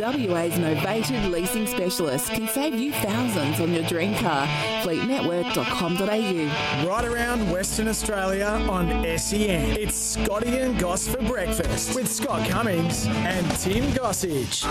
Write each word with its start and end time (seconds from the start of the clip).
WA's 0.00 0.52
novated 0.52 1.30
leasing 1.30 1.66
specialist 1.66 2.30
can 2.30 2.48
save 2.48 2.74
you 2.74 2.90
thousands 2.90 3.60
on 3.60 3.74
your 3.74 3.82
dream 3.82 4.14
car. 4.14 4.46
Fleetnetwork.com.au. 4.82 6.88
Right 6.88 7.04
around 7.04 7.50
Western 7.50 7.88
Australia 7.88 8.46
on 8.46 8.88
SEN. 9.18 9.76
It's 9.76 9.94
Scotty 9.94 10.56
and 10.56 10.78
Goss 10.78 11.06
for 11.06 11.22
breakfast 11.24 11.94
with 11.94 12.10
Scott 12.10 12.48
Cummings 12.48 13.06
and 13.08 13.46
Tim 13.58 13.84
Gossage. 13.92 14.64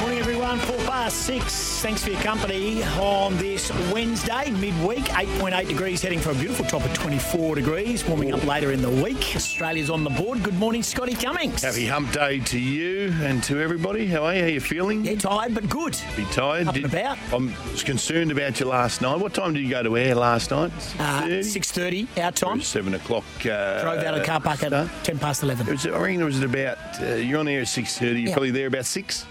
Morning, 0.00 0.18
everyone. 0.20 0.58
Four 0.60 0.76
past 0.86 1.22
six. 1.26 1.80
Thanks 1.82 2.04
for 2.04 2.10
your 2.10 2.20
company 2.20 2.84
on 3.00 3.36
this 3.36 3.70
Wednesday, 3.92 4.50
midweek. 4.52 5.04
8.8 5.06 5.66
degrees, 5.66 6.00
heading 6.02 6.20
for 6.20 6.30
a 6.30 6.34
beautiful 6.34 6.64
top 6.66 6.84
of 6.84 6.94
24 6.94 7.56
degrees. 7.56 8.04
Warming 8.06 8.32
up 8.32 8.44
later 8.44 8.70
in 8.70 8.80
the 8.80 8.90
week. 8.90 9.34
Australia's 9.34 9.90
on 9.90 10.04
the 10.04 10.10
board. 10.10 10.42
Good 10.44 10.54
morning, 10.54 10.84
Scotty 10.84 11.14
Cummings. 11.14 11.62
Happy 11.62 11.84
hump 11.86 12.12
day 12.12 12.38
to 12.40 12.60
you 12.60 13.12
and 13.22 13.42
to 13.44 13.60
everybody. 13.60 14.06
How 14.06 14.24
are 14.24 14.34
you? 14.36 14.40
How 14.42 14.46
you 14.46 14.60
feeling? 14.60 15.04
Yeah, 15.04 15.16
tired, 15.16 15.52
but 15.54 15.68
good. 15.68 15.98
Be 16.16 16.24
tired? 16.26 16.68
Up 16.68 16.76
and 16.76 16.84
about. 16.84 17.18
I'm 17.32 17.52
concerned 17.84 18.30
about 18.30 18.60
you 18.60 18.66
last 18.66 19.02
night. 19.02 19.18
What 19.18 19.34
time 19.34 19.52
did 19.52 19.60
you 19.64 19.70
go 19.70 19.82
to 19.82 19.98
air 19.98 20.14
last 20.14 20.52
night? 20.52 20.70
Uh, 21.00 21.22
6:30? 21.22 22.06
6.30, 22.06 22.24
our 22.24 22.32
time. 22.32 22.60
Seven 22.62 22.94
o'clock. 22.94 23.24
Uh, 23.40 23.82
Drove 23.82 23.98
out 24.04 24.14
of 24.14 24.20
the 24.20 24.24
car 24.26 24.40
park 24.40 24.62
at 24.62 24.68
start. 24.68 24.90
10 25.02 25.18
past 25.18 25.42
11. 25.42 25.66
It 25.68 25.72
was, 25.72 25.86
I 25.86 25.90
reckon 25.98 26.20
it 26.20 26.24
was 26.24 26.38
at 26.38 26.44
about. 26.44 26.78
Uh, 27.02 27.14
you're 27.16 27.40
on 27.40 27.48
air 27.48 27.62
at 27.62 27.68
six 27.68 27.98
thirty. 27.98 28.20
You're 28.20 28.28
Yeah. 28.28 28.34
probably 28.34 28.50
there 28.52 28.68
about 28.68 28.86
six, 28.86 29.26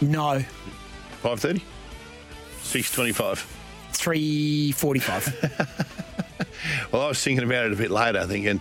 No, 0.00 0.40
Five 1.22 1.40
thirty. 1.40 1.62
Six 2.62 2.90
twenty-five. 2.92 3.38
Three 3.92 4.72
forty-five. 4.72 5.82
Well, 6.92 7.02
I 7.02 7.08
was 7.08 7.22
thinking 7.22 7.44
about 7.44 7.66
it 7.66 7.72
a 7.72 7.76
bit 7.76 7.90
later, 7.90 8.26
thinking. 8.26 8.60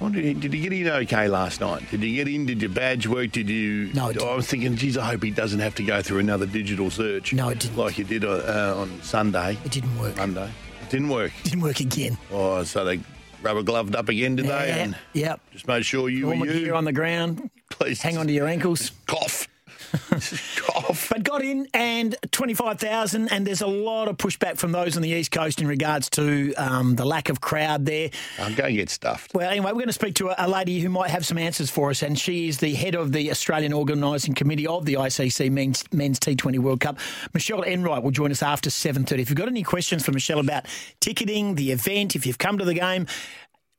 I 0.00 0.02
wonder, 0.02 0.20
did 0.20 0.54
you 0.54 0.62
get 0.62 0.72
in 0.72 0.88
okay 0.88 1.28
last 1.28 1.60
night? 1.60 1.82
Did 1.90 2.02
you 2.02 2.14
get 2.16 2.32
in? 2.32 2.46
Did 2.46 2.60
your 2.62 2.70
badge 2.70 3.06
work? 3.06 3.32
Did 3.32 3.48
you? 3.50 3.90
No, 3.94 4.08
it 4.08 4.14
didn't. 4.14 4.28
I 4.28 4.34
was 4.34 4.46
thinking, 4.46 4.74
geez, 4.76 4.96
I 4.96 5.04
hope 5.06 5.22
he 5.22 5.30
doesn't 5.30 5.60
have 5.60 5.74
to 5.76 5.82
go 5.82 6.00
through 6.02 6.18
another 6.20 6.46
digital 6.46 6.90
search. 6.90 7.32
No, 7.34 7.48
it 7.50 7.58
didn't. 7.58 7.76
Like 7.76 7.98
you 7.98 8.04
did 8.04 8.24
uh, 8.24 8.74
on 8.76 9.02
Sunday. 9.02 9.58
it 9.64 9.70
didn't 9.72 9.98
work. 9.98 10.16
Monday. 10.16 10.50
It 10.82 10.90
didn't 10.90 11.08
work. 11.10 11.32
Didn't 11.42 11.60
work 11.62 11.80
again. 11.80 12.16
Oh, 12.30 12.62
so 12.64 12.84
they 12.84 13.00
rubber 13.42 13.62
gloved 13.62 13.94
up 13.96 14.08
again, 14.08 14.36
did 14.36 14.46
they? 14.46 14.68
Yeah, 14.68 14.76
And 14.76 14.96
yep. 15.12 15.40
just 15.52 15.66
made 15.68 15.84
sure 15.84 16.08
you 16.08 16.22
Normal 16.26 16.46
were 16.46 16.52
you. 16.52 16.74
on 16.74 16.84
the 16.84 16.92
ground. 16.92 17.50
Please 17.70 18.00
Hang 18.00 18.16
on 18.18 18.26
to 18.28 18.32
your 18.32 18.46
ankles. 18.46 18.92
cough. 19.06 19.48
But 21.08 21.22
got 21.24 21.42
in 21.42 21.68
and 21.74 22.16
25,000, 22.30 23.28
and 23.32 23.46
there's 23.46 23.60
a 23.60 23.66
lot 23.66 24.08
of 24.08 24.16
pushback 24.16 24.56
from 24.56 24.72
those 24.72 24.96
on 24.96 25.02
the 25.02 25.10
East 25.10 25.30
Coast 25.30 25.60
in 25.60 25.66
regards 25.66 26.08
to 26.10 26.54
um, 26.54 26.96
the 26.96 27.04
lack 27.04 27.28
of 27.28 27.40
crowd 27.40 27.86
there. 27.86 28.10
I'm 28.38 28.54
going 28.54 28.70
to 28.70 28.76
get 28.76 28.90
stuffed. 28.90 29.34
Well, 29.34 29.50
anyway, 29.50 29.66
we're 29.66 29.74
going 29.74 29.86
to 29.86 29.92
speak 29.92 30.14
to 30.16 30.28
a, 30.28 30.46
a 30.46 30.48
lady 30.48 30.80
who 30.80 30.88
might 30.88 31.10
have 31.10 31.24
some 31.26 31.38
answers 31.38 31.70
for 31.70 31.90
us, 31.90 32.02
and 32.02 32.18
she 32.18 32.48
is 32.48 32.58
the 32.58 32.74
head 32.74 32.94
of 32.94 33.12
the 33.12 33.30
Australian 33.30 33.72
Organising 33.72 34.34
Committee 34.34 34.66
of 34.66 34.84
the 34.84 34.94
ICC 34.94 35.50
Men's, 35.50 35.84
Men's 35.92 36.18
T20 36.20 36.58
World 36.58 36.80
Cup. 36.80 36.98
Michelle 37.34 37.62
Enright 37.62 38.02
will 38.02 38.10
join 38.10 38.30
us 38.30 38.42
after 38.42 38.70
7.30. 38.70 39.18
If 39.18 39.30
you've 39.30 39.36
got 39.36 39.48
any 39.48 39.62
questions 39.62 40.04
for 40.04 40.12
Michelle 40.12 40.40
about 40.40 40.66
ticketing, 41.00 41.54
the 41.54 41.72
event, 41.72 42.16
if 42.16 42.26
you've 42.26 42.38
come 42.38 42.58
to 42.58 42.64
the 42.64 42.74
game, 42.74 43.06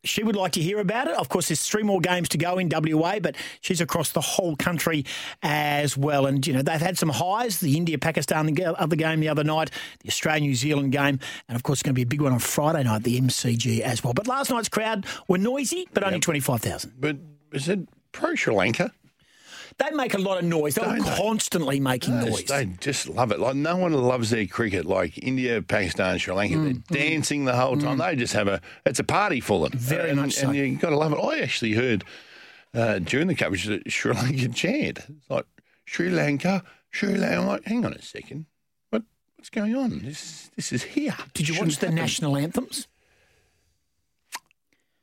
she 0.03 0.23
would 0.23 0.35
like 0.35 0.53
to 0.53 0.61
hear 0.61 0.79
about 0.79 1.07
it. 1.07 1.15
Of 1.15 1.29
course, 1.29 1.49
there's 1.49 1.67
three 1.67 1.83
more 1.83 1.99
games 1.99 2.29
to 2.29 2.37
go 2.37 2.57
in 2.57 2.69
WA, 2.69 3.19
but 3.19 3.35
she's 3.61 3.81
across 3.81 4.11
the 4.11 4.21
whole 4.21 4.55
country 4.55 5.05
as 5.43 5.97
well. 5.97 6.25
And, 6.25 6.45
you 6.45 6.53
know, 6.53 6.61
they've 6.61 6.81
had 6.81 6.97
some 6.97 7.09
highs 7.09 7.59
the 7.59 7.77
India 7.77 7.97
Pakistan 7.97 8.45
the 8.45 8.79
other 8.79 8.95
game 8.95 9.19
the 9.19 9.29
other 9.29 9.43
night, 9.43 9.71
the 10.01 10.09
Australia 10.09 10.41
New 10.41 10.55
Zealand 10.55 10.91
game, 10.91 11.19
and 11.47 11.55
of 11.55 11.63
course, 11.63 11.79
it's 11.79 11.83
going 11.83 11.93
to 11.93 11.99
be 11.99 12.03
a 12.03 12.05
big 12.05 12.21
one 12.21 12.33
on 12.33 12.39
Friday 12.39 12.83
night, 12.83 13.03
the 13.03 13.19
MCG 13.19 13.81
as 13.81 14.03
well. 14.03 14.13
But 14.13 14.27
last 14.27 14.49
night's 14.49 14.69
crowd 14.69 15.05
were 15.27 15.37
noisy, 15.37 15.87
but 15.93 16.03
only 16.03 16.19
25,000. 16.19 16.93
But 16.99 17.17
is 17.51 17.67
it 17.67 17.87
pro 18.11 18.35
Sri 18.35 18.53
Lanka? 18.53 18.91
They 19.79 19.91
make 19.91 20.15
a 20.15 20.17
lot 20.17 20.39
of 20.39 20.43
noise. 20.45 20.75
They're 20.75 20.85
Don't 20.85 21.03
they? 21.03 21.15
constantly 21.17 21.79
making 21.79 22.19
They 22.19 22.29
noise. 22.29 22.45
They 22.45 22.65
just 22.65 23.07
love 23.07 23.31
it. 23.31 23.39
Like 23.39 23.55
no 23.55 23.77
one 23.77 23.93
loves 23.93 24.31
their 24.31 24.47
cricket 24.47 24.85
like 24.85 25.17
India, 25.19 25.61
Pakistan, 25.61 26.17
Sri 26.17 26.33
Lanka. 26.33 26.55
Mm, 26.55 26.87
They're 26.87 27.09
dancing 27.09 27.45
the 27.45 27.55
whole 27.55 27.77
time. 27.77 27.99
They 27.99 28.15
just 28.15 28.33
have 28.33 28.47
a 28.47 28.59
it's 28.85 28.99
a 28.99 29.03
party 29.03 29.39
for 29.39 29.69
them. 29.69 29.77
Very 29.77 30.09
and, 30.09 30.19
much 30.19 30.33
so. 30.33 30.47
And 30.49 30.55
you 30.57 30.75
got 30.77 30.89
to 30.89 30.97
love 30.97 31.13
it. 31.13 31.19
I 31.19 31.39
actually 31.41 31.73
heard 31.73 32.03
uh, 32.73 32.99
during 32.99 33.27
the 33.27 33.35
cup 33.35 33.45
coverage 33.47 33.65
the 33.65 33.81
Sri 33.87 34.13
Lankan 34.13 34.55
chant. 34.55 34.99
It's 35.09 35.29
like 35.29 35.45
Sri 35.85 36.09
Lanka, 36.09 36.63
Sri 36.89 37.15
Lanka. 37.15 37.37
I'm 37.41 37.47
like, 37.47 37.65
hang 37.65 37.85
on 37.85 37.93
a 37.93 38.01
second. 38.01 38.45
What 38.89 39.03
what's 39.35 39.51
going 39.51 39.75
on? 39.75 39.99
This 39.99 40.49
this 40.55 40.71
is 40.73 40.83
here. 40.83 41.15
Did 41.35 41.47
you 41.47 41.53
Shouldn't 41.53 41.73
watch 41.73 41.79
the 41.79 41.85
happen. 41.87 41.95
national 41.95 42.35
anthems? 42.37 42.87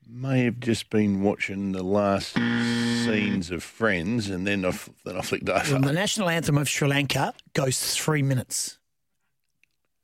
May 0.06 0.44
have 0.44 0.60
just 0.60 0.90
been 0.90 1.22
watching 1.22 1.72
the 1.72 1.82
last 1.82 2.34
scenes 2.34 3.50
of 3.50 3.62
Friends, 3.62 4.28
and 4.28 4.46
then 4.46 4.64
I 4.64 4.72
then 5.04 5.16
I 5.16 5.22
flicked 5.22 5.48
over. 5.48 5.72
Well, 5.72 5.82
the 5.82 5.92
national 5.92 6.28
anthem 6.28 6.58
of 6.58 6.68
Sri 6.68 6.86
Lanka 6.88 7.34
goes 7.54 7.94
three 7.94 8.22
minutes, 8.22 8.78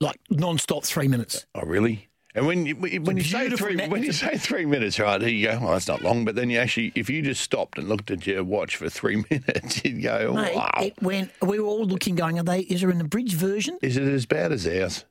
like 0.00 0.19
non-stop 0.31 0.84
three 0.84 1.09
minutes. 1.09 1.47
Oh, 1.55 1.62
really? 1.62 2.09
And 2.34 2.47
when 2.47 2.65
you, 2.65 2.77
when 2.77 3.16
you 3.16 3.25
say 3.25 3.50
three 3.50 3.75
net- 3.75 3.91
when 3.91 4.05
you 4.05 4.12
say 4.12 4.37
three 4.37 4.65
minutes, 4.65 5.00
right? 5.00 5.21
Here 5.21 5.31
you 5.31 5.49
go. 5.49 5.59
Well, 5.61 5.72
that's 5.72 5.88
not 5.88 6.03
long, 6.03 6.25
but 6.25 6.37
then 6.37 6.49
you 6.49 6.59
actually, 6.59 6.93
if 6.94 7.11
you 7.11 7.22
just 7.22 7.41
stopped 7.41 7.77
and 7.77 7.88
looked 7.88 8.11
at 8.12 8.25
your 8.25 8.44
watch 8.44 8.77
for 8.77 8.88
three 8.88 9.17
minutes, 9.31 9.84
you'd 9.84 10.03
go, 10.03 10.34
Mate, 10.34 10.55
"Wow!" 10.55 10.71
it 10.81 11.03
went. 11.03 11.32
We 11.43 11.59
were 11.59 11.67
all 11.67 11.84
looking, 11.84 12.15
going, 12.15 12.38
"Are 12.38 12.44
they? 12.44 12.61
Is 12.61 12.82
there 12.82 12.91
an 12.91 13.00
abridged 13.00 13.34
version?" 13.34 13.78
Is 13.82 13.97
it 13.97 14.05
as 14.05 14.27
bad 14.27 14.53
as 14.53 14.67
ours? 14.67 15.05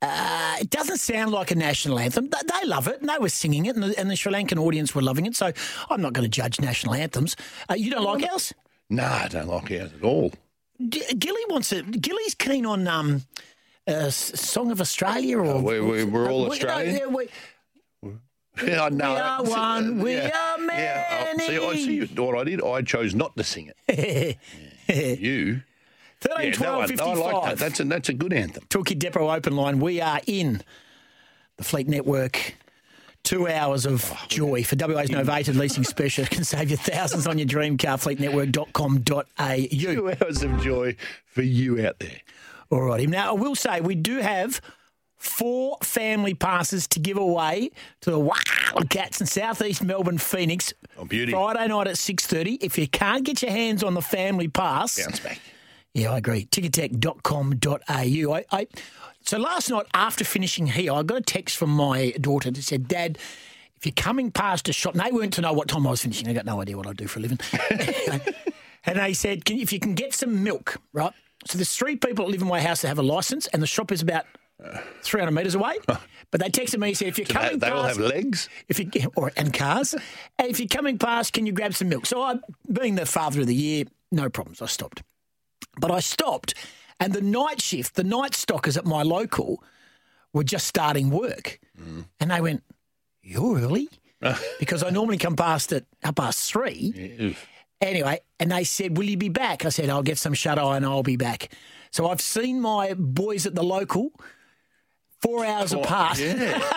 Uh, 0.00 0.56
it 0.60 0.70
doesn't 0.70 0.98
sound 0.98 1.32
like 1.32 1.50
a 1.50 1.54
national 1.56 1.98
anthem. 1.98 2.28
They, 2.30 2.66
love 2.68 2.86
it, 2.86 3.00
and 3.00 3.08
they 3.08 3.18
were 3.18 3.28
singing 3.28 3.66
it, 3.66 3.74
and 3.74 3.82
the, 3.82 3.98
and 3.98 4.08
the 4.10 4.14
Sri 4.16 4.32
Lankan 4.32 4.58
audience 4.58 4.94
were 4.94 5.02
loving 5.02 5.26
it. 5.26 5.34
So 5.34 5.50
I'm 5.90 6.00
not 6.00 6.12
going 6.12 6.24
to 6.24 6.28
judge 6.30 6.60
national 6.60 6.94
anthems. 6.94 7.34
Uh, 7.68 7.74
you 7.74 7.90
don't 7.90 8.04
like 8.04 8.22
ours? 8.30 8.54
No, 8.90 9.04
I 9.04 9.26
don't 9.28 9.48
like 9.48 9.70
ours 9.72 9.90
at 9.96 10.04
all. 10.04 10.32
G- 10.88 11.02
Gilly 11.18 11.42
wants 11.48 11.72
it. 11.72 12.00
Gilly's 12.00 12.34
keen 12.36 12.64
on 12.64 12.86
um, 12.86 13.22
uh, 13.88 14.10
Song 14.10 14.70
of 14.70 14.80
Australia, 14.80 15.38
or 15.38 15.60
we- 15.60 15.80
we- 15.80 16.04
we're 16.04 16.30
all 16.30 16.44
Uh, 16.44 16.48
we- 16.50 16.56
Australian? 16.56 16.96
yeah, 16.96 17.06
we- 17.06 17.28
Yeah, 18.64 18.82
I 18.84 18.88
know. 18.90 19.12
We 19.14 19.18
are 19.20 19.42
one, 19.44 19.98
we 20.00 20.14
Yeah, 20.14 20.26
are 20.58 20.60
Yeah. 20.64 21.06
Oh, 21.34 21.38
See, 21.38 21.56
I 21.56 21.60
many. 21.60 21.84
see 22.06 22.20
what 22.20 22.38
I 22.38 22.44
did. 22.44 22.62
I 22.62 22.82
chose 22.82 23.14
not 23.16 23.36
to 23.36 23.42
sing 23.44 23.72
it. 23.88 24.36
You, 25.20 25.62
13, 26.20 26.46
yeah, 26.46 26.52
12, 26.52 26.96
no, 26.96 27.04
I, 27.04 27.08
I 27.08 27.14
like 27.14 27.44
that. 27.44 27.58
That's 27.58 27.80
a 27.80 27.84
that's 27.84 28.08
a 28.08 28.14
good 28.14 28.32
anthem. 28.32 28.64
Toolkit 28.68 28.98
Depot 28.98 29.30
open 29.30 29.56
line. 29.56 29.78
We 29.78 30.00
are 30.00 30.20
in 30.26 30.62
the 31.56 31.64
Fleet 31.64 31.88
Network. 31.88 32.54
Two 33.24 33.48
hours 33.48 33.84
of 33.84 34.10
Oh, 34.10 34.24
joy 34.28 34.64
for 34.64 34.76
WA's 34.76 35.10
novated 35.10 35.56
leasing 35.58 35.84
special. 35.84 36.24
Can 36.24 36.44
save 36.44 36.70
you 36.70 36.76
thousands 36.76 37.26
on 37.26 37.36
your 37.38 37.46
dream 37.46 37.76
car. 37.76 37.98
Fleetnetwork.com.au. 37.98 39.94
Two 39.94 40.10
hours 40.10 40.42
of 40.42 40.62
joy 40.62 40.96
for 41.26 41.42
you 41.42 41.84
out 41.86 41.98
there. 41.98 42.20
All 42.70 42.82
righty. 42.82 43.06
Now, 43.06 43.30
I 43.30 43.32
will 43.32 43.54
say 43.54 43.80
we 43.80 43.94
do 43.94 44.18
have 44.18 44.60
four 45.16 45.78
family 45.82 46.34
passes 46.34 46.86
to 46.88 47.00
give 47.00 47.18
away 47.18 47.70
to 48.02 48.10
the 48.10 48.18
Wildcats 48.18 49.20
in 49.20 49.26
southeast 49.26 49.82
Melbourne, 49.82 50.18
Phoenix. 50.18 50.72
Oh, 50.96 51.04
beauty. 51.04 51.32
Friday 51.32 51.68
night 51.68 51.88
at 51.88 51.96
6.30. 51.96 52.58
If 52.62 52.78
you 52.78 52.86
can't 52.88 53.24
get 53.24 53.42
your 53.42 53.50
hands 53.50 53.82
on 53.82 53.94
the 53.94 54.02
family 54.02 54.48
pass... 54.48 54.98
Bounce 54.98 55.20
back. 55.20 55.40
Yeah, 55.94 56.12
I 56.12 56.18
agree. 56.18 56.46
Ticketek.com.au. 56.46 58.34
I, 58.34 58.44
I, 58.52 58.66
so 59.22 59.38
last 59.38 59.70
night 59.70 59.86
after 59.94 60.24
finishing 60.24 60.66
here, 60.66 60.92
I 60.92 61.02
got 61.02 61.18
a 61.18 61.22
text 61.22 61.56
from 61.56 61.70
my 61.70 62.10
daughter 62.20 62.50
that 62.50 62.62
said, 62.62 62.88
Dad, 62.88 63.18
if 63.76 63.86
you're 63.86 63.92
coming 63.94 64.30
past 64.30 64.68
a 64.68 64.72
shop, 64.72 64.94
and 64.94 65.02
they 65.04 65.10
weren't 65.12 65.32
to 65.34 65.40
know 65.40 65.52
what 65.52 65.68
time 65.68 65.86
I 65.86 65.90
was 65.90 66.02
finishing. 66.02 66.28
I 66.28 66.32
got 66.32 66.44
no 66.46 66.60
idea 66.60 66.76
what 66.76 66.86
I 66.86 66.92
do 66.92 67.06
for 67.06 67.18
a 67.18 67.22
living. 67.22 67.38
and 68.84 68.98
they 68.98 69.12
said, 69.12 69.44
can, 69.44 69.58
if 69.58 69.72
you 69.72 69.78
can 69.80 69.94
get 69.94 70.14
some 70.14 70.42
milk, 70.42 70.76
right? 70.92 71.12
So 71.46 71.58
there's 71.58 71.74
three 71.74 71.96
people 71.96 72.24
that 72.26 72.30
live 72.32 72.42
in 72.42 72.48
my 72.48 72.60
house 72.60 72.82
that 72.82 72.88
have 72.88 72.98
a 72.98 73.02
license, 73.02 73.46
and 73.48 73.62
the 73.62 73.66
shop 73.66 73.92
is 73.92 74.02
about 74.02 74.24
300 75.02 75.30
metres 75.32 75.54
away. 75.54 75.74
But 76.30 76.40
they 76.42 76.50
texted 76.50 76.78
me 76.78 76.88
and 76.88 76.96
said, 76.98 77.08
if 77.08 77.16
you're 77.16 77.24
They, 77.24 77.32
coming 77.32 77.58
they 77.58 77.70
all 77.70 77.84
past, 77.84 77.96
have 77.98 78.06
legs. 78.06 78.50
if 78.68 78.78
you 78.78 78.90
or 79.16 79.32
and 79.34 79.50
cars, 79.50 79.94
and 79.94 80.50
if 80.50 80.58
you're 80.60 80.68
coming 80.68 80.98
past, 80.98 81.32
can 81.32 81.46
you 81.46 81.52
grab 81.52 81.72
some 81.72 81.88
milk? 81.88 82.04
So 82.04 82.20
I, 82.20 82.34
being 82.70 82.96
the 82.96 83.06
father 83.06 83.40
of 83.40 83.46
the 83.46 83.54
year, 83.54 83.84
no 84.12 84.28
problems. 84.28 84.60
I 84.60 84.66
stopped, 84.66 85.02
but 85.80 85.90
I 85.90 86.00
stopped, 86.00 86.54
and 87.00 87.12
the 87.12 87.22
night 87.22 87.60
shift, 87.60 87.94
the 87.94 88.04
night 88.04 88.34
stockers 88.34 88.76
at 88.76 88.84
my 88.84 89.02
local 89.02 89.62
were 90.32 90.44
just 90.44 90.66
starting 90.66 91.10
work, 91.10 91.60
mm. 91.80 92.04
and 92.20 92.30
they 92.30 92.40
went, 92.40 92.62
"You're 93.22 93.58
early," 93.58 93.88
because 94.58 94.82
I 94.82 94.90
normally 94.90 95.18
come 95.18 95.36
past 95.36 95.72
at 95.72 95.84
half 96.02 96.16
past 96.16 96.50
three. 96.50 97.36
Anyway, 97.80 98.20
and 98.40 98.50
they 98.50 98.64
said, 98.64 98.96
Will 98.96 99.04
you 99.04 99.16
be 99.16 99.28
back? 99.28 99.64
I 99.64 99.68
said, 99.68 99.88
I'll 99.88 100.02
get 100.02 100.18
some 100.18 100.34
shut 100.34 100.58
eye 100.58 100.76
and 100.76 100.84
I'll 100.84 101.04
be 101.04 101.16
back. 101.16 101.50
So 101.90 102.08
I've 102.08 102.20
seen 102.20 102.60
my 102.60 102.94
boys 102.94 103.46
at 103.46 103.54
the 103.54 103.62
local 103.62 104.10
four 105.20 105.44
hours 105.44 105.72
apart. 105.72 106.18
Yeah. 106.18 106.60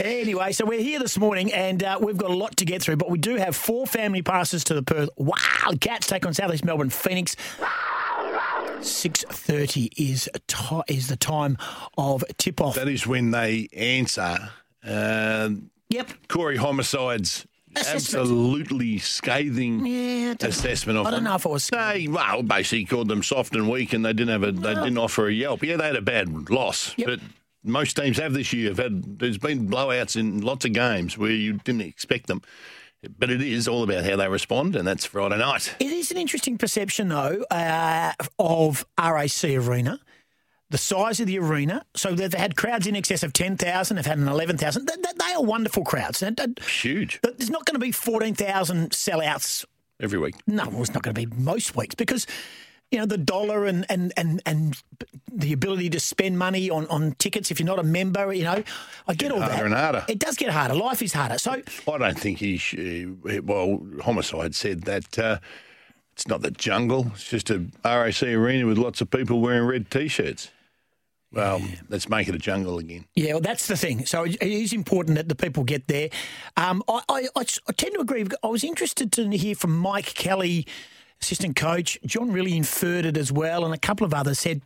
Anyway, 0.00 0.52
so 0.52 0.64
we're 0.66 0.82
here 0.82 0.98
this 0.98 1.16
morning 1.18 1.50
and 1.52 1.82
uh, 1.82 1.98
we've 2.00 2.18
got 2.18 2.30
a 2.30 2.34
lot 2.34 2.56
to 2.58 2.64
get 2.66 2.82
through, 2.82 2.96
but 2.96 3.08
we 3.10 3.16
do 3.18 3.36
have 3.36 3.56
four 3.56 3.86
family 3.86 4.20
passes 4.20 4.64
to 4.64 4.74
the 4.74 4.82
Perth 4.82 5.08
Wildcats 5.16 6.06
take 6.08 6.26
on 6.26 6.34
South 6.34 6.52
East 6.52 6.64
Melbourne 6.64 6.90
Phoenix. 6.90 7.36
6.30 8.80 9.88
is, 9.96 10.28
is 10.88 11.08
the 11.08 11.16
time 11.16 11.56
of 11.96 12.22
tip-off. 12.36 12.74
that 12.74 12.88
is 12.88 13.06
when 13.06 13.30
they 13.30 13.68
answer 13.72 14.50
uh, 14.84 15.50
Yep. 15.88 16.10
Corey 16.28 16.56
Homicide's. 16.56 17.46
Absolutely 17.76 18.98
scathing 18.98 19.84
Yeah, 19.86 20.34
assessment 20.40 20.98
of 20.98 21.06
I 21.06 21.10
don't 21.10 21.24
know 21.24 21.34
if 21.36 21.44
it 21.44 21.48
was- 21.50 21.68
They 21.68 22.06
well 22.08 22.42
basically 22.42 22.84
called 22.84 23.08
them 23.08 23.22
soft 23.22 23.54
and 23.54 23.68
weak, 23.68 23.92
and 23.92 24.04
they 24.04 24.12
didn't 24.12 24.32
have 24.32 24.42
a 24.42 24.52
they 24.52 24.74
didn't 24.74 24.98
offer 24.98 25.28
a 25.28 25.32
yelp. 25.32 25.62
Yeah, 25.62 25.76
they 25.76 25.86
had 25.86 25.96
a 25.96 26.02
bad 26.02 26.50
loss, 26.50 26.92
Yep. 26.96 27.06
but 27.06 27.20
most 27.64 27.96
teams 27.96 28.18
have 28.18 28.32
this 28.32 28.52
year. 28.52 28.68
Have 28.70 28.78
had 28.78 29.18
there's 29.18 29.38
been 29.38 29.68
blowouts 29.68 30.16
in 30.16 30.40
lots 30.40 30.64
of 30.64 30.72
games 30.72 31.18
where 31.18 31.30
you 31.30 31.54
didn't 31.64 31.82
expect 31.82 32.26
them. 32.26 32.42
But 33.18 33.30
it 33.30 33.40
is 33.42 33.68
all 33.68 33.84
about 33.84 34.04
how 34.04 34.16
they 34.16 34.26
respond, 34.26 34.74
and 34.74 34.86
that's 34.88 35.04
Friday 35.04 35.38
night. 35.38 35.74
It 35.78 35.92
is 35.92 36.10
an 36.10 36.16
interesting 36.16 36.58
perception, 36.58 37.08
though, 37.08 37.44
uh, 37.50 38.12
of 38.38 38.84
RAC 38.98 39.44
Arena. 39.44 40.00
The 40.70 40.78
size 40.78 41.20
of 41.20 41.26
the 41.28 41.38
arena. 41.38 41.84
So 41.94 42.12
they've 42.14 42.32
had 42.34 42.56
crowds 42.56 42.86
in 42.88 42.96
excess 42.96 43.22
of 43.22 43.32
10,000, 43.32 43.96
they've 43.96 44.04
had 44.06 44.18
an 44.18 44.26
11,000. 44.28 44.86
They, 44.86 44.94
they- 44.96 45.02
they 45.18 45.32
are 45.34 45.42
wonderful 45.42 45.84
crowds. 45.84 46.22
Huge 46.80 47.20
There's 47.22 47.50
not 47.50 47.64
going 47.64 47.74
to 47.74 47.78
be 47.78 47.92
14,000 47.92 48.90
sellouts. 48.90 49.64
every 50.00 50.18
week. 50.18 50.34
No, 50.46 50.68
well, 50.68 50.82
it's 50.82 50.92
not 50.92 51.02
going 51.02 51.14
to 51.14 51.26
be 51.26 51.34
most 51.36 51.74
weeks 51.76 51.94
because, 51.94 52.26
you 52.90 52.98
know, 52.98 53.06
the 53.06 53.16
dollar 53.18 53.64
and, 53.64 53.86
and, 53.88 54.12
and, 54.16 54.42
and 54.44 54.76
the 55.32 55.52
ability 55.52 55.88
to 55.90 56.00
spend 56.00 56.38
money 56.38 56.68
on, 56.68 56.86
on 56.88 57.12
tickets 57.18 57.50
if 57.50 57.58
you're 57.60 57.66
not 57.66 57.78
a 57.78 57.82
member, 57.82 58.32
you 58.32 58.44
know, 58.44 58.62
I 59.08 59.14
get 59.14 59.32
all 59.32 59.40
harder 59.40 59.54
that. 59.56 59.64
and 59.66 59.74
harder. 59.74 60.04
It 60.08 60.18
does 60.18 60.36
get 60.36 60.50
harder. 60.50 60.74
Life 60.74 61.00
is 61.02 61.12
harder. 61.12 61.38
So 61.38 61.62
I 61.92 61.98
don't 61.98 62.18
think 62.18 62.38
he. 62.38 62.56
Sh- 62.58 63.06
well, 63.42 63.80
homicide 64.02 64.54
said 64.54 64.82
that 64.82 65.18
uh, 65.18 65.38
it's 66.12 66.26
not 66.28 66.42
the 66.42 66.50
jungle. 66.50 67.06
It's 67.14 67.24
just 67.30 67.50
a 67.50 67.64
RAC 67.84 68.22
arena 68.22 68.66
with 68.66 68.78
lots 68.78 69.00
of 69.00 69.10
people 69.10 69.40
wearing 69.40 69.64
red 69.66 69.90
t-shirts. 69.90 70.50
Well, 71.32 71.60
let's 71.88 72.08
make 72.08 72.28
it 72.28 72.34
a 72.34 72.38
jungle 72.38 72.78
again. 72.78 73.04
Yeah, 73.14 73.32
well, 73.32 73.40
that's 73.40 73.66
the 73.66 73.76
thing. 73.76 74.06
So 74.06 74.24
it 74.24 74.36
it 74.40 74.50
is 74.50 74.72
important 74.72 75.16
that 75.16 75.28
the 75.28 75.34
people 75.34 75.64
get 75.64 75.88
there. 75.88 76.08
Um, 76.56 76.82
I, 76.88 77.02
I, 77.08 77.28
I, 77.36 77.44
I 77.68 77.72
tend 77.72 77.94
to 77.94 78.00
agree. 78.00 78.24
I 78.42 78.46
was 78.46 78.64
interested 78.64 79.12
to 79.12 79.28
hear 79.30 79.54
from 79.54 79.76
Mike 79.76 80.14
Kelly, 80.14 80.66
assistant 81.20 81.56
coach. 81.56 81.98
John 82.06 82.30
Rillie 82.30 82.56
inferred 82.56 83.04
it 83.04 83.16
as 83.16 83.32
well, 83.32 83.64
and 83.64 83.74
a 83.74 83.78
couple 83.78 84.06
of 84.06 84.14
others 84.14 84.38
said 84.38 84.62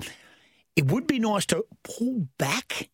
it 0.76 0.90
would 0.90 1.06
be 1.06 1.18
nice 1.18 1.46
to 1.46 1.64
pull 1.82 2.28
back 2.38 2.90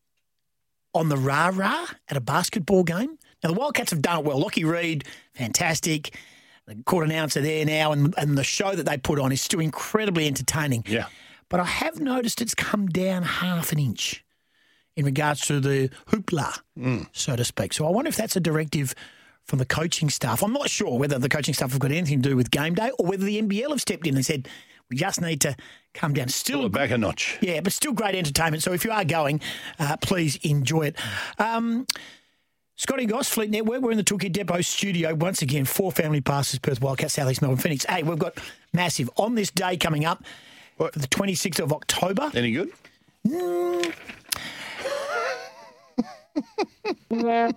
on 0.94 1.08
the 1.08 1.16
rah 1.16 1.50
rah 1.52 1.86
at 2.08 2.16
a 2.16 2.20
basketball 2.20 2.84
game. 2.84 3.18
Now, 3.42 3.52
the 3.52 3.58
Wildcats 3.58 3.90
have 3.90 4.00
done 4.00 4.20
it 4.20 4.24
well. 4.24 4.38
Lockie 4.38 4.64
Reed, 4.64 5.04
fantastic. 5.34 6.16
The 6.66 6.76
court 6.86 7.04
announcer 7.04 7.40
there 7.40 7.64
now, 7.64 7.92
and, 7.92 8.14
and 8.16 8.36
the 8.38 8.42
show 8.42 8.74
that 8.74 8.86
they 8.86 8.96
put 8.96 9.20
on 9.20 9.30
is 9.30 9.42
still 9.42 9.60
incredibly 9.60 10.26
entertaining. 10.26 10.84
Yeah. 10.88 11.06
But 11.48 11.60
I 11.60 11.64
have 11.64 12.00
noticed 12.00 12.40
it's 12.42 12.54
come 12.54 12.86
down 12.88 13.22
half 13.22 13.72
an 13.72 13.78
inch 13.78 14.24
in 14.96 15.04
regards 15.04 15.42
to 15.42 15.60
the 15.60 15.90
hoopla, 16.08 16.58
so 17.12 17.36
to 17.36 17.44
speak. 17.44 17.72
So 17.72 17.86
I 17.86 17.90
wonder 17.90 18.08
if 18.08 18.16
that's 18.16 18.34
a 18.36 18.40
directive 18.40 18.94
from 19.44 19.58
the 19.60 19.64
coaching 19.66 20.10
staff. 20.10 20.42
I'm 20.42 20.52
not 20.52 20.68
sure 20.70 20.98
whether 20.98 21.18
the 21.18 21.28
coaching 21.28 21.54
staff 21.54 21.70
have 21.70 21.78
got 21.80 21.92
anything 21.92 22.20
to 22.22 22.30
do 22.30 22.36
with 22.36 22.50
game 22.50 22.74
day 22.74 22.90
or 22.98 23.06
whether 23.06 23.24
the 23.24 23.40
NBL 23.40 23.70
have 23.70 23.80
stepped 23.80 24.06
in 24.06 24.16
and 24.16 24.26
said, 24.26 24.48
we 24.90 24.96
just 24.96 25.20
need 25.20 25.40
to 25.42 25.54
come 25.94 26.14
down. 26.14 26.28
Still, 26.28 26.60
Pull 26.60 26.68
back 26.70 26.90
a 26.90 26.98
notch. 26.98 27.38
yeah, 27.40 27.60
but 27.60 27.72
still 27.72 27.92
great 27.92 28.14
entertainment. 28.14 28.62
So 28.62 28.72
if 28.72 28.84
you 28.84 28.90
are 28.90 29.04
going, 29.04 29.40
uh, 29.78 29.96
please 29.98 30.36
enjoy 30.42 30.86
it. 30.88 30.96
Um, 31.38 31.86
Scotty 32.76 33.06
Goss, 33.06 33.28
Fleet 33.28 33.50
Network. 33.50 33.82
We're 33.82 33.92
in 33.92 33.96
the 33.96 34.04
Toolkit 34.04 34.32
Depot 34.32 34.60
studio 34.60 35.14
once 35.14 35.42
again. 35.42 35.64
Four 35.64 35.92
family 35.92 36.20
passes, 36.20 36.58
Perth 36.58 36.80
Wildcats, 36.80 37.14
South 37.14 37.30
East 37.30 37.40
Melbourne, 37.42 37.58
Phoenix. 37.58 37.84
Hey, 37.84 38.02
we've 38.02 38.18
got 38.18 38.38
massive 38.72 39.08
on 39.16 39.34
this 39.34 39.50
day 39.50 39.76
coming 39.76 40.04
up 40.04 40.24
What? 40.76 40.92
for 40.92 40.98
the 40.98 41.08
26th 41.08 41.60
of 41.60 41.72
October. 41.72 42.30
Any 42.34 42.52
good? 42.52 42.70
Mm. 43.26 43.92
I 47.10 47.52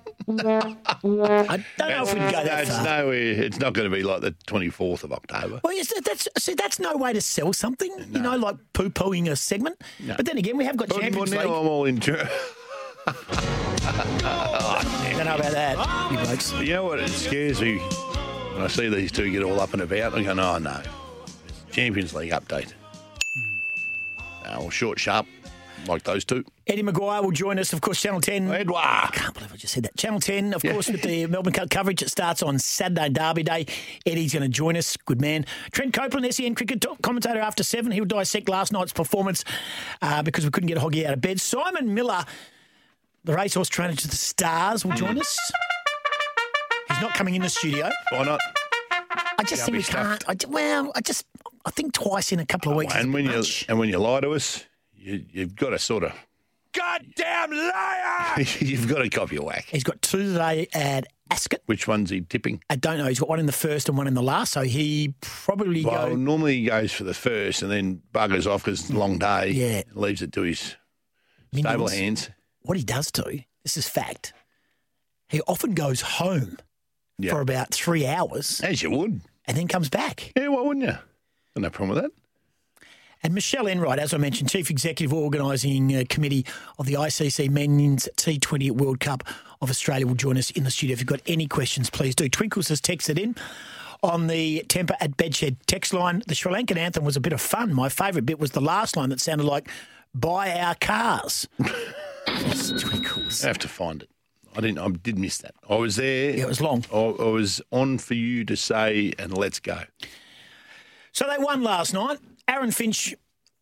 don't 1.77 1.89
know 1.89 2.04
if 2.04 2.13
we'd 2.13 2.19
go 2.19 2.44
that 2.44 2.62
it's 2.62 2.69
far. 2.71 2.83
no, 2.83 3.10
it's 3.12 3.60
not 3.60 3.74
going 3.74 3.89
to 3.89 3.95
be 3.95 4.04
like 4.04 4.21
the 4.21 4.31
24th 4.48 5.04
of 5.04 5.12
October. 5.12 5.60
Well, 5.63 5.74
yes, 5.74 5.92
that's 6.04 6.27
see, 6.38 6.54
that's 6.54 6.80
no 6.80 6.95
way 6.98 7.13
to 7.13 7.21
sell 7.21 7.51
something, 7.54 7.92
you 8.12 8.21
know, 8.21 8.38
like 8.38 8.56
poo 8.74 8.89
pooing 8.89 9.30
a 9.30 9.36
segment. 9.36 9.81
But 10.06 10.25
then 10.25 10.38
again, 10.38 10.57
we 10.57 10.65
have 10.65 10.77
got 10.77 10.89
But, 10.89 11.01
Champions 11.01 11.31
now 11.31 11.39
League. 11.39 11.48
I'm 11.48 11.68
all 11.68 11.86
into. 11.86 12.30
Oh, 14.22 14.81
I 14.81 15.13
don't 15.15 15.25
know 15.25 15.36
about 15.36 15.51
that, 15.54 16.12
you 16.12 16.18
blokes. 16.19 16.54
You 16.54 16.74
know 16.74 16.83
what? 16.86 17.00
It 17.00 17.10
scares 17.10 17.60
me 17.62 17.77
when 17.80 18.62
I 18.62 18.68
see 18.68 18.88
these 18.88 19.12
two 19.12 19.31
get 19.31 19.42
all 19.42 19.60
up 19.60 19.74
and 19.74 19.81
about. 19.81 20.13
I 20.13 20.24
go, 20.24 20.33
no, 20.33 20.57
no. 20.60 20.81
Champions 21.72 22.13
League 22.13 22.31
update. 22.31 22.74
Well, 24.57 24.69
short, 24.69 25.00
sharp, 25.00 25.28
like 25.88 26.04
those 26.04 26.25
two. 26.25 26.44
Eddie 26.68 26.84
McGuire 26.84 27.24
will 27.24 27.31
join 27.31 27.57
us, 27.60 27.74
of 27.74 27.81
course, 27.81 28.01
Channel 28.01 28.22
10. 28.22 28.51
Edouard. 28.51 28.84
I 28.84 29.10
can't 29.12 29.34
believe 29.34 29.51
I 29.54 29.56
just 29.56 29.74
said 29.74 29.84
that. 29.84 29.96
Channel 29.98 30.19
10, 30.19 30.54
of 30.54 30.62
course, 30.62 30.88
with 30.88 31.01
the 31.01 31.25
Melbourne 31.28 31.54
Cup 31.54 31.69
coverage. 31.69 32.01
It 32.01 32.10
starts 32.10 32.44
on 32.44 32.60
Saturday, 32.60 33.10
Derby 33.10 33.44
Day. 33.44 33.66
Eddie's 34.06 34.34
going 34.34 34.44
to 34.44 34.50
join 34.50 34.75
us. 34.78 34.98
Good 34.98 35.22
man. 35.22 35.46
Trent 35.72 35.94
Copeland, 35.94 36.34
SEN 36.34 36.56
cricket 36.56 36.86
commentator 37.01 37.40
after 37.40 37.63
seven. 37.63 37.92
He'll 37.92 38.06
dissect 38.06 38.50
last 38.50 38.72
night's 38.72 38.94
performance 38.94 39.44
uh, 40.01 40.22
because 40.24 40.46
we 40.46 40.51
couldn't 40.51 40.68
get 40.68 40.78
Hoggy 40.78 41.06
out 41.06 41.13
of 41.13 41.22
bed. 41.22 41.40
Simon 41.40 41.94
Miller, 41.94 42.25
the 43.24 43.34
racehorse 43.34 43.69
trainer 43.69 43.96
to 43.96 44.07
the 44.07 44.16
Stars, 44.16 44.86
will 44.86 44.94
join 44.94 45.18
us. 45.19 45.38
He's 46.90 47.01
not 47.01 47.13
coming 47.13 47.36
in 47.36 47.42
the 47.42 47.50
studio. 47.50 47.90
Why 48.12 48.24
not? 48.24 48.40
I 49.10 49.44
just 49.44 49.63
think 49.66 49.78
we 49.78 49.84
Can't 49.84 50.24
can't. 50.25 50.44
I, 50.46 50.48
well, 50.50 50.92
I 50.96 51.01
just, 51.01 51.25
I 51.66 51.72
think 51.72 51.94
twice 51.94 52.32
in 52.32 52.39
a 52.39 52.46
couple 52.46 52.72
of 52.72 52.78
weeks. 52.78 52.94
is 52.94 53.00
And 53.01 53.10
a 53.10 53.13
when 53.13 53.24
bit 53.25 53.32
you 53.32 53.38
much. 53.39 53.66
and 53.70 53.80
when 53.80 53.89
you 53.89 53.98
lie 54.00 54.20
to 54.22 54.32
us, 54.32 54.66
you, 54.96 55.25
you've 55.32 55.56
got 55.56 55.70
to 55.72 55.80
sort 55.80 56.04
of. 56.04 56.13
Goddamn 56.74 57.51
liar! 57.51 58.42
you've 58.60 58.88
got 58.88 59.00
to 59.00 59.10
cop 59.10 59.32
your 59.32 59.44
whack. 59.44 59.66
He's 59.70 59.84
got 59.84 60.01
two 60.04 60.20
today 60.34 60.68
at 60.74 61.08
Ascot. 61.32 61.62
Which 61.66 61.88
one's 61.88 62.12
he 62.12 62.22
tipping? 62.22 62.62
I 62.70 62.75
don't 62.75 62.98
know. 63.00 63.08
He's 63.08 63.20
got 63.20 63.28
one 63.30 63.39
in 63.39 63.48
the 63.48 63.51
first 63.51 63.89
and 63.89 63.98
one 63.98 64.06
in 64.08 64.13
the 64.13 64.22
last, 64.22 64.54
so 64.54 64.62
he 64.62 65.16
probably 65.22 65.84
Well, 65.84 66.10
go. 66.10 66.16
normally 66.16 66.58
he 66.60 66.66
goes 66.66 66.92
for 66.92 67.04
the 67.06 67.13
first 67.16 67.63
and 67.63 67.72
then 67.72 68.01
buggers 68.13 68.46
off 68.46 68.63
because 68.66 68.82
it's 68.82 68.89
a 68.92 68.94
long 68.98 69.18
day. 69.18 69.50
Yeah. 69.51 69.82
Leaves 69.94 70.22
it 70.22 70.32
to 70.34 70.42
his 70.44 70.75
stable 71.56 71.88
hands. 71.88 72.30
What 72.62 72.78
he 72.78 72.84
does 72.84 73.10
do, 73.12 73.39
this 73.63 73.75
is 73.75 73.88
fact. 73.89 74.34
He 75.28 75.42
often 75.42 75.74
goes 75.74 76.01
home 76.01 76.58
Yeah. 77.20 77.32
for 77.32 77.42
about 77.42 77.72
three 77.74 78.08
hours 78.08 78.62
As 78.62 78.82
you 78.82 78.90
would. 78.92 79.22
and 79.46 79.58
then 79.58 79.68
comes 79.68 79.90
back. 79.90 80.32
Yeah, 80.36 80.48
why 80.48 80.62
wouldn't 80.62 80.86
you? 80.86 80.98
No 81.62 81.70
problem 81.70 81.96
with 81.96 82.04
that. 82.06 82.12
And 83.22 83.34
Michelle 83.34 83.68
Enright, 83.68 84.00
as 84.00 84.14
I 84.14 84.18
mentioned, 84.18 84.50
Chief 84.50 84.70
Executive 84.72 85.14
Organising 85.14 85.94
uh, 85.94 86.04
Committee 86.08 86.46
of 86.78 86.86
the 86.86 86.94
ICC 86.94 87.50
Men's 87.50 88.08
T20 88.16 88.72
World 88.72 89.02
Cup 89.02 89.24
of 89.62 89.70
Australia, 89.70 90.08
will 90.08 90.16
join 90.16 90.38
us 90.38 90.50
in 90.52 90.64
the 90.64 90.72
studio. 90.72 90.94
If 90.94 91.00
you've 91.02 91.08
got 91.08 91.22
any 91.28 91.46
questions, 91.46 91.90
please 91.90 92.16
do. 92.16 92.30
Twinkles 92.30 92.70
has 92.70 92.80
texted 92.80 93.20
in 93.20 93.36
on 94.02 94.28
the 94.28 94.64
Tempur 94.70 94.96
at 95.02 95.18
Bedshed 95.18 95.58
text 95.68 95.94
line. 95.94 96.24
The 96.28 96.36
Sri 96.36 96.54
Lankan 96.54 96.78
anthem 96.78 97.04
was 97.04 97.18
a 97.18 97.20
bit 97.20 97.34
of 97.34 97.42
fun. 97.42 97.74
My 97.74 97.90
favourite 97.90 98.26
bit 98.26 98.40
was 98.40 98.52
the 98.52 98.62
last 98.62 98.96
line 98.96 99.10
that 99.10 99.20
sounded 99.20 99.44
like, 99.44 99.68
buy 100.16 100.54
our 100.58 100.76
cars. 100.76 101.46
Twinkles. 102.26 103.44
I 103.44 103.48
have 103.48 103.58
to 103.60 103.68
find 103.68 104.04
it. 104.04 104.10
I 104.60 104.62
didn't. 104.62 104.80
I 104.80 104.89
did 104.89 105.18
miss 105.18 105.38
that. 105.38 105.56
I 105.70 105.75
was 105.75 105.96
there. 105.96 106.36
Yeah, 106.36 106.44
it 106.44 106.48
was 106.50 106.60
long. 106.60 106.84
I, 106.94 106.98
I 106.98 107.30
was 107.30 107.62
on 107.72 107.98
for 107.98 108.13
you 108.13 108.44
to 108.44 108.58
say, 108.58 109.13
and 109.18 109.38
let's 109.38 109.62
go. 109.62 109.84
So 111.13 111.25
they 111.30 111.42
won 111.42 111.63
last 111.63 111.94
night. 111.94 112.20
Aaron 112.46 112.72
Finch 112.72 113.16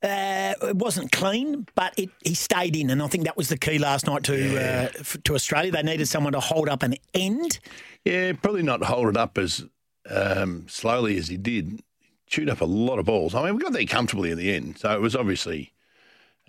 uh, 0.04 0.54
it 0.64 0.76
wasn't 0.76 1.12
clean, 1.12 1.68
but 1.76 1.94
it, 1.98 2.10
he 2.24 2.34
stayed 2.34 2.76
in, 2.76 2.90
and 2.90 3.04
I 3.04 3.08
think 3.08 3.26
that 3.26 3.38
was 3.38 3.50
the 3.50 3.60
key 3.60 3.78
last 3.78 4.08
night 4.08 4.24
to 4.24 4.58
uh, 4.58 4.90
f- 5.00 5.18
to 5.24 5.36
Australia. 5.36 5.72
They 5.72 5.84
needed 5.84 6.08
someone 6.08 6.34
to 6.34 6.40
hold 6.40 6.68
up 6.68 6.82
an 6.82 6.96
end. 7.14 7.60
Yeah, 8.04 8.34
probably 8.34 8.64
not 8.64 8.84
hold 8.84 9.10
it 9.10 9.18
up 9.18 9.38
as 9.38 9.66
um, 10.10 10.66
slowly 10.68 11.16
as 11.18 11.28
he 11.28 11.38
did. 11.38 11.82
Chewed 12.26 12.50
up 12.50 12.62
a 12.62 12.66
lot 12.66 12.98
of 12.98 13.06
balls. 13.06 13.36
I 13.36 13.46
mean, 13.46 13.56
we 13.56 13.62
got 13.62 13.72
there 13.74 13.86
comfortably 13.86 14.32
in 14.32 14.38
the 14.40 14.52
end, 14.52 14.80
so 14.80 14.92
it 14.94 15.00
was 15.00 15.16
obviously 15.16 15.74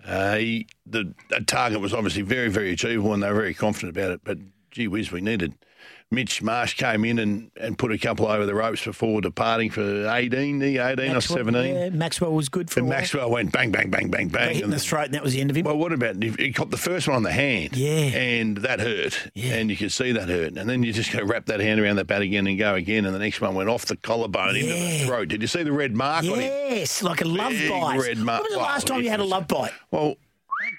Uh, 0.05 0.37
he, 0.37 0.67
the, 0.85 1.13
the 1.29 1.41
target 1.41 1.81
was 1.81 1.93
obviously 1.93 2.21
very, 2.21 2.49
very 2.49 2.71
achievable, 2.71 3.13
and 3.13 3.21
they 3.21 3.27
were 3.27 3.35
very 3.35 3.53
confident 3.53 3.95
about 3.97 4.11
it. 4.11 4.21
But 4.23 4.37
gee 4.71 4.87
whiz, 4.87 5.11
we 5.11 5.21
needed. 5.21 5.53
Mitch 6.11 6.41
Marsh 6.41 6.73
came 6.73 7.05
in 7.05 7.19
and, 7.19 7.51
and 7.55 7.77
put 7.77 7.91
a 7.91 7.97
couple 7.99 8.25
over 8.27 8.43
the 8.43 8.55
ropes 8.55 8.83
before 8.83 9.21
departing 9.21 9.69
for 9.69 10.07
18, 10.07 10.57
the 10.57 10.79
18 10.79 11.15
or 11.15 11.21
17. 11.21 11.75
Yeah, 11.75 11.89
Maxwell 11.89 12.33
was 12.33 12.49
good 12.49 12.71
for 12.71 12.79
And. 12.79 12.89
Maxwell 12.89 13.29
went 13.29 13.51
bang, 13.51 13.71
bang, 13.71 13.91
bang, 13.91 14.09
bang, 14.09 14.27
bang. 14.27 14.47
hit 14.55 14.57
in 14.57 14.63
and- 14.63 14.73
the 14.73 14.79
throat, 14.79 15.05
and 15.05 15.13
that 15.13 15.21
was 15.21 15.33
the 15.33 15.41
end 15.41 15.51
of 15.51 15.55
him. 15.55 15.65
well, 15.65 15.77
what 15.77 15.93
about 15.93 16.21
he 16.21 16.29
he 16.31 16.51
caught 16.51 16.71
the 16.71 16.77
first 16.77 17.07
one 17.07 17.15
on 17.15 17.21
the 17.21 17.31
hand? 17.31 17.77
Yeah. 17.77 17.91
And 18.17 18.57
that 18.57 18.79
hurt. 18.79 19.29
Yeah. 19.35 19.53
And 19.53 19.69
you 19.69 19.77
could 19.77 19.91
see 19.91 20.11
that 20.13 20.27
hurt. 20.29 20.57
And 20.57 20.67
then 20.67 20.81
you 20.81 20.91
just 20.93 21.11
go 21.13 21.21
wrap 21.23 21.45
that 21.45 21.59
hand 21.59 21.79
around 21.79 21.97
that 21.97 22.07
bat 22.07 22.23
again 22.23 22.47
and 22.47 22.57
go 22.57 22.73
again. 22.73 23.05
And 23.05 23.13
the 23.13 23.19
next 23.19 23.39
one 23.39 23.53
went 23.53 23.69
off 23.69 23.85
the 23.85 23.95
collarbone 23.95 24.55
into 24.55 24.73
the 24.73 25.05
throat. 25.05 25.27
Did 25.27 25.41
you 25.43 25.47
see 25.47 25.61
the 25.61 25.71
red 25.71 25.95
mark 25.95 26.23
on 26.25 26.39
him? 26.39 26.51
yes, 26.71 27.03
like 27.03 27.21
a 27.21 27.25
love 27.25 27.51
Big 27.51 27.69
bite. 27.69 27.99
red 27.99 28.17
mark. 28.17 28.41
When 28.41 28.49
was 28.49 28.53
the 28.57 28.63
last 28.63 28.89
Well, 28.89 28.97
time 28.97 29.03
you 29.05 29.11
had 29.11 29.19
a 29.19 29.25
love 29.25 29.47
bite? 29.47 29.73
Well, 29.91 30.15
I 30.49 30.71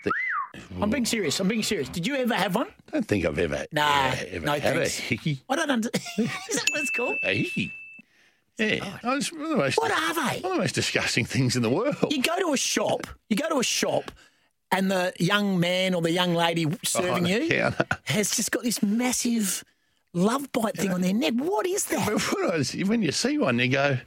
I'm 0.81 0.91
being 0.91 1.05
serious. 1.07 1.39
I'm 1.41 1.49
being 1.49 1.63
serious. 1.63 1.89
Did 1.89 2.07
you 2.07 2.17
ever 2.17 2.35
have 2.35 2.55
one? 2.55 2.69
I 2.89 2.91
don't 2.93 3.07
think 3.09 3.25
I've 3.25 3.39
ever, 3.39 3.67
Nah, 3.73 4.09
ever, 4.13 4.27
ever 4.31 4.47
no 4.47 4.53
had 4.53 4.63
thanks. 4.63 4.99
a 4.99 5.03
hickey. 5.03 5.43
I 5.49 5.57
don't 5.57 5.71
under. 5.71 5.89
Is 5.95 6.03
that 6.17 6.65
what 6.71 6.81
it's 6.81 6.91
called? 6.91 7.17
A 7.25 7.35
hickey. 7.43 7.73
Yeah. 8.59 8.99
Oh, 9.05 9.17
it's 9.17 9.33
one 9.33 9.43
of 9.43 9.49
the 9.51 9.57
most, 9.57 9.79
What 9.79 9.91
are 9.91 10.15
they? 10.15 10.41
one 10.41 10.53
of 10.53 10.57
the 10.59 10.63
most 10.65 10.75
disgusting 10.75 11.25
things 11.25 11.57
in 11.57 11.63
the 11.63 11.71
world. 11.71 11.97
You 12.11 12.23
go 12.23 12.39
to 12.39 12.53
a 12.53 12.57
shop. 12.57 13.07
You 13.29 13.37
go 13.37 13.49
to 13.49 13.59
a 13.59 13.65
shop, 13.65 14.11
and 14.71 14.91
the 14.91 15.13
young 15.19 15.59
man 15.59 15.95
or 15.95 16.03
the 16.03 16.11
young 16.13 16.35
lady 16.35 16.67
serving 16.85 17.25
the 17.25 17.31
you 17.45 17.49
counter. 17.49 17.87
has 18.05 18.31
just 18.37 18.51
got 18.51 18.63
this 18.63 18.83
massive 18.83 19.65
love 20.13 20.53
bite 20.53 20.77
thing 20.77 20.91
on 20.93 21.01
their 21.01 21.15
neck. 21.15 21.35
What 21.37 21.67
is 21.67 21.85
that? 21.87 22.07
But 22.07 22.21
what 22.33 22.53
I 22.55 22.59
was- 22.59 22.73
when 22.77 23.01
you 23.03 23.13
see 23.13 23.39
one, 23.39 23.59
you 23.59 23.69
go, 23.69 23.99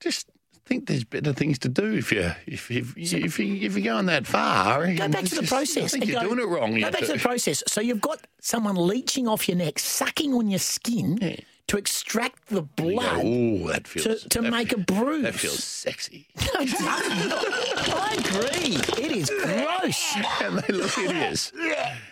just 0.00 0.28
think 0.66 0.86
there's 0.86 1.04
better 1.04 1.32
things 1.32 1.58
to 1.60 1.68
do 1.68 1.92
if 1.92 2.10
you 2.10 2.32
if 2.46 2.70
if, 2.70 2.96
if 2.96 3.38
you 3.38 3.54
if 3.56 3.76
you're 3.76 3.94
going 3.94 4.06
that 4.06 4.26
far. 4.26 4.92
Go 4.94 5.08
back 5.08 5.24
to 5.24 5.34
the 5.36 5.46
process. 5.46 5.94
I 5.94 5.98
think 5.98 6.10
you're 6.10 6.22
go- 6.22 6.28
doing 6.28 6.40
it 6.40 6.48
wrong. 6.48 6.80
Go 6.80 6.90
back 6.90 7.02
to 7.02 7.12
the 7.12 7.18
process. 7.18 7.62
So 7.66 7.80
you've 7.80 8.00
got 8.00 8.26
someone 8.40 8.76
leeching 8.76 9.28
off 9.28 9.48
your 9.48 9.56
neck, 9.58 9.78
sucking 9.78 10.32
on 10.32 10.48
your 10.48 10.58
skin 10.58 11.18
to 11.66 11.78
extract 11.78 12.48
the 12.48 12.62
blood 12.62 13.20
oh, 13.24 13.68
that 13.68 13.88
feels 13.88 14.22
to, 14.22 14.28
to 14.28 14.42
that 14.42 14.50
make 14.50 14.72
a 14.72 14.78
bruise. 14.78 15.22
That 15.22 15.34
feels 15.34 15.62
sexy. 15.64 16.28
No, 16.54 16.60
it. 16.60 16.74
I 17.96 18.14
agree. 18.18 19.04
It 19.04 19.12
is 19.12 19.28
gross. 19.30 20.14
and 20.42 20.58
they 20.58 20.72
look 20.74 20.90
hideous. 20.90 21.52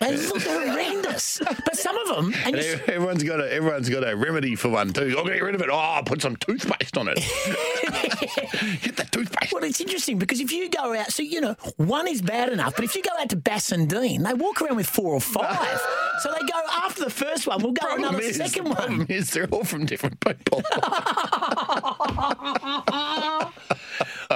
They 0.01 0.17
look 0.17 0.43
horrendous. 0.43 1.41
But 1.65 1.77
some 1.77 1.97
of 1.99 2.09
them, 2.17 2.35
and 2.45 2.57
And 2.57 2.65
you, 2.65 2.73
ev- 2.73 2.89
everyone's 2.89 3.23
got 3.23 3.41
a 3.41 3.53
everyone's 3.53 3.89
got 3.89 4.09
a 4.09 4.17
remedy 4.17 4.57
for 4.57 4.69
one 4.71 4.93
too. 4.93 5.15
I'll 5.17 5.25
get 5.27 5.43
rid 5.43 5.55
of 5.55 5.61
it. 5.63 5.69
Oh, 5.71 5.77
I'll 5.77 6.03
put 6.03 6.23
some 6.23 6.37
toothpaste 6.37 6.97
on 6.99 7.09
it. 7.09 7.17
Get 8.83 8.97
the 8.97 9.05
toothpaste. 9.11 9.53
Well, 9.53 9.65
it's 9.65 9.81
interesting 9.81 10.19
because 10.19 10.41
if 10.41 10.51
you 10.53 10.69
go 10.71 10.95
out, 10.95 11.13
so 11.13 11.23
you 11.23 11.41
know, 11.41 11.55
one 11.77 12.09
is 12.09 12.23
bad 12.23 12.49
enough, 12.51 12.75
but 12.75 12.85
if 12.85 12.95
you 12.97 13.03
go 13.03 13.11
out 13.21 13.29
to 13.31 13.37
Bassendean, 13.37 14.25
they 14.25 14.35
walk 14.35 14.61
around 14.63 14.77
with 14.77 14.87
four 14.89 15.15
or 15.15 15.21
five. 15.21 15.81
so 16.21 16.33
they 16.33 16.41
go 16.47 16.61
after 16.85 17.05
the 17.05 17.11
first 17.11 17.47
one, 17.47 17.63
we'll 17.63 17.73
go 17.73 17.87
Problem 17.87 18.09
another 18.11 18.23
is, 18.25 18.37
second 18.37 18.69
one. 18.71 19.07
is 19.09 19.29
they're 19.43 19.59
all 19.59 19.65
from 19.65 19.87
different 19.87 20.21
people. 20.21 20.63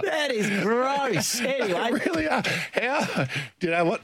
That 0.03 0.31
is 0.31 0.63
gross. 0.63 1.39
they 1.39 1.61
Anyway, 1.61 2.01
really 2.07 2.29
are. 2.29 2.43
How? 2.73 3.25
Do 3.59 3.67
you 3.67 3.71
know 3.71 3.87
what? 3.87 4.03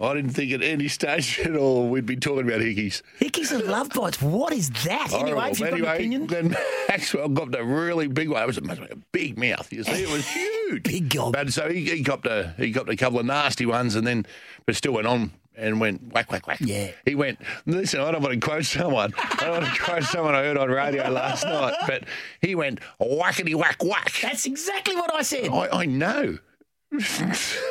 I 0.00 0.14
didn't 0.14 0.30
think 0.30 0.52
at 0.52 0.62
any 0.62 0.86
stage 0.86 1.40
at 1.44 1.56
all 1.56 1.88
we'd 1.88 2.06
be 2.06 2.14
talking 2.16 2.46
about 2.46 2.60
hickeys. 2.60 3.02
hickeys 3.20 3.50
and 3.52 3.64
love 3.64 3.88
bites. 3.90 4.22
What 4.22 4.52
is 4.52 4.70
that? 4.84 5.12
Anyway, 5.12 5.30
Horrible. 5.32 5.50
if 5.50 5.58
you've 5.58 5.68
got 5.68 5.72
an 5.72 5.74
anyway, 5.74 5.94
opinion, 5.94 6.26
then 6.28 6.56
Maxwell 6.88 7.28
got 7.28 7.58
a 7.58 7.64
really 7.64 8.06
big 8.06 8.28
one. 8.28 8.42
It 8.42 8.46
was 8.46 8.58
a, 8.58 8.60
must 8.60 8.80
have 8.80 8.88
been 8.88 8.98
a 8.98 9.02
big 9.10 9.36
mouth. 9.36 9.72
You 9.72 9.82
see, 9.82 10.02
it 10.02 10.08
was 10.08 10.26
huge. 10.28 10.84
Big 10.84 11.08
gob. 11.08 11.32
But 11.32 11.52
so 11.52 11.68
he, 11.68 11.90
he 11.90 12.04
copped 12.04 12.26
a 12.26 12.54
he 12.56 12.72
copped 12.72 12.88
a 12.88 12.96
couple 12.96 13.18
of 13.18 13.26
nasty 13.26 13.66
ones, 13.66 13.96
and 13.96 14.06
then 14.06 14.26
but 14.64 14.76
still 14.76 14.92
went 14.92 15.08
on 15.08 15.32
and 15.56 15.80
went 15.80 16.12
whack 16.12 16.30
whack 16.32 16.46
whack. 16.46 16.58
Yeah. 16.60 16.90
He 17.04 17.14
went. 17.14 17.38
Listen, 17.66 18.00
I 18.00 18.10
don't 18.10 18.22
want 18.22 18.34
to 18.34 18.40
quote 18.46 18.64
someone. 18.64 19.12
I 19.18 19.34
don't 19.44 19.62
want 19.62 19.74
to 19.74 19.80
quote 19.82 20.02
someone 20.04 20.34
I 20.34 20.42
heard 20.42 20.56
on 20.58 20.68
radio 20.68 21.08
last 21.10 21.44
night, 21.44 21.74
but 21.86 22.04
he 22.40 22.54
went 22.54 22.80
whackety 23.00 23.54
whack 23.54 23.82
whack. 23.82 24.12
that's 24.20 24.46
exactly 24.46 24.96
what 24.96 25.12
I 25.14 25.22
said. 25.22 25.48
I, 25.48 25.68
I 25.80 25.86
know. 25.86 26.38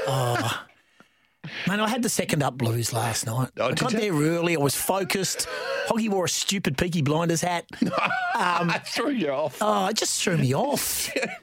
Ah. 0.08 0.68
Man, 1.68 1.80
I 1.80 1.88
had 1.90 2.04
the 2.04 2.10
second 2.10 2.44
up 2.44 2.56
blues 2.58 2.94
last 2.94 3.26
night. 3.26 3.50
Oh, 3.58 3.70
I 3.70 3.74
got 3.74 3.92
there 3.92 4.14
early. 4.14 4.56
I 4.56 4.60
was 4.60 4.76
focused. 4.76 5.48
Hoggy 5.88 6.08
wore 6.08 6.26
a 6.26 6.30
stupid 6.30 6.78
Peaky 6.78 7.02
Blinders 7.02 7.42
hat. 7.42 7.66
Um, 8.34 8.72
I 8.72 8.80
threw 8.80 9.10
you 9.12 9.30
off. 9.30 9.58
Oh, 9.62 9.88
it 9.88 9.98
just 9.98 10.24
threw 10.24 10.36
me 10.36 10.56
off. 10.56 11.14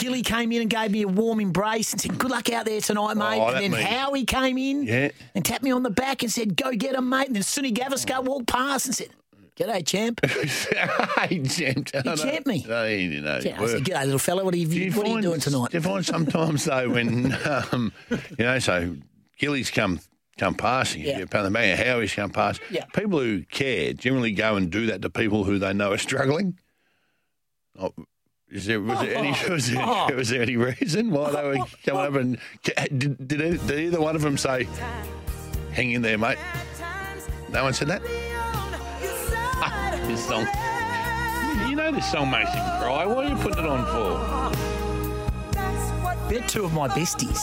Gilly 0.00 0.22
came 0.22 0.50
in 0.52 0.62
and 0.62 0.70
gave 0.70 0.90
me 0.90 1.02
a 1.02 1.08
warm 1.08 1.40
embrace 1.40 1.92
and 1.92 2.00
said, 2.00 2.18
Good 2.18 2.30
luck 2.30 2.50
out 2.50 2.64
there 2.66 2.80
tonight, 2.80 3.14
mate. 3.16 3.38
Oh, 3.40 3.48
and 3.48 3.56
then 3.64 3.70
means- 3.72 3.84
Howie 3.84 4.24
came 4.24 4.58
in 4.58 4.82
Yeah. 4.84 5.10
and 5.34 5.44
tapped 5.44 5.62
me 5.62 5.70
on 5.70 5.82
the 5.82 5.90
back 5.90 6.22
and 6.22 6.32
said, 6.32 6.56
Go 6.56 6.72
get 6.72 6.94
him, 6.94 7.08
mate. 7.08 7.26
And 7.26 7.36
then 7.36 7.42
Sunny 7.42 7.72
Gavaskar 7.72 8.24
walked 8.24 8.46
past 8.48 8.86
and 8.86 8.94
said, 8.94 9.08
G'day, 9.56 9.84
champ. 9.86 10.20
he 11.28 11.38
jammed. 11.40 11.90
He 11.92 12.14
jammed 12.16 12.46
me. 12.46 12.64
No, 12.66 12.86
didn't 12.88 13.24
know. 13.24 13.40
Yeah, 13.42 13.60
I 13.60 13.66
said, 13.66 13.84
G'day, 13.84 14.04
little 14.04 14.18
fella. 14.18 14.42
What 14.44 14.54
are 14.54 14.56
you, 14.56 14.66
Do 14.66 14.76
you 14.80 14.90
what 14.92 15.06
are 15.06 15.10
you 15.16 15.20
doing 15.22 15.40
tonight? 15.40 15.70
Do 15.70 15.76
you 15.76 15.82
find 15.82 16.04
sometimes 16.06 16.64
though 16.64 16.88
when 16.90 17.36
um, 17.72 17.92
you 18.10 18.44
know, 18.44 18.58
so 18.58 18.96
Gillies 19.38 19.70
come 19.70 20.00
come 20.38 20.54
past, 20.54 20.94
and 20.94 21.04
Yeah. 21.04 21.18
you 21.18 21.26
pound 21.26 21.44
the 21.46 21.50
bang, 21.50 21.76
Howie's 21.76 22.14
come 22.14 22.30
past. 22.30 22.62
Yeah. 22.70 22.86
People 22.94 23.18
who 23.20 23.42
care 23.42 23.92
generally 23.92 24.32
go 24.32 24.56
and 24.56 24.70
do 24.70 24.86
that 24.86 25.02
to 25.02 25.10
people 25.10 25.44
who 25.44 25.58
they 25.58 25.74
know 25.74 25.92
are 25.92 25.98
struggling. 25.98 26.58
Oh, 27.78 27.92
is 28.50 28.66
there 28.66 28.80
was 28.80 28.98
there 29.00 29.14
any 29.16 29.30
was 29.48 29.70
there, 29.70 29.82
Oh. 29.86 30.14
was 30.14 30.28
there 30.28 30.42
any 30.42 30.56
reason 30.56 31.10
why 31.10 31.30
they 31.30 31.42
were 31.42 31.64
coming 31.84 32.00
up 32.06 32.14
and 32.14 32.38
did, 32.98 33.28
did, 33.28 33.66
did 33.66 33.78
either 33.78 34.00
one 34.00 34.16
of 34.16 34.22
them 34.22 34.36
say, 34.36 34.66
"Hang 35.72 35.92
in 35.92 36.02
there, 36.02 36.18
mate"? 36.18 36.38
No 37.50 37.64
one 37.64 37.72
said 37.74 37.88
that. 37.88 38.02
Ah, 39.62 39.98
this 40.06 40.24
song. 40.26 40.46
You 41.68 41.76
know 41.76 41.90
this 41.92 42.10
song 42.10 42.30
makes 42.30 42.50
you 42.54 42.60
cry. 42.80 43.04
What 43.06 43.24
are 43.26 43.28
you 43.28 43.36
putting 43.36 43.64
it 43.64 43.68
on 43.68 43.84
for? 43.86 44.18
They're 46.28 46.46
two 46.46 46.64
of 46.64 46.72
my 46.72 46.88
besties. 46.88 47.38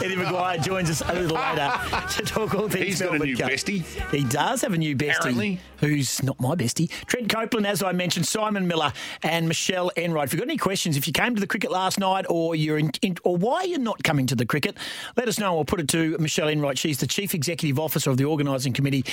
Eddie 0.00 0.14
McGuire 0.16 0.62
joins 0.62 0.90
us 0.90 1.00
a 1.04 1.12
little 1.12 1.36
later 1.36 1.72
to 2.16 2.22
talk 2.24 2.54
all 2.54 2.68
things 2.68 2.86
He's 2.86 3.02
got 3.02 3.16
a 3.16 3.18
new 3.18 3.36
Cup. 3.36 3.50
bestie. 3.50 3.82
He 4.12 4.22
does 4.24 4.60
have 4.62 4.72
a 4.74 4.78
new 4.78 4.94
bestie, 4.96 5.16
Apparently. 5.18 5.60
Who's 5.78 6.22
not 6.22 6.40
my 6.40 6.54
bestie. 6.54 6.90
Trent 7.06 7.28
Copeland, 7.28 7.66
as 7.66 7.82
I 7.82 7.92
mentioned, 7.92 8.26
Simon 8.26 8.66
Miller 8.66 8.92
and 9.22 9.48
Michelle 9.48 9.90
Enright. 9.96 10.26
If 10.26 10.32
you've 10.32 10.40
got 10.40 10.48
any 10.48 10.58
questions, 10.58 10.96
if 10.96 11.06
you 11.06 11.12
came 11.12 11.34
to 11.34 11.40
the 11.40 11.46
cricket 11.46 11.70
last 11.70 11.98
night 11.98 12.26
or 12.28 12.54
you're 12.54 12.78
in, 12.78 12.90
in, 13.02 13.16
or 13.24 13.36
why 13.36 13.62
you're 13.62 13.78
not 13.78 14.02
coming 14.02 14.26
to 14.26 14.34
the 14.34 14.46
cricket, 14.46 14.76
let 15.16 15.28
us 15.28 15.38
know. 15.38 15.54
We'll 15.54 15.64
put 15.64 15.80
it 15.80 15.88
to 15.88 16.16
Michelle 16.18 16.48
Enright. 16.48 16.78
She's 16.78 16.98
the 16.98 17.06
Chief 17.06 17.34
Executive 17.34 17.78
Officer 17.78 18.10
of 18.10 18.16
the 18.16 18.24
Organising 18.24 18.72
Committee 18.72 19.04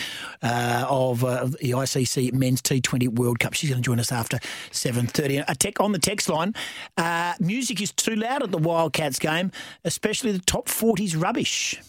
uh, 0.42 0.86
of 0.90 1.24
uh, 1.24 1.46
the 1.46 1.72
ICC 1.72 2.34
Men's 2.34 2.62
T20 2.62 3.10
World 3.10 3.40
Cup. 3.40 3.54
She's 3.54 3.70
going 3.70 3.82
to 3.82 3.86
join 3.86 4.00
us 4.00 4.12
after 4.12 4.38
7.30. 4.72 5.46
A 5.48 5.56
tech, 5.56 5.80
on 5.80 5.92
the 5.92 6.00
text 6.00 6.30
line, 6.30 6.54
uh, 6.98 7.34
music 7.40 7.82
is 7.82 7.92
too 7.92 8.16
loud 8.16 8.44
at 8.44 8.52
the 8.52 8.58
Wildcats 8.58 9.20
game, 9.20 9.52
especially 9.84 10.32
the 10.32 10.40
top 10.40 10.68
40s 10.68 11.22
rubbish. 11.22 11.82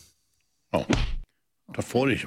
Oh, 0.72 0.86
top 1.76 1.84
40, 1.84 2.26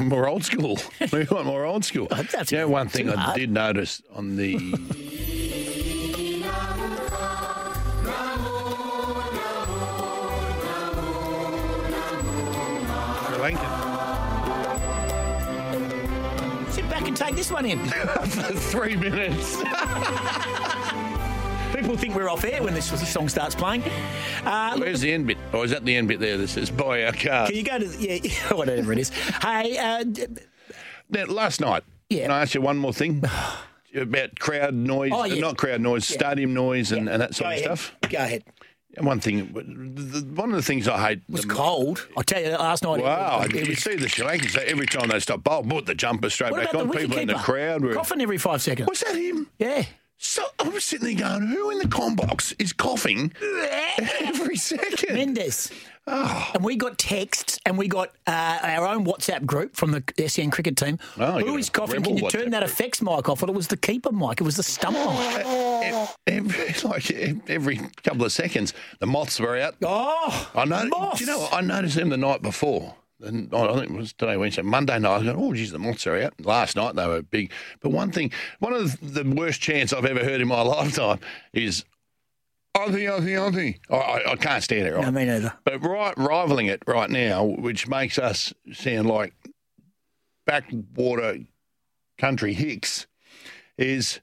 more, 0.00 0.28
old 0.28 0.44
school. 0.44 0.78
We 1.12 1.24
want 1.24 1.46
more 1.46 1.64
old 1.64 1.84
school. 1.84 2.06
that's 2.08 2.52
you 2.52 2.58
know, 2.58 2.68
one 2.68 2.88
thing 2.88 3.08
I 3.10 3.16
hard. 3.16 3.36
did 3.38 3.50
notice 3.50 4.02
on 4.14 4.36
the. 4.36 4.58
Sri 13.26 13.36
Lankan. 13.38 13.90
Sit 16.70 16.88
back 16.88 17.06
and 17.06 17.16
take 17.16 17.34
this 17.36 17.50
one 17.50 17.66
in. 17.66 17.78
For 17.88 18.52
three 18.54 18.96
minutes. 18.96 19.56
People 21.74 21.96
think 21.96 22.14
we're 22.14 22.28
off 22.28 22.44
air 22.44 22.62
when 22.62 22.74
this 22.74 22.86
song 23.10 23.28
starts 23.28 23.54
playing. 23.54 23.82
Uh, 24.44 24.76
Where's 24.76 25.00
the 25.00 25.12
end 25.12 25.26
bit? 25.26 25.38
Or 25.52 25.64
is 25.64 25.70
that 25.70 25.84
the 25.84 25.96
end 25.96 26.08
bit 26.08 26.20
there 26.20 26.36
that 26.36 26.48
says 26.48 26.70
buy 26.70 27.04
our 27.04 27.12
car? 27.12 27.46
can 27.46 27.56
you 27.56 27.62
go 27.62 27.78
to 27.78 27.86
the, 27.86 28.20
yeah, 28.22 28.52
whatever 28.54 28.92
it 28.92 28.98
is? 28.98 29.10
Hey, 29.10 29.78
uh, 29.78 30.04
Now, 31.08 31.24
last 31.26 31.60
night, 31.60 31.84
Yeah. 32.08 32.22
can 32.22 32.30
I 32.32 32.42
ask 32.42 32.54
you 32.54 32.60
one 32.60 32.76
more 32.76 32.92
thing? 32.92 33.22
About 33.96 34.38
crowd 34.38 34.74
noise, 34.74 35.10
Oh, 35.12 35.24
yeah. 35.24 35.40
not 35.40 35.56
crowd 35.56 35.80
noise, 35.80 36.06
stadium 36.06 36.54
noise 36.54 36.92
and, 36.92 37.08
and 37.08 37.20
that 37.22 37.34
sort 37.34 37.50
go 37.50 37.56
of 37.56 37.64
ahead. 37.64 37.78
stuff. 37.78 37.96
Go 38.10 38.18
ahead. 38.18 38.44
One 38.98 39.20
thing, 39.20 39.46
one 40.34 40.50
of 40.50 40.56
the 40.56 40.62
things 40.62 40.86
I 40.88 41.00
hate. 41.08 41.18
It 41.28 41.32
was 41.32 41.42
the- 41.42 41.54
cold. 41.54 42.06
I 42.16 42.22
tell 42.22 42.42
you, 42.42 42.50
last 42.50 42.82
night. 42.84 42.98
it 43.00 43.04
Wow, 43.04 43.38
was, 43.38 43.46
it 43.54 43.68
you 43.68 43.74
see 43.76 43.94
the 43.96 44.08
Sri 44.08 44.26
Lankans, 44.26 44.56
every 44.56 44.86
time 44.86 45.08
they 45.08 45.18
stop 45.20 45.42
bowl, 45.44 45.62
put 45.64 45.86
the 45.86 45.94
jumper 45.94 46.28
straight 46.30 46.52
back 46.54 46.74
on. 46.74 46.90
People 46.90 47.18
in 47.18 47.28
the 47.28 47.34
crowd 47.34 47.82
were. 47.82 47.94
coughing 47.94 48.20
every 48.20 48.38
five 48.38 48.60
seconds. 48.62 48.88
Was 48.88 49.00
that 49.00 49.14
him? 49.16 49.48
Yeah. 49.58 49.84
So 50.22 50.44
I 50.58 50.68
was 50.68 50.84
sitting 50.84 51.16
there 51.16 51.28
going, 51.28 51.46
who 51.48 51.70
in 51.70 51.78
the 51.78 51.88
com 51.88 52.14
box 52.14 52.52
is 52.58 52.74
coughing 52.74 53.32
every 54.20 54.56
second? 54.56 55.14
Mendes. 55.14 55.70
And 56.06 56.62
we 56.62 56.76
got 56.76 56.98
texts 56.98 57.58
and 57.64 57.78
we 57.78 57.88
got 57.88 58.10
uh, 58.26 58.58
our 58.62 58.86
own 58.86 59.06
WhatsApp 59.06 59.46
group 59.46 59.76
from 59.76 59.92
the 59.92 60.28
SEN 60.28 60.50
cricket 60.50 60.76
team. 60.76 60.98
Oh, 61.18 61.38
Who 61.38 61.56
is 61.56 61.70
coughing? 61.70 62.02
Can 62.02 62.18
you 62.18 62.28
turn 62.28 62.48
WhatsApp 62.48 62.50
that 62.50 62.60
group. 62.60 62.70
effects 62.70 63.00
mic 63.00 63.28
off? 63.30 63.40
Well, 63.40 63.50
it 63.50 63.54
was 63.56 63.68
the 63.68 63.78
keeper 63.78 64.12
mic. 64.12 64.42
It 64.42 64.44
was 64.44 64.56
the 64.56 64.62
stump 64.62 64.96
mic. 64.98 66.08
Every, 66.26 66.74
like 66.90 67.10
every 67.48 67.80
couple 68.02 68.24
of 68.26 68.32
seconds, 68.32 68.74
the 68.98 69.06
moths 69.06 69.40
were 69.40 69.56
out. 69.56 69.76
Oh, 69.82 70.50
I 70.54 70.66
know. 70.66 70.84
moths. 70.86 71.20
Do 71.20 71.24
you 71.24 71.30
know? 71.30 71.48
I 71.50 71.62
noticed 71.62 71.96
them 71.96 72.10
the 72.10 72.18
night 72.18 72.42
before. 72.42 72.94
And 73.22 73.52
I 73.54 73.74
think 73.74 73.90
it 73.90 73.96
was 73.96 74.12
today, 74.12 74.36
Wednesday, 74.36 74.62
Monday 74.62 74.98
night. 74.98 75.20
I 75.20 75.24
go, 75.24 75.34
oh, 75.36 75.52
geez, 75.52 75.72
the 75.72 75.78
moths 75.78 76.06
are 76.06 76.20
out. 76.20 76.34
Last 76.40 76.76
night 76.76 76.94
they 76.94 77.06
were 77.06 77.22
big. 77.22 77.52
But 77.80 77.90
one 77.90 78.10
thing, 78.12 78.32
one 78.60 78.72
of 78.72 78.98
the 79.00 79.24
worst 79.24 79.60
chants 79.60 79.92
I've 79.92 80.04
ever 80.04 80.24
heard 80.24 80.40
in 80.40 80.48
my 80.48 80.60
lifetime 80.62 81.20
is 81.52 81.84
Auntie, 82.74 83.08
Auntie, 83.08 83.36
Auntie. 83.36 83.80
I, 83.90 83.96
I, 83.96 84.32
I 84.32 84.36
can't 84.36 84.62
stand 84.62 84.86
it. 84.86 84.94
Right? 84.94 85.04
No, 85.04 85.10
me 85.10 85.24
neither. 85.24 85.52
But 85.64 85.84
right, 85.84 86.16
rivaling 86.16 86.66
it 86.66 86.82
right 86.86 87.10
now, 87.10 87.44
which 87.44 87.88
makes 87.88 88.18
us 88.18 88.54
sound 88.72 89.08
like 89.08 89.34
backwater 90.46 91.40
country 92.16 92.54
hicks, 92.54 93.06
is 93.76 94.20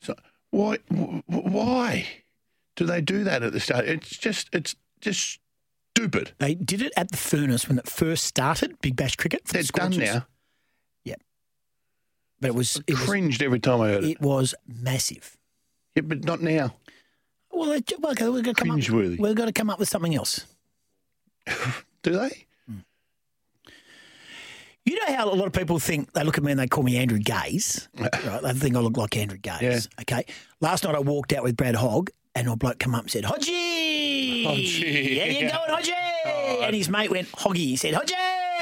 so 0.00 0.14
why 0.50 0.78
why 1.26 2.06
do 2.76 2.84
they 2.84 3.00
do 3.00 3.24
that 3.24 3.42
at 3.42 3.52
the 3.52 3.60
start? 3.60 3.86
It's 3.86 4.16
just 4.16 4.48
it's 4.52 4.76
just 5.00 5.40
stupid. 6.00 6.32
They 6.38 6.54
did 6.54 6.82
it 6.82 6.92
at 6.96 7.10
the 7.10 7.16
furnace 7.16 7.68
when 7.68 7.78
it 7.78 7.88
first 7.88 8.24
started, 8.24 8.80
Big 8.80 8.96
Bash 8.96 9.16
cricket. 9.16 9.46
For 9.46 9.54
the 9.54 9.58
It's 9.60 9.70
done 9.70 9.92
now. 9.92 10.26
But 12.40 12.48
it 12.48 12.54
was 12.54 12.80
it 12.86 12.98
was, 12.98 13.04
Cringed 13.04 13.42
every 13.42 13.60
time 13.60 13.80
I 13.82 13.88
heard 13.88 14.04
it. 14.04 14.10
it 14.12 14.20
was 14.20 14.54
massive. 14.66 15.36
Yeah, 15.94 16.02
but 16.02 16.24
not 16.24 16.40
now. 16.40 16.74
Well, 17.52 17.72
it, 17.72 17.92
well 17.98 18.12
okay, 18.12 18.28
we've 18.28 18.42
got 18.42 18.56
to 18.56 18.64
come 18.64 18.70
up. 18.70 18.88
We've 18.88 19.34
got 19.34 19.44
to 19.44 19.52
come 19.52 19.68
up 19.68 19.78
with 19.78 19.88
something 19.88 20.14
else. 20.14 20.46
Do 22.02 22.12
they? 22.12 22.46
Hmm. 22.66 22.78
You 24.86 24.94
know 24.94 25.14
how 25.14 25.30
a 25.30 25.34
lot 25.34 25.46
of 25.48 25.52
people 25.52 25.78
think 25.78 26.12
they 26.14 26.24
look 26.24 26.38
at 26.38 26.44
me 26.44 26.52
and 26.52 26.58
they 26.58 26.66
call 26.66 26.82
me 26.82 26.96
Andrew 26.96 27.18
Gaze, 27.18 27.88
right? 27.98 28.40
They 28.42 28.52
think 28.54 28.74
I 28.74 28.80
look 28.80 28.96
like 28.96 29.16
Andrew 29.18 29.36
Gaze. 29.36 29.60
Yeah. 29.60 30.00
Okay. 30.02 30.24
Last 30.62 30.84
night 30.84 30.94
I 30.94 31.00
walked 31.00 31.34
out 31.34 31.44
with 31.44 31.56
Brad 31.56 31.74
Hogg, 31.74 32.10
and 32.34 32.48
a 32.48 32.56
bloke 32.56 32.78
come 32.78 32.94
up 32.94 33.02
and 33.02 33.10
said, 33.10 33.24
"Hodgie, 33.24 33.79
Hodgie. 34.46 35.18
how 35.18 35.26
you 35.26 35.50
going, 35.50 35.82
Hodgie?" 35.82 36.62
And 36.66 36.74
his 36.76 36.88
mate 36.88 37.10
went, 37.10 37.30
"Hoggy." 37.32 37.56
He 37.56 37.76
said, 37.76 37.94
"Hodgie." 37.94 38.14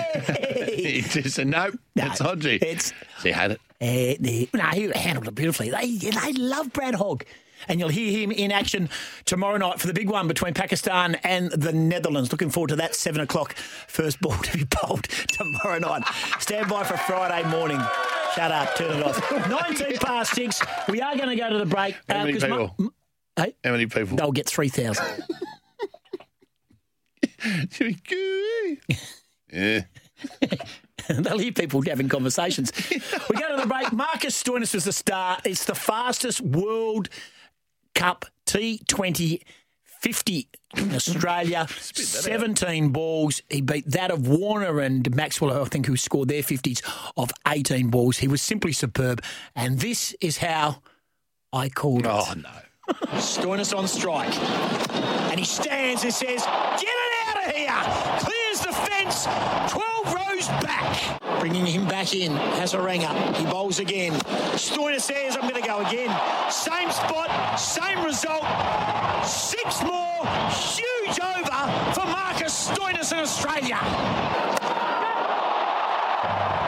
He 0.79 1.01
just 1.03 1.35
said 1.37 1.49
no. 1.49 1.71
No, 1.97 2.07
it's 2.07 2.21
Hodgie. 2.21 2.57
it's- 2.63 2.93
he 3.23 3.31
had 3.31 3.53
it. 3.53 3.61
Uh, 3.81 4.17
no, 4.55 4.65
he 4.71 4.91
handled 4.95 5.27
it 5.29 5.35
beautifully. 5.35 5.71
They, 5.71 5.97
they 5.97 6.33
love 6.35 6.73
Brad 6.73 6.95
Hogg. 6.95 7.25
And 7.67 7.81
you'll 7.81 7.89
hear 7.89 8.17
him 8.21 8.31
in 8.31 8.53
action 8.53 8.89
tomorrow 9.25 9.57
night 9.57 9.81
for 9.81 9.89
the 9.89 9.93
big 9.93 10.09
one 10.09 10.29
between 10.29 10.55
Pakistan 10.55 11.17
and 11.25 11.51
the 11.51 11.73
Netherlands. 11.73 12.31
Looking 12.31 12.51
forward 12.51 12.69
to 12.69 12.77
that, 12.77 12.95
7 12.95 13.21
o'clock. 13.21 13.55
First 13.89 14.21
ball 14.21 14.37
to 14.43 14.57
be 14.59 14.65
bowled 14.65 15.05
tomorrow 15.05 15.79
night. 15.81 16.05
Stand 16.39 16.69
by 16.69 16.85
for 16.85 16.97
Friday 16.97 17.49
morning. 17.49 17.81
Shut 18.37 18.53
up, 18.53 18.77
turn 18.77 18.97
it 18.99 19.03
off. 19.05 19.49
19 19.49 19.99
past 19.99 20.35
6. 20.35 20.61
We 20.89 21.01
are 21.01 21.17
going 21.17 21.31
to 21.31 21.37
go 21.37 21.51
to 21.51 21.59
the 21.59 21.67
break. 21.67 21.97
How 22.09 22.19
many 22.25 22.33
'cause 22.35 22.43
mu- 22.49 22.49
people? 22.69 22.75
m- 22.79 22.91
hey, 23.37 23.55
How 23.65 23.73
many 23.73 23.87
people? 23.87 24.17
they'll 24.17 24.33
get 24.33 24.47
3,000. 24.49 25.05
Yeah. 29.53 29.83
They'll 31.09 31.39
hear 31.39 31.53
people 31.53 31.81
having 31.83 32.09
conversations. 32.09 32.73
we 32.91 33.37
go 33.37 33.57
to 33.57 33.63
the 33.63 33.67
break. 33.67 33.93
Marcus 33.93 34.43
Stoinis 34.43 34.75
was 34.75 34.85
the 34.85 34.93
star. 34.93 35.39
It's 35.45 35.65
the 35.65 35.75
fastest 35.75 36.41
World 36.41 37.09
Cup 37.95 38.27
T20 38.47 39.43
50 40.01 40.49
in 40.77 40.95
Australia. 40.95 41.67
17 41.79 42.91
balls. 42.91 43.43
He 43.51 43.61
beat 43.61 43.91
that 43.91 44.11
of 44.11 44.29
Warner 44.29 44.81
and 44.81 45.15
Maxwell, 45.15 45.61
I 45.61 45.65
think, 45.65 45.87
who 45.87 45.97
scored 45.97 46.29
their 46.29 46.43
50s 46.43 46.83
of 47.17 47.33
18 47.47 47.91
balls. 47.91 48.19
He 48.19 48.29
was 48.29 48.41
simply 48.41 48.73
superb. 48.73 49.23
And 49.57 49.81
this 49.81 50.15
is 50.21 50.39
how 50.39 50.83
I 51.53 51.69
called 51.69 52.05
it. 52.05 52.11
Oh 52.11 52.33
no. 52.37 52.51
Stoinis 53.19 53.77
on 53.77 53.89
strike. 53.89 54.35
And 55.31 55.39
he 55.39 55.45
stands 55.45 56.05
and 56.05 56.13
says, 56.13 56.45
Get 56.45 56.83
it 56.83 56.89
out 56.89 57.08
here! 57.55 57.81
Clears 58.19 58.61
the 58.61 58.73
fence, 58.73 59.25
12 59.73 60.15
rows 60.15 60.49
back. 60.63 61.21
Bringing 61.41 61.67
him 61.67 61.87
back 61.87 62.15
in, 62.15 62.33
has 62.59 62.75
a 62.75 62.81
ring 62.81 63.05
up. 63.05 63.37
He 63.37 63.45
bowls 63.45 63.79
again. 63.79 64.13
Stoinis 64.55 65.03
says, 65.03 65.37
I'm 65.37 65.49
going 65.49 65.61
to 65.61 65.67
go 65.67 65.79
again. 65.87 66.11
Same 66.51 66.91
spot, 66.91 67.57
same 67.59 68.05
result. 68.05 68.45
Six 69.25 69.83
more, 69.83 70.27
huge 70.51 71.21
over 71.21 71.93
for 71.95 72.07
Marcus 72.07 72.69
Stoinis 72.69 73.13
in 73.13 73.19
Australia. 73.19 73.79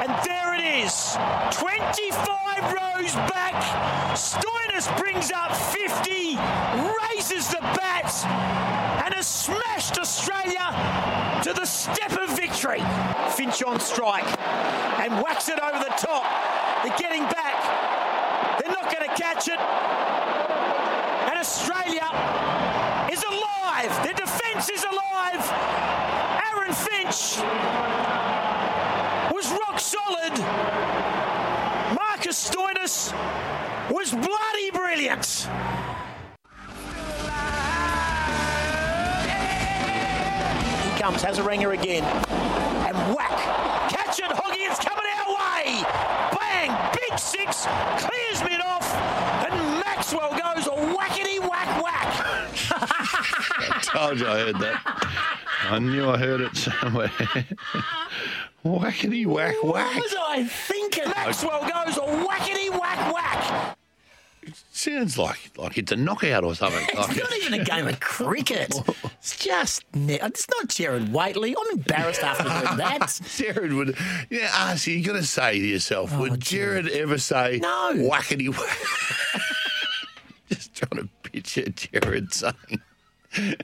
And 0.03 0.11
there 0.25 0.55
it 0.55 0.85
is. 0.85 1.17
25 1.53 2.73
rows 2.73 3.15
back. 3.31 3.55
Stoinis 4.15 4.87
brings 4.99 5.31
up 5.33 5.55
50, 5.55 6.37
raises 7.15 7.49
the 7.49 7.61
bats, 7.61 8.25
and 8.25 9.10
smashed 9.41 9.99
Australia 9.99 10.69
to 11.43 11.55
the 11.55 11.65
step 11.65 12.13
of 12.13 12.37
victory. 12.37 12.83
Finch 13.31 13.63
on 13.63 13.81
strike 13.81 14.27
and 15.01 15.15
whacks 15.23 15.49
it 15.49 15.59
over 15.59 15.79
the 15.79 15.95
top. 15.97 16.27
They're 16.85 16.99
getting 16.99 17.23
back. 17.23 18.61
They're 18.61 18.71
not 18.71 18.93
going 18.93 19.09
to 19.09 19.15
catch 19.17 19.49
it. 19.49 19.59
And 19.59 21.39
Australia 21.39 22.07
is 23.11 23.23
alive. 23.25 23.91
Their 24.05 24.13
defence 24.13 24.69
is 24.69 24.85
alive. 24.85 25.43
Aaron 26.45 26.75
Finch 26.75 27.41
was 29.33 29.51
rock 29.53 29.81
solid. 29.81 30.39
Marcus 31.97 32.51
Stoinis 32.51 33.15
was 33.91 34.11
bloody 34.11 34.71
brilliant. 34.71 35.49
Comes, 41.01 41.23
has 41.23 41.39
a 41.39 41.43
ringer 41.43 41.73
again, 41.73 42.05
and 42.05 42.97
whack. 43.15 43.31
Catch 43.89 44.19
it, 44.19 44.27
Hoggy, 44.27 44.69
it's 44.69 44.79
coming 44.81 45.07
our 45.17 45.33
way. 45.33 45.83
Bang, 46.39 46.93
big 46.93 47.19
six, 47.19 47.65
clears 47.97 48.45
mid 48.45 48.61
off, 48.61 48.95
and 49.47 49.81
Maxwell 49.81 50.31
goes 50.33 50.67
a 50.67 50.95
whackety 50.95 51.41
whack 51.41 51.83
whack. 51.83 52.07
I 52.71 53.81
Told 53.83 54.21
you 54.21 54.27
I 54.29 54.41
heard 54.41 54.57
that. 54.57 55.41
I 55.71 55.79
knew 55.79 56.11
I 56.11 56.19
heard 56.19 56.43
it 56.43 56.55
somewhere. 56.55 57.09
Whackety 58.63 59.25
whack 59.25 59.55
whack. 59.65 59.95
What 59.95 60.03
was 60.03 60.15
I 60.19 60.45
thinking? 60.45 61.09
Maxwell 61.09 61.63
goes 61.63 61.97
a 61.97 62.01
whackety 62.27 62.69
whack 62.79 63.15
whack. 63.15 63.79
Sounds 64.81 65.19
like 65.19 65.51
like 65.59 65.77
it's 65.77 65.93
a 65.93 65.97
knockout 65.97 66.43
or 66.43 66.55
something. 66.55 66.81
Like 66.97 67.11
It's 67.11 67.19
not 67.19 67.37
even 67.37 67.61
a 67.61 67.65
game 67.65 67.87
of 67.87 68.01
cricket. 68.01 68.73
It's 69.05 69.37
just, 69.37 69.85
it's 69.93 70.49
not 70.49 70.69
Gerard 70.69 71.13
Whateley. 71.13 71.55
I'm 71.55 71.77
embarrassed 71.77 72.23
after 72.23 72.45
doing 72.45 72.79
that. 72.79 73.21
Gerard 73.37 73.75
would, 73.75 73.99
yeah, 74.31 74.51
ask 74.55 74.87
you, 74.87 75.05
got 75.05 75.17
to 75.17 75.23
say 75.23 75.59
to 75.59 75.67
yourself, 75.67 76.17
would 76.19 76.33
oh, 76.33 76.37
Gerard 76.37 76.89
ever 76.89 77.19
say, 77.19 77.59
No. 77.61 77.93
whackety 77.95 78.49
whack? 78.49 79.43
Just 80.49 80.75
trying 80.75 81.03
to 81.03 81.09
picture 81.25 81.69
Gerard 81.69 82.33
saying. 82.33 82.55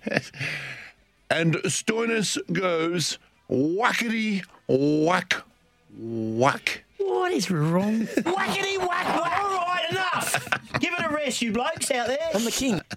and 1.31 1.55
Stoinis 1.65 2.37
goes, 2.53 3.19
whackety 3.49 4.45
whack 4.69 5.43
whack. 5.99 6.85
What 6.99 7.33
is 7.33 7.51
wrong? 7.51 8.07
Whackety 8.07 8.79
whack 8.79 9.23
whack. 9.23 9.43
All 9.43 9.67
right, 9.67 9.91
enough. 9.91 10.66
Give 10.81 10.93
it 10.93 11.05
a 11.05 11.09
rest, 11.15 11.43
you 11.43 11.53
blokes 11.53 11.91
out 11.91 12.09
there. 12.09 12.19
I'm 12.35 12.45
the 12.45 12.51
king. 12.51 12.81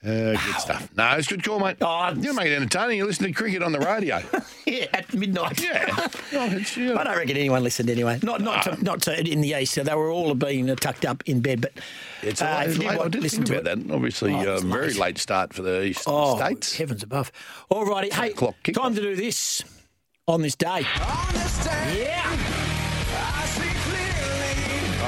Uh, 0.00 0.30
good 0.46 0.54
stuff. 0.60 0.88
No, 0.96 1.10
it's 1.16 1.26
good 1.26 1.42
call, 1.42 1.58
mate. 1.58 1.76
Oh, 1.80 2.12
you 2.14 2.32
make 2.32 2.46
it 2.46 2.54
entertaining. 2.54 2.98
You 2.98 3.04
listen 3.04 3.24
to 3.26 3.32
cricket 3.32 3.64
on 3.64 3.72
the 3.72 3.80
radio. 3.80 4.22
Yeah, 4.64 4.84
at 4.92 5.12
midnight. 5.12 5.60
yeah. 5.60 5.86
It's, 6.32 6.76
yeah. 6.76 6.96
I 6.96 7.02
don't 7.04 7.16
reckon 7.16 7.36
anyone 7.36 7.64
listened 7.64 7.90
anyway. 7.90 8.20
Not 8.22 8.40
not 8.42 8.62
to, 8.64 8.84
not 8.84 9.02
to, 9.02 9.18
in 9.18 9.40
the 9.40 9.54
east. 9.60 9.74
So 9.74 9.82
they 9.82 9.94
were 9.96 10.10
all 10.10 10.34
being 10.34 10.70
uh, 10.70 10.76
tucked 10.76 11.04
up 11.04 11.24
in 11.26 11.40
bed. 11.40 11.62
But 11.62 11.72
It's 12.22 12.40
uh, 12.40 12.62
a 12.64 12.68
if 12.68 12.74
you 12.76 12.82
did 12.82 12.88
late- 12.90 13.00
I 13.00 13.08
did 13.08 13.22
listen 13.22 13.38
think 13.44 13.46
to 13.48 13.60
about 13.60 13.78
it, 13.78 13.88
that. 13.88 13.94
Obviously, 13.94 14.34
Oh, 14.34 14.40
it's 14.54 14.62
um, 14.62 14.70
very 14.70 14.86
late. 14.88 14.96
late 14.98 15.18
start 15.18 15.52
for 15.52 15.62
the 15.62 15.82
Eastern 15.82 16.14
Oh, 16.16 16.36
States. 16.36 16.76
heavens 16.76 17.02
above. 17.02 17.32
All 17.68 17.84
righty. 17.84 18.10
Hey, 18.14 18.30
o'clock 18.30 18.54
kickoff. 18.62 18.74
time 18.82 18.94
to 18.94 19.00
do 19.00 19.16
this 19.16 19.64
on 20.28 20.42
this 20.42 20.54
day. 20.54 20.82
Yeah. 21.96 22.47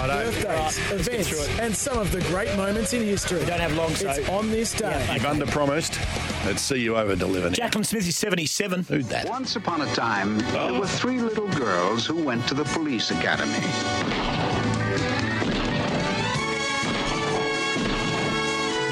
Birthdays, 0.06 0.78
events, 0.92 1.58
and 1.58 1.76
some 1.76 1.98
of 1.98 2.10
the 2.10 2.20
great 2.22 2.54
moments 2.56 2.92
in 2.94 3.02
history. 3.02 3.38
We 3.40 3.44
don't 3.46 3.60
have 3.60 3.74
long, 3.74 3.94
so. 3.94 4.08
It's 4.10 4.28
on 4.30 4.50
this 4.50 4.72
day. 4.72 5.06
You've 5.12 5.26
under 5.26 5.46
promised. 5.46 5.98
Let's 6.46 6.62
see 6.62 6.76
you 6.76 6.96
over 6.96 7.14
deliver. 7.14 7.50
Jaclyn 7.50 7.84
Smith 7.84 8.08
is 8.08 8.16
77. 8.16 8.84
Who's 8.84 9.08
that? 9.08 9.28
Once 9.28 9.56
upon 9.56 9.82
a 9.82 9.94
time, 9.94 10.38
there 10.38 10.72
were 10.72 10.86
three 10.86 11.20
little 11.20 11.48
girls 11.48 12.06
who 12.06 12.22
went 12.22 12.46
to 12.48 12.54
the 12.54 12.64
police 12.64 13.10
academy. 13.10 13.52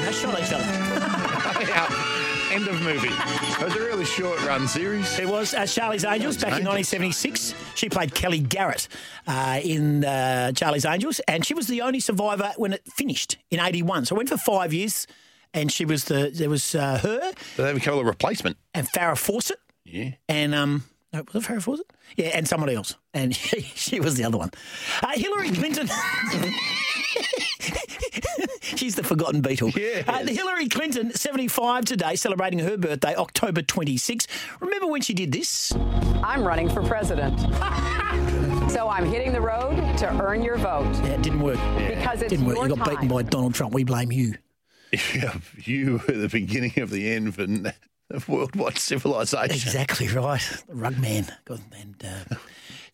National 0.01 0.33
shot 0.33 0.41
each 0.43 0.53
other. 0.53 1.65
Yeah. 1.69 2.08
End 2.51 2.67
of 2.67 2.81
movie. 2.81 3.09
It 3.59 3.65
was 3.65 3.75
a 3.75 3.79
really 3.79 4.05
short 4.05 4.41
run 4.45 4.67
series. 4.67 5.19
It 5.19 5.27
was 5.27 5.53
uh, 5.53 5.65
Charlie's 5.65 6.05
Angels 6.05 6.37
back 6.37 6.59
in 6.59 6.65
1976. 6.65 7.53
She 7.75 7.89
played 7.89 8.15
Kelly 8.15 8.39
Garrett 8.39 8.87
uh, 9.27 9.59
in 9.61 10.05
uh, 10.05 10.53
Charlie's 10.53 10.85
Angels, 10.85 11.19
and 11.27 11.45
she 11.45 11.53
was 11.53 11.67
the 11.67 11.81
only 11.81 11.99
survivor 11.99 12.51
when 12.57 12.71
it 12.73 12.81
finished 12.93 13.37
in 13.51 13.59
81. 13.59 14.05
So 14.05 14.15
it 14.15 14.17
went 14.17 14.29
for 14.29 14.37
five 14.37 14.73
years, 14.73 15.05
and 15.53 15.69
she 15.71 15.83
was 15.85 16.05
the 16.05 16.31
there 16.33 16.49
was 16.49 16.73
uh, 16.73 16.99
her 16.99 17.19
Did 17.19 17.35
they 17.57 17.67
have 17.67 17.77
a 17.77 17.81
couple 17.81 17.99
of 17.99 18.05
replacement? 18.05 18.55
and 18.73 18.87
Farrah 18.87 19.17
Fawcett, 19.17 19.59
Yeah. 19.83 20.11
and 20.29 20.55
um, 20.55 20.85
no, 21.13 21.23
was 21.33 21.43
it 21.43 21.47
Farrah 21.51 21.61
Fawcett? 21.61 21.85
Yeah, 22.15 22.27
and 22.33 22.47
somebody 22.47 22.75
else, 22.75 22.95
and 23.13 23.35
she, 23.35 23.59
she 23.75 23.99
was 23.99 24.15
the 24.15 24.23
other 24.23 24.37
one. 24.37 24.51
Uh, 25.03 25.09
Hillary 25.15 25.49
Clinton. 25.51 25.89
She's 28.61 28.95
the 28.95 29.03
forgotten 29.03 29.41
Beatle. 29.41 29.75
Yes. 29.75 30.07
Uh, 30.07 30.25
Hillary 30.25 30.67
Clinton, 30.67 31.11
75 31.13 31.85
today, 31.85 32.15
celebrating 32.15 32.59
her 32.59 32.77
birthday, 32.77 33.15
October 33.15 33.61
26. 33.61 34.27
Remember 34.59 34.87
when 34.87 35.01
she 35.01 35.13
did 35.13 35.31
this? 35.31 35.73
I'm 36.23 36.43
running 36.43 36.69
for 36.69 36.81
president. 36.83 37.39
so 38.71 38.89
I'm 38.89 39.05
hitting 39.05 39.31
the 39.31 39.41
road 39.41 39.75
to 39.97 40.21
earn 40.23 40.43
your 40.43 40.57
vote. 40.57 40.91
Yeah, 41.03 41.09
it 41.13 41.21
didn't 41.21 41.41
work. 41.41 41.59
Because 41.77 42.21
it 42.21 42.29
didn't 42.29 42.45
work. 42.45 42.57
your 42.57 42.67
You 42.69 42.75
got 42.75 42.89
beaten 42.89 43.07
by 43.07 43.23
Donald 43.23 43.55
Trump. 43.55 43.73
We 43.73 43.83
blame 43.83 44.11
you. 44.11 44.35
Yeah, 45.15 45.37
you 45.57 46.01
were 46.07 46.13
the 46.15 46.29
beginning 46.29 46.79
of 46.79 46.89
the 46.89 47.11
end 47.11 47.35
for 47.35 47.41
n- 47.43 47.73
of 48.09 48.27
worldwide 48.29 48.77
civilization. 48.77 49.51
Exactly 49.51 50.07
right. 50.07 50.41
The 50.67 50.75
rug 50.75 50.97
man. 50.97 51.27
God, 51.45 51.61
and 51.79 51.95
uh, 52.03 52.35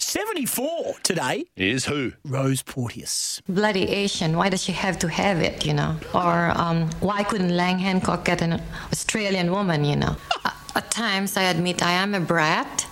74 0.06 0.96
today, 1.04 1.46
Is 1.56 1.86
who? 1.86 2.14
Rose 2.24 2.62
Porteous. 2.62 3.42
bloody 3.50 3.88
Asian. 3.90 4.38
Why 4.38 4.50
does 4.50 4.64
she 4.64 4.72
have 4.72 5.00
to 5.00 5.08
have 5.10 5.40
it, 5.42 5.66
you 5.66 5.74
know? 5.74 5.98
Or 6.14 6.52
um, 6.56 6.90
why 7.00 7.24
couldn't 7.24 7.56
Lang 7.56 7.80
Hancock 7.80 8.24
get 8.24 8.42
an 8.42 8.62
Australian 8.92 9.52
woman, 9.52 9.84
you 9.84 9.96
know? 9.96 10.16
Uh, 10.46 10.52
At 10.80 10.92
times, 10.92 11.38
I 11.38 11.44
admit 11.44 11.82
I 11.82 11.94
am 11.94 12.14
a 12.14 12.20
brat. 12.20 12.86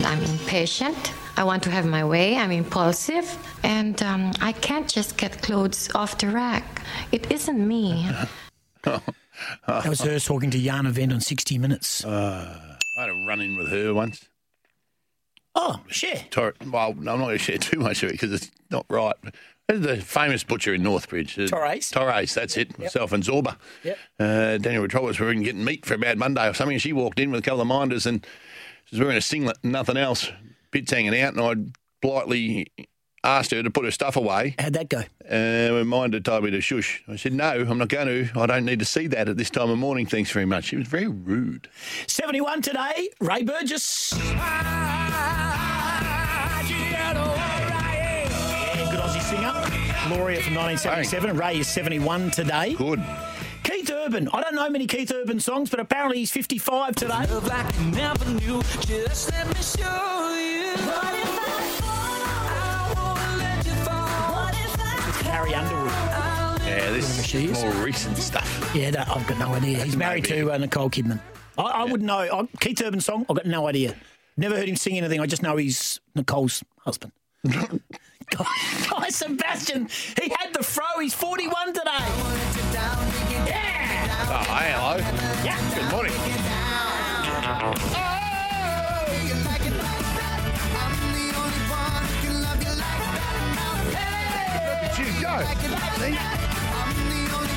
I'm 0.00 0.20
impatient. 0.22 1.12
I 1.36 1.44
want 1.44 1.62
to 1.62 1.70
have 1.70 1.86
my 1.86 2.04
way. 2.04 2.36
I'm 2.36 2.50
impulsive. 2.50 3.24
And 3.62 4.02
um, 4.02 4.32
I 4.40 4.52
can't 4.52 4.88
just 4.88 5.16
get 5.16 5.40
clothes 5.40 5.88
off 5.94 6.18
the 6.18 6.26
rack. 6.28 6.82
It 7.12 7.30
isn't 7.32 7.66
me. 7.68 8.08
That 9.66 9.88
was 9.88 10.00
her 10.02 10.18
talking 10.18 10.50
to 10.50 10.58
Jana 10.58 10.90
Wendt 10.90 11.14
on 11.14 11.20
60 11.20 11.56
Minutes. 11.58 12.04
I 12.04 12.76
had 12.98 13.08
a 13.08 13.14
run 13.26 13.40
in 13.40 13.56
with 13.56 13.68
her 13.70 13.94
once. 13.94 14.26
Oh, 15.60 15.80
share. 15.88 16.24
Tor- 16.30 16.54
well, 16.66 16.90
I'm 16.90 17.04
not 17.04 17.18
going 17.18 17.36
to 17.36 17.38
share 17.38 17.58
too 17.70 17.78
much 17.78 18.02
of 18.02 18.08
it 18.10 18.12
because 18.12 18.32
it's 18.32 18.50
not 18.70 18.86
right. 18.88 19.14
The 19.68 19.98
famous 19.98 20.42
butcher 20.42 20.74
in 20.74 20.82
Northbridge. 20.82 21.38
uh, 21.38 21.46
Torres. 21.46 21.90
Torres, 21.90 22.34
that's 22.34 22.56
it. 22.56 22.76
Myself 22.76 23.12
and 23.12 23.22
Zorba. 23.22 23.56
Yep. 23.84 23.98
Uh, 24.18 24.58
Daniel 24.58 24.88
Roberts 24.88 25.20
were 25.20 25.30
in 25.30 25.44
getting 25.44 25.64
meat 25.64 25.86
for 25.86 25.94
a 25.94 25.98
bad 25.98 26.18
Monday 26.18 26.48
or 26.48 26.54
something. 26.54 26.76
She 26.78 26.92
walked 26.92 27.20
in 27.20 27.30
with 27.30 27.38
a 27.40 27.42
couple 27.42 27.60
of 27.60 27.68
minders 27.68 28.04
and 28.04 28.26
she 28.86 28.96
was 28.96 29.00
wearing 29.00 29.16
a 29.16 29.20
singlet 29.20 29.58
and 29.62 29.70
nothing 29.72 29.96
else, 29.96 30.28
bits 30.72 30.90
hanging 30.90 31.16
out. 31.20 31.34
And 31.34 31.40
I'd 31.42 31.72
politely 32.02 32.66
asked 33.22 33.50
her 33.50 33.62
to 33.62 33.70
put 33.70 33.84
her 33.84 33.90
stuff 33.90 34.16
away. 34.16 34.54
How'd 34.58 34.72
that 34.74 34.88
go? 34.88 35.02
Uh, 35.28 35.72
my 35.72 35.82
minder 35.82 36.20
told 36.20 36.44
me 36.44 36.50
to 36.50 36.60
shush. 36.60 37.02
I 37.08 37.16
said, 37.16 37.32
no, 37.34 37.66
I'm 37.68 37.78
not 37.78 37.88
going 37.88 38.06
to. 38.06 38.28
I 38.38 38.46
don't 38.46 38.64
need 38.64 38.78
to 38.78 38.84
see 38.84 39.06
that 39.08 39.28
at 39.28 39.36
this 39.36 39.50
time 39.50 39.70
of 39.70 39.78
morning. 39.78 40.06
Thanks 40.06 40.30
very 40.30 40.46
much. 40.46 40.64
She 40.66 40.76
was 40.76 40.86
very 40.88 41.08
rude. 41.08 41.68
71 42.06 42.62
today, 42.62 43.08
Ray 43.20 43.42
Burgess. 43.42 44.12
Yeah, 44.12 44.20
good 48.90 49.00
Aussie 49.00 49.22
singer. 49.22 49.52
Gloria 50.14 50.40
from 50.40 50.54
1977. 50.54 51.36
Ray 51.36 51.58
is 51.58 51.68
71 51.68 52.30
today. 52.30 52.74
Good. 52.74 53.02
Keith 53.62 53.90
Urban. 53.90 54.28
I 54.32 54.42
don't 54.42 54.54
know 54.54 54.68
many 54.70 54.86
Keith 54.86 55.12
Urban 55.12 55.38
songs, 55.38 55.68
but 55.70 55.80
apparently 55.80 56.18
he's 56.18 56.30
55 56.30 56.94
today. 56.94 57.26
Harry 65.40 65.54
Underwood. 65.54 65.90
Yeah, 66.66 66.90
this 66.90 67.24
she 67.24 67.46
is 67.46 67.56
is. 67.56 67.64
more 67.64 67.84
recent 67.84 68.18
stuff. 68.18 68.70
Yeah, 68.74 68.90
that, 68.90 69.08
I've 69.08 69.26
got 69.26 69.38
no 69.38 69.54
idea. 69.54 69.82
He's 69.82 69.96
married 69.96 70.28
Maybe. 70.28 70.42
to 70.42 70.52
uh, 70.52 70.58
Nicole 70.58 70.90
Kidman. 70.90 71.18
I, 71.56 71.62
I 71.62 71.84
would 71.84 72.02
know. 72.02 72.18
I, 72.18 72.46
Keith 72.60 72.82
Urban 72.82 73.00
song, 73.00 73.24
I've 73.30 73.36
got 73.36 73.46
no 73.46 73.66
idea. 73.66 73.96
Never 74.36 74.56
heard 74.56 74.68
him 74.68 74.76
sing 74.76 74.98
anything. 74.98 75.18
I 75.18 75.24
just 75.24 75.42
know 75.42 75.56
he's 75.56 75.98
Nicole's 76.14 76.62
husband. 76.80 77.12
Guy, 77.46 77.70
Guy 78.90 79.08
Sebastian, 79.08 79.88
he 80.20 80.28
had 80.38 80.52
the 80.52 80.62
fro. 80.62 80.84
He's 81.00 81.14
41 81.14 81.68
today. 81.68 81.80
Yeah. 83.46 84.26
Oh, 84.28 84.54
hey, 84.54 84.72
hello. 84.76 84.98
Yeah. 85.42 85.58
Good 85.74 85.90
morning. 85.90 86.12
You 95.00 95.22
go. 95.22 95.44
See? 95.98 96.16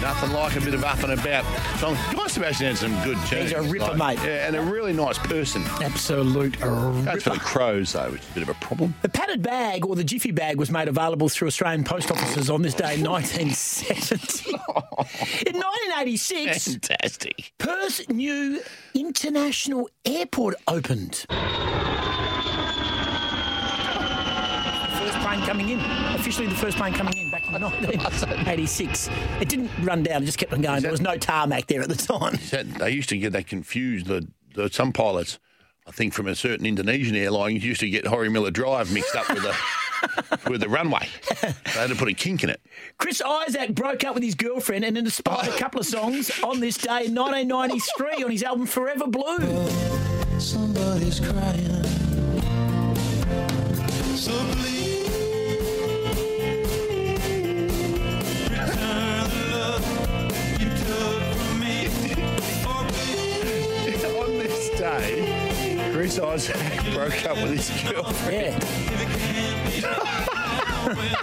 Nothing 0.02 0.32
like 0.34 0.56
a 0.58 0.60
bit 0.60 0.74
of 0.74 0.84
up 0.84 1.02
and 1.04 1.14
about 1.14 1.46
songs. 1.80 1.98
Guy 2.14 2.28
Sebastian 2.28 2.68
had 2.68 2.78
some 2.78 2.92
good 3.06 3.18
tunes. 3.26 3.44
He's 3.44 3.52
a 3.54 3.62
ripper, 3.62 3.96
like- 3.96 4.18
mate. 4.20 4.26
Yeah, 4.28 4.48
and 4.48 4.56
a 4.58 4.62
really 4.62 4.92
nice 4.92 5.18
person. 5.18 5.64
Absolute 5.82 6.60
That's 6.60 7.24
for 7.24 7.30
the 7.30 7.40
crows, 7.40 7.94
though, 7.94 8.12
which 8.12 8.22
is 8.22 8.30
a 8.32 8.34
bit 8.34 8.44
of 8.44 8.50
a 8.50 8.54
problem. 8.56 8.96
The 9.02 9.08
padded 9.08 9.42
bag 9.42 9.86
or 9.86 9.96
the 9.96 10.04
jiffy 10.04 10.32
bag 10.32 10.58
was 10.58 10.70
made 10.70 10.90
available 10.90 11.30
through 11.30 11.48
Australian 11.48 11.86
post 11.86 12.12
offices 12.12 12.50
on 12.50 12.64
this 12.64 12.74
day 12.74 12.96
in 12.96 13.04
1970. 13.10 14.50
in 15.50 15.56
1986, 15.56 16.68
Fantastic. 16.68 17.54
Perth 17.58 18.10
New 18.10 18.62
International 18.94 19.88
Airport 20.04 20.56
opened. 20.68 21.26
First 25.00 25.18
plane 25.22 25.42
coming 25.46 25.70
in. 25.70 25.80
Officially 26.16 26.48
the 26.48 26.56
first 26.56 26.76
plane 26.76 26.94
coming 26.94 27.16
in 27.18 27.23
back 27.62 27.62
1986. 27.62 29.10
It 29.40 29.50
didn't 29.50 29.70
run 29.82 30.04
down, 30.04 30.24
it 30.24 30.26
just 30.26 30.38
kept 30.38 30.54
on 30.54 30.62
going. 30.62 30.82
There 30.82 30.92
was 30.92 31.02
no 31.02 31.18
tarmac 31.18 31.68
there 31.68 31.82
at 31.82 31.90
the 31.90 31.96
time. 31.96 32.38
That, 32.52 32.68
they 32.80 32.92
used 32.92 33.10
to 33.10 33.18
get 33.18 33.34
that 33.34 33.48
confused. 33.48 34.08
The, 34.08 34.28
the, 34.56 34.70
some 34.70 34.92
pilots, 34.92 35.40
I 35.88 35.92
think 35.92 36.14
from 36.14 36.28
a 36.28 36.36
certain 36.36 36.66
Indonesian 36.66 37.16
airline, 37.16 37.58
used 37.58 37.82
to 37.82 37.90
get 37.90 38.06
Horrie 38.06 38.32
Miller 38.32 38.52
Drive 38.52 38.92
mixed 38.92 39.16
up 39.16 39.30
with 39.30 39.44
the 39.44 39.56
with 40.50 40.62
the 40.62 40.70
runway. 40.70 41.08
They 41.42 41.52
had 41.72 41.90
to 41.90 41.96
put 41.96 42.08
a 42.10 42.14
kink 42.14 42.44
in 42.44 42.50
it. 42.50 42.62
Chris 42.98 43.22
Isaak 43.22 43.74
broke 43.74 44.04
up 44.04 44.16
with 44.16 44.24
his 44.24 44.36
girlfriend 44.36 44.84
and 44.84 44.98
inspired 44.98 45.48
a 45.48 45.58
couple 45.58 45.80
of 45.80 45.86
songs 45.86 46.32
on 46.44 46.60
this 46.60 46.78
day 46.78 47.06
in 47.06 47.16
1993 47.16 48.24
on 48.24 48.32
his 48.32 48.44
album 48.44 48.66
Forever 48.66 49.08
Blue. 49.08 49.70
Somebody's 50.40 51.20
crying. 51.20 51.84
So 54.16 54.32
please 54.32 54.83
day, 64.84 65.92
Chris 65.94 66.20
Isaak 66.20 66.84
broke 66.94 67.26
up 67.26 67.38
with 67.38 67.52
his 67.56 67.70
girlfriend. 67.92 68.62
Yeah. 69.82 71.14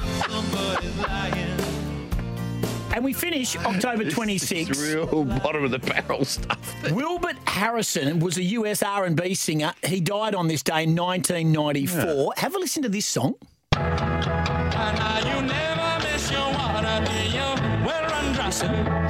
And 2.93 3.05
we 3.05 3.13
finish 3.13 3.57
October 3.65 4.03
It's 4.03 4.15
26th. 4.15 4.83
real 4.95 5.25
bottom 5.25 5.63
of 5.65 5.71
the 5.71 5.79
barrel 5.79 6.25
stuff. 6.25 6.59
Wilbert 6.91 7.37
Harrison 7.47 8.19
was 8.19 8.37
a 8.39 8.43
US 8.43 8.83
R&B 8.83 9.35
singer. 9.35 9.73
He 9.85 10.01
died 10.01 10.35
on 10.35 10.49
this 10.49 10.63
day 10.63 10.85
in 10.85 10.97
1994. 10.97 12.33
Have 12.39 12.55
a 12.55 12.59
listen 12.59 12.83
to 12.83 12.89
this 12.89 13.07
song. 13.07 13.35
And 13.77 14.99
now 14.99 15.19
you 15.19 15.43
never 15.47 16.05
miss 16.13 16.31
your 16.31 16.41
water, 16.53 17.05
do 17.05 17.13
you? 17.31 17.87
Well, 17.87 18.03
run, 18.11 18.35
Drossin. 18.35 19.10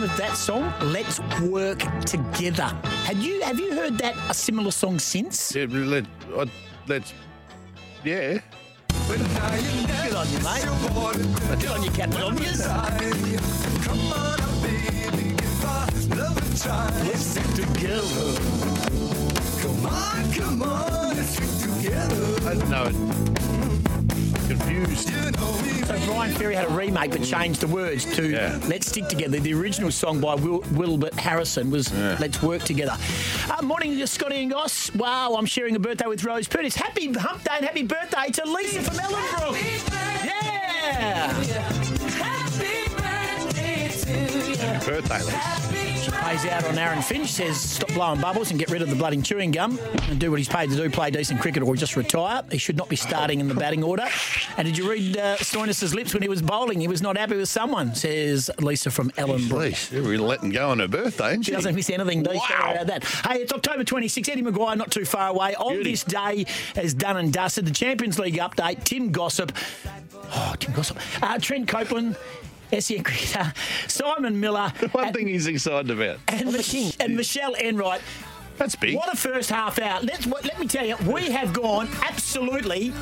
Name 0.00 0.10
of 0.10 0.16
that 0.16 0.36
song, 0.36 0.72
Let's 0.92 1.20
Work 1.42 1.80
Together. 2.04 2.72
Had 3.04 3.18
you 3.18 3.40
have 3.42 3.58
you 3.58 3.74
heard 3.74 3.98
that 3.98 4.16
a 4.30 4.34
similar 4.34 4.70
song 4.70 4.98
since? 4.98 5.54
Yeah, 5.54 5.66
let, 5.68 6.06
uh, 6.34 6.46
let's, 6.86 7.12
yeah. 8.04 8.38
Good 9.08 9.20
on 10.14 10.28
you, 10.30 10.38
mate. 10.40 10.64
Good 11.60 11.70
on 11.70 11.82
you, 11.82 11.90
Captain 11.90 12.22
Obvious. 12.22 12.66
Let's 17.04 17.24
stick 17.24 17.46
together. 17.54 18.34
Come 19.60 19.86
on, 19.86 20.32
come 20.32 20.62
on, 20.62 21.16
let's 21.16 21.30
stick 21.30 21.74
together. 21.74 22.48
I 22.48 22.54
know 22.70 22.84
it. 22.84 23.69
Confused. 24.50 25.08
So 25.86 25.96
Bryan 26.06 26.34
Ferry 26.34 26.56
had 26.56 26.66
a 26.66 26.70
remake 26.70 27.12
but 27.12 27.22
changed 27.22 27.60
the 27.60 27.68
words 27.68 28.04
to 28.16 28.28
Yeah. 28.28 28.58
Let's 28.66 28.88
Stick 28.88 29.06
Together. 29.06 29.38
The 29.38 29.54
original 29.54 29.92
song 29.92 30.20
by 30.20 30.34
Will, 30.34 30.64
Wilbert 30.72 31.14
Harrison 31.14 31.70
was 31.70 31.92
Yeah. 31.92 32.16
Let's 32.18 32.42
Work 32.42 32.64
Together. 32.64 32.96
Uh, 33.48 33.62
morning, 33.62 34.04
Scotty 34.06 34.42
and 34.42 34.50
Goss. 34.50 34.92
Wow, 34.96 35.36
I'm 35.36 35.46
sharing 35.46 35.76
a 35.76 35.78
birthday 35.78 36.06
with 36.06 36.24
Rose 36.24 36.48
Porteous. 36.48 36.74
Happy 36.74 37.12
hump 37.12 37.44
day 37.44 37.52
and 37.58 37.64
happy 37.64 37.84
birthday 37.84 38.28
to 38.32 38.44
Lisa 38.44 38.82
from 38.82 38.96
Ellenbrook. 38.96 39.54
Yeah! 40.24 41.32
Happy 42.18 42.88
birthday, 44.84 45.22
Les. 45.22 45.69
Pays 46.10 46.44
out 46.46 46.64
on 46.64 46.78
Aaron 46.78 47.02
Finch, 47.02 47.28
says 47.32 47.58
stop 47.60 47.88
blowing 47.92 48.20
bubbles 48.20 48.50
and 48.50 48.58
get 48.58 48.70
rid 48.70 48.82
of 48.82 48.88
the 48.90 48.96
bloody 48.96 49.20
chewing 49.22 49.50
gum 49.50 49.78
and 50.08 50.18
do 50.18 50.30
what 50.30 50.38
he's 50.38 50.48
paid 50.48 50.70
to 50.70 50.76
do, 50.76 50.90
play 50.90 51.10
decent 51.10 51.40
cricket 51.40 51.62
or 51.62 51.74
just 51.76 51.96
retire. 51.96 52.42
He 52.50 52.58
should 52.58 52.76
not 52.76 52.88
be 52.88 52.96
starting 52.96 53.40
in 53.40 53.48
the 53.48 53.54
batting 53.54 53.82
order. 53.82 54.06
And 54.56 54.66
did 54.66 54.76
you 54.76 54.90
read 54.90 55.16
uh, 55.16 55.36
lips 55.40 56.12
when 56.14 56.22
he 56.22 56.28
was 56.28 56.42
bowling? 56.42 56.80
He 56.80 56.88
was 56.88 57.00
not 57.02 57.16
happy 57.16 57.36
with 57.36 57.48
someone, 57.48 57.94
says 57.94 58.50
Lisa 58.60 58.90
from 58.90 59.10
Ellenbrook. 59.12 59.92
Really 59.92 60.18
letting 60.18 60.50
go 60.50 60.70
on 60.70 60.78
her 60.80 60.88
birthday, 60.88 61.36
She 61.36 61.44
she? 61.44 61.52
doesn't 61.52 61.74
miss 61.74 61.88
anything, 61.90 62.22
do? 62.22 62.32
Wow. 62.34 62.40
Sorry 62.48 62.72
about 62.74 62.86
that. 62.88 63.04
Hey, 63.04 63.38
it's 63.42 63.52
October 63.52 63.84
26. 63.84 64.28
Eddie 64.28 64.42
McGuire 64.42 64.76
not 64.76 64.90
too 64.90 65.04
far 65.04 65.28
away. 65.30 65.54
On 65.56 65.82
this 65.82 66.04
day 66.04 66.44
is 66.76 66.92
done 66.94 67.16
and 67.16 67.32
dusted. 67.32 67.66
The 67.66 67.72
Champions 67.72 68.18
League 68.18 68.34
update. 68.36 68.84
Tim 68.84 69.10
Gossip. 69.12 69.52
Oh, 70.32 70.54
Tim 70.58 70.72
Gossip. 70.74 70.98
Uh, 71.22 71.38
Trent 71.38 71.66
Copeland. 71.68 72.16
Essie 72.72 72.98
Greta, 73.00 73.52
Simon 73.88 74.38
Miller, 74.38 74.72
One 74.92 75.12
thing 75.12 75.26
he's 75.26 75.46
excited 75.46 75.90
about. 75.90 76.18
and, 76.28 76.52
Mich- 76.52 76.96
and 77.00 77.16
Michelle 77.16 77.54
Enright. 77.54 78.00
That's 78.56 78.76
big. 78.76 78.94
What 78.94 79.12
a 79.12 79.16
first 79.16 79.50
half 79.50 79.78
out. 79.78 80.04
Let's, 80.04 80.26
let 80.26 80.58
me 80.60 80.66
tell 80.66 80.84
you, 80.84 80.96
we 81.10 81.30
have 81.30 81.52
gone 81.52 81.88
absolutely. 82.02 82.92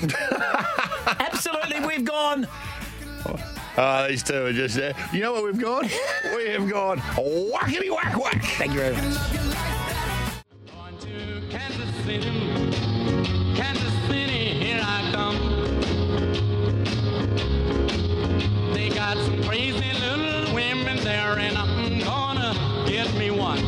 absolutely, 1.06 1.80
we've 1.80 2.04
gone. 2.04 2.46
Oh, 3.76 4.06
these 4.08 4.22
two 4.22 4.46
are 4.46 4.52
just, 4.52 4.76
there. 4.76 4.94
you 5.12 5.20
know 5.20 5.32
what 5.32 5.44
we've 5.44 5.60
gone? 5.60 5.88
we 6.36 6.48
have 6.50 6.70
gone 6.70 6.98
whackety 6.98 7.90
whack 7.90 8.16
whack. 8.16 8.42
Thank 8.42 8.72
you 8.74 8.80
very 8.80 8.96
much. 8.96 9.38
Got 18.98 19.16
some 19.18 19.42
crazy 19.44 19.92
little 20.00 20.52
women 20.54 20.96
there, 21.04 21.38
and 21.38 21.56
I'm 21.56 22.00
gonna 22.00 22.54
get 22.88 23.12
me 23.14 23.30
one. 23.30 23.60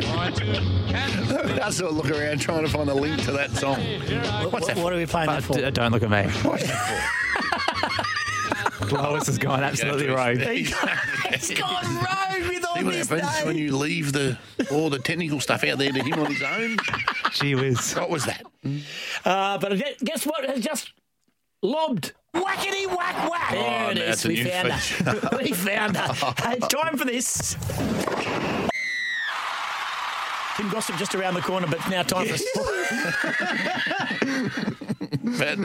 Going 0.00 0.32
to 0.34 0.44
Kansas 0.92 1.28
City. 1.30 1.52
That's 1.54 1.80
all 1.80 1.92
look 1.92 2.10
around 2.10 2.40
trying 2.40 2.64
to 2.64 2.68
find 2.70 2.90
a 2.90 2.94
link 2.94 3.22
to 3.22 3.32
that 3.32 3.50
song. 3.52 3.80
What, 4.50 4.76
what 4.76 4.92
are 4.92 4.96
we 4.96 5.06
playing 5.06 5.28
that 5.30 5.42
for? 5.42 5.54
D- 5.54 5.70
don't 5.70 5.90
look 5.92 6.02
at 6.02 6.10
me. 6.10 6.26
Lois 8.92 9.26
has 9.26 9.38
gone 9.38 9.62
absolutely 9.62 10.08
rogue. 10.08 10.38
It's 10.40 11.50
gone 11.52 11.84
rogue 11.96 12.48
with 12.48 12.64
all 12.66 12.76
See 12.76 12.84
what 12.84 12.92
this 12.94 13.08
happens 13.08 13.38
day. 13.38 13.44
when 13.46 13.56
you 13.58 13.76
leave 13.76 14.12
the 14.12 14.38
all 14.70 14.88
the 14.90 14.98
technical 14.98 15.40
stuff 15.40 15.64
out 15.64 15.78
there 15.78 15.92
to 15.92 16.02
him 16.02 16.18
on 16.20 16.32
his 16.32 16.42
own? 16.42 16.76
Gee 17.32 17.54
whiz. 17.54 17.94
What 17.94 18.10
was 18.10 18.24
that? 18.26 18.44
Uh, 19.24 19.58
but 19.58 19.70
gu- 19.72 20.04
guess 20.04 20.26
what? 20.26 20.44
Has 20.48 20.60
just 20.60 20.92
lobbed. 21.62 22.12
Whackety 22.34 22.86
whack 22.86 23.30
whack. 23.30 23.52
there 23.52 23.90
it 23.90 23.96
now 23.96 24.02
is. 24.02 24.24
it's 24.24 24.24
We 24.24 24.34
new 24.34 24.50
found 24.50 24.72
her. 24.72 25.38
we 25.42 25.52
found 25.52 25.96
her. 25.96 26.12
Hey, 26.42 26.58
time 26.70 26.96
for 26.96 27.04
this. 27.04 27.54
Tim 30.56 30.68
Gossip 30.70 30.96
just 30.96 31.14
around 31.14 31.34
the 31.34 31.40
corner, 31.40 31.66
but 31.66 31.88
now 31.88 32.02
time 32.02 32.26
for 32.26 32.36
But 35.22 35.58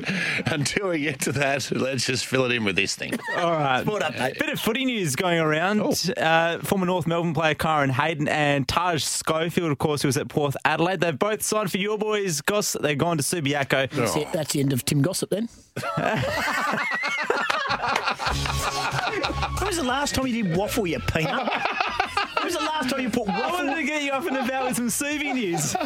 until 0.52 0.90
we 0.90 1.00
get 1.00 1.22
to 1.22 1.32
that, 1.34 1.72
let's 1.72 2.06
just 2.06 2.26
fill 2.26 2.46
it 2.46 2.52
in 2.52 2.64
with 2.64 2.76
this 2.76 2.96
thing. 2.96 3.14
All 3.38 3.52
right. 3.52 3.82
Sport 3.82 4.04
update. 4.04 4.40
Bit 4.40 4.50
of 4.50 4.60
footy 4.60 4.86
news 4.86 5.16
going 5.16 5.40
around. 5.40 5.82
Uh, 6.18 6.60
former 6.60 6.86
North 6.86 7.08
Melbourne 7.08 7.34
player 7.34 7.56
Kyron 7.56 7.92
Hayden 7.92 8.28
and 8.28 8.68
Taj 8.68 9.04
Schofield, 9.04 9.72
of 9.72 9.78
course, 9.78 10.02
who 10.02 10.08
was 10.08 10.18
at 10.18 10.28
Port 10.28 10.56
Adelaide. 10.66 11.00
They've 11.02 11.18
both 11.18 11.42
signed 11.42 11.72
for 11.72 11.78
your 11.78 11.98
boys, 11.98 12.42
Goss. 12.42 12.74
They're 12.80 12.96
gone 12.96 13.18
to 13.18 13.24
Subiaco. 13.24 13.90
That's, 13.90 14.16
it. 14.16 14.28
That's 14.34 14.54
the 14.54 14.60
end 14.60 14.74
of 14.74 14.86
Tim 14.86 15.02
Gossip 15.02 15.30
then. 15.30 15.50
when 19.58 19.68
was 19.68 19.78
the 19.78 19.84
last 19.84 20.16
time 20.16 20.28
you 20.28 20.44
did 20.44 20.56
waffle, 20.56 20.88
you 20.88 21.00
peanut? 21.00 21.52
When 22.36 22.46
was 22.46 22.54
the 22.56 22.60
last 22.60 22.73
time 22.89 23.02
you 23.02 23.10
put 23.10 23.28
I 23.30 23.39
waffle? 23.39 23.65
wanted 23.67 23.76
to 23.76 23.84
get 23.84 24.04
you 24.04 24.12
up 24.12 24.26
and 24.26 24.38
about 24.38 24.65
with 24.67 24.91
some 24.91 25.10
news. 25.36 25.76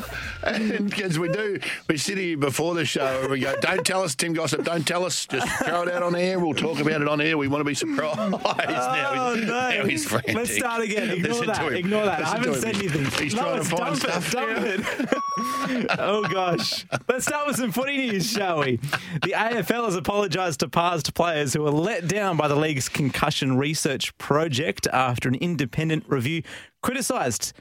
Because 0.87 1.19
we 1.19 1.27
do, 1.29 1.59
we 1.89 1.97
sit 1.97 2.17
here 2.17 2.37
before 2.37 2.73
the 2.75 2.85
show 2.85 3.21
and 3.21 3.31
we 3.31 3.39
go, 3.41 3.53
don't 3.59 3.85
tell 3.85 4.03
us, 4.03 4.15
Tim 4.15 4.33
Gossip, 4.33 4.63
don't 4.63 4.87
tell 4.87 5.03
us, 5.05 5.25
just 5.25 5.47
throw 5.65 5.81
it 5.83 5.91
out 5.91 6.03
on 6.03 6.15
air. 6.15 6.39
We'll 6.39 6.53
talk 6.53 6.79
about 6.79 7.01
it 7.01 7.07
on 7.07 7.19
air. 7.19 7.37
We 7.37 7.47
want 7.47 7.61
to 7.61 7.65
be 7.65 7.73
surprised. 7.73 8.17
Oh, 8.19 8.29
now, 8.29 9.11
Oh, 9.29 9.35
he's, 9.35 9.45
no. 9.45 9.69
now 9.69 9.85
he's 9.85 10.05
frantic. 10.05 10.35
Let's 10.35 10.55
start 10.55 10.83
again. 10.83 11.09
Ignore 11.09 11.29
Listen 11.31 11.47
that. 11.47 11.73
Ignore 11.73 12.05
that. 12.05 12.19
I 12.25 12.37
Listen 12.37 12.41
to 12.43 12.47
haven't 12.47 12.61
said 12.61 12.75
anything. 12.75 13.23
He's 13.23 13.35
no, 13.35 13.41
trying 13.41 13.57
to 13.57 13.65
find 13.65 13.83
dump 14.01 14.23
stuff. 14.23 14.27
It, 14.33 14.83
dump 14.83 15.09
it. 15.11 15.95
oh, 15.99 16.23
gosh. 16.29 16.85
Let's 17.09 17.25
start 17.25 17.47
with 17.47 17.57
some 17.57 17.71
footy 17.71 17.97
news, 17.97 18.31
shall 18.31 18.59
we? 18.59 18.77
The 18.77 19.33
AFL 19.35 19.85
has 19.85 19.95
apologised 19.95 20.61
to 20.61 20.69
past 20.69 21.13
players 21.13 21.53
who 21.53 21.63
were 21.63 21.71
let 21.71 22.07
down 22.07 22.37
by 22.37 22.47
the 22.47 22.55
league's 22.55 22.87
concussion 22.89 23.57
research 23.57 24.17
project 24.17 24.87
after 24.93 25.27
an 25.27 25.35
independent 25.35 26.05
review 26.07 26.43
criticised 26.87 27.51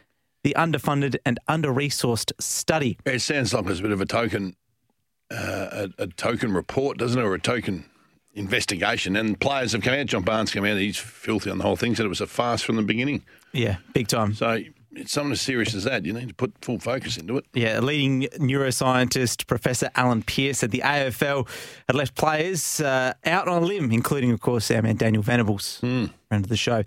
the 0.45 0.55
underfunded 0.57 1.17
and 1.27 1.41
under-resourced 1.49 2.31
study. 2.39 2.97
It 3.05 3.21
sounds 3.21 3.53
like 3.53 3.67
it's 3.67 3.81
a 3.81 3.83
bit 3.83 3.91
of 3.91 4.01
a 4.01 4.07
token, 4.07 4.55
uh, 5.33 5.89
a, 5.99 6.05
a 6.05 6.07
token 6.07 6.55
report, 6.55 6.97
doesn't 6.97 7.21
it, 7.21 7.25
or 7.25 7.35
a 7.35 7.41
token 7.41 7.85
investigation. 8.35 9.17
And 9.17 9.41
players 9.41 9.73
have 9.73 9.83
come 9.83 9.95
out. 9.95 10.07
John 10.07 10.23
Barnes 10.23 10.53
came 10.53 10.65
out. 10.65 10.77
He's 10.77 10.97
filthy 10.97 11.51
on 11.51 11.59
the 11.59 11.65
whole 11.65 11.75
thing. 11.75 11.97
Said 11.97 12.07
it 12.07 12.09
was 12.09 12.21
a 12.21 12.29
farce 12.29 12.63
from 12.63 12.77
the 12.77 12.83
beginning. 12.83 13.25
Yeah, 13.53 13.79
big 13.95 14.07
time. 14.07 14.33
So 14.35 14.63
it's 14.93 15.11
something 15.11 15.33
as 15.33 15.41
serious 15.41 15.75
as 15.75 15.83
that. 15.85 16.05
You 16.05 16.13
need 16.13 16.29
to 16.29 16.35
put 16.35 16.53
full 16.63 16.79
focus 16.79 17.17
into 17.17 17.37
it. 17.37 17.47
Yeah, 17.53 17.81
leading 17.81 18.29
neuroscientist 18.39 19.49
Professor 19.49 19.91
Alan 19.97 20.23
Pearce 20.23 20.59
said 20.59 20.71
the 20.71 20.83
AFL 20.85 21.49
had 21.89 21.97
left 21.97 22.15
players 22.15 22.81
uh, 22.81 23.15
out 23.25 23.49
on 23.49 23.63
a 23.63 23.67
limb, 23.67 23.91
including, 23.91 24.31
of 24.31 24.41
course, 24.41 24.71
our 24.71 24.83
man 24.83 24.97
Daniel 24.97 25.25
Venables, 25.25 25.81
friend 26.29 26.45
of 26.45 26.49
the 26.49 26.57
show. 26.57 26.83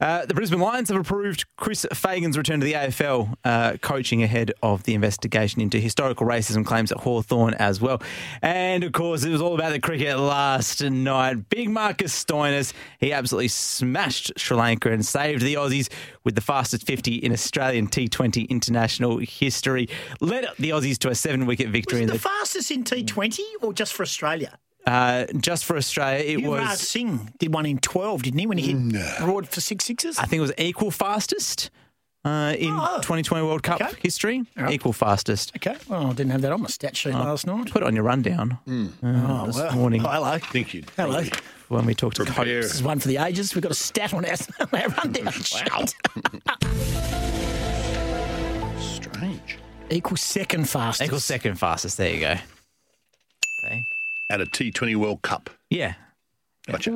Uh, 0.00 0.24
the 0.24 0.32
Brisbane 0.32 0.60
Lions 0.60 0.88
have 0.88 0.98
approved 0.98 1.44
Chris 1.56 1.86
Fagan's 1.92 2.38
return 2.38 2.60
to 2.60 2.64
the 2.64 2.72
AFL, 2.72 3.34
uh, 3.44 3.76
coaching 3.82 4.22
ahead 4.22 4.52
of 4.62 4.84
the 4.84 4.94
investigation 4.94 5.60
into 5.60 5.78
historical 5.78 6.26
racism 6.26 6.64
claims 6.64 6.90
at 6.90 6.98
Hawthorn 6.98 7.54
as 7.54 7.80
well. 7.80 8.00
And, 8.40 8.82
of 8.82 8.92
course, 8.92 9.24
it 9.24 9.30
was 9.30 9.42
all 9.42 9.54
about 9.54 9.72
the 9.72 9.80
cricket 9.80 10.18
last 10.18 10.82
night. 10.82 11.50
Big 11.50 11.68
Marcus 11.68 12.24
Stoinis, 12.24 12.72
he 12.98 13.12
absolutely 13.12 13.48
smashed 13.48 14.32
Sri 14.36 14.56
Lanka 14.56 14.90
and 14.90 15.04
saved 15.04 15.42
the 15.42 15.54
Aussies 15.54 15.90
with 16.24 16.34
the 16.34 16.40
fastest 16.40 16.86
50 16.86 17.16
in 17.16 17.32
Australian 17.32 17.88
T20 17.88 18.48
international 18.48 19.18
history. 19.18 19.88
Led 20.20 20.46
the 20.58 20.70
Aussies 20.70 20.96
to 20.98 21.10
a 21.10 21.14
seven 21.14 21.44
wicket 21.44 21.68
victory. 21.68 22.02
In 22.02 22.08
the 22.08 22.18
fastest 22.18 22.70
in 22.70 22.84
T20 22.84 23.40
or 23.60 23.74
just 23.74 23.92
for 23.92 24.02
Australia? 24.02 24.58
Uh, 24.86 25.26
just 25.40 25.64
for 25.64 25.76
Australia, 25.76 26.24
it 26.24 26.38
Yuvraj 26.40 26.68
was. 26.70 26.80
Singh 26.88 27.32
did 27.38 27.52
one 27.52 27.66
in 27.66 27.78
12, 27.78 28.22
didn't 28.22 28.38
he, 28.40 28.46
when 28.46 28.58
he 28.58 28.72
hit 28.72 29.18
broad 29.20 29.48
for 29.48 29.60
six 29.60 29.84
sixes? 29.84 30.18
I 30.18 30.24
think 30.26 30.38
it 30.38 30.42
was 30.42 30.52
equal 30.58 30.90
fastest 30.90 31.70
uh, 32.24 32.54
in 32.58 32.70
Oh. 32.72 32.96
2020 33.02 33.44
World 33.46 33.62
Cup 33.62 33.80
Okay. 33.80 33.94
history. 34.02 34.44
All 34.58 34.64
right. 34.64 34.72
Equal 34.74 34.92
fastest. 34.92 35.52
Okay, 35.56 35.76
well, 35.88 36.06
I 36.08 36.12
didn't 36.12 36.30
have 36.32 36.42
that 36.42 36.52
on 36.52 36.60
my 36.62 36.68
stat 36.68 36.96
sheet 36.96 37.14
last 37.14 37.46
night. 37.46 37.70
Put 37.70 37.82
it 37.82 37.86
on 37.86 37.94
your 37.94 38.04
rundown 38.04 38.58
uh, 38.68 38.88
Oh, 39.02 39.46
this 39.46 39.56
well. 39.56 39.72
morning 39.74 40.00
Hello. 40.02 40.38
Think 40.38 40.74
you'd 40.74 40.90
Hello. 40.96 41.24
when 41.68 41.86
we 41.86 41.94
talk 41.94 42.14
to 42.14 42.24
Prepare. 42.24 42.44
This 42.62 42.74
is 42.74 42.82
one 42.82 42.98
for 42.98 43.08
the 43.08 43.16
ages. 43.18 43.54
We've 43.54 43.62
got 43.62 43.72
a 43.72 43.74
stat 43.74 44.12
on 44.14 44.24
our, 44.24 44.36
our 44.72 44.88
rundown 44.88 45.30
sheet. 45.32 45.94
Strange. 48.78 49.58
Equal 49.90 50.16
second 50.16 50.68
fastest. 50.68 51.06
Equal 51.06 51.20
second 51.20 51.56
fastest. 51.56 51.96
There 51.96 52.12
you 52.12 52.20
go. 52.20 52.34
Okay. 53.64 53.82
At 54.30 54.40
a 54.40 54.46
T20 54.46 54.94
World 54.94 55.22
Cup. 55.22 55.50
Yeah. 55.70 55.94
Gotcha. 56.68 56.92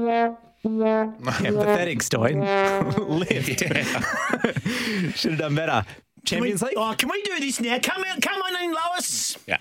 Yeah, 0.64 1.10
pathetic, 1.22 1.98
Stoin. 1.98 2.40
Lift. 3.08 3.58
Should 5.18 5.32
have 5.32 5.40
done 5.40 5.54
better. 5.56 5.84
Can 6.24 6.40
we, 6.40 6.52
Champions 6.52 6.62
League? 6.62 6.74
oh, 6.76 6.94
can 6.96 7.10
we 7.10 7.22
do 7.22 7.40
this 7.40 7.60
now? 7.60 7.78
Come 7.82 8.04
on, 8.04 8.20
come 8.20 8.40
on 8.40 8.64
in, 8.64 8.72
Lois. 8.72 9.36
Yeah. 9.48 9.58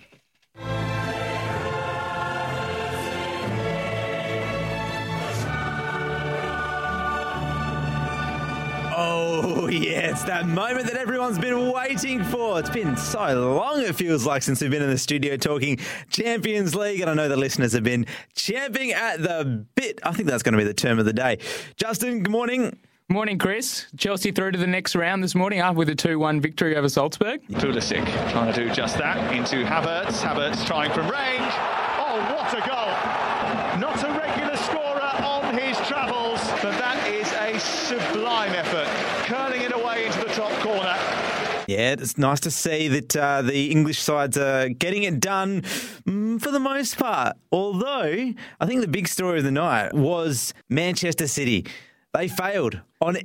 Oh, 8.96 9.68
yeah, 9.68 10.12
it's 10.12 10.24
that 10.26 10.46
moment 10.48 10.86
that 10.88 10.98
everyone's 10.98 11.40
been 11.40 11.72
waiting 11.72 12.24
for. 12.24 12.60
It's 12.60 12.70
been 12.70 12.96
so 12.96 13.56
long, 13.56 13.82
it 13.82 13.96
feels 13.96 14.26
like, 14.26 14.44
since 14.44 14.62
we've 14.62 14.70
been 14.70 14.84
in 14.84 14.90
the 14.90 14.98
studio 14.98 15.36
talking 15.36 15.80
Champions 16.10 16.76
League. 16.76 17.02
And 17.02 17.10
I 17.10 17.14
know 17.16 17.28
the 17.28 17.38
listeners 17.38 17.74
have 17.74 17.84
been 17.84 18.06
champing 18.36 18.92
at 18.92 19.22
the 19.22 19.66
bit. 19.76 20.00
I 20.04 20.12
think 20.12 20.30
that's 20.30 20.44
going 20.44 20.54
to 20.54 20.60
be 20.60 20.64
the 20.64 20.74
term 20.74 21.00
of 21.00 21.06
the 21.06 21.14
day. 21.14 21.40
Justin, 21.76 22.22
good 22.24 22.32
morning. 22.32 22.78
Morning, 23.10 23.38
Chris. 23.38 23.88
Chelsea 23.98 24.32
through 24.32 24.52
to 24.52 24.58
the 24.58 24.68
next 24.68 24.96
round 24.96 25.24
this 25.24 25.36
morning 25.36 25.60
after 25.60 25.78
with 25.78 25.90
a 25.90 25.96
2 25.96 26.20
1 26.20 26.40
victory 26.40 26.76
over 26.76 26.88
Salzburg. 26.88 27.42
Pulisic 27.48 28.06
trying 28.32 28.54
to 28.54 28.64
do 28.64 28.74
just 28.74 28.98
that 28.98 29.34
into 29.36 29.64
Havertz. 29.66 30.22
Havertz 30.22 30.66
trying 30.66 30.92
from 30.92 31.10
range. 31.10 31.42
Oh, 31.98 32.20
what 32.34 32.54
a 32.54 32.62
goal! 32.68 32.94
Not 33.80 34.04
a 34.04 34.20
regular 34.20 34.56
scorer 34.56 35.02
on 35.26 35.58
his 35.58 35.78
travels, 35.88 36.40
but 36.62 36.78
that 36.78 37.08
is 37.08 37.32
a 37.34 37.60
sublime 37.60 38.54
effort, 38.54 38.88
curling 39.28 39.62
it 39.62 39.74
away 39.74 40.06
into 40.06 40.20
the 40.20 40.34
top 40.34 40.52
corner. 40.62 40.96
Yeah, 41.68 41.94
it's 41.94 42.18
nice 42.18 42.40
to 42.42 42.52
see 42.52 42.88
that 42.90 43.16
uh, 43.16 43.42
the 43.42 43.72
English 43.72 44.00
sides 44.00 44.38
are 44.38 44.70
getting 44.70 45.04
it 45.04 45.20
done 45.20 45.62
mm, 45.62 46.42
for 46.42 46.52
the 46.52 46.60
most 46.60 46.98
part. 46.98 47.38
Although, 47.52 48.34
I 48.60 48.66
think 48.66 48.82
the 48.82 48.88
big 48.88 49.08
story 49.08 49.40
of 49.40 49.46
the 49.46 49.52
night 49.52 49.94
was 49.94 50.54
Manchester 50.70 51.28
City. 51.28 51.66
They 52.14 52.28
failed 52.28 52.80
on 53.02 53.18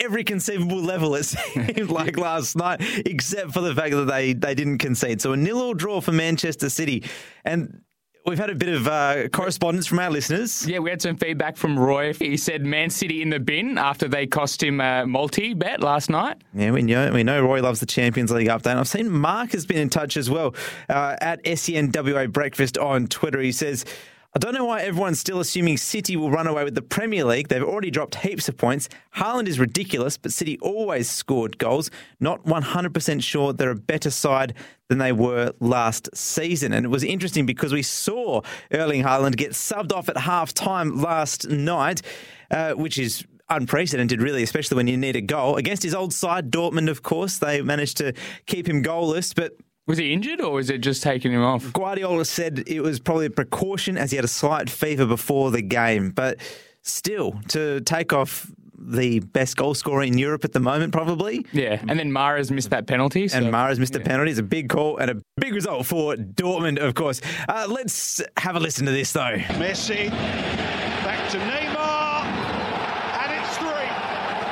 every 0.00 0.24
conceivable 0.24 0.82
level, 0.82 1.14
it 1.14 1.24
seemed 1.24 1.90
like 1.90 2.16
last 2.16 2.56
night, 2.56 2.80
except 3.06 3.52
for 3.52 3.60
the 3.60 3.74
fact 3.74 3.92
that 3.92 4.06
they, 4.06 4.32
they 4.32 4.54
didn't 4.54 4.78
concede. 4.78 5.20
So 5.20 5.32
a 5.32 5.36
nil-all 5.36 5.74
draw 5.74 6.00
for 6.00 6.12
Manchester 6.12 6.70
City. 6.70 7.04
And 7.44 7.82
We've 8.30 8.38
had 8.38 8.48
a 8.48 8.54
bit 8.54 8.68
of 8.68 8.86
uh, 8.86 9.28
correspondence 9.30 9.88
from 9.88 9.98
our 9.98 10.08
listeners. 10.08 10.64
Yeah, 10.64 10.78
we 10.78 10.88
had 10.88 11.02
some 11.02 11.16
feedback 11.16 11.56
from 11.56 11.76
Roy. 11.76 12.14
He 12.14 12.36
said 12.36 12.64
Man 12.64 12.88
City 12.88 13.22
in 13.22 13.30
the 13.30 13.40
bin 13.40 13.76
after 13.76 14.06
they 14.06 14.28
cost 14.28 14.62
him 14.62 14.80
a 14.80 15.04
multi 15.04 15.52
bet 15.52 15.80
last 15.80 16.08
night. 16.08 16.40
Yeah, 16.54 16.70
we 16.70 16.82
know 16.82 17.10
we 17.10 17.24
know 17.24 17.42
Roy 17.42 17.60
loves 17.60 17.80
the 17.80 17.86
Champions 17.86 18.30
League 18.30 18.46
update. 18.46 18.76
I've 18.76 18.86
seen 18.86 19.10
Mark 19.10 19.50
has 19.50 19.66
been 19.66 19.78
in 19.78 19.90
touch 19.90 20.16
as 20.16 20.30
well 20.30 20.54
uh, 20.88 21.16
at 21.20 21.42
SENWA 21.42 22.32
Breakfast 22.32 22.78
on 22.78 23.08
Twitter. 23.08 23.40
He 23.40 23.50
says. 23.50 23.84
I 24.32 24.38
don't 24.38 24.54
know 24.54 24.64
why 24.64 24.82
everyone's 24.82 25.18
still 25.18 25.40
assuming 25.40 25.76
City 25.76 26.14
will 26.14 26.30
run 26.30 26.46
away 26.46 26.62
with 26.62 26.76
the 26.76 26.82
Premier 26.82 27.24
League. 27.24 27.48
They've 27.48 27.64
already 27.64 27.90
dropped 27.90 28.14
heaps 28.14 28.48
of 28.48 28.56
points. 28.56 28.88
Haaland 29.16 29.48
is 29.48 29.58
ridiculous, 29.58 30.16
but 30.16 30.32
City 30.32 30.56
always 30.62 31.10
scored 31.10 31.58
goals. 31.58 31.90
Not 32.20 32.44
100% 32.44 33.24
sure 33.24 33.52
they're 33.52 33.70
a 33.70 33.74
better 33.74 34.10
side 34.10 34.54
than 34.88 34.98
they 34.98 35.10
were 35.10 35.52
last 35.58 36.10
season. 36.14 36.72
And 36.72 36.86
it 36.86 36.90
was 36.90 37.02
interesting 37.02 37.44
because 37.44 37.72
we 37.72 37.82
saw 37.82 38.42
Erling 38.72 39.02
Haaland 39.02 39.36
get 39.36 39.50
subbed 39.50 39.92
off 39.92 40.08
at 40.08 40.16
half 40.16 40.54
time 40.54 41.00
last 41.00 41.48
night, 41.48 42.00
uh, 42.52 42.74
which 42.74 42.98
is 42.98 43.24
unprecedented, 43.48 44.22
really, 44.22 44.44
especially 44.44 44.76
when 44.76 44.86
you 44.86 44.96
need 44.96 45.16
a 45.16 45.20
goal. 45.20 45.56
Against 45.56 45.82
his 45.82 45.92
old 45.92 46.12
side, 46.12 46.52
Dortmund, 46.52 46.88
of 46.88 47.02
course, 47.02 47.38
they 47.38 47.62
managed 47.62 47.96
to 47.96 48.12
keep 48.46 48.68
him 48.68 48.84
goalless, 48.84 49.34
but 49.34 49.56
was 49.86 49.98
he 49.98 50.12
injured 50.12 50.40
or 50.40 50.52
was 50.52 50.70
it 50.70 50.78
just 50.78 51.02
taking 51.02 51.32
him 51.32 51.42
off? 51.42 51.72
Guardiola 51.72 52.24
said 52.24 52.64
it 52.66 52.80
was 52.80 53.00
probably 53.00 53.26
a 53.26 53.30
precaution 53.30 53.96
as 53.96 54.10
he 54.10 54.16
had 54.16 54.24
a 54.24 54.28
slight 54.28 54.70
fever 54.70 55.06
before 55.06 55.50
the 55.50 55.62
game. 55.62 56.10
But 56.10 56.38
still, 56.82 57.40
to 57.48 57.80
take 57.80 58.12
off 58.12 58.50
the 58.80 59.20
best 59.20 59.56
goal 59.56 59.74
scorer 59.74 60.02
in 60.02 60.16
Europe 60.16 60.44
at 60.44 60.52
the 60.52 60.60
moment, 60.60 60.92
probably. 60.92 61.44
Yeah, 61.52 61.80
and 61.86 61.98
then 61.98 62.10
Mahrez 62.10 62.50
missed 62.50 62.70
that 62.70 62.86
penalty. 62.86 63.28
So, 63.28 63.38
and 63.38 63.46
Mahrez 63.52 63.78
missed 63.78 63.94
yeah. 63.94 64.00
a 64.00 64.04
penalty. 64.04 64.30
It's 64.30 64.40
a 64.40 64.44
big 64.44 64.68
call 64.68 64.96
and 64.96 65.10
a 65.10 65.22
big 65.38 65.54
result 65.54 65.86
for 65.86 66.14
Dortmund, 66.14 66.78
of 66.78 66.94
course. 66.94 67.20
Uh, 67.48 67.66
let's 67.68 68.22
have 68.38 68.56
a 68.56 68.60
listen 68.60 68.86
to 68.86 68.92
this, 68.92 69.12
though. 69.12 69.36
Messi 69.58 70.10
back 71.04 71.28
to 71.30 71.38
Neymar, 71.38 72.24
and 73.20 73.32
it's 73.38 73.56
three. 73.58 73.90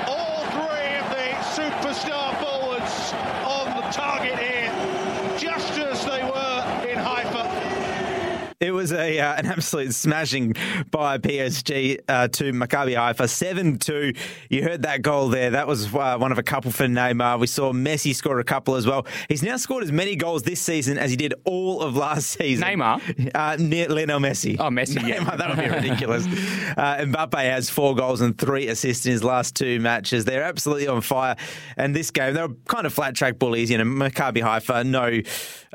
All 0.07 0.45
three 0.53 0.97
of 0.97 1.09
the 1.11 1.35
superstar 1.57 2.39
forwards 2.39 3.13
on 3.45 3.77
the 3.81 3.87
target 3.91 4.39
here, 4.39 5.39
just 5.39 5.79
as 5.79 6.05
they 6.05 6.23
were 6.23 6.87
in 6.87 6.99
Haifa. 6.99 8.48
It 8.61 8.73
was 8.73 8.93
a 8.93 9.21
uh, 9.21 9.35
an 9.37 9.47
absolute 9.47 9.95
smashing 9.95 10.55
by 10.91 11.19
PSG 11.19 12.01
uh, 12.09 12.27
to 12.27 12.53
Maccabi 12.53 12.97
Haifa, 12.97 13.29
seven 13.29 13.79
two. 13.79 14.15
You 14.51 14.65
heard 14.65 14.83
that 14.83 15.03
goal 15.03 15.29
there. 15.29 15.51
That 15.51 15.69
was 15.69 15.95
uh, 15.95 16.19
one 16.19 16.33
of 16.33 16.39
a 16.39 16.43
couple 16.43 16.73
for 16.73 16.87
Neymar. 16.87 17.39
We 17.39 17.47
saw 17.47 17.73
Messi 17.73 18.13
score 18.13 18.41
a 18.41 18.45
couple 18.45 18.75
as 18.75 18.85
well. 18.85 19.07
He's 19.29 19.45
now 19.45 19.59
scored 19.59 19.85
as 19.85 19.93
many 19.93 20.17
goals 20.17 20.43
this 20.43 20.61
season 20.61 20.99
as 20.99 21.13
he 21.13 21.17
did 21.17 21.35
all 21.45 21.83
of 21.83 21.95
last 21.95 22.31
season. 22.31 22.67
Neymar, 22.67 23.31
uh, 23.33 23.95
Lionel 23.95 24.19
Messi. 24.19 24.57
Oh, 24.59 24.71
Messi. 24.71 24.97
Neymar, 24.97 25.09
yeah, 25.09 25.37
that 25.37 25.49
would 25.51 25.65
be 25.65 25.69
ridiculous. 25.89 26.27
uh, 26.27 26.97
Mbappe 27.07 27.39
has 27.39 27.71
four 27.71 27.95
goals 27.95 28.21
and 28.21 28.37
three 28.37 28.67
assists 28.67 29.07
in 29.07 29.13
his 29.13 29.23
last 29.23 29.55
two 29.55 29.79
matches. 29.79 30.25
They're 30.25 30.43
absolutely 30.43 30.89
on 30.89 31.01
fire. 31.03 31.37
And 31.77 31.95
this 31.95 32.11
game, 32.11 32.35
they 32.35 32.43
were 32.43 32.55
kind 32.67 32.87
of 32.87 32.93
flat 32.93 33.15
track 33.15 33.39
bullies. 33.39 33.71
You 33.71 33.79
know, 33.79 33.85
Maccabi 33.85 34.43
Haifa, 34.43 34.83
no, 34.83 35.21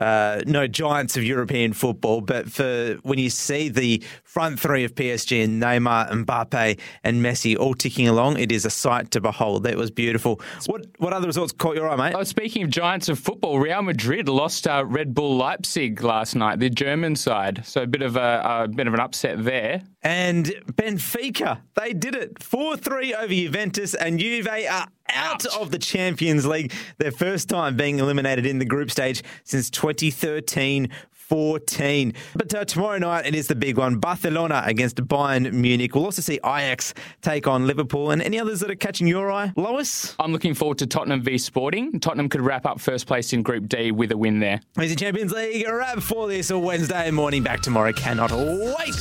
uh, 0.06 0.42
no 0.46 0.68
giants 0.68 1.16
of 1.16 1.24
European 1.24 1.72
football, 1.72 2.20
but 2.20 2.52
for 2.52 2.73
when 3.04 3.20
you 3.20 3.30
see 3.30 3.70
the 3.70 4.04
front 4.24 4.60
three 4.60 4.84
of 4.84 4.96
PSG 4.96 5.44
and 5.44 5.62
Neymar, 5.62 6.10
Mbappe, 6.26 6.80
and 7.04 7.24
Messi 7.24 7.58
all 7.58 7.74
ticking 7.74 8.08
along, 8.08 8.40
it 8.40 8.52
is 8.52 8.66
a 8.66 8.70
sight 8.70 9.12
to 9.12 9.22
behold. 9.22 9.64
That 9.64 9.78
was 9.78 9.92
beautiful. 9.92 10.42
What 10.66 10.88
what 10.98 11.14
other 11.14 11.28
results 11.28 11.54
caught 11.54 11.76
your 11.76 11.90
eye, 11.90 11.96
mate? 11.96 12.16
Oh, 12.18 12.24
speaking 12.24 12.64
of 12.64 12.70
giants 12.70 13.10
of 13.10 13.20
football, 13.20 13.60
Real 13.60 13.82
Madrid 13.82 14.30
lost 14.30 14.68
uh, 14.68 14.84
Red 14.86 15.14
Bull 15.14 15.36
Leipzig 15.38 16.02
last 16.02 16.36
night, 16.36 16.60
the 16.60 16.70
German 16.70 17.16
side. 17.16 17.66
So 17.66 17.84
a 17.84 17.88
bit 17.88 18.02
of 18.02 18.16
a, 18.16 18.64
a 18.64 18.68
bit 18.68 18.88
of 18.88 18.94
an 18.94 19.00
upset 19.00 19.44
there. 19.44 19.82
And 20.02 20.48
Benfica, 20.74 21.62
they 21.76 21.94
did 21.94 22.16
it 22.16 22.44
4 22.44 22.76
3 22.76 23.14
over 23.16 23.34
Juventus, 23.34 23.96
and 23.96 24.20
Juve 24.20 24.48
are 24.48 24.88
out 25.10 25.46
of 25.46 25.72
the 25.72 25.80
Champions 25.80 26.46
League. 26.46 26.74
Their 26.98 27.12
first 27.12 27.50
time 27.50 27.78
being 27.78 28.00
eliminated 28.00 28.46
in 28.46 28.60
the 28.60 28.66
group 28.66 28.92
stage 28.92 29.24
since 29.44 29.70
2013 29.70 30.90
14. 31.34 32.14
But 32.36 32.54
uh, 32.54 32.64
tomorrow 32.64 33.00
night, 33.00 33.26
it 33.26 33.34
is 33.34 33.48
the 33.48 33.56
big 33.56 33.80
one 33.80 33.98
Barcelona 33.98 34.62
against 34.68 34.98
Bayern 34.98 35.52
Munich. 35.52 35.96
We'll 35.96 36.06
also 36.06 36.22
see 36.22 36.36
Ajax 36.46 36.94
take 37.24 37.48
on 37.48 37.66
Liverpool. 37.66 38.12
And 38.12 38.22
any 38.22 38.40
others 38.40 38.60
that 38.60 38.70
are 38.70 38.76
catching 38.76 39.08
your 39.08 39.32
eye, 39.32 39.52
Lois? 39.56 40.16
I'm 40.20 40.32
looking 40.32 40.54
forward 40.54 40.78
to 40.78 40.86
Tottenham 40.86 41.24
v 41.24 41.40
Sporting. 41.40 42.00
Tottenham 42.00 42.30
could 42.30 42.42
wrap 42.42 42.68
up 42.68 42.80
first 42.80 43.08
place 43.08 43.34
in 43.34 43.42
Group 43.42 43.68
D 43.68 43.92
with 43.92 44.12
a 44.12 44.18
win 44.18 44.42
there. 44.42 44.62
It's 44.78 44.92
the 44.92 44.96
Champions 44.96 45.32
League 45.32 45.66
a 45.68 45.74
wrap 45.74 46.02
for 46.02 46.28
this 46.28 46.52
Wednesday 46.52 47.10
morning. 47.10 47.42
Back 47.42 47.62
tomorrow. 47.62 47.94
Cannot 47.94 48.32
wait. 48.32 48.94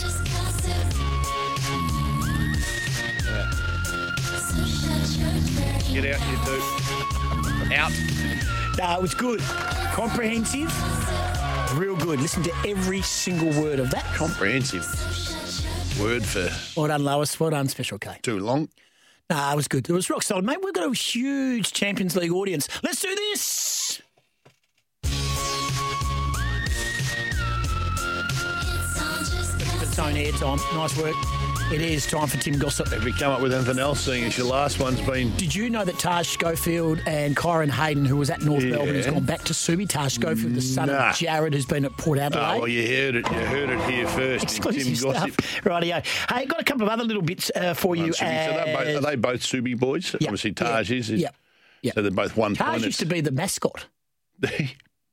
Get 5.92 6.14
out, 6.14 6.30
you 6.30 6.38
two. 6.46 7.74
Out. 7.74 7.92
Nah, 8.78 8.96
it 8.96 9.02
was 9.02 9.12
good. 9.12 9.40
Comprehensive. 9.92 10.70
Real 11.74 11.96
good. 11.96 12.20
Listen 12.20 12.42
to 12.42 12.52
every 12.66 13.00
single 13.02 13.48
word 13.62 13.78
of 13.80 13.90
that. 13.90 14.04
Comprehensive. 14.14 14.84
Word 16.00 16.24
for 16.24 16.50
Well 16.76 16.88
done, 16.88 17.04
Lois. 17.04 17.38
Well 17.40 17.50
done, 17.50 17.68
Special 17.68 17.98
K. 17.98 18.18
too 18.22 18.38
long. 18.38 18.68
Nah, 19.30 19.52
it 19.52 19.56
was 19.56 19.68
good. 19.68 19.88
It 19.88 19.92
was 19.92 20.10
rock 20.10 20.22
solid, 20.22 20.44
mate. 20.44 20.58
We've 20.62 20.74
got 20.74 20.90
a 20.90 20.94
huge 20.94 21.72
Champions 21.72 22.14
League 22.16 22.32
audience. 22.32 22.68
Let's 22.82 23.00
do 23.00 23.14
this. 23.14 24.02
Its 29.80 29.98
airtime. 29.98 30.58
Nice 30.74 30.98
work. 30.98 31.41
It 31.72 31.80
is 31.80 32.06
time 32.06 32.26
for 32.28 32.36
Tim 32.36 32.58
Gossip. 32.58 32.88
Have 32.88 33.02
we 33.02 33.12
come 33.14 33.32
up 33.32 33.40
with 33.40 33.54
anything 33.54 33.78
else, 33.78 34.02
seeing 34.02 34.24
as 34.24 34.36
your 34.36 34.46
last 34.46 34.78
one's 34.78 35.00
been 35.00 35.34
Did 35.36 35.54
you 35.54 35.70
know 35.70 35.86
that 35.86 35.98
Taj 35.98 36.28
Schofield 36.28 37.00
and 37.06 37.34
Kyron 37.34 37.70
Hayden, 37.70 38.04
who 38.04 38.18
was 38.18 38.28
at 38.28 38.42
North 38.42 38.62
Yeah. 38.62 38.72
Melbourne, 38.76 38.94
has 38.96 39.06
gone 39.06 39.24
back 39.24 39.42
to 39.44 39.54
Subi? 39.54 39.88
Taj 39.88 40.12
Schofield, 40.12 40.54
the 40.54 40.60
son 40.60 40.88
Nah. 40.88 41.10
of 41.10 41.16
Jared, 41.16 41.54
who's 41.54 41.64
been 41.64 41.86
at 41.86 41.92
Port 41.96 42.18
Oh, 42.18 42.22
Adelaide. 42.22 42.58
well, 42.58 42.68
you 42.68 42.86
heard 42.86 43.16
it. 43.16 43.26
You 43.26 43.38
heard 43.38 43.70
it 43.70 43.90
here 43.90 44.06
first. 44.06 44.44
Exclusive 44.44 44.82
Tim 44.84 44.96
stuff. 44.96 45.14
Gossip. 45.14 45.36
Rightio. 45.64 46.04
Hey, 46.30 46.44
got 46.44 46.60
a 46.60 46.64
couple 46.64 46.82
of 46.82 46.88
other 46.90 47.04
little 47.04 47.22
bits 47.22 47.50
uh, 47.56 47.72
for 47.72 47.96
you. 47.96 48.12
Subi. 48.12 48.46
So 48.46 48.74
both, 48.76 48.96
are 48.96 49.00
they 49.00 49.16
both 49.16 49.40
Subi 49.40 49.78
boys? 49.78 50.14
Yeah, 50.20 50.28
Obviously, 50.28 50.52
Taj 50.52 50.90
yeah, 50.90 50.96
is. 50.98 51.08
is- 51.10 51.20
yeah, 51.22 51.30
yeah. 51.80 51.92
So 51.94 52.02
they're 52.02 52.10
both 52.10 52.36
one 52.36 52.54
Taj 52.54 52.66
pointers. 52.66 52.84
used 52.84 52.98
to 53.00 53.06
be 53.06 53.22
the 53.22 53.32
mascot. 53.32 53.86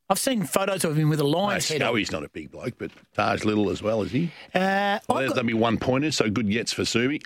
I've 0.09 0.19
seen 0.19 0.43
photos 0.43 0.83
of 0.85 0.97
him 0.97 1.09
with 1.09 1.19
a 1.19 1.23
lion's 1.23 1.69
head. 1.69 1.81
No, 1.81 1.93
he's 1.95 2.11
not 2.11 2.23
a 2.23 2.29
big 2.29 2.49
bloke, 2.51 2.73
but 2.79 2.89
Taj 3.13 3.43
little 3.43 3.69
as 3.69 3.83
well, 3.83 4.01
is 4.01 4.11
he? 4.11 4.31
Uh, 4.55 4.99
Well, 5.07 5.19
there's 5.19 5.29
got- 5.29 5.35
there'll 5.35 5.47
be 5.47 5.53
one 5.53 5.77
pointer, 5.77 6.11
so 6.11 6.29
good 6.29 6.49
gets 6.49 6.73
for 6.73 6.81
Subi. 6.81 7.21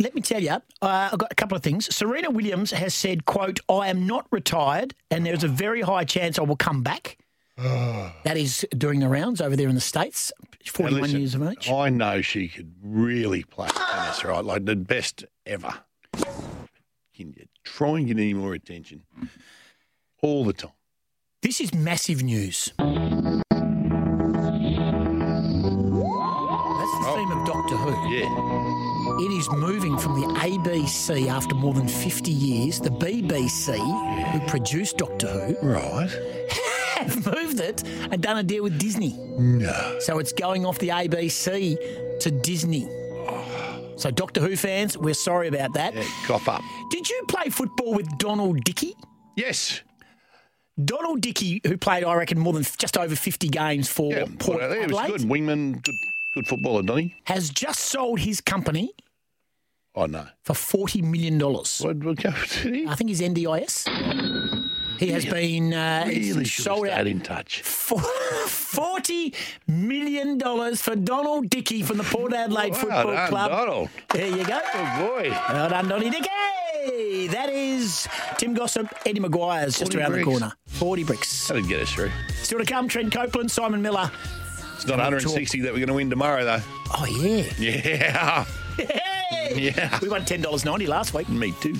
let 0.00 0.14
me 0.14 0.22
tell 0.22 0.42
you, 0.42 0.50
uh, 0.50 0.60
I've 1.12 1.18
got 1.18 1.30
a 1.30 1.34
couple 1.34 1.56
of 1.56 1.62
things. 1.62 1.94
Serena 1.94 2.30
Williams 2.30 2.70
has 2.70 2.94
said, 2.94 3.26
"quote 3.26 3.60
I 3.68 3.88
am 3.88 4.06
not 4.06 4.26
retired, 4.30 4.94
and 5.10 5.26
there's 5.26 5.44
a 5.44 5.48
very 5.48 5.82
high 5.82 6.04
chance 6.04 6.38
I 6.38 6.42
will 6.42 6.56
come 6.56 6.82
back." 6.82 7.18
that 7.56 8.36
is 8.38 8.66
doing 8.76 9.00
the 9.00 9.08
rounds 9.08 9.42
over 9.42 9.54
there 9.54 9.68
in 9.68 9.74
the 9.74 9.80
states. 9.80 10.32
Forty-one 10.64 11.02
listen, 11.02 11.18
years 11.18 11.34
of 11.34 11.42
age. 11.42 11.68
I 11.68 11.90
know 11.90 12.22
she 12.22 12.48
could 12.48 12.72
really 12.82 13.42
play 13.44 13.68
tennis, 13.68 14.24
right? 14.24 14.42
Like 14.44 14.64
the 14.64 14.74
best 14.76 15.24
ever. 15.44 15.72
Can 17.14 17.34
you 17.36 17.44
try 17.62 17.98
and 17.98 18.06
get 18.06 18.16
any 18.16 18.32
more 18.32 18.54
attention? 18.54 19.02
All 20.22 20.44
the 20.44 20.54
time. 20.54 20.70
This 21.42 21.60
is 21.60 21.74
massive 21.74 22.22
news. 22.22 22.72
That's 22.78 22.92
the 26.98 27.04
oh. 27.04 27.14
theme 27.16 27.32
of 27.32 27.44
Doctor 27.44 27.76
Who. 27.76 27.90
Oh. 27.90 28.08
Yeah. 28.08 29.26
It 29.26 29.36
is 29.36 29.50
moving 29.50 29.98
from 29.98 30.20
the 30.20 30.28
ABC 30.38 31.26
after 31.26 31.56
more 31.56 31.74
than 31.74 31.88
50 31.88 32.30
years. 32.30 32.78
The 32.80 32.90
BBC, 32.90 33.76
who 34.30 34.38
produced 34.46 34.98
Doctor 34.98 35.26
Who, 35.26 35.56
Right. 35.66 36.08
have 36.94 37.26
moved 37.34 37.58
it 37.58 37.82
and 38.12 38.22
done 38.22 38.38
a 38.38 38.44
deal 38.44 38.62
with 38.62 38.78
Disney. 38.78 39.16
No. 39.36 39.96
So 39.98 40.20
it's 40.20 40.32
going 40.32 40.64
off 40.64 40.78
the 40.78 40.90
ABC 40.90 42.20
to 42.20 42.30
Disney. 42.30 42.88
So, 43.96 44.12
Doctor 44.12 44.40
Who 44.40 44.54
fans, 44.56 44.96
we're 44.96 45.12
sorry 45.14 45.48
about 45.48 45.74
that. 45.74 45.94
Yeah, 45.94 46.04
cough 46.26 46.48
up. 46.48 46.62
Did 46.90 47.10
you 47.10 47.20
play 47.26 47.50
football 47.50 47.94
with 47.94 48.16
Donald 48.18 48.62
Dickey? 48.64 48.96
Yes. 49.36 49.82
Donald 50.84 51.20
Dickey, 51.20 51.60
who 51.66 51.76
played, 51.76 52.04
I 52.04 52.14
reckon, 52.14 52.38
more 52.38 52.52
than 52.52 52.64
just 52.78 52.96
over 52.96 53.14
50 53.16 53.48
games 53.48 53.88
for 53.88 54.12
Yeah, 54.12 54.24
Port 54.38 54.58
well, 54.60 54.70
he 54.72 54.78
was 54.78 54.84
Adelaide, 54.98 55.06
good. 55.08 55.20
Wingman, 55.22 55.82
good, 55.82 55.94
good 56.34 56.46
footballer, 56.46 56.82
Donny. 56.82 57.16
has 57.24 57.50
just 57.50 57.80
sold 57.80 58.20
his 58.20 58.40
company 58.40 58.92
Oh, 59.94 60.06
no. 60.06 60.26
for 60.44 60.54
$40 60.54 61.02
million. 61.04 61.38
What, 61.38 61.96
what 62.04 62.16
did 62.62 62.74
he? 62.74 62.86
I 62.86 62.94
think 62.94 63.10
he's 63.10 63.20
NDIS. 63.20 63.86
He 65.02 65.10
has 65.12 65.24
been 65.24 65.74
uh, 65.74 66.04
Really 66.06 66.44
sold 66.44 66.86
out. 66.86 67.06
in 67.06 67.20
touch. 67.20 67.62
For 67.62 68.00
Forty 68.46 69.34
million 69.66 70.38
dollars 70.38 70.80
for 70.80 70.94
Donald 70.96 71.50
Dickey 71.50 71.82
from 71.82 71.98
the 71.98 72.04
Port 72.04 72.32
Adelaide 72.32 72.70
Well 72.70 72.80
Football 72.80 73.04
done, 73.12 73.28
Club. 73.28 73.50
Donald. 73.50 73.88
There 74.10 74.26
you 74.28 74.44
go. 74.46 74.60
Good 74.72 74.98
boy. 74.98 75.30
Well 75.50 75.68
done, 75.68 75.88
Donny 75.88 76.10
Dickey. 76.10 77.26
That 77.28 77.48
is 77.50 78.08
Tim 78.38 78.54
Gossip, 78.54 78.88
Eddie 79.06 79.20
McGuire's 79.20 79.78
just 79.78 79.94
around 79.94 80.10
bricks. 80.12 80.24
the 80.26 80.30
corner. 80.30 80.52
Forty 80.66 81.04
bricks. 81.04 81.48
That'd 81.48 81.68
get 81.68 81.80
us 81.82 81.92
through. 81.92 82.10
Still 82.42 82.58
to 82.60 82.64
come, 82.64 82.88
Trent 82.88 83.12
Copeland, 83.12 83.50
Simon 83.50 83.82
Miller. 83.82 84.10
It's 84.76 84.86
not 84.86 84.98
160 84.98 85.60
that 85.60 85.72
we're 85.72 85.78
going 85.78 85.88
to 85.88 85.94
win 85.94 86.10
tomorrow, 86.10 86.44
though. 86.44 86.60
Oh 86.96 87.06
yeah. 87.06 87.44
Yeah. 87.58 88.44
Hey! 88.78 89.70
Yeah. 89.74 89.98
We 90.00 90.08
won 90.08 90.24
ten 90.24 90.40
dollars 90.40 90.64
ninety 90.64 90.86
last 90.86 91.12
week. 91.12 91.28
Me 91.28 91.52
too. 91.60 91.74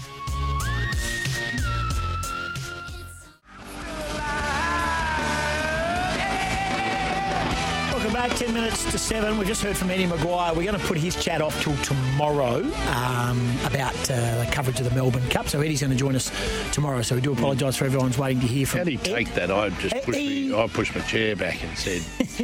Welcome 8.13 8.31
back. 8.31 8.39
Ten 8.39 8.53
minutes 8.53 8.85
to 8.93 8.99
seven. 8.99 9.39
We've 9.39 9.49
just 9.49 9.63
heard 9.63 9.75
from 9.75 9.89
Eddie 9.91 10.07
McGuire. 10.07 10.55
We're 10.55 10.71
going 10.71 10.79
to 10.79 10.87
put 10.87 10.99
his 10.99 11.17
chat 11.17 11.41
off 11.41 11.59
till 11.63 11.75
tomorrow 11.79 12.57
um, 12.91 13.57
about 13.65 13.95
uh, 14.11 14.45
the 14.45 14.49
coverage 14.53 14.79
of 14.81 14.85
the 14.85 14.95
Melbourne 14.95 15.27
Cup. 15.31 15.49
So 15.49 15.63
Eddie's 15.63 15.81
going 15.81 15.93
to 15.93 15.97
join 15.97 16.15
us 16.15 16.31
tomorrow. 16.73 17.01
So 17.01 17.15
we 17.15 17.23
do 17.23 17.33
apologise 17.33 17.75
for 17.77 17.87
everyone's 17.87 18.19
waiting 18.19 18.41
to 18.41 18.47
hear 18.47 18.67
from. 18.67 18.79
How 18.81 18.85
do 18.85 18.93
you 18.93 18.99
take 18.99 19.33
that? 19.33 19.51
I 19.51 19.71
just 19.71 19.95
pushed 20.05 20.19
me, 20.19 20.55
I 20.55 20.67
pushed 20.67 20.95
my 20.95 21.01
chair 21.03 21.37
back 21.37 21.65
and 21.65 21.79
said, 21.79 22.03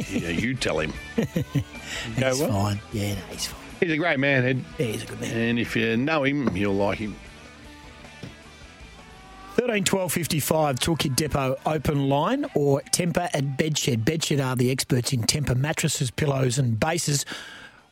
yeah, 0.09 0.29
"You 0.29 0.55
tell 0.55 0.79
him." 0.79 0.91
He's 1.15 2.41
fine. 2.41 2.79
Yeah, 2.91 3.13
no, 3.13 3.21
he's 3.29 3.45
fine. 3.45 3.61
He's 3.79 3.91
a 3.91 3.97
great 3.97 4.19
man, 4.19 4.45
Ed. 4.45 4.65
Yeah, 4.79 4.85
he's 4.87 5.03
a 5.03 5.05
good 5.05 5.21
man. 5.21 5.37
And 5.37 5.59
if 5.59 5.75
you 5.75 5.95
know 5.97 6.23
him, 6.23 6.55
you'll 6.57 6.73
like 6.73 6.97
him. 6.97 7.15
13 9.59 9.83
12 9.83 10.13
55 10.13 10.75
Toolkit 10.79 11.15
Depot 11.17 11.57
open 11.65 12.07
line 12.07 12.45
or 12.55 12.79
Tempur 12.93 13.29
at 13.33 13.57
Bedshed. 13.57 14.05
Bedshed 14.05 14.41
are 14.41 14.55
the 14.55 14.71
experts 14.71 15.11
in 15.11 15.23
Tempur 15.23 15.57
mattresses, 15.57 16.11
pillows, 16.11 16.57
and 16.57 16.79
bases. 16.79 17.25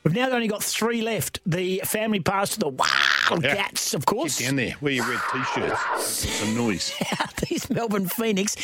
We've 0.06 0.14
now 0.14 0.30
only 0.30 0.48
got 0.48 0.64
three 0.64 1.02
left. 1.02 1.42
The 1.46 1.82
family 1.84 2.22
pass 2.22 2.52
to 2.52 2.60
the 2.60 2.70
Wild 2.70 3.44
Yeah. 3.44 3.56
Cats, 3.56 3.94
of 3.94 4.06
course. 4.06 4.40
Get 4.40 4.46
down 4.46 4.56
there. 4.56 4.76
Wear 4.80 4.94
your 4.94 5.10
red 5.10 5.20
t-shirts. 5.30 6.06
Some 6.06 6.56
noise. 6.56 6.94
These 7.50 7.70
Melbourne 7.70 8.08
Phoenix. 8.08 8.56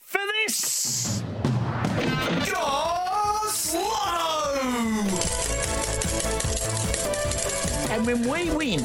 for 0.00 0.20
this. 0.44 1.22
And 8.02 8.24
when 8.24 8.28
we 8.28 8.50
win 8.50 8.80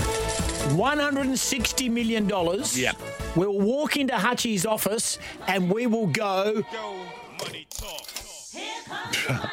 $160 0.75 1.89
million, 1.89 2.29
Yeah. 2.75 2.91
we'll 3.35 3.59
walk 3.59 3.97
into 3.97 4.15
Hutchie's 4.15 4.63
office 4.63 5.17
and 5.47 5.71
we 5.73 5.87
will 5.87 6.05
go 6.05 6.61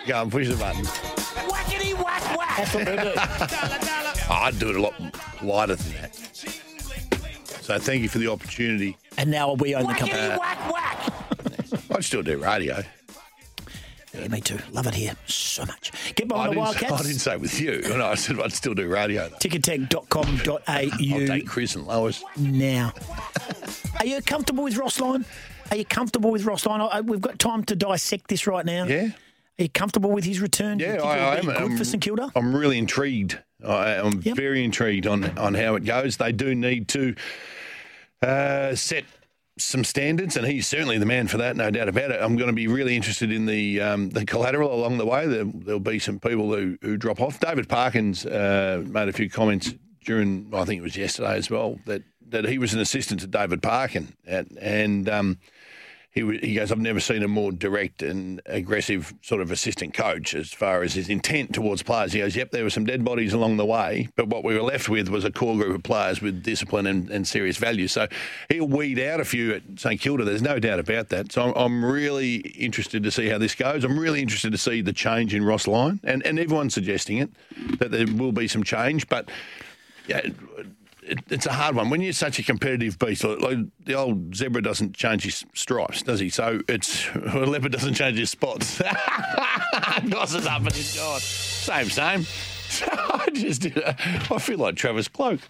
Go 0.06 0.22
and 0.22 0.30
push 0.30 0.48
the 0.48 0.56
button. 0.56 0.84
whackety 0.84 1.94
whack 1.94 2.36
whack. 2.36 2.56
That's 2.58 2.74
what 2.74 2.86
we'll 2.86 3.04
do. 3.04 3.12
I'd 4.34 4.58
do 4.58 4.68
it 4.68 4.76
a 4.76 4.82
lot 4.82 4.94
lighter 5.42 5.76
than 5.76 5.92
that. 5.94 6.14
So 7.62 7.78
thank 7.78 8.02
you 8.02 8.10
for 8.10 8.18
the 8.18 8.28
opportunity. 8.30 8.98
And 9.16 9.30
now 9.30 9.54
we 9.54 9.74
own 9.74 9.86
the 9.86 9.94
company. 9.94 10.12
Whack 10.38 10.72
whack. 10.72 11.10
I'd 11.90 12.04
still 12.04 12.22
do 12.22 12.36
radio. 12.36 12.82
Yeah, 14.24 14.30
me 14.30 14.40
too. 14.40 14.58
Love 14.72 14.86
it 14.86 14.94
here 14.94 15.14
so 15.26 15.64
much. 15.66 15.92
Get 16.14 16.24
I 16.32 16.48
behind 16.48 16.52
the 16.52 16.60
didn't, 16.60 16.78
say, 16.78 16.86
I 16.86 16.96
didn't 16.98 17.18
say 17.18 17.36
with 17.36 17.60
you. 17.60 17.82
No, 17.96 18.06
I 18.06 18.14
said 18.14 18.40
I'd 18.40 18.52
still 18.52 18.74
do 18.74 18.88
radio. 18.88 19.28
Though. 19.28 19.36
Ticketek.com.au 19.36 20.62
I'll 20.66 21.26
take 21.26 21.46
Chris 21.46 21.74
and 21.76 21.86
Lois. 21.86 22.24
now. 22.36 22.92
Are 24.00 24.06
you 24.06 24.20
comfortable 24.22 24.64
with 24.64 24.76
Ross 24.76 24.98
Lyon? 25.00 25.24
Are 25.70 25.76
you 25.76 25.84
comfortable 25.84 26.30
with 26.30 26.44
Ross 26.44 26.66
Lyon? 26.66 26.80
I- 26.92 27.00
We've 27.02 27.20
got 27.20 27.38
time 27.38 27.64
to 27.64 27.76
dissect 27.76 28.28
this 28.28 28.46
right 28.46 28.64
now. 28.66 28.84
Yeah. 28.84 29.08
Are 29.58 29.62
you 29.62 29.68
comfortable 29.68 30.10
with 30.10 30.24
his 30.24 30.40
return? 30.40 30.78
Yeah, 30.80 31.00
I, 31.02 31.16
I 31.18 31.36
am. 31.36 31.44
Good 31.46 31.56
I'm, 31.56 31.76
for 31.76 31.84
St 31.84 32.02
Kilda. 32.02 32.32
I'm 32.34 32.54
really 32.56 32.76
intrigued. 32.78 33.38
I, 33.64 33.94
I'm 33.96 34.20
Yep. 34.22 34.36
very 34.36 34.64
intrigued 34.64 35.06
on, 35.06 35.38
on 35.38 35.54
how 35.54 35.76
it 35.76 35.84
goes. 35.84 36.16
They 36.16 36.32
do 36.32 36.54
need 36.56 36.88
to 36.88 37.14
uh, 38.22 38.74
set 38.74 39.04
some 39.56 39.84
standards, 39.84 40.36
and 40.36 40.46
he's 40.46 40.66
certainly 40.66 40.98
the 40.98 41.06
man 41.06 41.28
for 41.28 41.38
that, 41.38 41.56
no 41.56 41.70
doubt 41.70 41.88
about 41.88 42.10
it. 42.10 42.20
I'm 42.20 42.36
going 42.36 42.48
to 42.48 42.54
be 42.54 42.66
really 42.66 42.96
interested 42.96 43.30
in 43.30 43.46
the 43.46 43.80
um, 43.80 44.10
the 44.10 44.24
collateral 44.24 44.74
along 44.74 44.98
the 44.98 45.06
way. 45.06 45.26
There, 45.26 45.44
there'll 45.44 45.80
be 45.80 45.98
some 45.98 46.18
people 46.18 46.52
who, 46.52 46.76
who 46.82 46.96
drop 46.96 47.20
off. 47.20 47.38
David 47.38 47.68
Parkins 47.68 48.26
uh, 48.26 48.82
made 48.84 49.08
a 49.08 49.12
few 49.12 49.30
comments 49.30 49.72
during, 50.04 50.50
I 50.52 50.64
think 50.64 50.80
it 50.80 50.82
was 50.82 50.96
yesterday 50.96 51.36
as 51.36 51.48
well, 51.50 51.78
that, 51.86 52.02
that 52.28 52.46
he 52.46 52.58
was 52.58 52.74
an 52.74 52.80
assistant 52.80 53.20
to 53.20 53.26
David 53.26 53.62
Parkin, 53.62 54.14
and, 54.26 54.58
and 54.60 55.08
um, 55.08 55.38
he, 56.14 56.38
he 56.38 56.54
goes, 56.54 56.70
I've 56.70 56.78
never 56.78 57.00
seen 57.00 57.24
a 57.24 57.28
more 57.28 57.50
direct 57.50 58.00
and 58.00 58.40
aggressive 58.46 59.12
sort 59.20 59.40
of 59.40 59.50
assistant 59.50 59.94
coach 59.94 60.32
as 60.32 60.52
far 60.52 60.84
as 60.84 60.94
his 60.94 61.08
intent 61.08 61.52
towards 61.52 61.82
players. 61.82 62.12
He 62.12 62.20
goes, 62.20 62.36
Yep, 62.36 62.52
there 62.52 62.62
were 62.62 62.70
some 62.70 62.84
dead 62.84 63.04
bodies 63.04 63.32
along 63.32 63.56
the 63.56 63.66
way, 63.66 64.08
but 64.14 64.28
what 64.28 64.44
we 64.44 64.54
were 64.54 64.62
left 64.62 64.88
with 64.88 65.08
was 65.08 65.24
a 65.24 65.32
core 65.32 65.56
group 65.56 65.74
of 65.74 65.82
players 65.82 66.22
with 66.22 66.44
discipline 66.44 66.86
and, 66.86 67.10
and 67.10 67.26
serious 67.26 67.56
values. 67.56 67.90
So 67.90 68.06
he'll 68.48 68.68
weed 68.68 69.00
out 69.00 69.18
a 69.18 69.24
few 69.24 69.54
at 69.54 69.62
St 69.76 70.00
Kilda. 70.00 70.24
There's 70.24 70.40
no 70.40 70.60
doubt 70.60 70.78
about 70.78 71.08
that. 71.08 71.32
So 71.32 71.42
I'm, 71.42 71.52
I'm 71.56 71.84
really 71.84 72.36
interested 72.36 73.02
to 73.02 73.10
see 73.10 73.28
how 73.28 73.38
this 73.38 73.56
goes. 73.56 73.82
I'm 73.82 73.98
really 73.98 74.22
interested 74.22 74.52
to 74.52 74.58
see 74.58 74.82
the 74.82 74.92
change 74.92 75.34
in 75.34 75.44
Ross 75.44 75.66
Lyon, 75.66 75.98
and, 76.04 76.24
and 76.24 76.38
everyone's 76.38 76.74
suggesting 76.74 77.18
it, 77.18 77.30
that 77.80 77.90
there 77.90 78.06
will 78.06 78.32
be 78.32 78.46
some 78.46 78.62
change, 78.62 79.08
but. 79.08 79.28
Yeah, 80.06 80.20
it, 81.06 81.18
it's 81.30 81.46
a 81.46 81.52
hard 81.52 81.76
one 81.76 81.90
when 81.90 82.00
you're 82.00 82.12
such 82.12 82.38
a 82.38 82.42
competitive 82.42 82.98
beast. 82.98 83.24
Like, 83.24 83.40
like 83.40 83.58
the 83.84 83.94
old 83.94 84.34
zebra 84.34 84.62
doesn't 84.62 84.94
change 84.94 85.24
his 85.24 85.44
stripes, 85.54 86.02
does 86.02 86.20
he? 86.20 86.30
So 86.30 86.60
it's 86.68 87.08
a 87.14 87.38
leopard 87.38 87.72
doesn't 87.72 87.94
change 87.94 88.18
his 88.18 88.30
spots. 88.30 88.80
Goss 90.08 90.34
is 90.34 90.46
up 90.46 90.62
and 90.62 90.72
he's 90.72 90.96
gone. 90.96 91.20
Same, 91.20 91.88
same. 91.88 92.26
I 92.90 93.28
just 93.32 93.62
did. 93.62 93.76
A, 93.78 93.96
I 94.30 94.38
feel 94.38 94.58
like 94.58 94.76
Travis 94.76 95.08
Cloke. 95.08 95.40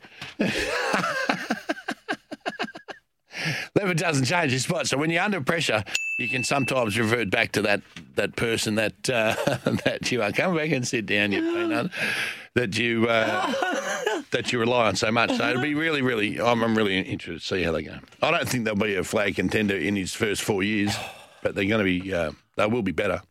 Leopard 3.74 3.98
doesn't 3.98 4.24
change 4.24 4.52
his 4.52 4.64
spot. 4.64 4.86
So 4.86 4.96
when 4.96 5.10
you're 5.10 5.22
under 5.22 5.40
pressure, 5.40 5.84
you 6.18 6.28
can 6.28 6.44
sometimes 6.44 6.98
revert 6.98 7.30
back 7.30 7.52
to 7.52 7.62
that 7.62 7.82
that 8.14 8.36
person 8.36 8.76
that 8.76 9.10
uh, 9.10 9.34
that 9.84 10.10
you 10.10 10.22
are. 10.22 10.32
Come 10.32 10.56
back 10.56 10.70
and 10.70 10.86
sit 10.86 11.06
down, 11.06 11.32
you 11.32 11.40
peanut. 11.54 11.90
That 12.54 12.78
you 12.78 13.08
uh, 13.08 13.52
that 14.30 14.52
you 14.52 14.60
rely 14.60 14.86
on 14.86 14.96
so 14.96 15.10
much. 15.10 15.36
So 15.36 15.48
it'll 15.48 15.62
be 15.62 15.74
really, 15.74 16.02
really. 16.02 16.40
I'm, 16.40 16.62
I'm 16.62 16.76
really 16.76 16.98
interested 16.98 17.40
to 17.40 17.40
see 17.40 17.62
how 17.64 17.72
they 17.72 17.82
go. 17.82 17.98
I 18.22 18.30
don't 18.30 18.48
think 18.48 18.64
they'll 18.64 18.76
be 18.76 18.94
a 18.94 19.04
flag 19.04 19.34
contender 19.34 19.76
in 19.76 19.96
his 19.96 20.14
first 20.14 20.42
four 20.42 20.62
years, 20.62 20.96
but 21.42 21.54
they're 21.54 21.64
going 21.64 21.84
to 21.84 22.00
be. 22.00 22.14
Uh, 22.14 22.32
they 22.56 22.66
will 22.66 22.82
be 22.82 22.92
better. 22.92 23.22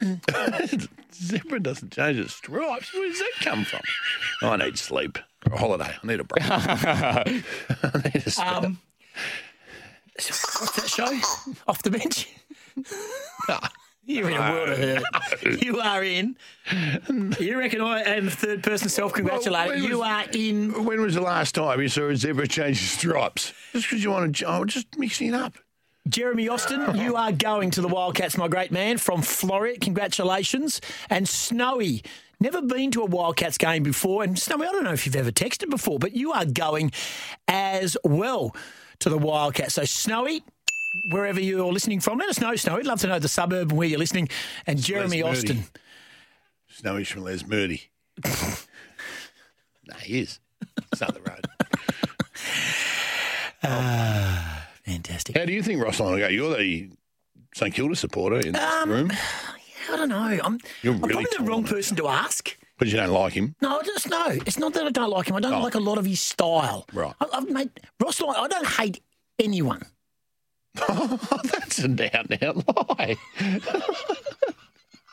Zebra 1.14 1.60
doesn't 1.60 1.92
change 1.92 2.18
its 2.18 2.34
stripes. 2.34 2.94
Where 2.94 3.08
does 3.08 3.18
that 3.18 3.32
come 3.40 3.64
from? 3.64 3.80
I 4.42 4.56
need 4.56 4.78
sleep. 4.78 5.18
Or 5.46 5.54
a 5.54 5.58
holiday. 5.58 5.94
I 6.02 6.06
need 6.06 6.20
a 6.20 6.24
break. 6.24 6.44
I 6.44 7.24
need 8.04 8.26
a 8.26 8.30
sleep. 8.30 8.46
Um, 8.46 8.78
what's 10.14 10.72
that 10.76 10.88
show? 10.88 11.52
Off 11.68 11.82
the 11.82 11.90
bench? 11.90 12.28
You're 14.06 14.30
in 14.30 14.36
a 14.36 14.52
world 14.52 14.68
of 14.70 14.78
hurt. 14.78 15.62
You 15.62 15.78
are 15.78 16.02
in. 16.02 16.36
You 17.38 17.58
reckon 17.58 17.80
I 17.80 18.00
am 18.02 18.28
third 18.28 18.62
person 18.62 18.88
self 18.88 19.12
congratulating? 19.12 19.82
Well, 19.82 19.90
you 19.90 19.98
was- 19.98 20.08
are 20.08 20.24
in. 20.32 20.84
When 20.84 21.00
was 21.00 21.14
the 21.14 21.20
last 21.20 21.54
time 21.54 21.80
you 21.80 21.88
saw 21.88 22.08
a 22.08 22.16
zebra 22.16 22.48
change 22.48 22.80
his 22.80 22.90
stripes? 22.90 23.52
Just 23.72 23.88
because 23.88 24.02
you 24.02 24.10
want 24.10 24.36
to, 24.36 24.44
oh, 24.46 24.64
just 24.64 24.98
mixing 24.98 25.28
it 25.28 25.34
up. 25.34 25.54
Jeremy 26.08 26.48
Austin, 26.48 26.96
you 26.96 27.14
are 27.14 27.30
going 27.30 27.70
to 27.72 27.82
the 27.82 27.86
Wildcats, 27.88 28.36
my 28.36 28.48
great 28.48 28.72
man, 28.72 28.96
from 28.96 29.20
Florida. 29.22 29.78
Congratulations. 29.78 30.80
And 31.10 31.28
Snowy, 31.28 32.02
never 32.40 32.62
been 32.62 32.90
to 32.92 33.02
a 33.02 33.06
Wildcats 33.06 33.58
game 33.58 33.82
before. 33.82 34.24
And 34.24 34.36
Snowy, 34.36 34.66
I 34.66 34.72
don't 34.72 34.82
know 34.84 34.92
if 34.92 35.04
you've 35.04 35.14
ever 35.14 35.30
texted 35.30 35.68
before, 35.70 35.98
but 35.98 36.16
you 36.16 36.32
are 36.32 36.46
going 36.46 36.90
as 37.46 37.98
well 38.02 38.56
to 39.00 39.08
the 39.10 39.18
Wildcats. 39.18 39.74
So, 39.74 39.84
Snowy, 39.84 40.42
wherever 41.10 41.40
you're 41.40 41.72
listening 41.72 42.00
from, 42.00 42.18
let 42.18 42.28
us 42.28 42.40
know, 42.40 42.54
Snowy. 42.56 42.80
I'd 42.80 42.86
love 42.86 43.00
to 43.00 43.06
know 43.08 43.18
the 43.18 43.28
suburb 43.28 43.70
and 43.70 43.78
where 43.78 43.88
you're 43.88 43.98
listening. 43.98 44.28
And 44.66 44.80
Jeremy 44.80 45.22
Les 45.22 45.28
Austin. 45.30 45.56
Moody. 45.56 45.68
Snowy 46.68 47.04
from 47.04 47.24
Les 47.24 47.42
no, 49.84 49.94
he 50.02 50.20
is. 50.20 50.38
It's 50.92 51.00
not 51.00 51.14
the 51.14 51.20
road. 51.20 51.46
Ah, 53.62 54.66
fantastic. 54.84 55.36
How 55.36 55.44
do 55.44 55.52
you 55.52 55.62
think 55.62 55.82
Ross 55.82 56.00
will 56.00 56.16
go? 56.16 56.28
You're 56.28 56.56
the 56.56 56.88
St 57.54 57.74
Kilda 57.74 57.94
supporter 57.94 58.36
in 58.40 58.52
this 58.52 58.62
Um, 58.62 58.90
room. 58.90 59.12
I 59.92 59.96
don't 59.96 60.08
know. 60.08 60.38
I'm, 60.42 60.58
You're 60.82 60.94
I'm 60.94 61.00
really 61.02 61.24
probably 61.24 61.38
the 61.38 61.44
wrong 61.44 61.64
person 61.64 61.96
to 61.98 62.08
ask. 62.08 62.56
But 62.80 62.88
you 62.88 62.96
don't 62.96 63.10
like 63.12 63.34
him. 63.34 63.54
No, 63.62 63.78
I 63.78 63.82
just 63.82 64.08
no. 64.10 64.26
It's 64.46 64.58
not 64.58 64.72
that 64.74 64.86
I 64.86 64.90
don't 64.90 65.10
like 65.10 65.28
him. 65.28 65.36
I 65.36 65.40
don't 65.40 65.52
Oh. 65.52 65.60
like 65.62 65.74
a 65.76 65.80
lot 65.80 65.98
of 65.98 66.06
his 66.06 66.18
style. 66.20 66.86
Right. 66.92 67.12
I, 67.20 67.26
I've 67.34 67.48
made 67.50 67.70
Ross. 68.02 68.20
Lyon- 68.20 68.36
I 68.38 68.48
don't 68.48 68.66
hate 68.66 69.00
anyone. 69.38 69.82
That's 70.74 71.78
a 71.80 71.88
down 71.88 72.26
out 72.42 72.88
lie. 72.98 73.16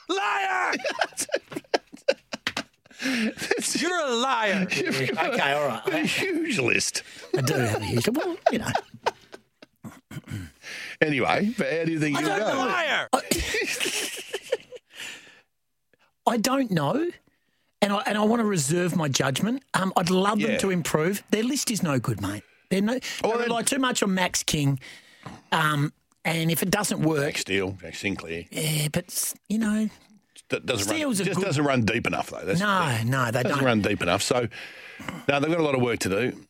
Liar! 0.09 0.73
You're 3.77 3.99
a 4.05 4.09
liar. 4.15 4.67
okay, 4.71 5.53
all 5.53 5.67
right. 5.67 5.81
A 5.87 5.99
huge 5.99 6.57
list. 6.59 7.03
I 7.37 7.41
do 7.41 7.53
have 7.53 7.81
a 7.81 7.85
huge. 7.85 8.07
Well, 8.09 8.37
you 8.51 8.59
know. 8.59 8.71
Anyway, 11.01 11.53
but 11.57 11.71
how 11.71 11.83
do 11.85 11.91
you 11.91 11.99
think 11.99 12.17
I 12.17 12.21
you'll 12.21 12.29
don't 12.29 12.39
go? 12.39 12.53
know. 12.53 12.59
Liar. 12.65 13.07
I 16.25 16.37
don't 16.37 16.71
know, 16.71 17.09
and 17.81 17.93
I 17.93 18.01
and 18.05 18.17
I 18.17 18.23
want 18.23 18.39
to 18.41 18.45
reserve 18.45 18.95
my 18.95 19.07
judgment. 19.07 19.63
Um, 19.73 19.93
I'd 19.95 20.09
love 20.09 20.39
Yeah. 20.39 20.47
them 20.47 20.59
to 20.59 20.69
improve. 20.71 21.23
Their 21.31 21.43
list 21.43 21.71
is 21.71 21.83
no 21.83 21.99
good, 21.99 22.21
mate. 22.21 22.43
They're 22.69 22.81
no. 22.81 22.99
Oh, 23.23 23.37
they 23.37 23.43
rely 23.45 23.61
too 23.63 23.79
much 23.79 24.03
on 24.03 24.13
Max 24.13 24.43
King. 24.43 24.79
Um, 25.51 25.93
and 26.25 26.51
if 26.51 26.61
it 26.63 26.69
doesn't 26.71 27.01
work, 27.01 27.25
Jack 27.25 27.37
Steele, 27.37 27.77
Jack 27.81 27.95
Sinclair. 27.95 28.43
yeah, 28.51 28.87
but 28.91 29.33
you 29.47 29.57
know, 29.59 29.89
That 30.49 30.65
doesn't 30.65 30.87
Steele's 30.87 31.19
run, 31.19 31.25
just 31.27 31.39
good- 31.39 31.45
doesn't 31.45 31.63
run 31.63 31.83
deep 31.83 32.07
enough 32.07 32.29
though. 32.29 32.41
That's 32.43 32.59
no, 32.59 32.97
no, 33.05 33.25
they 33.31 33.43
doesn't 33.43 33.57
don't. 33.59 33.65
run 33.65 33.81
deep 33.81 34.01
enough. 34.01 34.21
So 34.23 34.47
no, 35.27 35.39
they've 35.39 35.49
got 35.51 35.59
a 35.59 35.63
lot 35.63 35.75
of 35.75 35.81
work 35.81 35.99
to 35.99 36.09
do. 36.09 36.46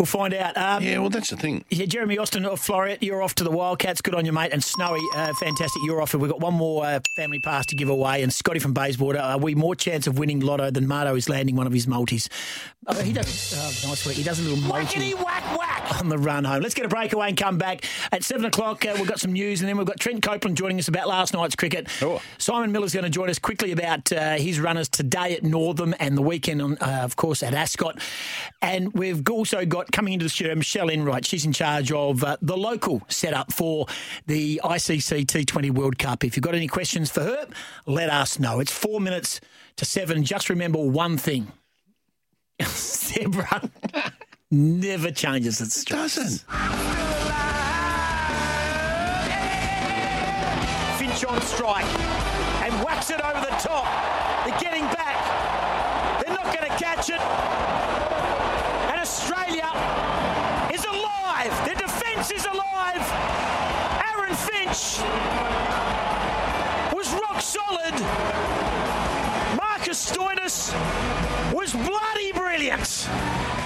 We'll 0.00 0.06
find 0.06 0.32
out. 0.32 0.56
Um, 0.56 0.82
Yeah, 0.82 0.96
well, 1.00 1.10
that's 1.10 1.28
the 1.28 1.36
thing. 1.36 1.62
Yeah, 1.68 1.84
Jeremy 1.84 2.16
Austin 2.16 2.46
of 2.46 2.58
Florida, 2.58 2.96
you're 3.02 3.22
off 3.22 3.34
to 3.34 3.44
the 3.44 3.50
Wildcats. 3.50 4.00
Good 4.00 4.14
on 4.14 4.24
you, 4.24 4.32
mate. 4.32 4.50
And 4.50 4.64
Snowy, 4.64 4.98
uh, 5.14 5.34
fantastic. 5.34 5.82
You're 5.84 6.00
off. 6.00 6.14
We've 6.14 6.30
got 6.30 6.40
one 6.40 6.54
more 6.54 6.86
uh, 6.86 7.00
family 7.16 7.38
pass 7.38 7.66
to 7.66 7.74
give 7.76 7.90
away. 7.90 8.22
And 8.22 8.32
Scotty 8.32 8.60
from 8.60 8.72
Bayswater, 8.72 9.18
are 9.18 9.36
we 9.36 9.54
more 9.54 9.74
chance 9.74 10.06
of 10.06 10.18
winning 10.18 10.40
Lotto 10.40 10.70
than 10.70 10.88
Marto 10.88 11.14
is 11.16 11.28
landing 11.28 11.54
one 11.54 11.66
of 11.66 11.74
his 11.74 11.86
multis? 11.86 12.30
Oh, 12.86 12.98
he 13.02 13.12
does. 13.12 13.52
Oh, 13.54 13.88
nice 13.90 14.06
work. 14.06 14.14
He 14.14 14.22
does 14.22 14.40
a 14.40 14.42
little 14.42 14.66
multi 14.66 15.12
whack 15.12 15.58
whack 15.58 16.00
on 16.00 16.08
the 16.08 16.16
run 16.16 16.44
home. 16.44 16.62
Let's 16.62 16.74
get 16.74 16.86
a 16.86 16.88
breakaway 16.88 17.28
and 17.28 17.36
come 17.36 17.58
back 17.58 17.84
at 18.10 18.24
seven 18.24 18.46
o'clock. 18.46 18.86
Uh, 18.86 18.94
we've 18.96 19.06
got 19.06 19.20
some 19.20 19.34
news, 19.34 19.60
and 19.60 19.68
then 19.68 19.76
we've 19.76 19.86
got 19.86 20.00
Trent 20.00 20.22
Copeland 20.22 20.56
joining 20.56 20.78
us 20.78 20.88
about 20.88 21.08
last 21.08 21.34
night's 21.34 21.54
cricket. 21.54 21.88
Oh. 22.00 22.22
Simon 22.38 22.72
Miller's 22.72 22.94
going 22.94 23.04
to 23.04 23.10
join 23.10 23.28
us 23.28 23.38
quickly 23.38 23.70
about 23.70 24.10
uh, 24.12 24.36
his 24.36 24.58
runners 24.58 24.88
today 24.88 25.34
at 25.34 25.42
Northam 25.42 25.94
and 26.00 26.16
the 26.16 26.22
weekend, 26.22 26.62
on, 26.62 26.78
uh, 26.78 27.00
of 27.02 27.16
course, 27.16 27.42
at 27.42 27.52
Ascot. 27.52 28.00
And 28.62 28.94
we've 28.94 29.28
also 29.28 29.66
got 29.66 29.89
coming 29.90 30.12
into 30.12 30.24
the 30.24 30.30
studio 30.30 30.54
Michelle 30.54 30.88
Enright. 30.88 31.24
She's 31.24 31.44
in 31.44 31.52
charge 31.52 31.92
of 31.92 32.22
uh, 32.24 32.36
the 32.40 32.56
local 32.56 33.02
setup 33.08 33.52
for 33.52 33.86
the 34.26 34.60
ICC 34.64 35.26
T20 35.26 35.70
World 35.70 35.98
Cup. 35.98 36.24
If 36.24 36.36
you've 36.36 36.44
got 36.44 36.54
any 36.54 36.68
questions 36.68 37.10
for 37.10 37.22
her, 37.22 37.46
let 37.86 38.10
us 38.10 38.38
know. 38.38 38.60
It's 38.60 38.72
four 38.72 39.00
minutes 39.00 39.40
to 39.76 39.84
seven. 39.84 40.24
Just 40.24 40.50
remember 40.50 40.78
one 40.78 41.16
thing. 41.18 41.50
Zebra 42.62 43.70
never 44.50 45.10
changes 45.10 45.60
its 45.60 45.80
stripes. 45.80 46.16
Doesn't. 46.16 46.40
Finch 50.98 51.24
on 51.24 51.40
strike 51.42 51.84
and 52.62 52.74
whacks 52.84 53.10
it 53.10 53.20
over 53.20 53.40
the 53.40 53.56
top. 53.58 53.86
They're 54.44 54.60
getting 54.60 54.84
back. 54.84 56.24
They're 56.24 56.34
not 56.34 56.54
going 56.54 56.70
to 56.70 56.76
catch 56.76 57.10
it. 57.10 58.09
Australia 59.20 59.68
is 60.72 60.82
alive. 60.86 61.52
Their 61.66 61.74
defence 61.74 62.30
is 62.30 62.46
alive. 62.46 63.04
Aaron 64.08 64.34
Finch 64.34 65.00
was 66.94 67.12
rock 67.12 67.40
solid. 67.42 67.94
Marcus 69.56 70.10
Stoinis 70.10 70.72
was 71.52 71.74
bloody 71.74 72.32
brilliant. 72.32 73.08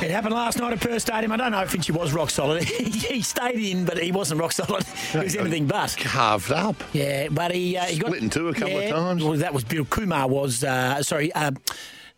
It 0.02 0.10
happened 0.10 0.34
last 0.34 0.58
night 0.58 0.72
at 0.72 0.80
Perth 0.80 1.02
Stadium. 1.02 1.30
I 1.30 1.36
don't 1.36 1.52
know 1.52 1.62
if 1.62 1.70
Finch 1.70 1.88
was 1.88 2.12
rock 2.12 2.30
solid. 2.30 2.64
he 2.68 3.22
stayed 3.22 3.60
in, 3.60 3.84
but 3.84 3.96
he 4.02 4.10
wasn't 4.10 4.40
rock 4.40 4.50
solid. 4.52 4.84
He 5.12 5.18
was 5.18 5.36
anything 5.36 5.68
but. 5.68 5.96
Carved 5.96 6.50
up. 6.50 6.82
Yeah, 6.92 7.28
but 7.30 7.54
he, 7.54 7.76
uh, 7.76 7.84
he 7.84 7.98
got 7.98 8.08
Split 8.08 8.22
in 8.24 8.30
two 8.30 8.48
a 8.48 8.54
couple 8.54 8.76
of 8.76 8.90
times. 8.90 9.22
Well, 9.22 9.38
that 9.38 9.54
was 9.54 9.62
Bill 9.62 9.84
Kumar 9.84 10.26
was 10.28 10.64
uh, 10.64 11.00
sorry, 11.04 11.32
uh, 11.32 11.52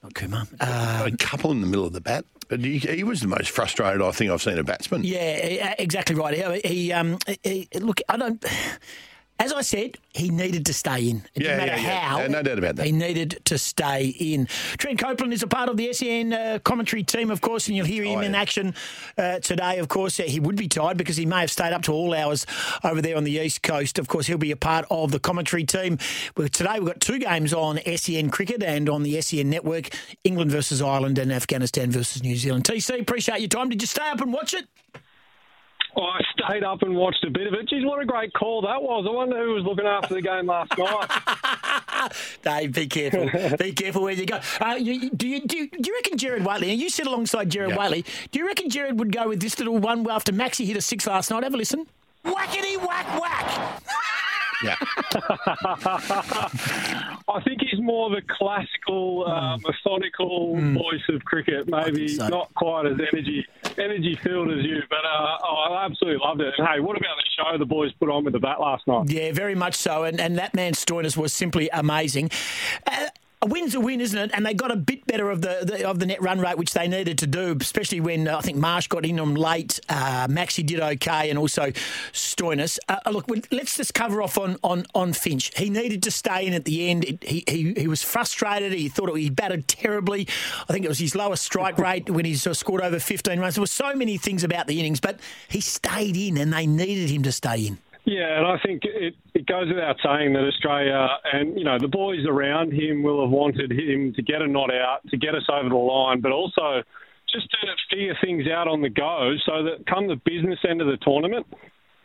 not 0.03 0.15
Kumar. 0.15 0.47
Uh, 0.59 1.03
a 1.13 1.17
couple 1.19 1.51
in 1.51 1.61
the 1.61 1.67
middle 1.67 1.85
of 1.85 1.93
the 1.93 2.01
bat, 2.01 2.25
he, 2.51 3.05
was 3.05 3.21
the 3.21 3.29
most 3.29 3.51
frustrated 3.51 4.03
I 4.03 4.11
think 4.13 4.31
I've 4.31 4.43
seen 4.43 4.59
a 4.59 4.65
batsman. 4.65 5.05
yeah, 5.05 5.75
exactly 5.79 6.17
right. 6.17 6.63
He, 6.65 6.69
he, 6.69 6.93
um, 6.93 7.19
he, 7.43 7.69
look, 7.75 8.01
I 8.09 8.17
don't. 8.17 8.45
As 9.39 9.53
I 9.53 9.61
said, 9.61 9.99
he 10.15 10.31
needed 10.31 10.65
to 10.67 10.73
stay 10.73 11.11
in. 11.11 11.19
It 11.35 11.43
Yeah, 11.43 11.57
didn't 11.57 11.59
matter 11.59 11.83
yeah, 11.83 11.89
yeah. 11.89 12.01
how. 12.01 12.19
Yeah, 12.21 12.27
no 12.29 12.43
doubt 12.43 12.59
about 12.59 12.77
that. 12.77 12.87
He 12.87 12.93
needed 12.93 13.39
to 13.45 13.59
stay 13.59 14.07
in. 14.19 14.47
Trent 14.79 14.99
Copeland 14.99 15.35
is 15.35 15.43
a 15.43 15.47
part 15.47 15.69
of 15.69 15.77
the 15.77 15.93
SEN 15.93 16.33
uh, 16.33 16.59
commentary 16.65 17.03
team, 17.03 17.31
of 17.31 17.43
course, 17.43 17.69
and 17.69 17.77
you'll 17.77 17.85
hear 17.87 18.03
him 18.03 18.21
in 18.23 18.35
action 18.35 18.75
uh, 19.19 19.41
today. 19.41 19.79
Of 19.79 19.89
course, 19.89 20.19
uh, 20.19 20.23
he 20.23 20.41
would 20.41 20.57
be 20.57 20.69
tired 20.69 20.97
because 20.97 21.19
he 21.19 21.27
may 21.27 21.41
have 21.41 21.51
stayed 21.51 21.75
up 21.75 21.83
to 21.83 21.93
all 21.93 22.15
hours 22.15 22.47
over 22.83 23.03
there 23.03 23.17
on 23.17 23.25
the 23.25 23.33
East 23.33 23.63
Coast. 23.63 23.99
Of 23.99 24.09
course, 24.09 24.27
he'll 24.27 24.39
be 24.39 24.53
a 24.53 24.57
part 24.57 24.87
of 24.91 25.13
the 25.13 25.21
commentary 25.21 25.65
team. 25.65 25.99
Well, 26.37 26.49
today 26.49 26.79
we've 26.79 26.87
got 26.87 27.01
two 27.01 27.19
games 27.19 27.53
on 27.53 27.79
SEN 27.97 28.31
cricket 28.31 28.63
and 28.63 28.89
on 28.89 29.03
the 29.03 29.21
SEN 29.21 29.51
network 29.51 29.91
England 30.25 30.51
versus 30.51 30.81
Ireland 30.81 31.19
and 31.19 31.31
Afghanistan 31.31 31.91
versus 31.91 32.23
New 32.23 32.37
Zealand. 32.37 32.65
TC, 32.65 33.01
appreciate 33.03 33.41
your 33.41 33.49
time. 33.49 33.69
Did 33.69 33.83
you 33.83 33.87
stay 33.87 34.09
up 34.09 34.21
and 34.23 34.33
watch 34.33 34.55
it? 34.55 34.67
Oh, 35.99 36.03
I 36.05 36.21
stayed 36.39 36.63
up 36.63 36.83
and 36.83 36.95
watched 36.95 37.25
a 37.25 37.31
bit 37.31 37.47
of 37.47 37.55
it. 37.55 37.69
Geez, 37.69 37.83
what 37.85 38.03
a 38.03 38.05
great 38.05 38.33
call 38.35 38.61
that 38.63 38.83
was. 38.83 39.07
I 39.09 39.13
wonder 39.15 39.43
who 39.43 39.55
was 39.55 39.65
looking 39.65 39.87
after 39.87 40.13
the 40.15 40.21
game 40.21 40.47
last 40.47 40.77
night. 40.77 42.13
Dave, 42.43 42.73
be 42.73 42.87
careful. 42.87 43.57
be 43.57 43.73
careful 43.73 44.03
where 44.03 44.13
you 44.13 44.27
go. 44.27 44.39
Uh, 44.61 44.75
you, 44.79 45.09
do, 45.11 45.27
you, 45.27 45.41
do, 45.47 45.57
you, 45.57 45.71
do 45.71 45.79
you 45.91 45.95
reckon 45.95 46.19
Gerard 46.19 46.45
Whateley, 46.45 46.73
you 46.75 46.91
sit 46.91 47.07
alongside 47.07 47.49
Gerard 47.51 47.71
Yeah. 47.71 47.79
Whateley, 47.79 48.05
do 48.31 48.39
you 48.39 48.47
reckon 48.47 48.69
Gerard 48.69 48.99
would 48.99 49.11
go 49.11 49.29
with 49.29 49.41
this 49.41 49.59
little 49.59 49.79
one 49.79 50.09
after 50.11 50.33
Maxi 50.33 50.67
hit 50.67 50.77
a 50.77 50.83
six 50.83 51.07
last 51.07 51.31
night? 51.31 51.43
Have 51.45 51.55
a 51.55 51.57
listen. 51.57 51.87
Whackety 52.25 52.77
whack 52.87 53.21
whack. 53.21 53.83
Yeah. 54.63 54.77
I 57.29 57.41
think 57.45 57.61
he's 57.61 57.81
more 57.81 58.11
the 58.11 58.23
classical, 58.29 59.27
uh, 59.27 59.59
methodical 59.59 60.57
voice 60.57 61.03
of 61.09 61.25
cricket. 61.25 61.69
Maybe 61.69 62.09
so. 62.09 62.29
not 62.29 62.55
quite 62.55 62.87
as 62.87 62.99
energy 63.13 63.47
energy 63.79 64.19
filled 64.23 64.51
as 64.51 64.65
you, 64.65 64.83
but 64.89 65.05
uh, 65.05 65.39
oh, 65.43 65.67
I 65.71 65.85
absolutely 65.85 66.21
loved 66.25 66.41
it. 66.41 66.55
And 66.57 66.67
hey, 66.67 66.81
what 66.81 66.97
about 66.97 67.17
the 67.17 67.25
show 67.37 67.59
the 67.59 67.67
boys 67.67 67.93
put 68.01 68.11
on 68.11 68.25
with 68.25 68.33
the 68.33 68.41
bat 68.41 68.61
last 68.61 68.87
night? 68.87 69.11
Yeah, 69.11 69.33
very 69.33 69.55
much 69.55 69.75
so. 69.75 70.05
And, 70.05 70.21
and 70.21 70.39
that 70.39 70.55
man 70.55 70.73
Stoinis 70.73 71.17
was 71.17 71.33
simply 71.33 71.69
amazing. 71.73 72.31
Uh, 72.87 73.09
a 73.47 73.53
win's 73.53 73.75
a 73.75 73.81
win, 73.81 74.01
isn't 74.01 74.19
it? 74.19 74.31
And 74.35 74.45
they 74.45 74.55
got 74.55 74.71
a 74.71 74.77
bit 74.77 75.07
better 75.07 75.31
of 75.31 75.41
the, 75.41 75.61
the 75.63 75.89
of 75.89 75.99
the 75.99 76.07
net 76.07 76.21
run 76.21 76.41
rate, 76.41 76.59
which 76.59 76.73
they 76.73 76.89
needed 76.89 77.19
to 77.19 77.27
do, 77.27 77.57
especially 77.61 78.01
when 78.01 78.29
uh, 78.29 78.39
I 78.39 78.41
think 78.41 78.59
Marsh 78.59 78.89
got 78.89 79.07
in 79.07 79.17
them 79.17 79.35
late. 79.35 79.81
Uh, 79.89 80.27
Maxi 80.29 80.67
did 80.67 80.81
okay, 80.81 81.31
and 81.31 81.39
also 81.39 81.71
Stoinis. 82.13 82.79
Uh, 82.89 82.99
look, 83.11 83.27
let's 83.51 83.77
just 83.77 83.95
cover 83.95 84.21
off 84.21 84.37
on, 84.37 84.57
on, 84.63 84.85
on 84.95 85.13
Finch. 85.13 85.57
He 85.57 85.71
needed 85.71 86.03
to 86.03 86.11
stay 86.11 86.47
in 86.47 86.53
at 86.53 86.65
the 86.65 86.91
end. 86.91 87.05
It, 87.05 87.25
he, 87.25 87.45
he 87.47 87.75
he 87.75 87.89
was 87.89 88.03
frustrated. 88.03 88.73
He 88.73 88.89
thought 88.89 89.15
he 89.17 89.31
batted 89.31 89.69
terribly. 89.69 90.29
I 90.69 90.73
think 90.73 90.85
it 90.85 90.89
was 90.89 90.99
his 90.99 91.15
lowest 91.15 91.45
strike 91.45 91.79
rate 91.87 92.11
when 92.11 92.25
he 92.25 92.37
of 92.47 92.57
scored 92.57 92.83
over 92.83 92.99
15 92.99 93.41
runs. 93.41 93.55
There 93.55 93.63
were 93.63 93.67
so 93.67 93.95
many 93.95 94.19
things 94.19 94.45
about 94.45 94.67
the 94.67 94.79
innings, 94.81 95.01
but 95.01 95.21
he 95.49 95.61
stayed 95.61 96.17
in, 96.17 96.37
and 96.37 96.53
they 96.53 96.67
needed 96.67 97.11
him 97.11 97.23
to 97.23 97.33
stay 97.33 97.67
in. 97.67 97.79
Yeah, 98.07 98.39
and 98.39 98.47
I 98.47 98.57
think 98.65 98.83
it, 98.85 99.15
it 99.35 99.47
goes 99.47 99.67
without 99.67 99.97
saying 100.03 100.33
that 100.35 100.47
Australia 100.47 101.09
and 101.33 101.59
you 101.59 101.65
know 101.65 101.77
the 101.77 101.89
boys 101.89 102.25
around 102.29 102.73
him 102.73 103.03
will 103.03 103.21
have 103.21 103.33
wanted 103.33 103.73
him 103.73 104.15
to 104.15 104.23
get 104.23 104.41
a 104.41 104.47
not 104.47 104.73
out, 104.73 105.01
to 105.11 105.17
get 105.17 105.35
us 105.35 105.43
over 105.53 105.69
the 105.69 105.75
line, 105.75 106.21
but 106.21 106.31
also 106.31 106.85
just 107.29 107.51
to 107.51 107.67
figure 107.91 108.17
things 108.23 108.45
out 108.47 108.69
on 108.69 108.81
the 108.81 108.89
go, 108.89 109.33
so 109.45 109.65
that 109.65 109.85
come 109.91 110.07
the 110.07 110.21
business 110.25 110.61
end 110.69 110.81
of 110.81 110.87
the 110.87 110.97
tournament, 111.05 111.47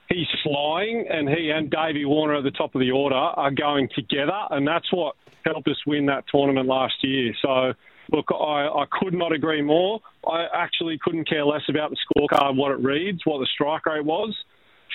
he's 0.10 0.26
flying, 0.42 1.06
and 1.08 1.30
he 1.30 1.52
and 1.52 1.70
Davey 1.70 2.06
Warner 2.06 2.38
at 2.38 2.44
the 2.44 2.52
top 2.52 2.74
of 2.74 2.82
the 2.82 2.90
order 2.90 3.16
are 3.16 3.52
going 3.52 3.88
together, 3.94 4.42
and 4.50 4.68
that's 4.68 4.92
what 4.92 5.16
helped 5.46 5.68
us 5.68 5.78
win 5.86 6.08
that 6.08 6.24
tournament 6.34 6.68
last 6.68 6.96
year. 7.04 7.34
So. 7.42 7.74
Look, 8.12 8.26
I, 8.30 8.68
I 8.68 8.86
could 8.92 9.14
not 9.14 9.32
agree 9.32 9.62
more. 9.62 10.02
I 10.28 10.46
actually 10.54 11.00
couldn't 11.02 11.30
care 11.30 11.46
less 11.46 11.62
about 11.70 11.92
the 11.92 11.98
scorecard, 12.04 12.58
what 12.58 12.72
it 12.72 12.84
reads, 12.84 13.22
what 13.24 13.40
the 13.40 13.48
strike 13.54 13.86
rate 13.86 14.04
was. 14.04 14.36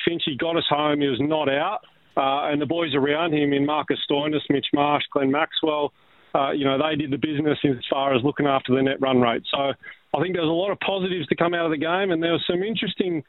Finchy 0.07 0.39
got 0.39 0.57
us 0.57 0.65
home. 0.69 1.01
He 1.01 1.09
was 1.09 1.21
not 1.21 1.49
out. 1.49 1.81
Uh, 2.17 2.49
and 2.51 2.61
the 2.61 2.67
boys 2.67 2.95
around 2.95 3.35
him 3.35 3.53
in 3.53 3.67
Marcus 3.67 3.99
Stoinis, 4.11 4.41
Mitch 4.49 4.69
Marsh, 4.73 5.05
Glenn 5.13 5.31
Maxwell, 5.31 5.93
uh, 6.35 6.51
you 6.51 6.65
know, 6.65 6.79
they 6.79 6.97
did 6.97 7.11
the 7.11 7.19
business 7.19 7.59
as 7.65 7.77
far 7.91 8.15
as 8.15 8.23
looking 8.23 8.47
after 8.47 8.75
the 8.75 8.83
net 8.83 9.01
run 9.01 9.21
rate. 9.21 9.43
So 9.51 9.59
I 9.59 10.23
think 10.23 10.35
there 10.35 10.43
was 10.43 10.51
a 10.51 10.53
lot 10.53 10.71
of 10.71 10.81
positives 10.81 11.27
to 11.29 11.37
come 11.37 11.55
out 11.55 11.67
of 11.67 11.71
the 11.71 11.79
game, 11.79 12.11
and 12.11 12.23
there 12.23 12.33
was 12.33 12.45
some 12.47 12.63
interesting 12.63 13.23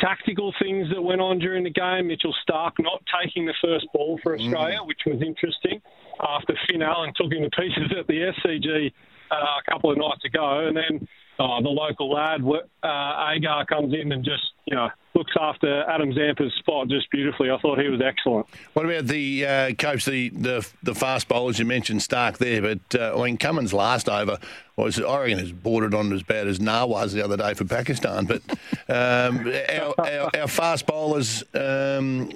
tactical 0.00 0.52
things 0.60 0.88
that 0.90 1.02
went 1.02 1.20
on 1.20 1.38
during 1.38 1.64
the 1.64 1.70
game. 1.70 2.08
Mitchell 2.08 2.34
Starc 2.48 2.72
not 2.78 3.02
taking 3.22 3.46
the 3.46 3.54
first 3.62 3.86
ball 3.92 4.18
for 4.22 4.36
Australia, 4.36 4.78
which 4.84 5.00
was 5.06 5.20
interesting 5.22 5.80
after 6.20 6.54
Finn 6.68 6.82
Allen 6.82 7.12
took 7.16 7.32
him 7.32 7.42
to 7.42 7.50
pieces 7.50 7.92
at 7.98 8.06
the 8.06 8.32
SCG 8.44 8.92
uh, 9.30 9.34
a 9.34 9.70
couple 9.70 9.90
of 9.90 9.98
nights 9.98 10.24
ago. 10.24 10.66
And 10.66 10.76
then 10.76 11.08
uh, 11.38 11.60
the 11.60 11.68
local 11.68 12.10
lad, 12.10 12.42
uh, 12.82 13.32
Agar, 13.34 13.66
comes 13.66 13.94
in 13.94 14.12
and 14.12 14.24
just, 14.24 14.52
you 14.66 14.76
know, 14.76 14.88
looks 15.18 15.32
after 15.38 15.82
Adam 15.90 16.12
Zampa's 16.12 16.54
spot 16.54 16.88
just 16.88 17.10
beautifully. 17.10 17.50
I 17.50 17.58
thought 17.58 17.78
he 17.80 17.88
was 17.88 18.00
excellent. 18.00 18.46
What 18.74 18.86
about 18.86 19.06
the 19.06 19.44
uh, 19.44 19.74
coach, 19.74 20.04
the, 20.04 20.28
the 20.30 20.66
the 20.82 20.94
fast 20.94 21.28
bowlers? 21.28 21.58
You 21.58 21.64
mentioned 21.64 22.00
Starc 22.00 22.38
there, 22.38 22.62
but 22.62 23.00
uh, 23.00 23.20
I 23.20 23.24
mean 23.24 23.36
Cummins' 23.36 23.74
last 23.74 24.08
over 24.08 24.38
was 24.76 25.00
I 25.00 25.20
reckon 25.20 25.40
it's 25.40 25.50
bordered 25.50 25.92
on 25.92 26.12
as 26.12 26.22
bad 26.22 26.46
as 26.46 26.60
Nawaz 26.60 27.12
the 27.12 27.24
other 27.24 27.36
day 27.36 27.54
for 27.54 27.64
Pakistan. 27.64 28.26
But 28.26 28.42
um, 28.88 29.52
our, 29.68 29.94
our, 29.98 30.30
our, 30.36 30.48
fast 30.48 30.86
bowlers, 30.86 31.42
um, 31.54 32.30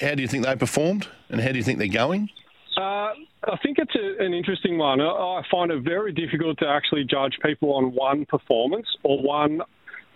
how 0.00 0.14
do 0.14 0.22
you 0.22 0.28
think 0.28 0.44
they 0.44 0.54
performed, 0.54 1.08
and 1.30 1.40
how 1.40 1.50
do 1.50 1.56
you 1.56 1.64
think 1.64 1.78
they're 1.78 1.88
going? 1.88 2.28
Uh, 2.76 3.14
I 3.44 3.56
think 3.62 3.78
it's 3.78 3.94
a, 3.94 4.22
an 4.22 4.34
interesting 4.34 4.76
one. 4.76 5.00
I, 5.00 5.06
I 5.06 5.42
find 5.50 5.72
it 5.72 5.82
very 5.82 6.12
difficult 6.12 6.58
to 6.58 6.68
actually 6.68 7.04
judge 7.04 7.38
people 7.42 7.72
on 7.72 7.94
one 7.94 8.26
performance 8.26 8.86
or 9.02 9.22
one, 9.22 9.62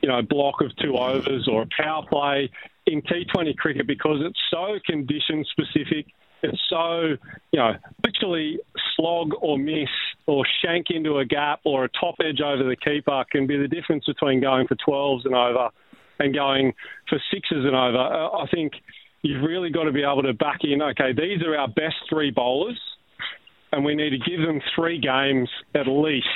you 0.06 0.12
know, 0.12 0.22
block 0.22 0.60
of 0.60 0.70
two 0.76 0.96
overs 0.96 1.48
or 1.50 1.62
a 1.62 1.68
power 1.76 2.04
play 2.08 2.48
in 2.86 3.02
T20 3.02 3.56
cricket 3.56 3.88
because 3.88 4.18
it's 4.20 4.38
so 4.52 4.78
condition 4.86 5.44
specific. 5.50 6.06
It's 6.44 6.60
so, 6.70 7.16
you 7.50 7.58
know, 7.58 7.72
literally 8.04 8.60
slog 8.94 9.32
or 9.40 9.58
miss 9.58 9.88
or 10.28 10.46
shank 10.64 10.90
into 10.90 11.18
a 11.18 11.24
gap 11.24 11.58
or 11.64 11.82
a 11.82 11.88
top 11.88 12.14
edge 12.24 12.40
over 12.40 12.62
the 12.62 12.76
keeper 12.76 13.24
can 13.32 13.48
be 13.48 13.56
the 13.56 13.66
difference 13.66 14.04
between 14.04 14.40
going 14.40 14.68
for 14.68 14.76
12s 14.76 15.24
and 15.24 15.34
over 15.34 15.70
and 16.20 16.32
going 16.32 16.72
for 17.08 17.20
sixes 17.32 17.64
and 17.64 17.74
over. 17.74 17.98
Uh, 17.98 18.28
I 18.28 18.46
think 18.54 18.74
you've 19.22 19.42
really 19.42 19.70
got 19.70 19.84
to 19.84 19.92
be 19.92 20.04
able 20.04 20.22
to 20.22 20.34
back 20.34 20.60
in, 20.62 20.82
okay, 20.82 21.14
these 21.14 21.42
are 21.42 21.56
our 21.56 21.66
best 21.66 21.96
three 22.08 22.30
bowlers, 22.30 22.78
and 23.72 23.84
we 23.84 23.96
need 23.96 24.10
to 24.10 24.18
give 24.18 24.46
them 24.46 24.60
three 24.76 25.00
games 25.00 25.50
at 25.74 25.88
least 25.88 26.28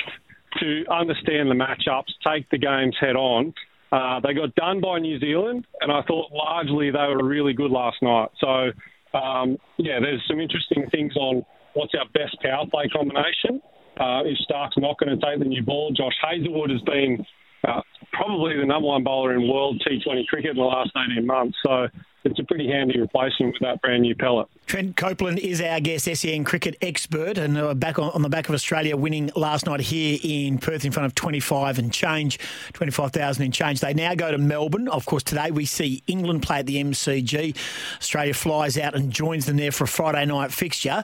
to 0.59 0.83
understand 0.91 1.49
the 1.49 1.55
matchups, 1.55 2.11
take 2.25 2.49
the 2.49 2.57
games 2.57 2.95
head 2.99 3.15
on. 3.15 3.53
Uh, 3.91 4.19
they 4.21 4.33
got 4.33 4.55
done 4.55 4.79
by 4.79 4.99
New 4.99 5.19
Zealand, 5.19 5.65
and 5.81 5.91
I 5.91 6.01
thought 6.03 6.31
largely 6.31 6.91
they 6.91 7.07
were 7.13 7.25
really 7.25 7.53
good 7.53 7.71
last 7.71 7.97
night. 8.01 8.29
So, 8.39 8.71
um, 9.17 9.57
yeah, 9.77 9.99
there's 9.99 10.23
some 10.27 10.39
interesting 10.39 10.87
things 10.91 11.15
on 11.17 11.45
what's 11.73 11.93
our 11.99 12.07
best 12.13 12.37
power 12.41 12.65
play 12.71 12.87
combination. 12.87 13.61
Uh, 13.99 14.23
if 14.23 14.37
Starc's 14.39 14.77
not 14.77 14.97
going 14.97 15.17
to 15.17 15.25
take 15.25 15.39
the 15.39 15.45
new 15.45 15.63
ball, 15.63 15.91
Josh 15.91 16.15
Hazlewood 16.23 16.69
has 16.69 16.81
been 16.81 17.25
uh, 17.67 17.81
probably 18.13 18.55
the 18.57 18.65
number 18.65 18.87
one 18.87 19.03
bowler 19.03 19.35
in 19.35 19.47
world 19.47 19.81
T20 19.85 20.25
cricket 20.27 20.51
in 20.51 20.57
the 20.57 20.63
last 20.63 20.91
18 20.95 21.25
months. 21.25 21.57
So 21.65 21.87
it's 22.23 22.39
a 22.39 22.43
pretty 22.43 22.67
handy 22.67 22.99
replacement 22.99 23.53
with 23.53 23.61
that 23.61 23.81
brand 23.81 24.03
new 24.03 24.15
pellet. 24.15 24.47
Trent 24.67 24.95
Copeland 24.95 25.39
is 25.39 25.61
our 25.61 25.79
guest, 25.79 26.05
SEN 26.05 26.43
cricket 26.43 26.75
expert, 26.81 27.37
and 27.37 27.57
uh, 27.57 27.73
back 27.73 27.97
on, 27.97 28.11
on, 28.11 28.21
the 28.21 28.29
back 28.29 28.47
of 28.47 28.55
Australia 28.55 28.95
winning 28.95 29.31
last 29.35 29.65
night 29.65 29.79
here 29.79 30.19
in 30.23 30.57
Perth 30.57 30.85
in 30.85 30.91
front 30.91 31.05
of 31.05 31.15
25 31.15 31.79
and 31.79 31.91
change, 31.91 32.39
25,000 32.73 33.43
and 33.43 33.53
change. 33.53 33.79
They 33.79 33.93
now 33.93 34.13
go 34.15 34.31
to 34.31 34.37
Melbourne. 34.37 34.87
Of 34.87 35.05
course, 35.05 35.23
today 35.23 35.51
we 35.51 35.65
see 35.65 36.03
England 36.07 36.43
play 36.43 36.59
at 36.59 36.67
the 36.67 36.81
MCG. 36.81 37.57
Australia 37.97 38.33
flies 38.33 38.77
out 38.77 38.95
and 38.95 39.11
joins 39.11 39.45
them 39.45 39.57
there 39.57 39.71
for 39.71 39.85
a 39.85 39.87
Friday 39.87 40.25
night 40.25 40.51
fixture. 40.51 41.03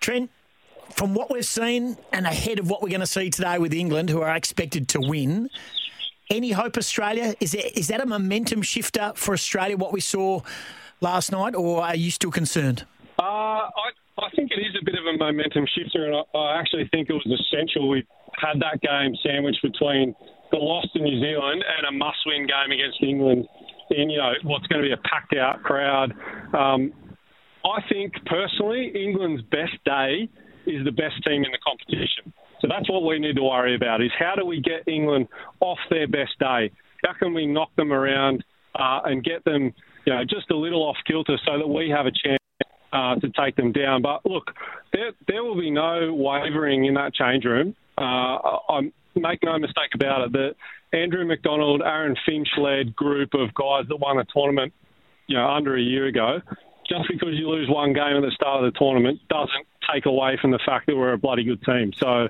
Trent, 0.00 0.30
from 0.90 1.14
what 1.14 1.30
we've 1.30 1.44
seen 1.44 1.96
and 2.12 2.26
ahead 2.26 2.58
of 2.58 2.68
what 2.68 2.82
we're 2.82 2.88
going 2.88 3.00
to 3.00 3.06
see 3.06 3.30
today 3.30 3.58
with 3.58 3.72
England, 3.72 4.10
who 4.10 4.22
are 4.22 4.34
expected 4.34 4.88
to 4.88 5.00
win, 5.00 5.50
any 6.30 6.52
hope, 6.52 6.76
Australia? 6.76 7.34
Is, 7.40 7.52
there, 7.52 7.64
is 7.74 7.88
that 7.88 8.00
a 8.00 8.06
momentum 8.06 8.62
shifter 8.62 9.12
for 9.16 9.34
Australia, 9.34 9.76
what 9.76 9.92
we 9.92 10.00
saw 10.00 10.40
last 11.00 11.32
night, 11.32 11.54
or 11.54 11.82
are 11.82 11.96
you 11.96 12.10
still 12.10 12.30
concerned? 12.30 12.86
Uh, 13.18 13.22
I, 13.22 13.90
I 14.18 14.30
think 14.36 14.50
it 14.52 14.60
is 14.60 14.74
a 14.80 14.84
bit 14.84 14.94
of 14.94 15.04
a 15.06 15.18
momentum 15.18 15.66
shifter, 15.76 16.06
and 16.06 16.14
I, 16.16 16.38
I 16.38 16.58
actually 16.58 16.88
think 16.92 17.10
it 17.10 17.14
was 17.14 17.26
essential 17.26 17.88
we 17.88 18.06
had 18.38 18.60
that 18.60 18.80
game 18.80 19.14
sandwiched 19.22 19.62
between 19.62 20.14
the 20.50 20.58
loss 20.58 20.86
to 20.92 21.02
New 21.02 21.20
Zealand 21.20 21.64
and 21.76 21.86
a 21.88 21.92
must-win 21.92 22.46
game 22.46 22.72
against 22.72 23.02
England 23.02 23.46
in 23.90 24.08
you 24.08 24.18
know 24.18 24.32
what's 24.44 24.66
going 24.68 24.82
to 24.82 24.88
be 24.88 24.92
a 24.92 25.08
packed-out 25.08 25.62
crowd. 25.62 26.12
Um, 26.54 26.92
I 27.64 27.82
think 27.88 28.14
personally, 28.26 28.92
England's 28.94 29.42
best 29.50 29.76
day 29.84 30.28
is 30.66 30.84
the 30.84 30.92
best 30.92 31.22
team 31.24 31.44
in 31.44 31.50
the 31.52 31.58
competition. 31.64 32.32
So 32.60 32.68
that's 32.68 32.88
what 32.90 33.04
we 33.04 33.18
need 33.18 33.36
to 33.36 33.42
worry 33.42 33.74
about: 33.74 34.02
is 34.02 34.10
how 34.18 34.34
do 34.36 34.44
we 34.44 34.60
get 34.60 34.86
England 34.86 35.28
off 35.60 35.78
their 35.90 36.06
best 36.06 36.38
day? 36.38 36.70
How 37.04 37.12
can 37.18 37.32
we 37.34 37.46
knock 37.46 37.74
them 37.76 37.92
around 37.92 38.44
uh, 38.74 39.00
and 39.04 39.24
get 39.24 39.44
them, 39.44 39.72
you 40.04 40.12
know, 40.12 40.22
just 40.24 40.50
a 40.50 40.56
little 40.56 40.82
off 40.82 40.96
kilter 41.06 41.38
so 41.46 41.58
that 41.58 41.66
we 41.66 41.88
have 41.90 42.06
a 42.06 42.12
chance 42.12 42.42
uh, 42.92 43.14
to 43.16 43.30
take 43.38 43.56
them 43.56 43.72
down? 43.72 44.02
But 44.02 44.24
look, 44.26 44.50
there 44.92 45.12
there 45.26 45.42
will 45.42 45.58
be 45.58 45.70
no 45.70 46.12
wavering 46.12 46.84
in 46.84 46.94
that 46.94 47.14
change 47.14 47.44
room. 47.44 47.74
Uh, 47.96 48.58
I 48.68 48.92
make 49.14 49.42
no 49.42 49.58
mistake 49.58 49.94
about 49.94 50.26
it 50.26 50.32
that 50.32 50.54
Andrew 50.92 51.24
McDonald, 51.24 51.82
Aaron 51.84 52.16
Finch 52.26 52.48
led 52.58 52.94
group 52.94 53.34
of 53.34 53.54
guys 53.54 53.84
that 53.88 53.96
won 53.96 54.18
a 54.18 54.24
tournament, 54.32 54.72
you 55.26 55.36
know, 55.36 55.48
under 55.48 55.76
a 55.76 55.80
year 55.80 56.06
ago. 56.06 56.40
Just 56.88 57.08
because 57.08 57.34
you 57.34 57.48
lose 57.48 57.68
one 57.68 57.92
game 57.92 58.16
at 58.16 58.22
the 58.22 58.32
start 58.34 58.64
of 58.64 58.72
the 58.72 58.78
tournament 58.78 59.20
doesn't 59.28 59.66
take 59.92 60.06
away 60.06 60.36
from 60.40 60.50
the 60.50 60.58
fact 60.66 60.86
that 60.86 60.96
we're 60.96 61.12
a 61.12 61.18
bloody 61.18 61.44
good 61.44 61.62
team. 61.62 61.92
So 61.96 62.28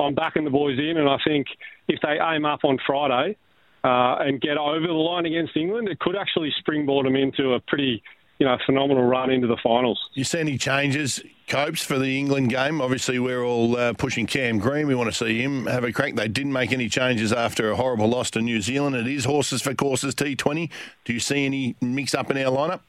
I'm 0.00 0.14
backing 0.14 0.44
the 0.44 0.50
boys 0.50 0.78
in, 0.78 0.96
and 0.96 1.08
I 1.08 1.18
think 1.24 1.46
if 1.88 2.00
they 2.02 2.18
aim 2.20 2.44
up 2.44 2.60
on 2.64 2.78
Friday 2.86 3.36
uh, 3.84 4.16
and 4.20 4.40
get 4.40 4.56
over 4.56 4.86
the 4.86 4.92
line 4.92 5.26
against 5.26 5.56
England, 5.56 5.88
it 5.88 5.98
could 5.98 6.16
actually 6.16 6.52
springboard 6.58 7.06
them 7.06 7.16
into 7.16 7.54
a 7.54 7.60
pretty 7.60 8.02
you 8.40 8.46
know, 8.46 8.56
phenomenal 8.64 9.04
run 9.04 9.30
into 9.30 9.46
the 9.46 9.58
finals. 9.62 10.00
You 10.14 10.24
see 10.24 10.40
any 10.40 10.56
changes, 10.56 11.22
Copes, 11.46 11.84
for 11.84 11.98
the 11.98 12.18
England 12.18 12.48
game? 12.48 12.80
Obviously, 12.80 13.18
we're 13.18 13.44
all 13.44 13.76
uh, 13.76 13.92
pushing 13.92 14.26
Cam 14.26 14.58
Green. 14.58 14.86
We 14.86 14.94
want 14.94 15.12
to 15.12 15.16
see 15.16 15.42
him 15.42 15.66
have 15.66 15.84
a 15.84 15.92
crack. 15.92 16.14
They 16.14 16.26
didn't 16.26 16.54
make 16.54 16.72
any 16.72 16.88
changes 16.88 17.34
after 17.34 17.70
a 17.70 17.76
horrible 17.76 18.08
loss 18.08 18.30
to 18.30 18.40
New 18.40 18.62
Zealand. 18.62 18.96
It 18.96 19.06
is 19.06 19.26
horses 19.26 19.60
for 19.60 19.74
courses 19.74 20.14
T20. 20.14 20.70
Do 21.04 21.12
you 21.12 21.20
see 21.20 21.44
any 21.44 21.76
mix 21.82 22.14
up 22.14 22.30
in 22.30 22.38
our 22.38 22.50
lineup? 22.50 22.80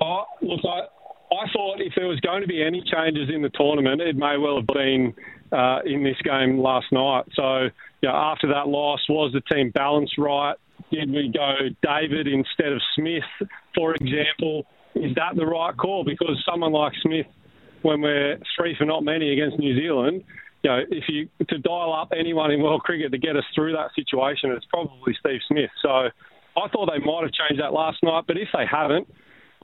Oh, 0.00 0.22
look, 0.42 0.60
I, 0.64 0.82
I 1.34 1.50
thought 1.52 1.80
if 1.80 1.92
there 1.96 2.06
was 2.06 2.20
going 2.20 2.42
to 2.42 2.48
be 2.48 2.62
any 2.62 2.80
changes 2.80 3.30
in 3.34 3.42
the 3.42 3.50
tournament, 3.50 4.00
it 4.00 4.14
may 4.14 4.38
well 4.38 4.58
have 4.58 4.68
been 4.68 5.12
uh, 5.52 5.80
in 5.84 6.02
this 6.04 6.16
game 6.22 6.58
last 6.58 6.86
night. 6.92 7.24
So, 7.34 7.68
you 8.02 8.08
know, 8.08 8.14
after 8.14 8.48
that 8.48 8.68
loss, 8.68 9.00
was 9.08 9.32
the 9.32 9.40
team 9.54 9.70
balanced 9.70 10.18
right? 10.18 10.56
Did 10.90 11.10
we 11.10 11.32
go 11.32 11.54
David 11.82 12.26
instead 12.26 12.72
of 12.72 12.80
Smith, 12.94 13.48
for 13.74 13.94
example? 13.94 14.66
Is 14.94 15.14
that 15.16 15.36
the 15.36 15.46
right 15.46 15.76
call? 15.76 16.04
Because 16.04 16.42
someone 16.50 16.72
like 16.72 16.92
Smith, 17.02 17.26
when 17.82 18.00
we're 18.00 18.38
three 18.56 18.74
for 18.76 18.84
not 18.84 19.04
many 19.04 19.32
against 19.32 19.58
New 19.58 19.76
Zealand, 19.78 20.24
you 20.62 20.70
know, 20.70 20.80
if 20.90 21.04
you 21.08 21.28
to 21.48 21.58
dial 21.58 21.92
up 21.94 22.12
anyone 22.16 22.50
in 22.50 22.62
world 22.62 22.82
cricket 22.82 23.12
to 23.12 23.18
get 23.18 23.36
us 23.36 23.44
through 23.54 23.72
that 23.72 23.90
situation, 23.94 24.50
it's 24.50 24.66
probably 24.66 25.14
Steve 25.18 25.40
Smith. 25.48 25.70
So 25.82 25.88
I 25.88 26.68
thought 26.72 26.90
they 26.90 27.04
might 27.04 27.22
have 27.22 27.32
changed 27.32 27.62
that 27.62 27.72
last 27.72 27.98
night, 28.02 28.24
but 28.26 28.36
if 28.36 28.48
they 28.52 28.64
haven't, 28.70 29.08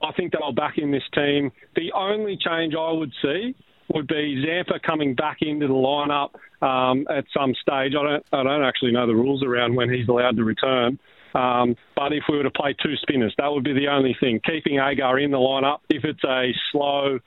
I 0.01 0.11
think 0.13 0.31
they'll 0.31 0.53
back 0.53 0.77
in 0.77 0.91
this 0.91 1.03
team. 1.13 1.51
The 1.75 1.91
only 1.93 2.37
change 2.37 2.73
I 2.75 2.91
would 2.91 3.11
see 3.21 3.55
would 3.93 4.07
be 4.07 4.43
Zampa 4.45 4.79
coming 4.79 5.15
back 5.15 5.37
into 5.41 5.67
the 5.67 5.73
lineup 5.73 6.31
um, 6.61 7.07
at 7.09 7.25
some 7.35 7.53
stage. 7.61 7.93
I 7.95 8.03
don't, 8.03 8.25
I 8.33 8.43
don't 8.43 8.63
actually 8.63 8.91
know 8.91 9.07
the 9.07 9.15
rules 9.15 9.43
around 9.43 9.75
when 9.75 9.89
he's 9.89 10.07
allowed 10.07 10.37
to 10.37 10.43
return. 10.43 10.99
Um, 11.33 11.75
but 11.95 12.13
if 12.13 12.23
we 12.29 12.37
were 12.37 12.43
to 12.43 12.51
play 12.51 12.75
two 12.81 12.95
spinners, 12.97 13.33
that 13.37 13.51
would 13.51 13.63
be 13.63 13.73
the 13.73 13.87
only 13.87 14.15
thing. 14.19 14.39
Keeping 14.45 14.79
Agar 14.79 15.19
in 15.19 15.31
the 15.31 15.37
lineup 15.37 15.79
if 15.89 16.03
it's 16.03 16.23
a 16.23 16.51
slow, 16.71 17.19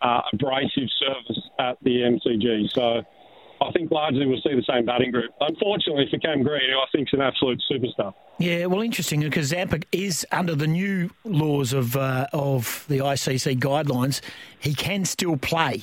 uh, 0.00 0.20
abrasive 0.32 0.88
service 0.98 1.42
at 1.58 1.76
the 1.82 2.00
MCG. 2.00 2.70
So 2.72 3.02
I 3.60 3.72
think 3.72 3.90
largely 3.90 4.26
we'll 4.26 4.40
see 4.40 4.54
the 4.54 4.64
same 4.68 4.86
batting 4.86 5.10
group. 5.10 5.32
Unfortunately 5.40 6.06
for 6.10 6.18
Cam 6.18 6.42
Green, 6.42 6.70
who 6.70 6.78
I 6.78 6.86
think 6.92 7.08
is 7.08 7.14
an 7.14 7.20
absolute 7.20 7.62
superstar. 7.70 8.14
Yeah, 8.38 8.66
well, 8.66 8.82
interesting 8.82 9.20
because 9.20 9.48
Zampa 9.48 9.80
is 9.90 10.24
under 10.30 10.54
the 10.54 10.68
new 10.68 11.10
laws 11.24 11.72
of 11.72 11.96
uh, 11.96 12.28
of 12.32 12.84
the 12.88 12.98
ICC 12.98 13.58
guidelines. 13.58 14.20
He 14.60 14.74
can 14.74 15.04
still 15.04 15.36
play. 15.36 15.82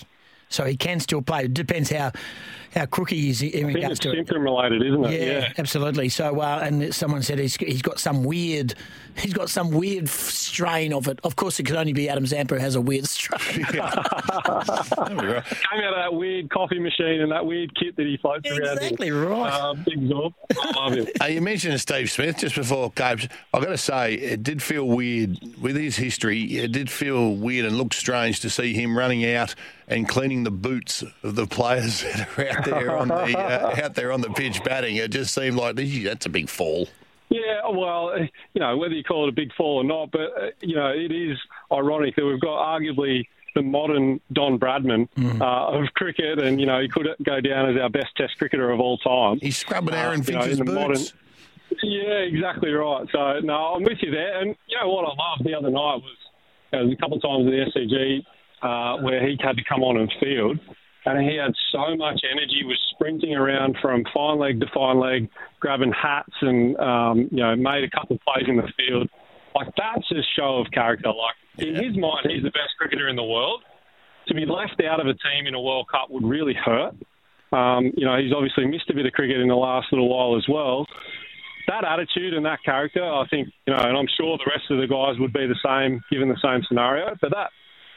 So 0.50 0.66
he 0.66 0.78
can 0.78 1.00
still 1.00 1.22
play. 1.22 1.46
It 1.46 1.54
depends 1.54 1.92
how 1.92 2.12
how 2.76 2.86
crooked 2.86 3.18
he 3.18 3.30
is 3.30 3.42
in 3.42 3.48
I 3.48 3.52
think 3.52 3.68
regards 3.76 3.92
it's 3.92 4.00
to 4.02 4.12
it. 4.12 4.16
symptom 4.16 4.44
related, 4.44 4.86
isn't 4.86 5.06
it? 5.06 5.22
Yeah, 5.22 5.54
absolutely. 5.58 6.10
So, 6.10 6.42
uh, 6.42 6.60
and 6.62 6.94
someone 6.94 7.24
said 7.24 7.40
he's, 7.40 7.56
he's 7.56 7.82
got 7.82 8.02
some 8.02 8.26
weird, 8.26 8.76
he's 9.18 9.34
got 9.34 9.50
some 9.50 9.72
weird 9.72 10.10
strain 10.10 10.92
of 10.92 11.08
it. 11.08 11.22
Of 11.24 11.38
course, 11.38 11.58
it 11.58 11.64
could 11.64 11.78
only 11.78 11.94
be 11.94 12.10
Adam 12.10 12.26
Zampa 12.26 12.56
who 12.56 12.60
has 12.60 12.76
a 12.76 12.82
weird 12.82 13.08
strain. 13.08 13.64
Came 13.66 13.80
out 13.80 13.98
of 15.94 15.96
that 15.96 16.14
weird 16.14 16.50
coffee 16.50 16.80
machine 16.80 17.22
and 17.22 17.32
that 17.32 17.46
weird 17.46 17.74
kit 17.76 17.96
that 17.96 18.06
he 18.06 18.18
floats 18.18 18.50
around 18.50 18.62
in. 18.62 18.78
Exactly 18.84 19.12
right. 19.12 19.54
Uh, 19.54 19.74
big 19.76 20.10
Zorb. 20.10 20.34
I 20.60 20.72
love 20.76 20.94
him. 20.94 21.08
Uh, 21.22 21.26
you 21.28 21.40
mentioned 21.42 21.80
Steve 21.80 22.12
Smith 22.12 22.40
just 22.40 22.56
before 22.56 22.92
Capes. 22.92 23.30
I've 23.54 23.64
got 23.64 23.70
to 23.70 23.78
say, 23.78 24.16
it 24.16 24.44
did 24.44 24.62
feel 24.62 24.86
weird 24.86 25.40
with 25.62 25.78
his 25.78 25.96
history. 25.96 26.44
It 26.58 26.74
did 26.74 26.90
feel 26.90 27.36
weird 27.36 27.66
and 27.66 27.78
looked 27.78 27.94
strange 27.94 28.42
to 28.42 28.50
see 28.50 28.74
him 28.74 28.98
running 28.98 29.26
out 29.34 29.56
and 29.88 30.08
cleaning 30.08 30.44
the 30.44 30.52
boots 30.52 31.04
of 31.24 31.36
the 31.36 31.48
players 31.48 32.02
that 32.04 32.38
are 32.38 32.50
out 32.50 32.66
there 32.66 32.98
on 32.98 33.08
the 33.08 33.38
uh, 33.38 33.76
out 33.84 33.96
there 33.96 34.12
on 34.12 34.22
the 34.22 34.30
pitch 34.30 34.64
batting. 34.64 34.96
It 34.96 35.12
just 35.12 35.34
seemed 35.34 35.56
like 35.56 35.76
that's 35.76 36.26
a 36.26 36.30
big 36.30 36.50
fall. 36.50 36.88
Yeah, 37.30 37.68
well, 37.70 38.10
uh, 38.10 38.20
you 38.54 38.62
know, 38.62 38.78
whether 38.78 38.94
you 38.94 39.04
call 39.04 39.26
it 39.26 39.30
a 39.30 39.32
big 39.32 39.54
fall 39.56 39.78
or 39.78 39.84
not, 39.84 40.12
but, 40.12 40.22
uh, 40.22 40.50
you 40.62 40.76
know, 40.76 40.90
it 40.90 41.12
is 41.12 41.38
ironic 41.72 42.16
that 42.16 42.26
we've 42.26 42.40
got 42.40 42.80
arguably 42.80 43.28
the 43.56 43.64
modern 43.64 44.22
Don 44.34 44.60
Bradman 44.60 45.08
uh, 45.42 45.68
of 45.80 45.86
cricket, 45.96 46.40
and, 46.40 46.60
you 46.60 46.68
know, 46.68 46.80
he 46.80 46.88
could 46.88 47.08
go 47.24 47.42
down 47.42 47.70
as 47.70 47.82
our 47.82 47.90
best 47.90 48.16
test 48.16 48.38
cricketer 48.38 48.70
of 48.70 48.80
all 48.80 48.98
time. 49.00 49.40
He's 49.42 49.58
scrubbing 49.58 49.96
Aaron 49.96 50.24
you 50.24 50.34
know, 50.34 50.42
Finch's 50.42 50.60
in 50.60 50.66
the 50.66 50.72
boots. 50.72 51.14
Yeah, 51.82 52.20
exactly 52.20 52.72
right. 52.72 53.08
So, 53.12 53.40
no, 53.40 53.74
I'm 53.74 53.84
with 53.84 53.98
you 54.02 54.12
there. 54.12 54.42
And, 54.42 54.56
you 54.68 54.78
know, 54.78 54.90
what 54.90 55.06
I 55.06 55.08
loved 55.08 55.46
the 55.46 55.56
other 55.56 55.72
night 55.72 55.96
was 55.96 56.18
there 56.72 56.84
was 56.84 56.94
a 56.94 56.96
couple 56.98 57.18
of 57.18 57.24
times 57.24 57.48
at 57.48 57.52
the 57.52 57.80
SCG 57.80 58.26
uh, 58.62 58.98
where 58.98 59.26
he 59.26 59.38
had 59.42 59.58
to 59.58 59.64
come 59.68 59.84
on 59.84 59.98
and 59.98 60.12
field, 60.20 60.60
and 61.06 61.30
he 61.30 61.38
had 61.38 61.54
so 61.72 61.96
much 61.96 62.22
energy, 62.30 62.64
was 62.66 62.80
sprinting 62.92 63.36
around 63.36 63.78
from 63.82 64.04
fine 64.14 64.40
leg 64.40 64.60
to 64.60 64.68
fine 64.74 65.00
leg, 65.00 65.30
grabbing 65.60 65.94
hats, 65.94 66.34
and 66.42 66.78
um, 66.78 67.30
you 67.32 67.44
know 67.44 67.56
made 67.56 67.84
a 67.84 67.90
couple 67.90 68.16
of 68.16 68.22
plays 68.22 68.46
in 68.48 68.58
the 68.58 68.68
field. 68.78 69.10
Like 69.56 69.68
that's 69.78 70.10
a 70.12 70.22
show 70.36 70.58
of 70.58 70.68
character. 70.72 71.10
Like 71.10 71.36
in 71.58 71.76
his 71.76 71.98
mind, 71.98 72.28
he's 72.30 72.44
the 72.44 72.52
best 72.52 72.76
cricketer 72.78 73.08
in 73.08 73.16
the 73.16 73.24
world. 73.24 73.62
To 74.28 74.34
be 74.34 74.46
left 74.46 74.82
out 74.82 75.00
of 75.00 75.06
a 75.06 75.14
team 75.14 75.46
in 75.46 75.54
a 75.54 75.62
World 75.62 75.88
Cup 75.92 76.10
would 76.10 76.26
really 76.26 76.56
hurt. 76.56 76.96
Um, 77.54 77.92
you 77.96 78.06
know, 78.06 78.18
he's 78.18 78.34
obviously 78.34 78.66
missed 78.66 78.90
a 78.90 78.96
bit 78.96 79.06
of 79.06 79.14
cricket 79.14 79.40
in 79.40 79.48
the 79.48 79.56
last 79.56 79.88
little 79.92 80.10
while 80.10 80.36
as 80.36 80.46
well. 80.50 80.88
That 81.68 81.86
attitude 81.86 82.34
and 82.34 82.46
that 82.46 82.60
character, 82.66 83.04
I 83.04 83.26
think, 83.30 83.50
you 83.66 83.74
know, 83.74 83.80
and 83.80 83.98
I'm 83.98 84.08
sure 84.18 84.38
the 84.38 84.50
rest 84.50 84.70
of 84.70 84.78
the 84.78 84.88
guys 84.88 85.20
would 85.20 85.34
be 85.34 85.48
the 85.48 85.58
same 85.64 86.02
given 86.12 86.30
the 86.30 86.42
same 86.42 86.62
scenario. 86.68 87.16
But 87.22 87.32
that 87.32 87.50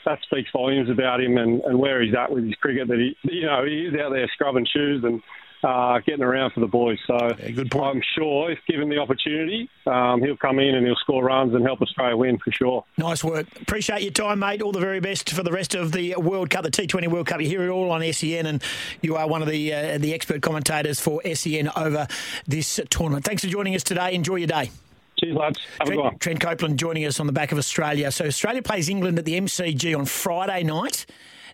that 0.08 0.18
speaks 0.22 0.50
volumes 0.52 0.88
about 0.90 1.20
him 1.20 1.36
and, 1.36 1.60
and 1.62 1.78
where 1.78 2.02
he's 2.02 2.14
at 2.14 2.32
with 2.32 2.44
his 2.44 2.54
cricket. 2.54 2.88
That 2.88 2.98
he, 2.98 3.16
you 3.30 3.46
know, 3.46 3.64
he 3.64 3.86
is 3.86 3.94
out 4.00 4.12
there 4.12 4.28
scrubbing 4.34 4.66
shoes 4.72 5.04
and 5.04 5.22
uh, 5.62 5.98
getting 6.06 6.22
around 6.22 6.52
for 6.52 6.60
the 6.60 6.66
boys. 6.66 6.98
So 7.06 7.18
good 7.54 7.70
point. 7.70 7.96
I'm 7.96 8.02
sure 8.16 8.50
if 8.50 8.58
given 8.66 8.88
the 8.88 8.98
opportunity, 8.98 9.68
um, 9.86 10.22
he'll 10.22 10.36
come 10.36 10.58
in 10.58 10.74
and 10.74 10.86
he'll 10.86 10.96
score 10.96 11.24
runs 11.24 11.54
and 11.54 11.64
help 11.64 11.82
Australia 11.82 12.16
win 12.16 12.38
for 12.38 12.52
sure. 12.52 12.84
Nice 12.96 13.22
work. 13.22 13.46
Appreciate 13.60 14.02
your 14.02 14.12
time, 14.12 14.38
mate. 14.38 14.62
All 14.62 14.72
the 14.72 14.80
very 14.80 15.00
best 15.00 15.30
for 15.30 15.42
the 15.42 15.52
rest 15.52 15.74
of 15.74 15.92
the 15.92 16.14
World 16.16 16.50
Cup, 16.50 16.64
the 16.64 16.70
T20 16.70 17.08
World 17.08 17.26
Cup. 17.26 17.40
You 17.40 17.48
hear 17.48 17.62
it 17.62 17.70
all 17.70 17.90
on 17.90 18.12
SEN, 18.12 18.46
and 18.46 18.62
you 19.02 19.16
are 19.16 19.28
one 19.28 19.42
of 19.42 19.48
the 19.48 19.74
uh, 19.74 19.98
the 19.98 20.14
expert 20.14 20.42
commentators 20.42 21.00
for 21.00 21.20
SEN 21.34 21.70
over 21.76 22.06
this 22.46 22.80
tournament. 22.90 23.24
Thanks 23.24 23.44
for 23.44 23.50
joining 23.50 23.74
us 23.74 23.82
today. 23.82 24.14
Enjoy 24.14 24.36
your 24.36 24.48
day. 24.48 24.70
Cheers, 25.18 25.36
lads. 25.36 25.58
Have 25.78 25.88
a 25.88 25.90
good 25.90 25.98
one. 25.98 26.10
Trent, 26.18 26.20
Trent 26.20 26.40
Copeland 26.40 26.78
joining 26.78 27.04
us 27.04 27.18
on 27.20 27.26
the 27.26 27.32
back 27.32 27.52
of 27.52 27.58
Australia. 27.58 28.10
So 28.12 28.26
Australia 28.26 28.62
plays 28.62 28.88
England 28.88 29.18
at 29.18 29.24
the 29.24 29.38
MCG 29.40 29.96
on 29.96 30.04
Friday 30.04 30.62
night. 30.62 31.06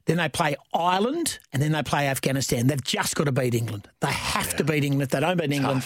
Then 0.07 0.19
they 0.19 0.29
play 0.29 0.57
Ireland, 0.75 1.39
and 1.53 1.63
then 1.63 1.73
they 1.73 1.83
play 1.83 2.09
Afghanistan. 2.09 2.67
They've 2.67 2.83
just 2.83 3.17
got 3.17 3.25
to 3.25 3.33
beat 3.33 3.55
England. 3.55 3.89
They 4.01 4.13
have 4.13 4.55
to 4.57 4.65
beat 4.65 4.85
England. 4.85 5.03
If 5.03 5.09
they 5.09 5.21
don't 5.21 5.39
beat 5.39 5.51
England, 5.53 5.83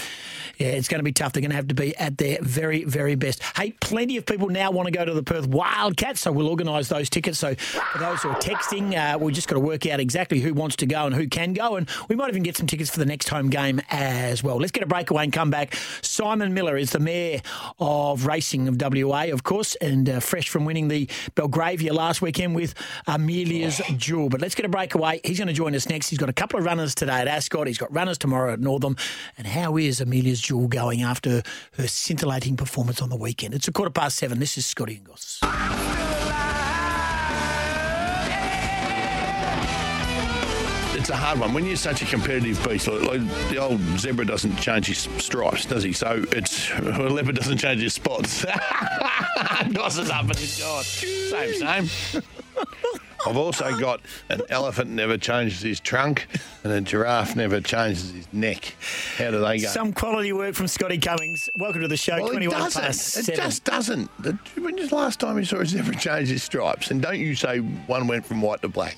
yeah, 0.58 0.68
it's 0.68 0.88
going 0.88 0.98
to 0.98 1.04
be 1.04 1.12
tough. 1.12 1.32
They're 1.32 1.40
going 1.40 1.50
to 1.50 1.56
have 1.56 1.68
to 1.68 1.74
be 1.74 1.96
at 1.96 2.18
their 2.18 2.38
very, 2.40 2.82
very 2.82 3.14
best. 3.14 3.42
Hey, 3.56 3.72
plenty 3.80 4.16
of 4.16 4.26
people 4.26 4.48
now 4.48 4.72
want 4.72 4.86
to 4.86 4.92
go 4.92 5.04
to 5.04 5.14
the 5.14 5.22
Perth 5.22 5.46
Wildcats, 5.46 6.20
so 6.20 6.32
we'll 6.32 6.48
organise 6.48 6.88
those 6.88 7.08
tickets. 7.08 7.38
So 7.38 7.54
for 7.54 7.98
those 7.98 8.22
who 8.22 8.30
are 8.30 8.40
texting, 8.40 8.96
uh, 8.96 9.18
we've 9.18 9.34
just 9.34 9.46
got 9.46 9.54
to 9.54 9.60
work 9.60 9.86
out 9.86 10.00
exactly 10.00 10.40
who 10.40 10.52
wants 10.52 10.74
to 10.76 10.86
go 10.86 11.06
and 11.06 11.14
who 11.14 11.28
can 11.28 11.52
go, 11.52 11.76
and 11.76 11.88
we 12.08 12.16
might 12.16 12.28
even 12.28 12.42
get 12.42 12.56
some 12.56 12.66
tickets 12.66 12.90
for 12.90 12.98
the 12.98 13.06
next 13.06 13.28
home 13.28 13.50
game 13.50 13.80
as 13.90 14.42
well. 14.42 14.56
Let's 14.56 14.72
get 14.72 14.82
a 14.82 14.86
breakaway 14.86 15.24
and 15.24 15.32
come 15.32 15.50
back. 15.50 15.76
Simon 16.02 16.54
Miller 16.54 16.76
is 16.76 16.90
the 16.90 16.98
mayor 16.98 17.40
of 17.78 18.26
racing 18.26 18.66
of 18.66 18.80
WA, 18.80 19.26
of 19.26 19.44
course, 19.44 19.76
and 19.76 20.08
uh, 20.08 20.18
fresh 20.18 20.48
from 20.48 20.64
winning 20.64 20.88
the 20.88 21.08
Belgravia 21.36 21.94
last 21.94 22.20
weekend 22.20 22.56
with 22.56 22.74
Amelia's 23.06 23.80
Jewel. 24.08 24.30
But 24.30 24.40
let's 24.40 24.54
get 24.54 24.64
a 24.64 24.70
breakaway. 24.70 25.20
He's 25.22 25.38
going 25.38 25.48
to 25.48 25.54
join 25.54 25.74
us 25.74 25.86
next. 25.86 26.08
He's 26.08 26.18
got 26.18 26.30
a 26.30 26.32
couple 26.32 26.58
of 26.58 26.64
runners 26.64 26.94
today 26.94 27.20
at 27.20 27.28
Ascot. 27.28 27.66
He's 27.66 27.76
got 27.76 27.92
runners 27.92 28.16
tomorrow 28.16 28.54
at 28.54 28.60
Northam. 28.60 28.96
And 29.36 29.46
how 29.46 29.76
is 29.76 30.00
Amelia's 30.00 30.40
Jewel 30.40 30.66
going 30.66 31.02
after 31.02 31.42
her 31.74 31.86
scintillating 31.86 32.56
performance 32.56 33.02
on 33.02 33.10
the 33.10 33.16
weekend? 33.16 33.52
It's 33.52 33.68
a 33.68 33.72
quarter 33.72 33.90
past 33.90 34.16
seven. 34.16 34.38
This 34.38 34.56
is 34.56 34.64
Scotty 34.64 34.94
Ingles. 34.94 35.40
It's 40.94 41.10
a 41.10 41.16
hard 41.16 41.38
one. 41.38 41.52
When 41.52 41.66
you're 41.66 41.76
such 41.76 42.00
a 42.00 42.06
competitive 42.06 42.66
beast, 42.66 42.88
like, 42.88 43.20
the 43.50 43.58
old 43.58 43.80
zebra 43.98 44.24
doesn't 44.24 44.56
change 44.56 44.86
his 44.86 45.06
stripes, 45.22 45.66
does 45.66 45.82
he? 45.82 45.92
So 45.92 46.24
it's 46.32 46.70
a 46.70 46.80
leopard 46.80 47.36
doesn't 47.36 47.58
change 47.58 47.82
his 47.82 47.92
spots. 47.92 48.46
Nosses 49.68 50.10
up 50.10 50.22
and 50.22 50.30
it's 50.30 50.58
gone. 50.58 50.82
Same, 50.84 51.88
same. 51.88 52.22
I've 53.26 53.36
also 53.36 53.76
got 53.78 54.00
an 54.28 54.42
elephant 54.48 54.90
never 54.90 55.18
changes 55.18 55.60
his 55.60 55.80
trunk, 55.80 56.26
and 56.64 56.72
a 56.72 56.80
giraffe 56.80 57.34
never 57.36 57.60
changes 57.60 58.10
his 58.12 58.32
neck. 58.32 58.74
How 59.16 59.30
do 59.30 59.40
they 59.40 59.58
go? 59.60 59.68
Some 59.68 59.92
quality 59.92 60.32
work 60.32 60.54
from 60.54 60.68
Scotty 60.68 60.98
Cummings. 60.98 61.48
Welcome 61.56 61.82
to 61.82 61.88
the 61.88 61.96
show. 61.96 62.16
Well, 62.16 62.26
it 62.28 62.32
21 62.32 62.58
doesn't. 62.60 62.82
past 62.82 63.16
It 63.18 63.24
seven. 63.24 63.40
just 63.40 63.64
doesn't. 63.64 64.10
When 64.56 64.76
was 64.76 64.90
the 64.90 64.94
last 64.94 65.20
time 65.20 65.36
you 65.38 65.44
saw 65.44 65.56
a 65.60 65.66
zebra 65.66 65.96
change 65.96 66.28
his 66.28 66.42
stripes? 66.42 66.90
And 66.90 67.02
don't 67.02 67.18
you 67.18 67.34
say 67.34 67.58
one 67.58 68.06
went 68.06 68.24
from 68.24 68.40
white 68.40 68.62
to 68.62 68.68
black? 68.68 68.96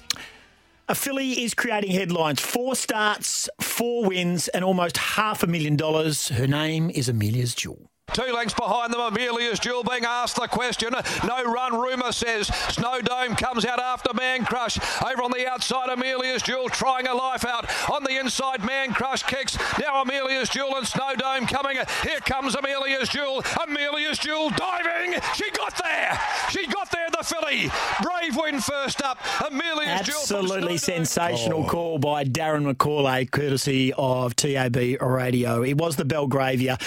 A 0.88 0.94
filly 0.94 1.42
is 1.44 1.54
creating 1.54 1.92
headlines. 1.92 2.40
Four 2.40 2.74
starts, 2.74 3.48
four 3.60 4.04
wins, 4.06 4.48
and 4.48 4.64
almost 4.64 4.96
half 4.96 5.42
a 5.42 5.46
million 5.46 5.76
dollars. 5.76 6.28
Her 6.28 6.46
name 6.48 6.90
is 6.90 7.08
Amelia's 7.08 7.54
Jewel. 7.54 7.90
Two 8.12 8.32
lengths 8.32 8.54
behind 8.54 8.92
them, 8.92 9.00
Amelia's 9.00 9.58
Jewel 9.58 9.84
being 9.84 10.04
asked 10.04 10.36
the 10.36 10.48
question. 10.48 10.92
No 11.26 11.44
run, 11.44 11.78
rumour 11.78 12.12
says. 12.12 12.48
Snow 12.68 13.00
Dome 13.00 13.36
comes 13.36 13.64
out 13.64 13.78
after 13.78 14.12
Man 14.14 14.44
Crush. 14.44 14.78
Over 15.02 15.22
on 15.22 15.30
the 15.30 15.48
outside, 15.48 15.88
Amelia's 15.90 16.42
Jewel 16.42 16.68
trying 16.68 17.06
a 17.06 17.14
life 17.14 17.44
out. 17.44 17.70
On 17.90 18.02
the 18.02 18.18
inside, 18.18 18.64
Man 18.64 18.92
Crush 18.92 19.22
kicks. 19.22 19.56
Now 19.78 20.02
Amelia's 20.02 20.48
Jewel 20.48 20.76
and 20.76 20.86
Snow 20.86 21.14
Dome 21.16 21.46
coming. 21.46 21.76
Here 22.02 22.20
comes 22.20 22.56
Amelia's 22.56 23.08
Jewel. 23.08 23.44
Amelia's 23.62 24.18
Jewel 24.18 24.50
diving. 24.50 25.20
She 25.34 25.50
got 25.52 25.76
there. 25.82 26.20
She 26.50 26.66
got 26.66 26.90
there, 26.90 27.08
the 27.10 27.24
filly. 27.24 27.70
Brave 28.02 28.36
win 28.36 28.60
first 28.60 29.02
up. 29.02 29.18
Amelia's 29.46 30.06
Jewel. 30.06 30.18
Absolutely 30.20 30.78
sensational 30.78 31.64
oh. 31.64 31.68
call 31.68 31.98
by 31.98 32.24
Darren 32.24 32.72
McCauley, 32.72 33.30
courtesy 33.30 33.92
of 33.96 34.34
TAB 34.34 34.76
Radio. 35.00 35.62
It 35.62 35.76
was 35.76 35.96
the 35.96 36.04
Belgravia. 36.04 36.78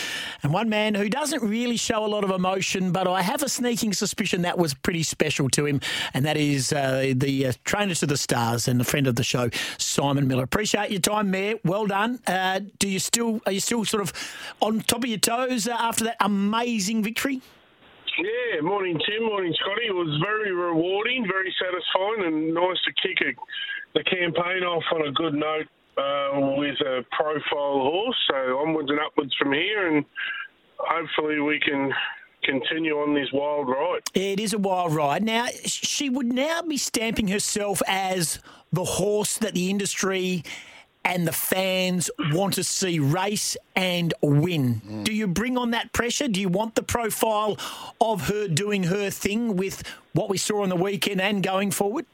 And 0.41 0.51
one 0.51 0.69
man 0.69 0.95
who 0.95 1.09
doesn't 1.13 1.43
really 1.43 1.77
show 1.77 2.03
a 2.03 2.07
lot 2.07 2.23
of 2.23 2.31
emotion, 2.31 2.91
but 2.91 3.07
I 3.07 3.21
have 3.21 3.43
a 3.43 3.47
sneaking 3.47 3.93
suspicion 3.93 4.41
that 4.41 4.57
was 4.57 4.73
pretty 4.73 5.03
special 5.03 5.47
to 5.49 5.67
him, 5.67 5.79
and 6.15 6.25
that 6.25 6.37
is 6.37 6.73
uh, 6.73 7.13
the 7.15 7.45
uh, 7.45 7.53
trainer 7.65 7.93
to 7.93 8.07
the 8.07 8.17
stars 8.17 8.67
and 8.67 8.79
the 8.79 8.83
friend 8.83 9.05
of 9.05 9.15
the 9.15 9.23
show, 9.23 9.51
Simon 9.77 10.27
Miller. 10.27 10.43
Appreciate 10.43 10.89
your 10.89 10.99
time, 10.99 11.29
Mayor. 11.29 11.59
Well 11.63 11.85
done. 11.85 12.19
Uh, 12.25 12.61
do 12.79 12.89
you 12.89 12.97
still 12.97 13.41
are 13.45 13.51
you 13.51 13.59
still 13.59 13.85
sort 13.85 14.01
of 14.01 14.11
on 14.59 14.79
top 14.81 15.03
of 15.03 15.09
your 15.09 15.19
toes 15.19 15.67
uh, 15.67 15.75
after 15.77 16.03
that 16.05 16.17
amazing 16.19 17.03
victory? 17.03 17.41
Yeah, 18.17 18.61
morning 18.61 18.99
Tim, 19.07 19.27
morning 19.27 19.53
Scotty. 19.61 19.85
It 19.89 19.93
was 19.93 20.19
very 20.25 20.51
rewarding, 20.51 21.27
very 21.27 21.53
satisfying, 21.61 22.25
and 22.25 22.55
nice 22.55 22.81
to 22.85 23.07
kick 23.07 23.21
a, 23.21 23.33
the 23.93 24.03
campaign 24.03 24.63
off 24.63 24.83
on 24.91 25.07
a 25.07 25.11
good 25.11 25.35
note 25.35 25.67
uh, 25.95 26.57
with 26.57 26.81
a 26.81 27.05
profile 27.11 27.85
horse. 27.85 28.17
So 28.31 28.57
onwards 28.57 28.89
and 28.89 28.99
upwards 28.99 29.33
from 29.37 29.53
here, 29.53 29.95
and 29.95 30.05
hopefully 30.87 31.39
we 31.39 31.59
can 31.59 31.93
continue 32.43 32.95
on 32.99 33.13
this 33.13 33.31
wild 33.31 33.67
ride. 33.67 34.01
It 34.13 34.39
is 34.39 34.53
a 34.53 34.57
wild 34.57 34.93
ride. 34.93 35.23
Now, 35.23 35.47
she 35.65 36.09
would 36.09 36.27
now 36.27 36.61
be 36.61 36.77
stamping 36.77 37.29
herself 37.29 37.81
as 37.87 38.39
the 38.71 38.83
horse 38.83 39.37
that 39.37 39.53
the 39.53 39.69
industry 39.69 40.43
and 41.05 41.27
the 41.27 41.33
fans 41.33 42.09
want 42.31 42.53
to 42.53 42.63
see 42.63 42.99
race 42.99 43.57
and 43.75 44.13
win. 44.21 45.03
Do 45.03 45.13
you 45.13 45.27
bring 45.27 45.57
on 45.57 45.71
that 45.71 45.91
pressure? 45.91 46.27
Do 46.27 46.39
you 46.39 46.49
want 46.49 46.75
the 46.75 46.83
profile 46.83 47.57
of 47.99 48.27
her 48.29 48.47
doing 48.47 48.83
her 48.83 49.09
thing 49.09 49.57
with 49.57 49.83
what 50.13 50.29
we 50.29 50.37
saw 50.37 50.63
on 50.63 50.69
the 50.69 50.77
weekend 50.77 51.19
and 51.19 51.43
going 51.43 51.71
forward? 51.71 52.05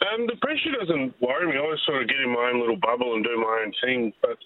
Um, 0.00 0.26
the 0.26 0.36
pressure 0.36 0.70
doesn't 0.78 1.20
worry 1.20 1.48
me. 1.48 1.56
I 1.56 1.60
always 1.60 1.80
sort 1.86 2.02
of 2.02 2.08
get 2.08 2.20
in 2.20 2.30
my 2.30 2.50
own 2.50 2.60
little 2.60 2.76
bubble 2.76 3.14
and 3.14 3.24
do 3.24 3.36
my 3.36 3.62
own 3.64 3.72
thing. 3.82 4.12
But 4.20 4.38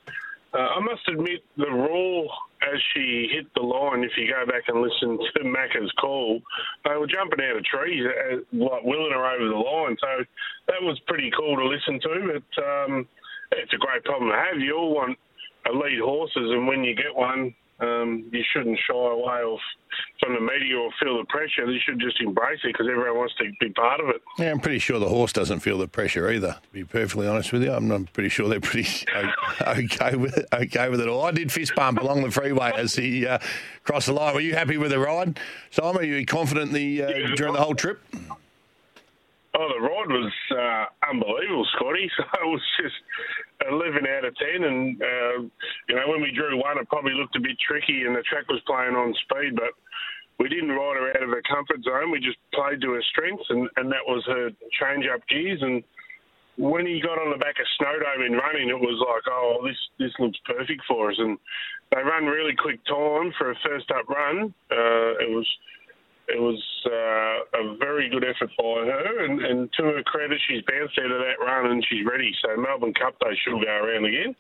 uh, 0.55 0.69
I 0.77 0.81
must 0.81 1.07
admit, 1.09 1.45
the 1.57 1.71
raw 1.71 2.23
as 2.63 2.81
she 2.93 3.29
hit 3.33 3.47
the 3.55 3.63
line, 3.63 4.03
if 4.03 4.13
you 4.17 4.27
go 4.27 4.45
back 4.51 4.65
and 4.69 4.83
listen 4.83 5.19
to 5.19 5.45
Macca's 5.45 5.93
call, 6.01 6.41
they 6.85 6.97
were 6.97 7.07
jumping 7.07 7.41
out 7.41 7.57
of 7.57 7.65
trees, 7.65 8.05
uh, 8.05 8.37
like 8.53 8.83
willing 8.85 9.13
her 9.13 9.27
over 9.27 9.49
the 9.49 9.55
line. 9.55 9.97
So 10.01 10.25
that 10.67 10.83
was 10.83 10.99
pretty 11.07 11.31
cool 11.37 11.57
to 11.57 11.67
listen 11.67 12.01
to. 12.01 12.41
But 12.41 12.63
um, 12.63 13.09
it's 13.53 13.73
a 13.73 13.79
great 13.79 14.05
problem 14.05 14.31
to 14.31 14.37
have. 14.37 14.61
You 14.61 14.77
all 14.77 14.95
want 14.95 15.19
elite 15.67 16.01
horses, 16.03 16.51
and 16.51 16.67
when 16.67 16.85
you 16.85 16.95
get 16.95 17.15
one, 17.15 17.55
um, 17.81 18.25
you 18.33 18.43
shouldn't 18.53 18.79
shy 18.79 18.95
away 18.95 19.59
from 20.21 20.35
the 20.35 20.41
media 20.41 20.77
or 20.77 20.91
feel 21.01 21.19
the 21.19 21.25
pressure. 21.29 21.71
You 21.71 21.79
should 21.85 22.01
just 22.01 22.21
embrace 22.21 22.59
it 22.65 22.73
because 22.73 22.89
everyone 22.91 23.19
wants 23.19 23.35
to 23.39 23.51
be 23.61 23.71
part 23.71 24.01
of 24.01 24.09
it. 24.09 24.21
Yeah, 24.39 24.51
I'm 24.51 24.61
pretty 24.61 24.81
sure 24.81 24.99
the 24.99 25.09
horse 25.09 25.33
doesn't 25.33 25.61
feel 25.61 25.79
the 25.79 25.87
pressure 25.87 26.31
either. 26.31 26.59
To 26.61 26.73
be 26.73 26.85
perfectly 26.85 27.29
honest 27.29 27.53
with 27.53 27.63
you, 27.63 27.73
I'm, 27.73 28.07
pretty 28.07 28.29
sure 28.29 28.49
they're 28.49 28.61
pretty 28.61 29.07
okay 29.67 30.17
with 30.17 30.37
it. 30.37 30.47
Okay 30.53 30.89
with 30.89 31.01
it 31.01 31.09
all. 31.09 31.25
I 31.25 31.31
did 31.31 31.53
fist 31.53 31.75
bump 31.77 32.01
along 32.01 32.23
the 32.23 32.31
freeway 32.31 32.73
as 32.77 32.95
he 32.95 33.27
uh, 33.27 33.39
crossed 33.85 34.07
the 34.07 34.13
line. 34.13 34.35
Were 34.35 34.41
you 34.41 34.55
happy 34.55 34.77
with 34.77 34.91
the 34.91 34.99
ride, 34.99 35.39
Simon? 35.71 36.03
Are 36.03 36.05
you 36.05 36.27
confident 36.27 36.73
the 36.73 37.03
uh, 37.03 37.07
during 37.37 37.53
the 37.53 37.61
whole 37.61 37.75
trip? 37.75 38.01
Oh, 39.59 39.67
the 39.75 39.83
ride 39.83 40.07
was 40.07 40.31
uh, 40.55 40.87
unbelievable, 41.11 41.67
Scotty. 41.75 42.07
So 42.17 42.23
it 42.23 42.47
was 42.47 42.63
just 42.79 42.95
11 43.67 44.07
out 44.07 44.25
of 44.25 44.37
10. 44.39 44.63
And, 44.63 45.03
uh, 45.03 45.37
you 45.91 45.95
know, 45.99 46.07
when 46.07 46.23
we 46.23 46.31
drew 46.31 46.55
one, 46.63 46.79
it 46.79 46.87
probably 46.87 47.19
looked 47.19 47.35
a 47.35 47.43
bit 47.43 47.59
tricky 47.59 48.07
and 48.07 48.15
the 48.15 48.23
track 48.23 48.47
was 48.47 48.63
playing 48.71 48.95
on 48.95 49.11
speed, 49.27 49.59
but 49.59 49.75
we 50.39 50.47
didn't 50.49 50.71
ride 50.71 50.95
her 50.95 51.11
out 51.11 51.27
of 51.27 51.35
her 51.35 51.43
comfort 51.43 51.83
zone. 51.83 52.15
We 52.15 52.23
just 52.23 52.39
played 52.55 52.81
to 52.87 52.95
her 52.95 53.03
strengths, 53.11 53.51
and, 53.51 53.67
and 53.75 53.91
that 53.91 54.07
was 54.07 54.23
her 54.31 54.55
change 54.79 55.11
up 55.11 55.27
gears. 55.27 55.59
And 55.59 55.83
when 56.55 56.87
he 56.87 57.03
got 57.03 57.19
on 57.19 57.35
the 57.35 57.43
back 57.43 57.59
of 57.59 57.67
Snowdome 57.75 58.27
in 58.31 58.39
running, 58.39 58.71
it 58.71 58.79
was 58.79 59.03
like, 59.03 59.27
oh, 59.27 59.59
this, 59.67 59.79
this 59.99 60.15
looks 60.23 60.39
perfect 60.47 60.87
for 60.87 61.11
us. 61.11 61.19
And 61.19 61.37
they 61.91 61.99
run 61.99 62.31
really 62.31 62.55
quick 62.55 62.79
time 62.87 63.35
for 63.35 63.51
a 63.51 63.59
first 63.67 63.91
up 63.91 64.07
run. 64.07 64.55
Uh, 64.71 65.19
it 65.19 65.31
was 65.35 65.47
it 66.29 66.41
was 66.41 66.63
uh, 66.87 67.59
a 67.59 67.77
very 67.77 68.09
good 68.11 68.25
effort 68.25 68.51
by 68.59 68.85
her, 68.85 69.25
and, 69.25 69.41
and 69.41 69.73
to 69.75 69.83
her 69.85 70.03
credit, 70.03 70.39
she's 70.47 70.63
bounced 70.63 70.99
out 70.99 71.11
of 71.11 71.21
that 71.21 71.45
run 71.45 71.71
and 71.71 71.85
she's 71.89 72.05
ready. 72.05 72.33
So 72.43 72.57
Melbourne 72.61 72.95
Cup 72.95 73.19
Day 73.21 73.37
she'll 73.45 73.61
go 73.61 73.67
around 73.67 74.05
again. 74.05 74.37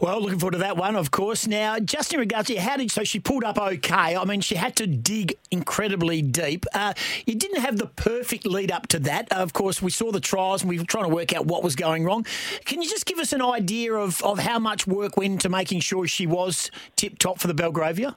Well, 0.00 0.20
looking 0.20 0.38
forward 0.38 0.52
to 0.52 0.58
that 0.58 0.76
one, 0.76 0.96
of 0.96 1.10
course. 1.10 1.46
Now, 1.46 1.78
just 1.78 2.12
in 2.12 2.20
regards 2.20 2.48
to 2.48 2.60
how 2.60 2.76
did 2.76 2.90
so 2.90 3.04
she 3.04 3.20
pulled 3.20 3.44
up 3.44 3.58
okay? 3.58 4.16
I 4.16 4.24
mean, 4.24 4.40
she 4.40 4.54
had 4.54 4.76
to 4.76 4.86
dig 4.86 5.36
incredibly 5.50 6.22
deep. 6.22 6.66
Uh, 6.74 6.94
you 7.26 7.34
didn't 7.34 7.60
have 7.60 7.78
the 7.78 7.86
perfect 7.86 8.46
lead 8.46 8.72
up 8.72 8.86
to 8.88 8.98
that. 9.00 9.32
of 9.32 9.52
course, 9.52 9.80
we 9.82 9.90
saw 9.90 10.10
the 10.10 10.20
trials 10.20 10.62
and 10.62 10.68
we 10.68 10.78
were 10.78 10.84
trying 10.84 11.04
to 11.04 11.14
work 11.14 11.32
out 11.32 11.46
what 11.46 11.62
was 11.62 11.76
going 11.76 12.04
wrong. 12.04 12.26
Can 12.64 12.82
you 12.82 12.88
just 12.88 13.06
give 13.06 13.18
us 13.18 13.32
an 13.32 13.42
idea 13.42 13.94
of, 13.94 14.22
of 14.22 14.40
how 14.40 14.58
much 14.58 14.86
work 14.86 15.16
went 15.16 15.32
into 15.34 15.48
making 15.48 15.80
sure 15.80 16.06
she 16.06 16.26
was 16.26 16.70
tip 16.96 17.18
top 17.18 17.38
for 17.38 17.46
the 17.46 17.54
Belgravia? 17.54 18.16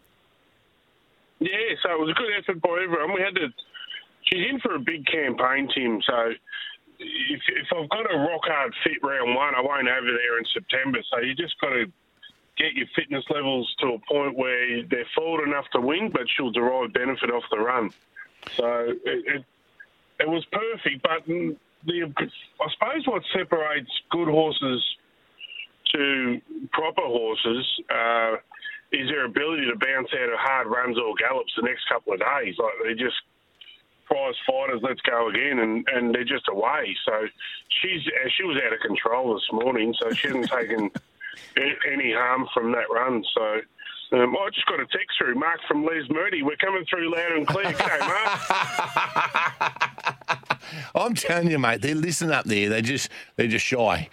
Yeah, 1.39 1.77
so 1.83 1.93
it 1.93 1.99
was 1.99 2.09
a 2.09 2.17
good 2.17 2.33
effort 2.38 2.61
by 2.61 2.81
everyone. 2.83 3.13
We 3.13 3.21
had 3.21 3.35
to. 3.35 3.47
She's 4.25 4.45
in 4.49 4.59
for 4.59 4.75
a 4.75 4.79
big 4.79 5.05
campaign, 5.05 5.69
Tim. 5.73 6.01
So 6.01 6.33
if, 6.99 7.41
if 7.47 7.67
I've 7.71 7.89
got 7.89 8.11
a 8.11 8.17
rock 8.17 8.41
hard 8.43 8.73
fit 8.83 8.97
round 9.03 9.35
one, 9.35 9.55
I 9.55 9.61
won't 9.61 9.88
have 9.88 10.03
her 10.03 10.17
there 10.17 10.39
in 10.39 10.45
September. 10.53 10.99
So 11.11 11.19
you 11.21 11.35
just 11.35 11.55
got 11.61 11.69
to 11.69 11.85
get 12.57 12.73
your 12.73 12.88
fitness 12.95 13.23
levels 13.29 13.69
to 13.79 13.95
a 13.95 13.99
point 14.11 14.35
where 14.35 14.83
they're 14.89 15.07
forward 15.15 15.47
enough 15.47 15.65
to 15.73 15.81
win, 15.81 16.09
but 16.11 16.23
she'll 16.35 16.51
derive 16.51 16.91
benefit 16.93 17.29
off 17.29 17.43
the 17.51 17.59
run. 17.59 17.91
So 18.55 18.67
it, 18.89 18.99
it, 19.05 19.45
it 20.19 20.27
was 20.27 20.43
perfect. 20.51 21.03
But 21.03 21.25
the 21.85 22.03
I 22.03 22.67
suppose 22.73 23.05
what 23.05 23.21
separates 23.31 23.91
good 24.09 24.27
horses 24.27 24.83
to 25.93 26.41
proper 26.73 27.03
horses. 27.03 27.65
Uh, 27.89 28.38
is 28.91 29.09
their 29.09 29.25
ability 29.25 29.65
to 29.65 29.75
bounce 29.75 30.09
out 30.13 30.31
of 30.31 30.39
hard 30.39 30.67
runs 30.67 30.97
or 30.97 31.13
gallops 31.15 31.53
the 31.55 31.63
next 31.63 31.83
couple 31.89 32.13
of 32.13 32.19
days. 32.19 32.55
Like 32.57 32.73
they 32.83 32.93
just 32.93 33.15
prize 34.05 34.35
fighters, 34.47 34.79
let's 34.81 35.01
go 35.01 35.29
again, 35.29 35.59
and, 35.59 35.85
and 35.93 36.15
they're 36.15 36.23
just 36.23 36.47
away. 36.49 36.95
So 37.05 37.27
she's 37.81 38.01
she 38.38 38.43
was 38.43 38.57
out 38.65 38.73
of 38.73 38.79
control 38.79 39.33
this 39.33 39.49
morning, 39.51 39.93
so 39.99 40.11
she 40.11 40.27
hasn't 40.27 40.49
taken 40.49 40.89
any 41.91 42.13
harm 42.13 42.47
from 42.53 42.71
that 42.73 42.89
run. 42.91 43.23
So. 43.35 43.61
Um, 44.09 44.38
I 44.38 44.49
just 44.53 44.65
got 44.67 44.79
a 44.79 44.85
text 44.85 45.17
through, 45.17 45.35
Mark 45.35 45.59
from 45.67 45.83
Lesmurdie. 45.83 46.41
We're 46.41 46.55
coming 46.55 46.85
through 46.89 47.13
loud 47.13 47.33
and 47.33 47.45
clear. 47.45 47.67
Okay, 47.67 47.99
Mark. 47.99 48.39
I'm 50.95 51.13
telling 51.13 51.51
you, 51.51 51.59
mate, 51.59 51.81
they 51.81 51.93
listen 51.93 52.31
up 52.31 52.45
there. 52.45 52.69
They 52.69 52.81
just 52.81 53.09
they're 53.35 53.49
just 53.49 53.65
shy. 53.65 54.07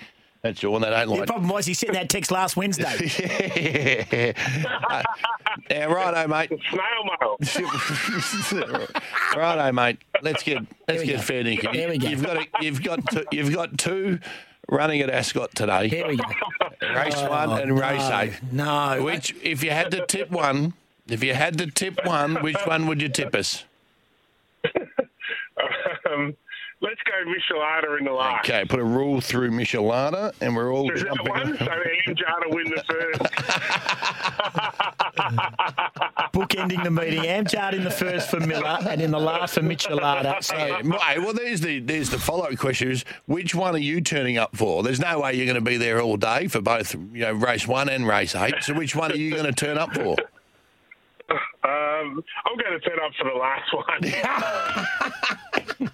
That's 0.44 0.62
all. 0.62 0.76
And 0.76 0.84
they 0.84 0.90
don't 0.90 1.08
like. 1.08 1.20
The 1.20 1.26
problem 1.26 1.48
was 1.48 1.64
he 1.64 1.72
sent 1.72 1.94
that 1.94 2.10
text 2.10 2.30
last 2.30 2.54
Wednesday. 2.54 2.84
yeah. 4.12 4.32
Uh, 4.90 5.02
yeah, 5.70 5.86
righto, 5.86 6.28
mate. 6.28 6.50
Snail 6.68 7.38
mail. 8.68 8.86
righto, 9.36 9.72
mate. 9.72 9.98
Let's 10.20 10.42
get 10.42 10.58
let's 10.86 11.02
get 11.02 11.16
go. 11.16 11.22
fair 11.22 11.44
dinkum. 11.44 11.72
There 11.72 11.88
we 11.88 11.96
go. 11.96 12.08
You've 12.08 12.22
got 12.22 12.36
a, 12.36 12.46
you've 12.60 12.82
got 12.82 13.10
two, 13.10 13.24
you've 13.32 13.54
got 13.54 13.78
two 13.78 14.18
running 14.68 15.00
at 15.00 15.08
Ascot 15.08 15.54
today. 15.54 15.88
Here 15.88 16.06
we 16.06 16.18
go. 16.18 16.24
Race 16.94 17.14
Oh, 17.16 17.30
one 17.30 17.62
and 17.62 17.78
race 17.80 18.06
no, 18.10 18.20
eight. 18.20 18.32
No. 18.52 19.02
Which, 19.02 19.34
if 19.42 19.64
you 19.64 19.70
had 19.70 19.90
to 19.92 20.04
tip 20.04 20.30
one, 20.30 20.74
if 21.08 21.24
you 21.24 21.32
had 21.32 21.56
to 21.56 21.70
tip 21.70 22.04
one, 22.04 22.42
which 22.42 22.58
one 22.66 22.86
would 22.86 23.00
you 23.00 23.08
tip 23.08 23.34
us? 23.34 23.64
um, 26.10 26.36
let's 26.84 27.00
go 27.04 27.12
Michelada 27.24 27.98
in 27.98 28.04
the 28.04 28.12
last. 28.12 28.48
Okay, 28.48 28.64
put 28.64 28.78
a 28.78 28.84
rule 28.84 29.20
through 29.20 29.50
Michelada, 29.50 30.32
and 30.40 30.54
we're 30.54 30.72
all 30.72 30.88
Is 30.90 31.02
that 31.02 31.08
jumping. 31.14 31.28
one? 31.32 31.58
So 31.58 31.64
Amjad 31.64 32.42
to 32.42 32.48
win 32.50 32.64
the 32.66 32.84
first. 32.86 33.20
Bookending 36.34 36.82
the 36.84 36.90
meeting. 36.90 37.22
Amjad 37.22 37.72
in 37.72 37.84
the 37.84 37.90
first 37.90 38.28
for 38.30 38.40
Miller 38.40 38.78
and 38.88 39.00
in 39.00 39.10
the 39.10 39.18
last 39.18 39.54
for 39.54 39.62
Michelada. 39.62 40.34
So 40.44 40.54
Hey, 40.56 41.18
well, 41.18 41.32
there's 41.32 41.60
the 41.60 41.78
there's 41.80 42.10
the 42.10 42.18
follow 42.18 42.44
up 42.44 42.56
question: 42.58 42.90
is 42.90 43.04
which 43.26 43.54
one 43.54 43.74
are 43.74 43.78
you 43.78 44.00
turning 44.00 44.36
up 44.36 44.54
for? 44.56 44.82
There's 44.82 45.00
no 45.00 45.20
way 45.20 45.34
you're 45.34 45.46
going 45.46 45.54
to 45.54 45.60
be 45.62 45.76
there 45.78 46.00
all 46.00 46.16
day 46.16 46.48
for 46.48 46.60
both, 46.60 46.94
you 46.94 47.20
know, 47.20 47.32
race 47.32 47.66
one 47.66 47.88
and 47.88 48.06
race 48.06 48.34
eight. 48.34 48.56
So 48.62 48.74
which 48.74 48.94
one 48.94 49.10
are 49.12 49.16
you 49.16 49.30
going 49.30 49.46
to 49.46 49.52
turn 49.52 49.78
up 49.78 49.94
for? 49.94 50.16
Um, 51.30 52.22
I'm 52.44 52.56
going 52.58 52.78
to 52.78 52.80
turn 52.80 52.98
up 53.02 53.12
for 53.18 53.30
the 53.30 53.36
last 53.38 53.72
one. 55.80 55.90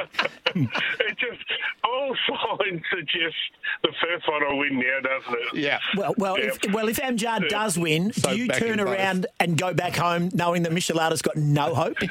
it 0.55 1.17
just 1.17 1.43
all 1.83 2.15
signs 2.59 2.81
suggest 2.93 3.35
the 3.83 3.91
first 4.01 4.27
one 4.29 4.41
will 4.47 4.57
win 4.59 4.75
now, 4.79 4.99
doesn't 5.01 5.33
it? 5.53 5.59
Yeah. 5.59 5.79
Well, 5.97 6.13
well, 6.17 6.35
if, 6.37 6.59
well, 6.73 6.87
if 6.87 6.97
Amjad 6.97 7.49
does 7.49 7.77
win, 7.77 8.13
So 8.13 8.29
do 8.31 8.37
you 8.37 8.47
turn 8.47 8.79
in 8.79 8.85
both. 8.85 8.95
around 8.95 9.25
and 9.39 9.57
go 9.57 9.73
back 9.73 9.95
home 9.95 10.29
knowing 10.33 10.63
that 10.63 10.71
Michelada's 10.71 11.21
got 11.21 11.35
no 11.37 11.73
hope? 11.75 11.97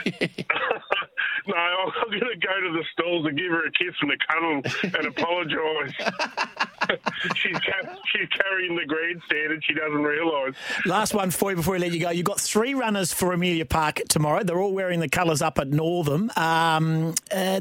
No, 1.47 1.57
I'm 1.57 2.11
going 2.11 2.20
to 2.20 2.47
go 2.47 2.61
to 2.61 2.72
the 2.78 2.84
stalls 2.93 3.26
and 3.26 3.36
give 3.36 3.51
her 3.51 3.66
a 3.66 3.72
kiss 3.72 3.95
and 4.03 4.12
a 4.12 4.16
cuddle 4.28 4.62
and 4.95 5.07
apologise. 5.07 5.93
she's, 7.34 7.59
ca- 7.59 7.97
she's 8.12 8.28
carrying 8.28 8.76
the 8.76 8.84
grandstand 8.86 9.53
and 9.53 9.64
she 9.64 9.72
doesn't 9.74 10.03
realise. 10.03 10.55
Last 10.86 11.14
one 11.14 11.30
for 11.30 11.51
you 11.51 11.57
before 11.57 11.74
we 11.74 11.80
let 11.80 11.93
you 11.93 12.01
go. 12.01 12.11
You've 12.11 12.26
got 12.26 12.38
three 12.41 12.74
runners 12.74 13.12
for 13.12 13.32
Amelia 13.32 13.64
Park 13.64 14.03
tomorrow. 14.09 14.45
They're 14.45 14.61
all 14.61 14.74
wearing 14.74 15.01
the 15.01 15.09
colours 15.09 15.41
up 15.43 15.59
at 15.59 15.68
Northam. 15.68 16.30
Um, 16.36 17.14
uh, 17.34 17.61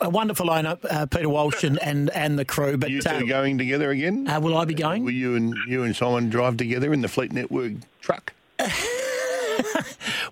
a, 0.00 0.06
a 0.06 0.08
wonderful 0.08 0.46
lineup, 0.46 0.84
uh, 0.90 1.06
Peter 1.06 1.28
Walsh 1.28 1.64
and, 1.64 1.78
and, 1.82 2.10
and 2.10 2.38
the 2.38 2.44
crew. 2.44 2.76
But 2.76 2.90
You 2.90 3.00
two 3.00 3.08
uh, 3.08 3.20
going 3.22 3.58
together 3.58 3.90
again? 3.90 4.28
uh, 4.28 4.40
will 4.40 4.56
I 4.56 4.64
be 4.64 4.74
going? 4.74 5.04
Will 5.04 5.12
you 5.12 5.34
and 5.36 5.54
you 5.68 5.82
and 5.82 5.94
Simon 5.94 6.28
drive 6.30 6.56
together 6.56 6.92
in 6.92 7.00
the 7.02 7.08
Fleet 7.08 7.32
Network 7.32 7.72
truck? 8.00 8.32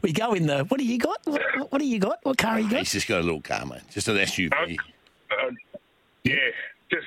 we 0.02 0.12
go 0.12 0.32
in 0.32 0.46
the. 0.46 0.64
What 0.64 0.78
do 0.78 0.86
you 0.86 0.98
got? 0.98 1.18
What, 1.24 1.42
what 1.70 1.78
do 1.78 1.86
you 1.86 1.98
got? 1.98 2.18
What 2.24 2.38
car 2.38 2.52
are 2.52 2.60
you 2.60 2.70
got? 2.70 2.78
He's 2.80 2.92
just 2.92 3.08
got 3.08 3.20
a 3.20 3.24
little 3.24 3.40
car, 3.40 3.64
mate. 3.66 3.80
Just 3.90 4.08
an 4.08 4.16
SUV. 4.16 4.76
Uh, 5.30 5.50
yeah, 6.24 6.36
just 6.90 7.06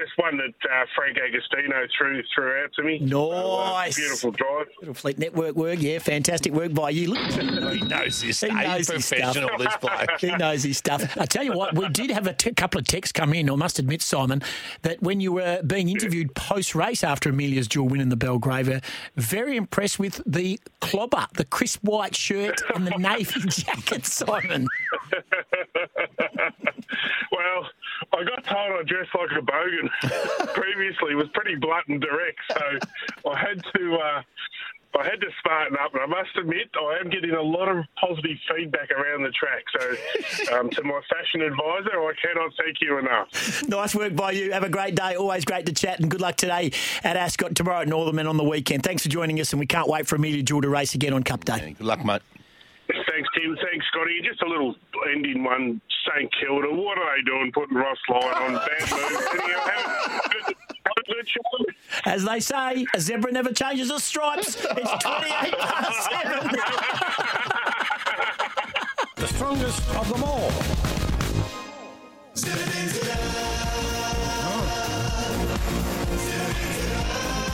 just 0.00 0.16
one 0.16 0.36
that 0.38 0.54
uh, 0.70 0.84
Frank 0.96 1.18
Agostino 1.18 1.76
threw 1.96 2.22
threw 2.34 2.62
out 2.64 2.72
to 2.74 2.82
me. 2.82 2.98
Nice. 3.00 3.96
beautiful 3.96 4.30
drive. 4.30 4.66
Little 4.80 4.94
Fleet 4.94 5.18
Network 5.18 5.54
work, 5.56 5.78
yeah, 5.80 5.98
fantastic 5.98 6.52
work 6.52 6.72
by 6.72 6.90
you. 6.90 7.14
He 7.14 7.80
knows 7.82 8.22
his 8.22 8.40
He 8.40 8.46
stuff. 8.48 8.62
knows 8.64 8.88
his 8.88 9.04
stuff. 9.04 9.18
professional, 9.34 9.58
this 9.58 9.76
bloke. 9.80 10.10
He 10.20 10.36
knows 10.36 10.62
his 10.62 10.78
stuff. 10.78 11.16
I 11.18 11.26
tell 11.26 11.44
you 11.44 11.52
what, 11.52 11.74
we 11.74 11.88
did 11.90 12.10
have 12.10 12.26
a 12.26 12.32
t- 12.32 12.52
couple 12.52 12.78
of 12.80 12.86
texts 12.86 13.12
come 13.12 13.34
in. 13.34 13.50
I 13.50 13.54
must 13.56 13.78
admit, 13.78 14.00
Simon, 14.02 14.42
that 14.82 15.02
when 15.02 15.20
you 15.20 15.32
were 15.32 15.60
being 15.66 15.88
interviewed 15.88 16.34
post 16.34 16.74
race 16.74 17.04
after 17.04 17.28
Amelia's 17.30 17.68
Jewel 17.68 17.88
win 17.88 18.00
in 18.00 18.08
the 18.08 18.16
Belgrave, 18.16 18.80
very 19.16 19.56
impressed 19.56 19.98
with 19.98 20.22
the 20.26 20.58
clobber, 20.80 21.26
the 21.34 21.44
crisp 21.44 21.82
white 21.84 22.16
shirt 22.16 22.60
and 22.74 22.86
the 22.86 22.90
navy 22.98 23.40
jacket, 23.48 24.06
Simon. 24.06 24.66
Well, 27.32 27.68
I 28.12 28.24
got 28.24 28.44
told 28.44 28.80
I 28.80 28.82
dressed 28.84 29.10
like 29.14 29.30
a 29.36 29.42
bogan 29.44 30.54
previously. 30.54 31.12
It 31.12 31.16
was 31.16 31.28
pretty 31.34 31.56
blunt 31.56 31.86
and 31.88 32.00
direct, 32.00 32.40
so 32.48 33.30
I 33.30 33.38
had 33.38 33.62
to. 33.76 33.96
Uh, 33.96 34.22
I 34.98 35.04
had 35.04 35.20
to 35.20 35.28
smarten 35.40 35.76
up, 35.80 35.94
and 35.94 36.02
I 36.02 36.06
must 36.06 36.30
admit, 36.36 36.68
I 36.74 36.98
am 37.00 37.10
getting 37.10 37.30
a 37.30 37.40
lot 37.40 37.68
of 37.68 37.84
positive 38.00 38.36
feedback 38.52 38.90
around 38.90 39.22
the 39.22 39.30
track. 39.30 39.62
So, 39.78 40.56
um, 40.58 40.68
to 40.70 40.82
my 40.82 41.00
fashion 41.08 41.42
advisor, 41.42 41.92
I 41.92 42.12
cannot 42.20 42.50
thank 42.58 42.78
you 42.80 42.98
enough. 42.98 43.68
Nice 43.68 43.94
work 43.94 44.16
by 44.16 44.32
you. 44.32 44.52
Have 44.52 44.64
a 44.64 44.68
great 44.68 44.96
day. 44.96 45.14
Always 45.14 45.44
great 45.44 45.66
to 45.66 45.72
chat, 45.72 46.00
and 46.00 46.10
good 46.10 46.20
luck 46.20 46.36
today 46.36 46.72
at 47.04 47.16
Ascot, 47.16 47.54
tomorrow 47.54 47.82
at 47.82 47.88
Northam 47.88 48.18
and 48.18 48.26
on 48.26 48.36
the 48.36 48.42
weekend. 48.42 48.82
Thanks 48.82 49.04
for 49.04 49.08
joining 49.08 49.38
us, 49.38 49.52
and 49.52 49.60
we 49.60 49.66
can't 49.66 49.88
wait 49.88 50.08
for 50.08 50.16
Amelia 50.16 50.42
Jewel 50.42 50.62
to 50.62 50.68
race 50.68 50.94
again 50.94 51.12
on 51.12 51.22
Cup 51.22 51.44
Day. 51.44 51.76
Good 51.78 51.86
luck, 51.86 52.04
mate. 52.04 52.22
Thanks, 52.88 53.28
Tim. 53.36 53.56
Thanks, 53.70 53.86
Scotty. 53.92 54.20
Just 54.24 54.42
a 54.42 54.48
little 54.48 54.74
ending 55.14 55.44
one. 55.44 55.80
St 56.14 56.32
Kilda. 56.40 56.68
What 56.70 56.98
are 56.98 57.16
they 57.16 57.22
doing 57.22 57.52
putting 57.52 57.76
Ross 57.76 57.98
Lyon 58.08 58.34
on 58.34 58.54
bad 58.54 58.80
moves? 58.80 59.26
Anyhow, 59.32 59.60
have, 59.66 60.54
it, 61.06 61.26
Charlie. 61.26 61.74
As 62.04 62.24
they 62.24 62.40
say, 62.40 62.86
a 62.94 63.00
zebra 63.00 63.32
never 63.32 63.52
changes 63.52 63.90
its 63.90 64.04
stripes. 64.04 64.56
It's 64.56 65.04
28 65.04 65.58
past 65.58 66.10
7. 66.10 66.50
The 69.16 69.26
strongest 69.26 69.88
of 69.96 70.08
them 70.08 70.24
all. 70.24 70.50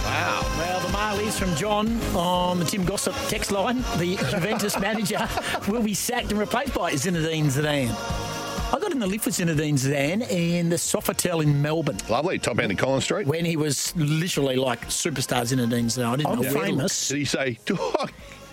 Wow. 0.05 0.55
Well, 0.59 0.81
the 0.81 0.93
mail 0.93 1.29
is 1.29 1.39
from 1.39 1.55
John 1.57 2.01
on 2.15 2.59
the 2.59 2.65
Tim 2.65 2.85
Gossip 2.85 3.15
text 3.29 3.51
line. 3.51 3.79
The 3.99 4.17
Juventus 4.31 4.79
manager 4.79 5.29
will 5.69 5.83
be 5.83 5.95
sacked 5.95 6.31
and 6.31 6.39
replaced 6.39 6.75
by 6.75 6.93
Zinedine 6.93 7.47
Zidane. 7.47 8.26
I 8.73 8.81
got 8.81 8.91
in 8.91 8.99
the 8.99 9.07
lift 9.07 9.27
with 9.27 9.37
Zinedine 9.37 9.75
Zidane 9.75 10.29
in 10.29 10.69
the 10.69 10.77
Sofitel 10.77 11.41
in 11.43 11.62
Melbourne. 11.62 11.99
Lovely, 12.09 12.39
top 12.39 12.59
end 12.59 12.73
of 12.73 12.79
Collins 12.79 13.05
Street. 13.05 13.27
When 13.27 13.45
he 13.45 13.57
was 13.57 13.95
literally 13.97 14.57
like 14.57 14.87
superstar 14.89 15.43
Zinedine 15.43 15.85
Zidane. 15.85 16.05
I 16.07 16.17
didn't 16.17 16.33
I'm 16.33 16.43
know 16.43 16.53
famous. 16.53 17.09
Did 17.09 17.19
he 17.19 17.25
say, 17.25 17.59
"Oh, 17.71 18.07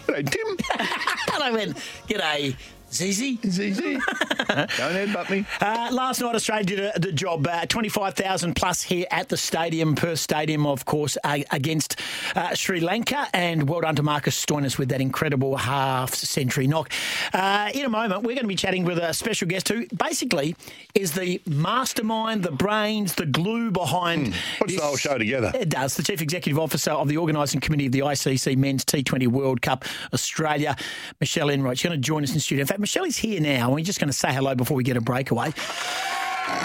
Tim? 0.08 0.22
and 0.80 1.44
I 1.44 1.52
went, 1.52 1.78
G'day, 2.08 2.56
Zizi. 2.94 3.40
Zizi. 3.50 3.94
Don't 4.48 4.70
headbutt 4.78 5.30
me. 5.30 5.46
Uh, 5.60 5.90
last 5.92 6.22
night, 6.22 6.36
Australia 6.36 6.66
did 6.66 6.80
a, 6.80 7.00
the 7.00 7.12
job. 7.12 7.48
Uh, 7.48 7.66
25,000 7.66 8.54
plus 8.56 8.84
here 8.84 9.08
at 9.10 9.30
the 9.30 9.38
stadium, 9.38 9.96
Perth 9.96 10.20
Stadium, 10.20 10.68
of 10.68 10.86
course, 10.86 11.18
uh, 11.24 11.40
against 11.52 12.00
uh, 12.36 12.54
Sri 12.54 12.80
Lanka. 12.80 13.28
And 13.34 13.68
well 13.68 13.82
done 13.82 13.96
to 13.96 14.04
Marcus 14.04 14.44
Stoinis 14.44 14.78
with 14.78 14.90
that 14.90 15.02
incredible 15.02 15.58
half 15.58 16.14
century 16.14 16.68
knock. 16.68 16.92
Uh, 17.34 17.72
in 17.74 17.86
a 17.86 17.90
moment, 17.90 18.24
we're 18.24 18.36
going 18.36 18.44
to 18.44 18.48
be 18.48 18.56
chatting 18.56 18.86
with 18.86 19.00
a 19.00 19.14
special 19.14 19.48
guest 19.48 19.70
who 19.70 19.88
basically 19.88 20.56
is 20.94 21.14
the 21.14 21.42
mastermind, 21.48 22.44
the 22.44 22.52
brains, 22.52 23.16
the 23.16 23.26
glue 23.26 23.72
behind. 23.72 24.36
Puts 24.60 24.76
the 24.76 24.82
whole 24.82 24.98
show 24.98 25.18
together. 25.18 25.52
It 25.56 25.70
does. 25.70 25.96
The 25.96 26.04
Chief 26.04 26.22
Executive 26.22 26.60
Officer 26.60 26.92
of 26.92 27.08
the 27.08 27.18
Organising 27.18 27.60
Committee 27.60 27.88
of 27.88 27.92
the 27.92 28.00
ICC 28.00 28.56
Men's 28.58 28.86
T20 28.86 29.28
World 29.28 29.62
Cup 29.62 29.86
Australia, 30.14 30.76
Michelle 31.20 31.50
Enright. 31.50 31.80
She's 31.80 31.90
going 31.90 32.00
to 32.00 32.06
join 32.06 32.24
us 32.24 32.34
in 32.34 32.40
studio. 32.40 32.62
In 32.62 32.68
fact, 32.68 32.83
Michelle 32.84 33.06
is 33.06 33.18
here 33.18 33.40
now. 33.40 33.72
We're 33.72 33.82
just 33.82 34.02
going 34.02 34.10
to 34.10 34.14
say 34.14 34.34
hello 34.34 34.56
before 34.56 34.76
we 34.76 34.84
get 34.84 34.98
a 34.98 35.02
breakaway. 35.02 35.54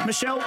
Michelle. 0.05 0.43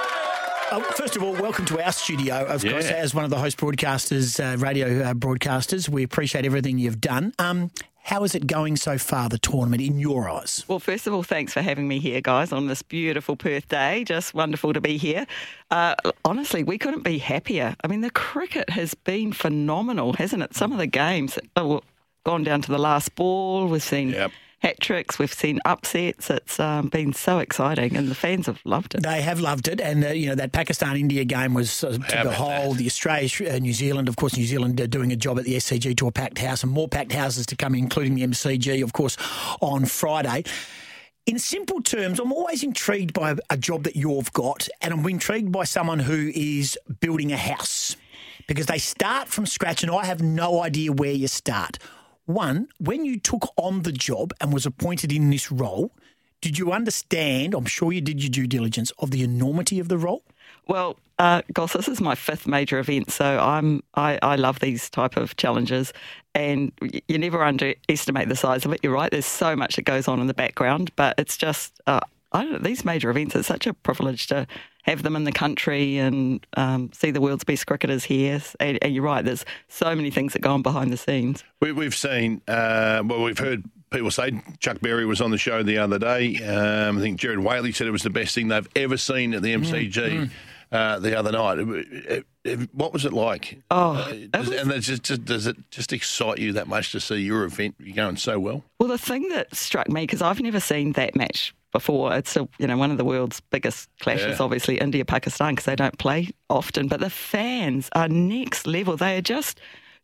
Uh, 0.69 0.82
first 0.82 1.15
of 1.15 1.24
all, 1.24 1.32
welcome 1.32 1.63
to 1.63 1.82
our 1.82 1.93
studio, 1.93 2.45
of 2.45 2.61
course, 2.61 2.91
as 2.91 3.15
one 3.15 3.24
of 3.24 3.30
the 3.30 3.38
host 3.38 3.55
broadcasters, 3.55 4.38
uh, 4.38 4.57
radio 4.57 5.01
uh, 5.01 5.13
broadcasters. 5.13 5.88
We 5.88 6.03
appreciate 6.03 6.45
everything 6.45 6.78
you've 6.78 6.99
done. 6.99 7.32
Um, 7.39 7.72
how 8.03 8.26
is 8.26 8.36
it 8.36 8.47
going 8.47 8.76
so 8.76 8.97
far, 8.97 9.30
the 9.30 9.38
tournament, 9.38 9.82
in 9.82 9.97
your 9.97 10.30
eyes? 10.30 10.65
Well, 10.67 10.80
first 10.80 11.07
of 11.07 11.13
all, 11.13 11.24
thanks 11.24 11.53
for 11.53 11.61
having 11.61 11.88
me 11.88 11.99
here, 11.99 12.19
guys, 12.19 12.51
on 12.51 12.67
this 12.67 12.82
beautiful 12.82 13.38
Perth 13.38 13.69
day. 13.69 14.03
Just 14.03 14.34
wonderful 14.34 14.74
to 14.74 14.82
be 14.82 14.97
here. 14.97 15.26
Uh, 15.69 15.95
honestly, 16.26 16.63
we 16.63 16.78
couldn't 16.78 17.03
be 17.03 17.17
happier. 17.17 17.78
I 17.82 17.88
mean, 17.88 18.01
the 18.01 18.11
cricket 18.11 18.72
has 18.72 18.93
been 18.93 19.32
phenomenal, 19.32 20.11
hasn't 20.11 20.43
it? 20.43 20.53
Some 20.53 20.74
of 20.74 20.80
the 20.80 20.88
games 20.88 21.39
have 21.55 21.80
gone 22.26 22.43
down 22.43 22.61
to 22.61 22.72
the 22.72 22.78
last 22.78 23.15
ball. 23.15 23.67
We've 23.67 23.82
seen 23.82 24.13
hat 24.62 24.80
tricks, 24.80 25.18
we've 25.18 25.34
seen 25.34 25.59
upsets. 25.66 26.30
It's 26.30 26.59
um, 26.59 26.88
been 26.88 27.14
so 27.14 27.39
exciting, 27.39 27.97
and 27.97 28.07
the 28.07 28.16
fans 28.16 28.45
have 28.45 28.62
loved 28.64 28.95
it. 28.95 29.03
They 29.03 29.22
have 29.22 29.39
loved 29.39 29.68
it, 29.68 29.82
and 29.82 30.03
uh, 30.03 30.09
you 30.09 30.28
know 30.28 30.36
that 30.36 30.51
Pakistan 30.51 30.95
India 30.95 31.26
game 31.26 31.53
was 31.53 31.84
uh, 31.84 31.97
to 31.97 32.24
behold. 32.24 32.78
The 32.78 32.86
Australia 32.86 33.30
uh, 33.51 33.57
New 33.57 33.74
Zealand, 33.74 34.07
of 34.07 34.16
course, 34.16 34.38
New 34.38 34.45
Zealand 34.45 34.80
uh, 34.80 34.88
doing 34.88 35.12
a 35.12 35.16
job 35.16 35.39
at 35.39 35.45
the 35.45 35.55
SCG 35.55 35.97
to 35.97 36.07
a 36.07 36.12
packed 36.12 36.38
house, 36.38 36.64
and 36.64 36.72
more 36.72 36.88
packed 36.88 37.12
houses 37.12 37.45
to 37.47 37.55
come, 37.55 37.76
including 37.76 38.16
the 38.16 38.24
MCG, 38.24 38.84
of 38.84 38.93
course, 38.93 39.18
on 39.62 39.86
Friday. 39.86 40.43
In 41.26 41.38
simple 41.38 41.82
terms, 41.82 42.20
I'm 42.20 42.34
always 42.34 42.64
intrigued 42.64 43.14
by 43.14 43.36
a 43.49 43.57
job 43.57 43.84
that 43.84 43.95
you've 43.95 44.34
got, 44.34 44.68
and 44.82 44.93
I'm 44.93 45.05
intrigued 45.07 45.51
by 45.51 45.66
someone 45.66 45.99
who 45.99 46.32
is 46.34 46.78
building 46.99 47.32
a 47.32 47.38
house 47.38 47.95
because 48.47 48.66
they 48.66 48.80
start 48.80 49.28
from 49.28 49.45
scratch, 49.45 49.84
and 49.84 49.91
I 49.91 50.05
have 50.05 50.22
no 50.22 50.62
idea 50.62 50.91
where 50.91 51.12
you 51.12 51.28
start. 51.28 51.78
One, 52.34 52.70
when 52.80 53.06
you 53.06 53.20
took 53.20 53.52
on 53.58 53.82
the 53.82 53.92
job 53.92 54.34
and 54.40 54.54
was 54.54 54.66
appointed 54.66 55.12
in 55.12 55.30
this 55.30 55.52
role, 55.52 55.92
did 56.40 56.58
you 56.58 56.72
understand? 56.72 57.54
I'm 57.54 57.66
sure 57.66 57.92
you 57.92 58.02
did 58.02 58.24
your 58.24 58.30
due 58.30 58.48
diligence 58.48 58.92
of 59.00 59.12
the 59.12 59.22
enormity 59.22 59.80
of 59.80 59.90
the 59.90 59.98
role. 59.98 60.24
Well, 60.68 60.98
uh, 61.20 61.42
Goss, 61.54 61.74
this 61.74 61.88
is 61.88 62.02
my 62.02 62.16
fifth 62.16 62.48
major 62.48 62.80
event, 62.80 63.12
so 63.12 63.38
I'm 63.40 63.84
I, 63.94 64.18
I 64.22 64.38
love 64.38 64.60
these 64.60 64.90
type 64.90 65.18
of 65.18 65.36
challenges, 65.36 65.94
and 66.34 66.72
you 67.08 67.18
never 67.18 67.44
underestimate 67.44 68.30
the 68.30 68.36
size 68.36 68.66
of 68.66 68.74
it. 68.74 68.80
You're 68.82 68.94
right. 68.94 69.12
There's 69.12 69.26
so 69.26 69.56
much 69.56 69.76
that 69.76 69.84
goes 69.84 70.08
on 70.08 70.20
in 70.20 70.28
the 70.28 70.34
background, 70.34 70.92
but 70.96 71.16
it's 71.20 71.38
just 71.38 71.80
uh, 71.86 72.00
I 72.32 72.44
don't 72.44 72.54
know. 72.54 72.60
These 72.60 72.86
major 72.86 73.10
events. 73.10 73.36
It's 73.36 73.48
such 73.48 73.68
a 73.68 73.74
privilege 73.74 74.28
to 74.28 74.48
have 74.84 75.04
them 75.04 75.16
in 75.16 75.24
the 75.24 75.32
country 75.32 75.98
and 75.98 76.46
um, 76.58 76.92
see 76.94 77.12
the 77.12 77.22
world's 77.22 77.44
best 77.44 77.68
cricketers 77.68 78.04
here. 78.04 78.42
And, 78.60 78.80
and 78.82 78.94
you're 78.94 79.04
right. 79.04 79.24
There's 79.24 79.46
so 79.68 79.96
many 79.96 80.10
things 80.12 80.34
that 80.34 80.42
go 80.42 80.52
on 80.54 80.62
behind 80.62 80.92
the 80.92 80.98
scenes. 80.98 81.44
We, 81.62 81.72
we've 81.72 81.96
seen, 81.96 82.42
uh, 82.48 83.04
well, 83.06 83.22
we've 83.24 83.38
heard 83.38 83.64
people 83.92 84.10
say 84.12 84.42
Chuck 84.60 84.80
Berry 84.82 85.06
was 85.06 85.22
on 85.22 85.32
the 85.32 85.38
show 85.38 85.64
the 85.64 85.78
other 85.78 86.00
day. 86.00 86.38
Um, 86.44 86.98
I 86.98 87.02
think 87.02 87.20
Gerard 87.20 87.40
Whateley 87.40 87.72
said 87.74 87.88
it 87.88 87.92
was 87.92 88.04
the 88.04 88.10
best 88.10 88.34
thing 88.36 88.48
they've 88.48 88.68
ever 88.76 88.98
seen 88.98 89.34
at 89.34 89.42
the 89.42 89.54
MCG. 89.54 90.30
Uh, 90.72 91.00
the 91.00 91.20
other 91.20 91.34
night, 91.34 91.60
It- 91.60 92.26
it- 92.46 92.70
what 92.74 92.94
was 92.94 93.04
it 93.06 93.12
like? 93.12 93.62
Oh, 93.70 93.92
Uh, 93.92 94.14
does, 94.32 94.50
and 94.50 94.70
does 94.70 94.90
it, 94.90 95.04
just, 95.04 95.26
does 95.26 95.46
it 95.46 95.58
just 95.70 95.92
excite 95.94 96.40
you 96.40 96.54
that 96.54 96.68
much 96.68 96.94
to 96.94 97.00
see 97.02 97.18
your 97.18 97.44
event 97.44 97.76
going 97.94 98.16
so 98.16 98.40
well? 98.40 98.64
Well, 98.80 98.88
the 98.90 98.98
thing 98.98 99.28
that 99.30 99.54
struck 99.54 99.90
me 99.90 100.04
because 100.04 100.22
I've 100.22 100.40
never 100.40 100.62
seen 100.62 100.94
that 100.94 101.14
match 101.16 101.54
before. 101.72 102.13
It's 102.15 102.36
a, 102.36 102.47
you 102.59 102.67
know 102.67 102.78
one 102.78 102.91
of 102.91 102.97
the 102.97 103.05
world's 103.05 103.39
biggest 103.39 103.89
clashes, 103.99 104.38
Yeah. 104.39 104.43
obviously 104.45 104.78
India 104.78 105.05
Pakistan 105.05 105.53
because 105.53 105.65
they 105.65 105.76
don't 105.76 105.97
play 105.97 106.30
often. 106.49 106.88
But 106.88 106.99
the 106.99 107.09
fans 107.09 107.89
are 107.93 108.07
next 108.07 108.67
level. 108.67 108.97
They 108.97 109.17
are 109.17 109.22
just 109.22 109.59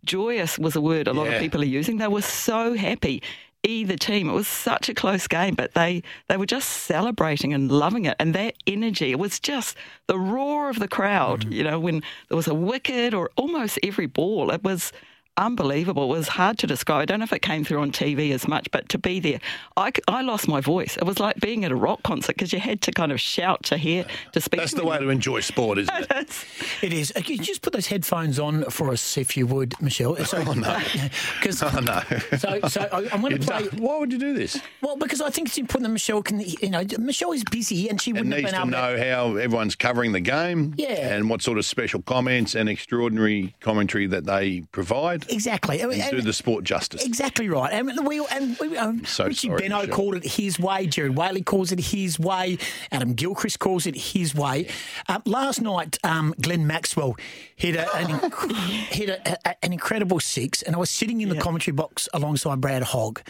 joyous 0.06 0.58
was 0.60 0.76
a 0.76 0.82
word 0.82 1.08
a 1.08 1.14
lot 1.14 1.26
Yeah. 1.28 1.34
of 1.34 1.42
people 1.42 1.62
are 1.62 1.66
using. 1.66 1.98
They 1.98 2.08
were 2.08 2.22
so 2.22 2.76
happy. 2.76 3.22
Either 3.64 3.98
team, 3.98 4.30
it 4.30 4.34
was 4.34 4.48
such 4.48 4.88
a 4.88 4.94
close 4.94 5.28
game, 5.28 5.56
but 5.56 5.74
they 5.74 6.04
they 6.30 6.38
were 6.38 6.46
just 6.46 6.70
celebrating 6.70 7.54
and 7.54 7.72
loving 7.72 8.06
it, 8.06 8.16
and 8.20 8.34
that 8.36 8.54
energy. 8.68 9.12
It 9.12 9.20
was 9.20 9.40
just 9.40 9.76
the 10.06 10.18
roar 10.18 10.70
of 10.70 10.80
the 10.80 10.88
crowd. 10.88 11.42
Mm-hmm. 11.42 11.52
You 11.52 11.64
know, 11.64 11.80
when 11.80 12.04
there 12.30 12.38
was 12.38 12.48
a 12.48 12.54
wicket 12.54 13.14
or 13.14 13.32
almost 13.36 13.80
every 13.84 14.06
ball, 14.06 14.52
it 14.52 14.64
was 14.64 14.94
unbelievable. 15.38 16.04
It 16.14 16.18
was 16.18 16.28
hard 16.28 16.58
to 16.60 16.68
describe. 16.68 17.02
I 17.02 17.06
don't 17.06 17.20
know 17.20 17.24
if 17.26 17.34
it 17.34 17.42
came 17.42 17.64
through 17.64 17.82
on 17.82 17.92
TV 17.92 18.32
as 18.34 18.48
much, 18.48 18.70
but 18.72 18.90
to 18.90 18.98
be 18.98 19.20
there, 19.20 19.40
I, 19.76 19.92
I 20.08 20.22
lost 20.22 20.48
my 20.48 20.62
voice. 20.62 20.98
It 20.98 21.04
was 21.06 21.20
like 21.20 21.40
being 21.40 21.64
at 21.66 21.72
a 21.72 21.76
rock 21.76 22.04
concert 22.04 22.36
because 22.36 22.52
you 22.54 22.60
had 22.60 22.82
to 22.84 22.92
kind 22.92 23.12
of 23.12 23.20
shout 23.22 23.64
to 23.64 23.78
hear 23.78 24.06
to 24.34 24.42
speak. 24.42 24.60
That's 24.60 24.74
the 24.74 24.86
way 24.86 24.98
to 25.00 25.10
enjoy 25.10 25.40
sport, 25.42 25.78
isn't 25.78 26.08
it? 26.12 26.46
It 26.82 26.94
is. 26.94 27.12
Uh, 27.16 27.22
Can 27.22 27.38
you 27.38 27.44
just 27.44 27.62
put 27.62 27.74
those 27.74 27.88
headphones 27.88 28.40
on 28.40 28.64
for 28.66 28.90
us, 28.92 29.18
if 29.18 29.36
you 29.36 29.48
would, 29.48 29.74
Michelle? 29.82 30.16
So, 30.26 30.44
Oh, 30.46 30.54
no. 30.54 30.80
Because 31.40 31.64
Oh, 31.64 31.80
no. 31.80 32.02
So, 32.38 32.60
so 32.68 32.82
I, 32.92 33.08
I'm 33.12 33.22
going 33.22 33.38
to 33.40 33.46
play. 33.46 33.64
don't- 33.64 33.80
Why 33.80 33.98
would 33.98 34.12
you 34.12 34.20
do 34.20 34.34
this? 34.34 34.60
Well, 34.82 34.96
because 34.98 35.22
I 35.22 35.30
think 35.30 35.48
it's 35.50 35.58
important 35.58 35.88
that 35.88 35.94
Michelle 35.94 36.22
can. 36.22 36.40
You 36.40 36.70
know, 36.70 36.84
Michelle 37.00 37.32
is 37.32 37.44
busy 37.44 37.90
and 37.90 38.02
she 38.02 38.14
wouldn't 38.14 38.32
have 38.34 38.42
needs 38.44 38.52
been 38.52 38.62
to 38.70 38.78
able. 38.78 38.98
know 38.98 39.12
how 39.12 39.36
everyone's 39.38 39.76
covering 39.76 40.12
the 40.12 40.20
game 40.20 40.74
Yeah. 40.78 41.16
and 41.16 41.30
what 41.30 41.42
sort 41.42 41.58
of 41.58 41.66
special 41.66 42.02
comments 42.02 42.56
and 42.56 42.70
extraordinary 42.70 43.56
commentary 43.60 44.08
that 44.08 44.26
they 44.26 44.62
provide. 44.72 45.26
Exactly. 45.30 45.82
And 45.82 45.92
And- 45.94 46.12
do 46.12 46.22
the 46.22 46.34
sport 46.34 46.64
justice. 46.64 47.04
Exactly 47.06 47.50
right. 47.50 47.72
And 47.74 48.06
we 48.08 48.26
and 48.32 48.58
we, 48.60 48.78
um, 48.78 49.06
so 49.06 49.26
Richie 49.26 49.48
sorry, 49.48 49.62
Benaud 49.64 49.82
Michelle. 49.82 49.96
called 49.96 50.16
it 50.16 50.24
his 50.26 50.60
way. 50.60 50.88
Gerard 50.88 51.16
Whateley 51.18 51.42
calls 51.44 51.72
it 51.72 51.80
his 51.80 52.20
way. 52.20 52.58
Adam 52.92 53.14
Gilchrist 53.14 53.60
calls 53.60 53.86
it 53.86 53.96
his 53.96 54.34
way. 54.36 54.68
Uh, 55.08 55.20
last 55.26 55.62
night, 55.62 55.98
um, 56.04 56.34
Glenn 56.42 56.68
Maxwell 56.68 57.16
hit 57.56 57.76
a, 57.76 57.94
an, 57.96 58.08
inc- 58.08 58.52
hit 58.92 59.10
a, 59.10 59.38
a, 59.50 59.56
an 59.66 59.74
incredible 59.74 60.20
six, 60.20 60.62
and 60.62 60.76
I 60.76 60.80
was 60.80 60.90
sitting 60.90 61.22
in 61.22 61.30
the 61.30 61.38
commentary 61.38 61.74
box 61.74 62.08
alongside 62.14 62.62
Brad 62.62 62.84
Hogg, 62.84 63.22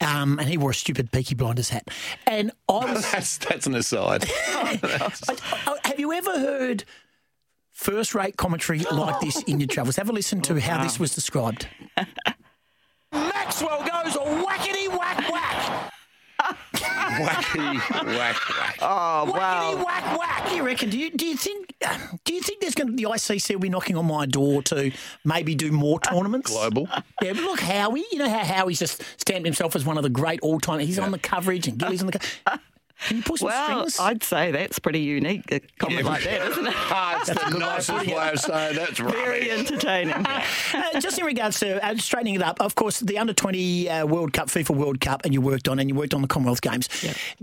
um, 0.00 0.38
and 0.38 0.48
he 0.48 0.56
wore 0.58 0.70
a 0.70 0.74
stupid 0.74 1.10
Peaky 1.12 1.34
Blinders 1.34 1.68
hat, 1.70 1.88
and 2.26 2.50
I 2.68 2.72
was. 2.92 3.10
that's 3.12 3.38
that's 3.38 3.66
an 3.66 3.74
aside. 3.74 4.24
Oh, 5.66 5.78
have 5.84 5.98
you 5.98 6.12
ever 6.12 6.30
heard 6.38 6.84
first-rate 7.82 8.36
commentary 8.36 8.78
like 8.80 9.20
this 9.20 9.42
in 9.42 9.60
your 9.60 9.66
travels? 9.66 9.96
Have 9.96 10.08
a 10.08 10.12
listen 10.12 10.40
to 10.42 10.60
how 10.60 10.82
this 10.82 10.98
was 10.98 11.14
described. 11.14 11.68
Maxwell 13.12 13.80
goes 13.80 14.14
whackety 14.16 14.88
whack 14.88 15.30
whack. 15.30 15.92
Wacky, 16.40 18.16
whack, 18.16 18.48
whack. 18.48 18.78
Oh 18.80 19.30
wow! 19.30 19.74
Whackety 19.74 19.84
whack 19.84 20.18
whack. 20.18 20.52
You 20.54 20.64
reckon? 20.64 20.90
Do 20.90 20.98
you 20.98 21.10
do 21.10 21.26
you 21.26 21.36
think 21.36 21.74
do 22.24 22.34
you 22.34 22.40
think 22.40 22.60
there's 22.60 22.74
going 22.74 22.88
to 22.88 22.96
the 22.96 23.04
ICC 23.04 23.54
will 23.54 23.60
be 23.60 23.68
knocking 23.68 23.96
on 23.96 24.06
my 24.06 24.26
door 24.26 24.62
to 24.64 24.90
maybe 25.24 25.54
do 25.54 25.70
more 25.72 25.98
uh, 26.06 26.10
tournaments? 26.10 26.50
Global. 26.50 26.88
Yeah, 27.20 27.34
but 27.34 27.42
look, 27.42 27.60
Howie. 27.60 28.04
You 28.10 28.18
know 28.18 28.28
how 28.28 28.44
Howie's 28.44 28.78
just 28.78 29.02
stamped 29.18 29.46
himself 29.46 29.76
as 29.76 29.84
one 29.84 29.96
of 29.98 30.02
the 30.02 30.10
great 30.10 30.40
all-time. 30.40 30.80
He's 30.80 30.98
on 30.98 31.10
the 31.10 31.18
coverage 31.18 31.68
and 31.68 31.78
Gilly's 31.78 32.00
on 32.00 32.06
the. 32.08 32.18
Co- 32.18 32.56
Can 33.06 33.18
you 33.18 33.22
pull 33.22 33.36
some 33.36 33.46
well, 33.48 33.88
strings? 33.90 33.98
I'd 34.00 34.22
say 34.22 34.50
that's 34.52 34.78
pretty 34.78 35.00
unique. 35.00 35.50
A 35.52 35.60
comment 35.78 36.02
Yeah. 36.04 36.08
like 36.10 36.24
that, 36.24 36.42
isn't 36.50 36.66
it? 36.66 36.74
Ah, 36.76 37.18
it's 37.18 37.28
That's 37.28 37.44
the 37.44 37.50
good 37.50 37.60
way 37.62 37.66
nicest 37.68 38.06
way 38.06 38.30
of 38.32 38.38
saying 38.40 38.76
that's 38.76 38.98
Very 38.98 39.50
entertaining. 39.50 40.26
Uh, 40.74 41.00
just 41.00 41.18
in 41.18 41.24
regards 41.24 41.60
to 41.60 41.84
uh, 41.86 41.96
straightening 41.96 42.34
it 42.34 42.42
up, 42.42 42.60
of 42.60 42.74
course, 42.74 43.00
the 43.00 43.18
under 43.18 43.32
20 43.34 43.88
uh, 43.88 44.06
World 44.06 44.32
Cup, 44.32 44.48
FIFA 44.48 44.74
World 44.76 45.00
Cup, 45.00 45.22
and 45.24 45.34
you 45.34 45.40
worked 45.40 45.68
on, 45.68 45.78
and 45.78 45.88
you 45.88 45.94
worked 45.94 46.14
on 46.14 46.22
the 46.22 46.28
Commonwealth 46.28 46.62
Games. 46.62 46.88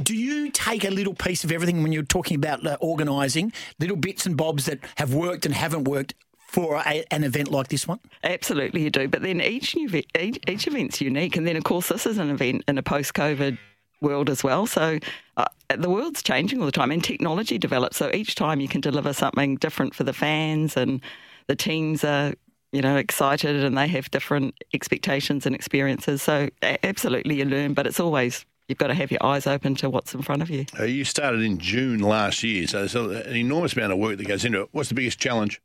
Do 0.01 0.15
you 0.15 0.49
take 0.51 0.83
a 0.83 0.89
little 0.89 1.13
piece 1.13 1.43
of 1.43 1.51
everything 1.51 1.83
when 1.83 1.91
you're 1.91 2.03
talking 2.03 2.35
about 2.35 2.65
uh, 2.65 2.77
organising, 2.81 3.53
little 3.79 3.95
bits 3.97 4.25
and 4.25 4.35
bobs 4.35 4.65
that 4.65 4.79
have 4.97 5.13
worked 5.13 5.45
and 5.45 5.53
haven't 5.53 5.83
worked 5.83 6.15
for 6.47 6.77
a, 6.85 7.03
an 7.11 7.23
event 7.23 7.49
like 7.51 7.67
this 7.67 7.87
one? 7.87 7.99
Absolutely, 8.23 8.81
you 8.83 8.89
do. 8.89 9.07
But 9.07 9.21
then 9.21 9.41
each 9.41 9.75
new 9.75 9.87
ve- 9.89 10.07
each, 10.19 10.39
each 10.47 10.67
event's 10.67 10.99
unique, 11.01 11.35
and 11.37 11.45
then 11.47 11.55
of 11.55 11.63
course 11.63 11.87
this 11.89 12.05
is 12.05 12.17
an 12.17 12.29
event 12.29 12.63
in 12.67 12.77
a 12.77 12.83
post-COVID 12.83 13.57
world 14.01 14.29
as 14.29 14.43
well. 14.43 14.65
So 14.65 14.97
uh, 15.39 15.75
the 15.77 15.89
world's 15.89 16.21
changing 16.21 16.59
all 16.59 16.65
the 16.65 16.71
time, 16.71 16.91
and 16.91 17.03
technology 17.03 17.57
develops. 17.57 17.97
So 17.97 18.11
each 18.13 18.35
time 18.35 18.59
you 18.59 18.67
can 18.67 18.81
deliver 18.81 19.13
something 19.13 19.55
different 19.55 19.95
for 19.95 20.03
the 20.03 20.13
fans, 20.13 20.75
and 20.75 21.01
the 21.47 21.55
teams 21.55 22.03
are 22.03 22.33
you 22.71 22.81
know 22.81 22.97
excited, 22.97 23.63
and 23.63 23.77
they 23.77 23.87
have 23.87 24.11
different 24.11 24.55
expectations 24.73 25.45
and 25.45 25.55
experiences. 25.55 26.21
So 26.21 26.49
absolutely, 26.61 27.37
you 27.37 27.45
learn, 27.45 27.73
but 27.73 27.87
it's 27.87 27.99
always 27.99 28.45
you've 28.67 28.77
got 28.77 28.87
to 28.87 28.93
have 28.93 29.11
your 29.11 29.23
eyes 29.23 29.47
open 29.47 29.75
to 29.75 29.89
what's 29.89 30.13
in 30.13 30.21
front 30.21 30.41
of 30.41 30.49
you. 30.49 30.65
Uh, 30.77 30.83
you 30.83 31.05
started 31.05 31.41
in 31.41 31.57
June 31.57 31.99
last 31.99 32.43
year, 32.43 32.67
so 32.67 32.85
there's 32.85 33.25
an 33.25 33.35
enormous 33.35 33.73
amount 33.73 33.93
of 33.93 33.99
work 33.99 34.17
that 34.17 34.27
goes 34.27 34.43
into 34.43 34.61
it. 34.61 34.69
What's 34.71 34.89
the 34.89 34.95
biggest 34.95 35.19
challenge? 35.19 35.61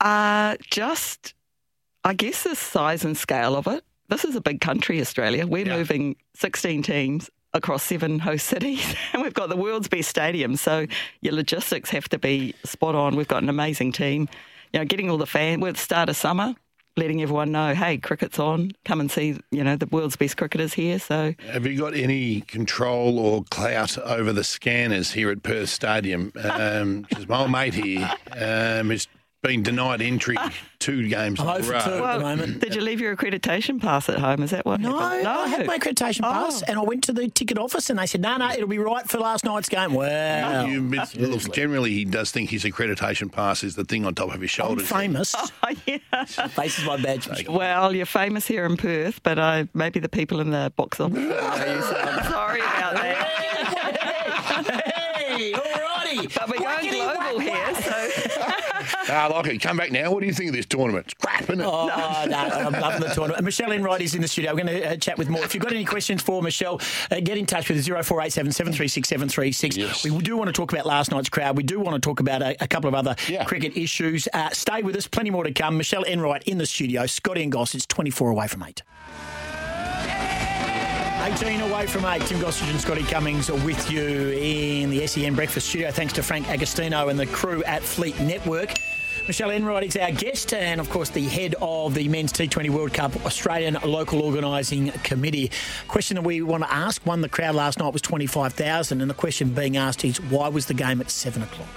Uh, 0.00 0.56
just, 0.70 1.34
I 2.04 2.14
guess, 2.14 2.42
the 2.42 2.54
size 2.54 3.04
and 3.04 3.16
scale 3.16 3.56
of 3.56 3.66
it. 3.66 3.84
This 4.08 4.24
is 4.24 4.34
a 4.36 4.40
big 4.40 4.60
country, 4.60 5.00
Australia. 5.00 5.46
We're 5.46 5.66
moving 5.66 6.16
16 6.34 6.82
teams 6.82 7.30
across 7.58 7.82
seven 7.82 8.18
host 8.18 8.46
cities, 8.46 8.94
and 9.12 9.22
we've 9.22 9.34
got 9.34 9.50
the 9.50 9.56
world's 9.56 9.88
best 9.88 10.08
stadium. 10.08 10.56
So 10.56 10.86
your 11.20 11.34
logistics 11.34 11.90
have 11.90 12.08
to 12.08 12.18
be 12.18 12.54
spot 12.64 12.94
on. 12.94 13.16
We've 13.16 13.28
got 13.28 13.42
an 13.42 13.50
amazing 13.50 13.92
team. 13.92 14.28
You 14.72 14.80
know, 14.80 14.86
getting 14.86 15.10
all 15.10 15.18
the 15.18 15.26
fans, 15.26 15.62
the 15.62 15.74
start 15.74 16.08
of 16.08 16.16
summer, 16.16 16.54
letting 16.98 17.22
everyone 17.22 17.52
know, 17.52 17.74
hey, 17.74 17.96
cricket's 17.96 18.38
on. 18.38 18.72
Come 18.84 19.00
and 19.00 19.10
see, 19.10 19.38
you 19.50 19.64
know, 19.64 19.76
the 19.76 19.86
world's 19.86 20.16
best 20.16 20.36
cricketers 20.36 20.74
here. 20.74 20.98
So 20.98 21.34
Have 21.50 21.66
you 21.66 21.78
got 21.78 21.94
any 21.94 22.42
control 22.42 23.18
or 23.18 23.44
clout 23.50 23.96
over 23.98 24.32
the 24.32 24.44
scanners 24.44 25.12
here 25.12 25.30
at 25.30 25.42
Perth 25.42 25.70
Stadium? 25.70 26.30
Because 26.34 27.28
my 27.28 27.40
old 27.40 27.50
mate 27.50 27.74
here 27.74 28.10
um, 28.32 28.90
has 28.90 29.08
been 29.42 29.62
denied 29.62 30.02
entry 30.02 30.36
two 30.80 31.08
games 31.08 31.38
in 31.38 31.46
a 31.46 31.58
row. 31.60 32.00
Well, 32.20 32.36
Did 32.36 32.74
you 32.74 32.80
leave 32.80 33.00
your 33.00 33.16
accreditation 33.16 33.80
pass 33.80 34.08
at 34.08 34.18
home? 34.18 34.42
Is 34.42 34.50
that 34.50 34.66
what 34.66 34.80
No, 34.80 34.98
happened? 34.98 35.28
I 35.28 35.46
had 35.48 35.66
my 35.66 35.78
accreditation 35.78 36.22
pass, 36.22 36.62
and 36.62 36.78
I 36.78 36.82
went 36.82 37.04
to 37.04 37.12
the 37.12 37.28
ticket 37.28 37.56
office, 37.58 37.88
and 37.88 37.98
they 37.98 38.06
said, 38.06 38.20
"No, 38.20 38.36
no, 38.36 38.50
it'll 38.50 38.66
be 38.68 38.78
right 38.78 39.08
for 39.08 39.18
last 39.18 39.44
night's 39.44 39.68
game." 39.68 39.92
Wow, 39.94 40.64
You- 40.66 40.86
it's- 40.92 41.14
look, 41.14 41.52
generally, 41.54 41.92
he 41.92 42.04
does 42.04 42.30
think 42.32 42.50
his 42.50 42.64
accreditation 42.64 43.30
pass 43.30 43.62
is 43.62 43.76
the 43.76 43.84
thing 43.84 44.04
on 44.04 44.14
top 44.14 44.34
of 44.34 44.40
his 44.40 44.50
shoulders. 44.50 44.90
I'm 44.90 45.00
famous. 45.02 45.34
Oh, 45.36 45.48
yeah. 45.86 45.98
Faces 46.24 46.84
my 46.84 46.96
badge. 46.96 47.28
Well, 47.48 47.94
you're 47.94 48.06
famous 48.06 48.46
here 48.46 48.64
in 48.66 48.76
Perth, 48.76 49.22
but 49.22 49.38
uh, 49.38 49.64
maybe 49.74 50.00
the 50.00 50.08
people 50.08 50.40
in 50.40 50.50
the 50.50 50.72
box 50.76 50.98
office. 51.00 51.14
know 51.16 51.24
you, 51.24 51.82
so 51.82 51.96
I'm 51.96 52.24
sorry 52.30 52.60
about 52.60 52.94
that. 52.94 53.16
Hey, 55.28 55.52
all 55.52 55.62
righty 55.62 56.26
But 56.26 56.48
we're 56.48 56.58
going 56.58 56.90
global 56.90 57.38
here, 57.38 57.74
so. 57.74 57.87
Ah, 57.87 57.87
I 59.08 59.26
like 59.28 59.46
it. 59.46 59.60
Come 59.60 59.76
back 59.76 59.90
now. 59.90 60.10
What 60.10 60.20
do 60.20 60.26
you 60.26 60.32
think 60.32 60.50
of 60.50 60.56
this 60.56 60.66
tournament? 60.66 61.06
It's 61.06 61.14
crap, 61.14 61.42
isn't 61.42 61.60
it? 61.60 61.66
Oh, 61.66 61.86
no, 62.28 62.36
I'm 62.36 62.72
loving 62.72 63.00
the 63.00 63.14
tournament. 63.14 63.44
Michelle 63.44 63.72
Enright 63.72 64.00
is 64.00 64.14
in 64.14 64.22
the 64.22 64.28
studio. 64.28 64.52
We're 64.52 64.64
going 64.64 64.80
to 64.80 64.92
uh, 64.92 64.96
chat 64.96 65.18
with 65.18 65.28
more. 65.28 65.44
If 65.44 65.54
you've 65.54 65.62
got 65.62 65.72
any 65.72 65.84
questions 65.84 66.22
for 66.22 66.42
Michelle, 66.42 66.80
uh, 67.10 67.20
get 67.20 67.38
in 67.38 67.46
touch 67.46 67.68
with 67.68 67.84
0487 67.84 68.52
736 68.52 69.08
736. 69.08 70.04
We 70.04 70.18
do 70.18 70.36
want 70.36 70.48
to 70.48 70.52
talk 70.52 70.72
about 70.72 70.86
last 70.86 71.10
night's 71.10 71.28
crowd. 71.28 71.56
We 71.56 71.62
do 71.62 71.80
want 71.80 72.00
to 72.00 72.06
talk 72.06 72.20
about 72.20 72.42
a, 72.42 72.56
a 72.62 72.68
couple 72.68 72.88
of 72.88 72.94
other 72.94 73.14
cricket 73.46 73.76
issues. 73.76 74.28
Uh, 74.32 74.50
stay 74.50 74.82
with 74.82 74.96
us. 74.96 75.06
Plenty 75.06 75.30
more 75.30 75.44
to 75.44 75.52
come. 75.52 75.76
Michelle 75.76 76.04
Enright 76.04 76.42
in 76.44 76.58
the 76.58 76.66
studio. 76.66 77.06
Scotty 77.06 77.42
and 77.42 77.52
Goss. 77.52 77.74
It's 77.74 77.86
24 77.86 78.30
away 78.30 78.48
from 78.48 78.62
8. 78.62 78.82
18 81.20 81.60
away 81.60 81.86
from 81.86 82.04
8. 82.04 82.22
Tim 82.22 82.38
Gossage 82.38 82.70
and 82.70 82.80
Scotty 82.80 83.02
Cummings 83.02 83.50
are 83.50 83.64
with 83.66 83.90
you 83.90 84.30
in 84.30 84.88
the 84.88 85.06
SEN 85.06 85.34
Breakfast 85.34 85.68
Studio. 85.68 85.90
Thanks 85.90 86.12
to 86.14 86.22
Frank 86.22 86.48
Agostino 86.48 87.08
and 87.08 87.18
the 87.18 87.26
crew 87.26 87.62
at 87.64 87.82
Fleet 87.82 88.18
Network. 88.20 88.70
Michelle 89.28 89.50
Enright 89.50 89.82
is 89.82 89.94
our 89.98 90.10
guest, 90.10 90.54
and 90.54 90.80
of 90.80 90.88
course, 90.88 91.10
the 91.10 91.28
head 91.28 91.54
of 91.60 91.92
the 91.92 92.08
Men's 92.08 92.32
T20 92.32 92.70
World 92.70 92.94
Cup 92.94 93.14
Australian 93.26 93.76
Local 93.84 94.22
Organising 94.22 94.90
Committee. 95.02 95.50
Question 95.86 96.14
that 96.14 96.22
we 96.22 96.40
want 96.40 96.64
to 96.64 96.72
ask 96.72 97.04
one, 97.04 97.20
the 97.20 97.28
crowd 97.28 97.54
last 97.54 97.78
night 97.78 97.92
was 97.92 98.00
25,000, 98.00 99.02
and 99.02 99.10
the 99.10 99.14
question 99.14 99.50
being 99.50 99.76
asked 99.76 100.02
is 100.02 100.18
why 100.18 100.48
was 100.48 100.64
the 100.64 100.72
game 100.72 101.02
at 101.02 101.10
7 101.10 101.42
o'clock? 101.42 101.68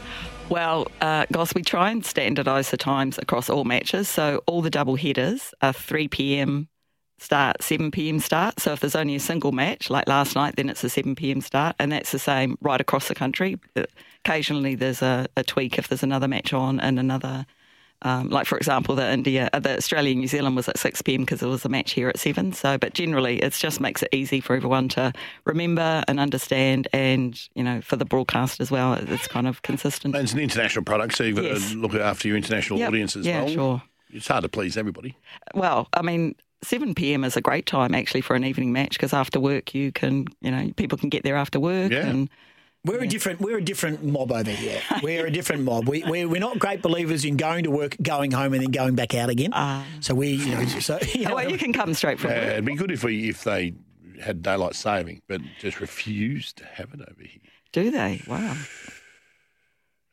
Well, 0.47 0.87
uh, 1.01 1.25
Goss, 1.29 1.53
we 1.53 1.61
try 1.61 1.91
and 1.91 2.03
standardise 2.03 2.69
the 2.69 2.77
times 2.77 3.17
across 3.17 3.49
all 3.49 3.65
matches. 3.65 4.07
So 4.07 4.41
all 4.47 4.61
the 4.61 4.69
double 4.69 4.95
headers 4.95 5.53
are 5.61 5.73
3 5.73 6.07
p.m. 6.07 6.69
start, 7.19 7.61
7 7.61 7.91
p.m. 7.91 8.19
start. 8.19 8.61
So 8.61 8.71
if 8.71 8.79
there's 8.79 8.95
only 8.95 9.15
a 9.15 9.19
single 9.19 9.51
match, 9.51 9.89
like 9.89 10.07
last 10.07 10.37
night, 10.37 10.55
then 10.55 10.69
it's 10.69 10.85
a 10.85 10.89
7 10.89 11.15
p.m. 11.15 11.41
start, 11.41 11.75
and 11.79 11.91
that's 11.91 12.13
the 12.13 12.19
same 12.19 12.57
right 12.61 12.79
across 12.79 13.09
the 13.09 13.15
country. 13.15 13.59
Occasionally, 14.25 14.75
there's 14.75 15.01
a, 15.01 15.27
a 15.35 15.43
tweak 15.43 15.77
if 15.79 15.87
there's 15.87 16.03
another 16.03 16.27
match 16.27 16.53
on 16.53 16.79
and 16.79 16.99
another. 16.99 17.45
Um, 18.03 18.29
like 18.29 18.47
for 18.47 18.57
example, 18.57 18.95
the 18.95 19.11
India, 19.11 19.47
uh, 19.53 19.59
the 19.59 19.77
Australia 19.77 20.15
New 20.15 20.27
Zealand 20.27 20.55
was 20.55 20.67
at 20.67 20.77
six 20.79 21.03
pm 21.03 21.21
because 21.21 21.39
there 21.39 21.49
was 21.49 21.65
a 21.65 21.69
match 21.69 21.91
here 21.91 22.09
at 22.09 22.17
seven. 22.17 22.51
So, 22.51 22.77
but 22.79 22.93
generally, 22.95 23.37
it 23.41 23.53
just 23.53 23.79
makes 23.79 24.01
it 24.01 24.09
easy 24.11 24.39
for 24.41 24.55
everyone 24.55 24.89
to 24.89 25.13
remember 25.45 26.03
and 26.07 26.19
understand, 26.19 26.87
and 26.93 27.39
you 27.55 27.63
know, 27.63 27.79
for 27.81 27.95
the 27.97 28.05
broadcast 28.05 28.59
as 28.59 28.71
well, 28.71 28.93
it's 28.93 29.27
kind 29.27 29.47
of 29.47 29.61
consistent. 29.61 30.15
And 30.15 30.23
it's 30.23 30.33
an 30.33 30.39
international 30.39 30.83
product, 30.83 31.15
so 31.15 31.23
you've 31.25 31.35
got 31.35 31.45
Yes. 31.45 31.71
to 31.71 31.77
look 31.77 31.93
after 31.93 32.27
your 32.27 32.37
international 32.37 32.79
Yep. 32.79 32.87
audience 32.89 33.15
as 33.15 33.25
Yeah, 33.27 33.43
well. 33.43 33.49
sure. 33.53 33.83
It's 34.11 34.27
hard 34.27 34.43
to 34.43 34.49
please 34.49 34.77
everybody. 34.77 35.15
Well, 35.53 35.87
I 35.93 36.01
mean, 36.01 36.33
7 36.63 36.95
p.m. 36.95 37.23
is 37.23 37.37
a 37.37 37.41
great 37.41 37.65
time 37.67 37.93
actually 37.93 38.21
for 38.21 38.35
an 38.35 38.43
evening 38.43 38.71
match 38.71 38.91
because 38.93 39.13
after 39.13 39.39
work 39.39 39.75
you 39.75 39.91
can, 39.91 40.25
you 40.41 40.49
know, 40.51 40.71
people 40.75 40.97
can 40.97 41.09
get 41.09 41.23
there 41.23 41.35
after 41.37 41.59
work 41.59 41.91
Yeah. 41.91 42.07
and 42.07 42.29
We're 42.83 43.01
a 43.01 43.07
different 43.07 43.39
we're 43.39 43.59
a 43.59 43.63
different 43.63 44.03
mob 44.03 44.31
over 44.31 44.49
here. 44.49 44.81
We're 45.03 45.27
a 45.27 45.31
different 45.31 45.63
mob. 45.63 45.87
We 45.87 46.03
we're, 46.03 46.27
we're 46.27 46.39
not 46.39 46.57
great 46.57 46.81
believers 46.81 47.23
in 47.23 47.37
going 47.37 47.65
to 47.65 47.71
work, 47.71 47.95
going 48.01 48.31
home, 48.31 48.53
and 48.53 48.63
then 48.63 48.71
going 48.71 48.95
back 48.95 49.13
out 49.13 49.29
again. 49.29 49.51
Ah. 49.53 49.85
so 49.99 50.15
we, 50.15 50.29
you 50.29 50.55
know, 50.55 50.65
so 50.65 50.97
you 51.13 51.25
oh, 51.25 51.29
know, 51.29 51.35
well, 51.35 51.51
you 51.51 51.59
can 51.59 51.73
come 51.73 51.93
straight 51.93 52.19
from 52.19 52.31
Yeah, 52.31 52.53
it'd 52.53 52.65
be 52.65 52.75
good 52.75 52.89
if 52.89 53.03
we 53.03 53.29
if 53.29 53.43
they 53.43 53.75
had 54.19 54.41
daylight 54.41 54.73
saving, 54.73 55.21
but 55.27 55.41
just 55.59 55.79
refuse 55.79 56.53
to 56.53 56.65
have 56.65 56.91
it 56.93 57.01
over 57.01 57.21
here. 57.21 57.41
Do 57.71 57.91
they? 57.91 58.21
Wow. 58.27 58.57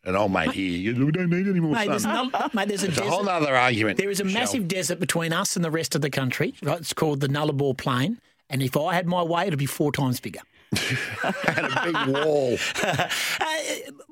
An 0.05 0.16
old 0.16 0.33
mate 0.33 0.53
here, 0.53 0.71
you 0.71 1.07
we 1.07 1.11
don't 1.11 1.31
need 1.31 1.49
any 1.49 1.61
more 1.61 1.73
Mate, 1.73 1.89
there's, 1.89 2.03
sun. 2.03 2.31
no, 2.33 2.49
mate, 2.55 2.69
there's 2.69 2.85
a, 2.85 2.89
It's 2.89 2.99
a 2.99 3.03
whole 3.03 3.29
other 3.29 3.55
argument. 3.55 3.99
There 3.99 4.11
is 4.11 4.21
a 4.21 4.25
Michelle. 4.25 4.41
massive 4.41 4.69
desert 4.69 5.01
between 5.01 5.33
us 5.33 5.57
and 5.57 5.64
the 5.64 5.71
rest 5.71 5.95
of 5.95 6.03
the 6.03 6.09
country. 6.09 6.55
Right? 6.62 6.79
It's 6.79 6.93
called 6.93 7.21
the 7.21 7.29
Nullarbor 7.29 7.77
Plain. 7.77 8.19
And 8.49 8.62
if 8.62 8.77
I 8.77 8.95
had 8.95 9.07
my 9.07 9.23
way, 9.23 9.47
it'd 9.47 9.59
be 9.59 9.66
four 9.66 9.93
times 9.93 10.21
bigger. 10.21 10.41
and 11.57 11.66
a 11.66 11.83
big 11.85 12.14
wall. 12.14 12.57
uh, 12.83 13.09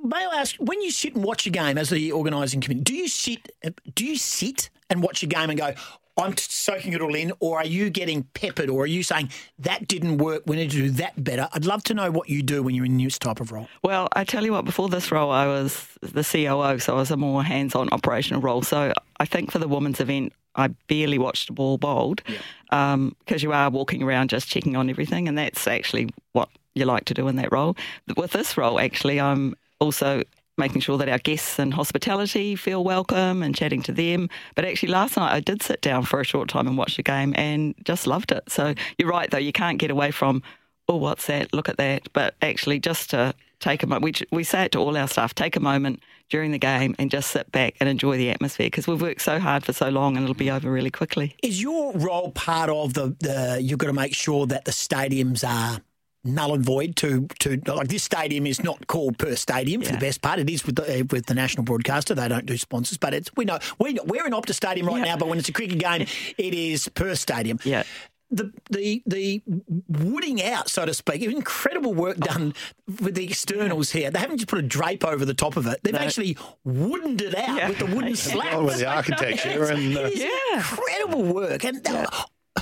may 0.03 0.27
I 0.27 0.39
ask, 0.41 0.57
when 0.57 0.81
you 0.81 0.91
sit 0.91 1.15
and 1.15 1.25
watch 1.25 1.47
a 1.47 1.51
game 1.51 1.79
as 1.79 1.91
the 1.91 2.13
organising 2.13 2.61
committee, 2.61 2.83
do 2.83 2.95
you 2.95 3.09
sit? 3.09 3.51
Do 3.95 4.05
you 4.05 4.17
sit 4.17 4.71
and 4.89 5.03
watch 5.03 5.23
a 5.23 5.27
game 5.27 5.51
and 5.51 5.59
go, 5.59 5.75
"I'm 6.17 6.37
soaking 6.37 6.95
it 6.95 7.01
all 7.01 7.15
in," 7.15 7.33
or 7.41 7.59
are 7.59 7.67
you 7.67 7.91
getting 7.91 8.23
peppered, 8.35 8.71
or 8.71 8.85
are 8.85 8.87
you 8.87 9.03
saying 9.03 9.31
that 9.59 9.87
didn't 9.87 10.19
work? 10.19 10.45
We 10.47 10.57
need 10.57 10.71
to 10.71 10.77
do 10.79 10.91
that 10.93 11.23
better. 11.23 11.49
I'd 11.53 11.67
love 11.67 11.83
to 11.85 11.95
know 11.95 12.11
what 12.11 12.29
you 12.29 12.43
do 12.43 12.63
when 12.63 12.75
you're 12.75 12.87
in 12.87 12.97
this 12.97 13.19
type 13.19 13.41
of 13.41 13.53
role. 13.53 13.69
Well, 13.83 14.09
I 14.15 14.25
tell 14.25 14.45
you 14.45 14.53
what, 14.53 14.65
before 14.65 14.89
this 14.89 15.13
role, 15.13 15.31
I 15.31 15.47
was 15.47 15.89
the 16.01 16.25
COO, 16.25 16.79
so 16.79 16.95
I 16.95 16.97
was 16.97 17.11
a 17.11 17.17
more 17.17 17.43
hands 17.43 17.75
on 17.75 17.89
operational 17.91 18.41
role. 18.41 18.63
So 18.63 18.93
I 19.19 19.25
think 19.27 19.51
for 19.51 19.59
the 19.59 19.69
women's 19.69 20.01
event, 20.01 20.33
I 20.57 20.69
barely 20.89 21.19
watched 21.19 21.51
a 21.51 21.53
ball 21.53 21.79
bowled 21.79 22.23
because 22.65 22.95
um, 22.95 23.17
you 23.29 23.53
are 23.53 23.71
walking 23.71 24.03
around 24.03 24.31
just 24.31 24.49
checking 24.49 24.77
on 24.77 24.91
everything, 24.91 25.29
and 25.29 25.39
that's 25.39 25.67
actually 25.67 26.09
what 26.33 26.49
you 26.75 26.85
like 26.85 27.05
to 27.07 27.15
do 27.15 27.29
in 27.29 27.37
that 27.37 27.53
role. 27.53 27.77
With 28.17 28.33
this 28.33 28.57
role, 28.57 28.81
actually, 28.81 29.21
I'm 29.21 29.55
also 29.81 30.23
making 30.59 30.81
sure 30.81 30.97
that 30.99 31.09
our 31.09 31.19
guests 31.19 31.59
and 31.59 31.75
hospitality 31.75 32.57
feel 32.57 32.83
welcome 32.83 33.43
and 33.43 33.55
chatting 33.55 33.83
to 33.83 33.93
them. 33.93 34.29
But 34.55 34.65
actually, 34.65 34.91
last 34.91 35.17
night 35.17 35.33
I 35.33 35.41
did 35.41 35.63
sit 35.63 35.81
down 35.83 36.05
for 36.05 36.21
a 36.21 36.25
short 36.25 36.49
time 36.49 36.67
and 36.67 36.79
watch 36.79 36.97
the 36.97 37.03
game 37.03 37.35
and 37.37 37.75
just 37.85 38.07
loved 38.07 38.33
it. 38.33 38.45
So 38.49 38.75
you're 38.99 39.09
right, 39.09 39.31
though, 39.31 39.39
you 39.39 39.53
can't 39.53 39.79
get 39.79 39.91
away 39.91 40.11
from, 40.11 40.43
oh, 40.89 40.97
what's 40.97 41.27
that? 41.27 41.53
Look 41.53 41.69
at 41.69 41.77
that. 41.77 42.11
But 42.13 42.35
actually, 42.41 42.81
just 42.81 43.11
to 43.11 43.35
take 43.61 43.83
a 43.83 43.87
moment, 43.87 44.03
we, 44.31 44.37
we 44.37 44.45
say 44.45 44.65
it 44.65 44.73
to 44.73 44.78
all 44.78 44.97
our 44.97 45.09
staff 45.09 45.35
take 45.35 45.57
a 45.57 45.61
moment 45.61 46.03
during 46.28 46.51
the 46.53 46.59
game 46.59 46.94
and 46.98 47.11
just 47.11 47.31
sit 47.31 47.51
back 47.53 47.74
and 47.81 47.89
enjoy 47.89 48.16
the 48.16 48.31
atmosphere 48.31 48.66
because 48.66 48.86
we've 48.86 49.01
worked 49.01 49.23
so 49.23 49.39
hard 49.39 49.65
for 49.65 49.73
so 49.73 49.89
long 49.89 50.16
and 50.16 50.24
it'll 50.24 50.35
be 50.35 50.51
over 50.51 50.70
really 50.70 50.90
quickly. 50.90 51.36
Is 51.43 51.62
your 51.62 51.93
role 51.93 52.32
part 52.32 52.70
of 52.70 52.94
the, 52.94 53.16
the 53.20 53.61
you've 53.62 53.78
got 53.78 53.86
to 53.86 53.93
make 53.93 54.15
sure 54.15 54.47
that 54.47 54.65
the 54.65 54.73
stadiums 54.73 55.47
are 55.47 55.81
null 56.27 56.55
and 56.55 56.65
void 56.65 56.97
to 56.97 57.27
to 57.39 57.61
like 57.66 57.89
this 57.89 58.03
stadium 58.03 58.47
is 58.47 58.62
not 58.62 58.86
called 58.86 59.16
Perth 59.19 59.39
Stadium 59.39 59.82
for 59.82 59.93
the 59.93 59.98
best 59.98 60.20
part. 60.20 60.39
It 60.39 60.51
is 60.51 60.66
with 60.66 60.77
the, 60.77 61.01
uh, 61.01 61.05
with 61.11 61.27
the 61.27 61.35
national 61.35 61.65
broadcaster. 61.65 62.15
They 62.15 62.28
don't 62.28 62.47
do 62.47 62.59
sponsors, 62.59 62.98
but 62.98 63.15
it's 63.15 63.31
we 63.36 63.44
know 63.44 63.59
we 63.78 63.98
we're 64.05 64.27
in 64.27 64.32
Optus 64.32 64.55
Stadium 64.55 64.86
right 64.86 65.03
now. 65.03 65.16
But 65.16 65.28
when 65.28 65.39
it's 65.39 65.48
a 65.48 65.53
cricket 65.53 65.78
game, 65.78 66.07
it 66.39 66.55
is 66.55 66.89
Perth 66.89 67.19
Stadium. 67.19 67.59
Yeah. 67.65 67.85
The, 68.31 68.53
the 68.70 69.03
the 69.07 69.43
wooding 69.89 70.43
out, 70.43 70.69
so 70.69 70.85
to 70.85 70.93
speak, 70.93 71.23
incredible 71.23 71.94
work 71.94 72.16
done 72.16 72.55
with 73.01 73.15
the 73.15 73.24
externals 73.24 73.90
here. 73.90 74.11
They 74.11 74.19
haven't 74.19 74.39
just 74.39 74.48
put 74.48 74.59
a 74.59 74.62
drape 74.62 75.05
over 75.05 75.24
the 75.24 75.32
top 75.35 75.57
of 75.57 75.66
it; 75.69 75.78
they've 75.85 75.94
No. 75.94 76.01
actually 76.01 76.36
woodened 76.65 77.23
it 77.23 77.36
out 77.36 77.69
with 77.69 77.78
the 77.78 77.86
wooden 77.86 78.16
slabs. 78.28 78.65
With 78.65 78.78
the 78.78 78.86
architecture 78.97 79.66
and, 79.66 79.97
is 79.97 80.19
Yeah. 80.19 80.57
incredible 80.57 81.23
work. 81.23 81.65
And 81.65 81.86
uh, 81.86 82.07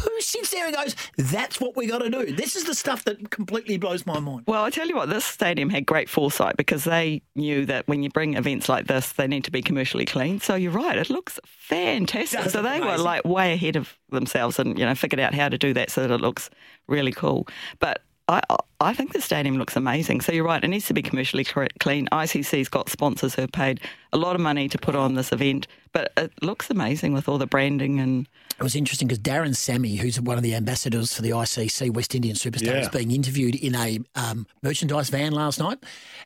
who 0.10 0.20
sits 0.20 0.51
there 0.51 0.66
and 0.66 0.74
goes, 0.74 0.94
oh, 0.98 1.22
"That's 1.22 1.60
what 1.60 1.76
we 1.76 1.86
got 1.86 1.98
to 1.98 2.10
do"? 2.10 2.35
This 2.35 2.56
is 2.56 2.64
the 2.64 2.74
stuff 2.74 3.05
that 3.05 3.31
completely 3.31 3.76
blows 3.76 4.06
my 4.06 4.20
mind. 4.20 4.44
Well, 4.47 4.64
I 4.64 4.70
tell 4.70 4.86
you 4.86 4.97
what, 4.97 5.09
this 5.09 5.24
stadium 5.24 5.70
had 5.70 5.86
great 5.86 6.09
foresight 6.09 6.56
because 6.56 6.85
they 6.85 7.22
knew 7.35 7.66
that 7.66 7.89
when 7.89 8.02
you 8.02 8.10
bring 8.10 8.35
events 8.35 8.68
like 8.68 8.86
this, 8.86 9.12
they 9.12 9.26
need 9.26 9.44
to 9.44 9.51
be 9.51 9.62
commercially 9.62 10.05
clean. 10.05 10.40
So 10.40 10.55
you're 10.55 10.72
right, 10.72 10.97
it 10.97 11.10
looks 11.10 11.40
fantastic. 11.44 12.51
So 12.51 12.62
they 12.62 12.81
were 12.81 12.98
like 12.98 13.24
way 13.24 13.55
ahead 13.55 13.76
of 13.76 13.97
themselves 14.10 14.59
and 14.59 14.78
you 14.78 14.85
know 14.85 14.94
figured 14.94 15.20
out 15.20 15.35
how 15.35 15.48
to 15.48 15.59
do 15.59 15.72
that 15.74 15.90
so 15.90 16.02
that 16.02 16.10
it 16.10 16.20
looks 16.20 16.51
really 16.86 17.12
cool. 17.12 17.47
But 17.78 18.02
I, 18.28 18.40
I 18.81 18.94
think 18.94 19.12
the 19.12 19.20
stadium 19.20 19.59
looks 19.59 19.76
amazing. 19.76 20.22
So 20.22 20.32
you're 20.32 20.44
right, 20.44 20.62
it 20.62 20.68
needs 20.68 20.86
to 20.86 20.94
be 20.94 21.02
commercially 21.02 21.44
clean. 21.44 22.09
ICC's 22.10 22.68
got 22.68 22.89
sponsors 22.89 23.35
who 23.35 23.43
have 23.43 23.52
paid 23.52 23.81
a 24.15 24.19
lot 24.19 24.35
of 24.35 24.41
money 24.41 24.69
to 24.69 24.78
put 24.78 24.95
on 24.95 25.15
this 25.15 25.32
event, 25.32 25.66
but 25.93 26.12
it 26.16 26.32
looks 26.43 26.70
amazing 26.70 27.12
with 27.12 27.28
all 27.28 27.36
the 27.39 27.47
branding 27.47 28.01
and 28.01 28.27
It 28.59 28.62
was 28.62 28.77
interesting 28.77 29.09
because 29.09 29.19
Darren 29.19 29.55
Sammy, 29.57 29.97
who's 29.97 30.20
one 30.20 30.36
of 30.36 30.45
the 30.45 30.55
ambassadors 30.55 31.12
for 31.12 31.23
the 31.23 31.31
ICC 31.31 31.91
West 31.93 32.15
Indian 32.15 32.36
Superstar, 32.36 32.66
Yeah. 32.66 32.78
was 32.78 32.89
being 32.89 33.11
interviewed 33.11 33.57
in 33.57 33.74
a 33.74 33.99
um, 34.15 34.47
merchandise 34.62 35.11
van 35.11 35.32
last 35.32 35.59
night. 35.59 35.78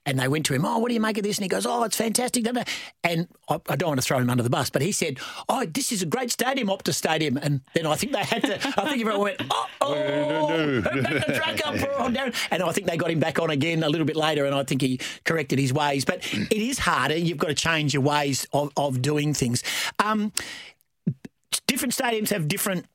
And 0.05 0.19
they 0.21 0.29
went 0.29 0.45
to 0.47 0.55
him, 0.55 0.67
Oh, 0.67 0.77
what 0.79 0.89
do 0.89 0.95
you 0.95 1.01
make 1.01 1.17
of 1.17 1.25
this? 1.25 1.39
And 1.39 1.45
he 1.45 1.49
goes, 1.49 1.65
Oh, 1.65 1.85
it's 1.85 1.97
fantastic. 1.97 2.45
da, 2.45 2.53
da." 2.53 2.65
And 3.03 3.29
I, 3.49 3.59
I 3.71 3.77
don't 3.77 3.89
want 3.89 4.01
to 4.03 4.07
throw 4.07 4.19
him 4.19 4.29
under 4.29 4.43
the 4.43 4.51
bus, 4.51 4.69
but 4.69 4.83
he 4.83 4.93
said, 4.93 5.19
Oh, 5.49 5.65
this 5.65 5.91
is 5.91 6.03
a 6.03 6.07
great 6.07 6.31
stadium, 6.31 6.69
Optus 6.69 6.95
Stadium. 6.97 7.39
And 7.39 7.63
then 7.75 7.87
I 7.87 7.95
think 7.95 8.13
they 8.13 8.23
had 8.25 8.43
to, 8.43 8.55
I 8.77 8.89
think 8.91 9.01
everyone 9.01 9.21
went, 9.23 9.41
Oh, 9.51 9.67
oh, 9.81 10.47
who 10.49 10.83
put 10.83 11.27
the 11.27 11.33
drunk 11.43 11.67
up 11.67 11.77
for 11.79 11.93
on 11.99 12.15
Darren? 12.15 12.35
And 12.51 12.63
I 12.63 12.73
think 12.73 12.87
they 12.87 12.99
got 12.99 13.11
him 13.11 13.21
back 13.21 13.39
on 13.41 13.49
again 13.49 13.83
a 13.83 13.89
little 13.89 14.07
bit 14.07 14.17
later, 14.17 14.45
and 14.45 14.55
I 14.55 14.65
think 14.65 14.83
he 14.83 15.01
corrected 15.25 15.59
his 15.59 15.73
ways. 15.73 16.05
But 16.05 16.19
it 16.35 16.53
is 16.53 16.79
harder. 16.79 17.17
You've 17.17 17.39
got 17.39 17.49
to 17.49 17.55
change 17.55 17.78
your 17.87 18.03
ways 18.03 18.47
of, 18.53 18.73
of 18.77 19.01
doing 19.01 19.33
things. 19.35 19.63
Um, 19.99 20.33
different 21.67 21.95
stadiums 21.95 22.31
have 22.31 22.49
different 22.49 22.87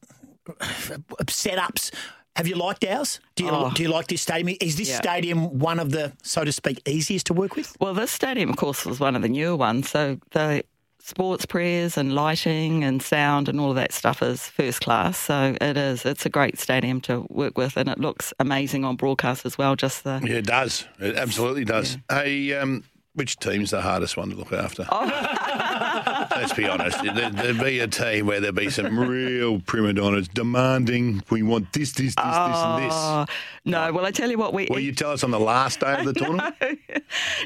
setups. 1.25 1.93
Have 2.35 2.47
you 2.47 2.55
liked 2.55 2.83
ours? 2.85 3.19
Do 3.35 3.43
you, 3.43 3.51
Oh. 3.51 3.71
do 3.73 3.83
you 3.83 3.89
like 3.89 4.07
this 4.07 4.21
stadium? 4.23 4.57
Is 4.59 4.75
this 4.75 4.89
Yeah. 4.89 4.97
stadium 4.97 5.59
one 5.59 5.79
of 5.79 5.91
the, 5.91 6.13
so 6.23 6.43
to 6.43 6.51
speak, 6.51 6.81
easiest 6.87 7.27
to 7.27 7.33
work 7.33 7.55
with? 7.55 7.75
Well, 7.79 7.93
this 7.93 8.11
stadium, 8.11 8.49
of 8.49 8.57
course, 8.57 8.85
was 8.85 8.99
one 8.99 9.15
of 9.15 9.21
the 9.21 9.29
newer 9.29 9.55
ones. 9.55 9.89
So 9.89 10.19
the 10.31 10.63
sports 10.99 11.45
prayers 11.45 11.95
and 11.97 12.15
lighting 12.15 12.83
and 12.83 13.03
sound 13.03 13.49
and 13.49 13.59
all 13.59 13.69
of 13.69 13.75
that 13.75 13.91
stuff 13.93 14.23
is 14.23 14.47
first 14.47 14.81
class. 14.81 15.17
So 15.17 15.55
it 15.61 15.77
is. 15.77 16.05
It's 16.05 16.25
a 16.25 16.29
great 16.29 16.57
stadium 16.57 17.01
to 17.01 17.27
work 17.29 17.55
with, 17.57 17.77
and 17.77 17.87
it 17.87 17.99
looks 17.99 18.33
amazing 18.39 18.83
on 18.83 18.95
broadcast 18.95 19.45
as 19.45 19.55
well. 19.57 19.75
Just 19.75 20.03
the 20.03 20.19
Yeah, 20.23 20.37
it 20.37 20.45
does. 20.47 20.85
It 20.99 21.15
absolutely 21.15 21.65
does. 21.65 21.97
Hey, 22.09 22.53
um, 22.53 22.83
which 23.15 23.37
team's 23.37 23.71
the 23.71 23.81
hardest 23.81 24.17
one 24.17 24.29
to 24.31 24.35
look 24.35 24.51
after? 24.51 24.87
Let's 26.35 26.53
be 26.53 26.67
honest. 26.67 27.01
There, 27.03 27.29
there'd 27.29 27.59
be 27.59 27.79
a 27.79 27.87
team 27.87 28.25
where 28.25 28.39
there'd 28.39 28.55
be 28.55 28.69
some 28.69 28.97
real 28.97 29.59
prima 29.61 29.93
donnas 29.93 30.27
demanding 30.27 31.21
we 31.29 31.43
want 31.43 31.71
this, 31.73 31.91
this, 31.91 32.15
this, 32.15 32.25
this, 32.25 32.25
and 32.25 32.83
this. 32.83 32.93
Oh, 32.93 33.25
no, 33.65 33.93
well, 33.93 34.05
I 34.05 34.11
tell 34.11 34.29
you 34.29 34.37
what, 34.37 34.53
we 34.53 34.67
Will 34.69 34.79
you 34.79 34.93
tell 34.93 35.11
us 35.11 35.23
on 35.23 35.31
the 35.31 35.39
last 35.39 35.79
day 35.79 35.95
of 35.97 36.05
the 36.05 36.13
tournament? 36.13 36.55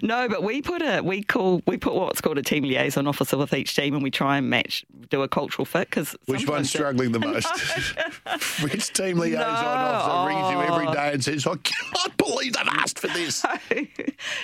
no, 0.01 0.27
but 0.29 0.41
we 0.43 0.61
put 0.61 0.81
a 0.81 1.01
we 1.01 1.21
call 1.21 1.61
we 1.67 1.77
put 1.77 1.93
what's 1.93 2.21
called 2.21 2.37
a 2.37 2.43
team 2.43 2.63
liaison 2.63 3.05
officer 3.07 3.37
with 3.37 3.53
each 3.53 3.75
team, 3.75 3.93
and 3.93 4.01
we 4.01 4.09
try 4.09 4.37
and 4.37 4.49
match 4.49 4.85
do 5.09 5.21
a 5.21 5.27
cultural 5.27 5.65
fit 5.65 5.89
because 5.89 6.15
Which 6.25 6.47
one's 6.47 6.69
struggling 6.69 7.11
the 7.11 7.19
most? 7.27 7.47
Which 8.63 8.93
team 8.93 9.17
liaison 9.19 9.43
officer 9.43 10.27
rings 10.27 10.51
you 10.51 10.73
every 10.73 10.93
day 10.93 11.13
and 11.13 11.23
says, 11.23 11.45
I 11.45 11.55
cannot 11.57 12.17
believe 12.17 12.53
they've 12.53 12.67
asked 12.67 12.99
for 12.99 13.07
this? 13.07 13.45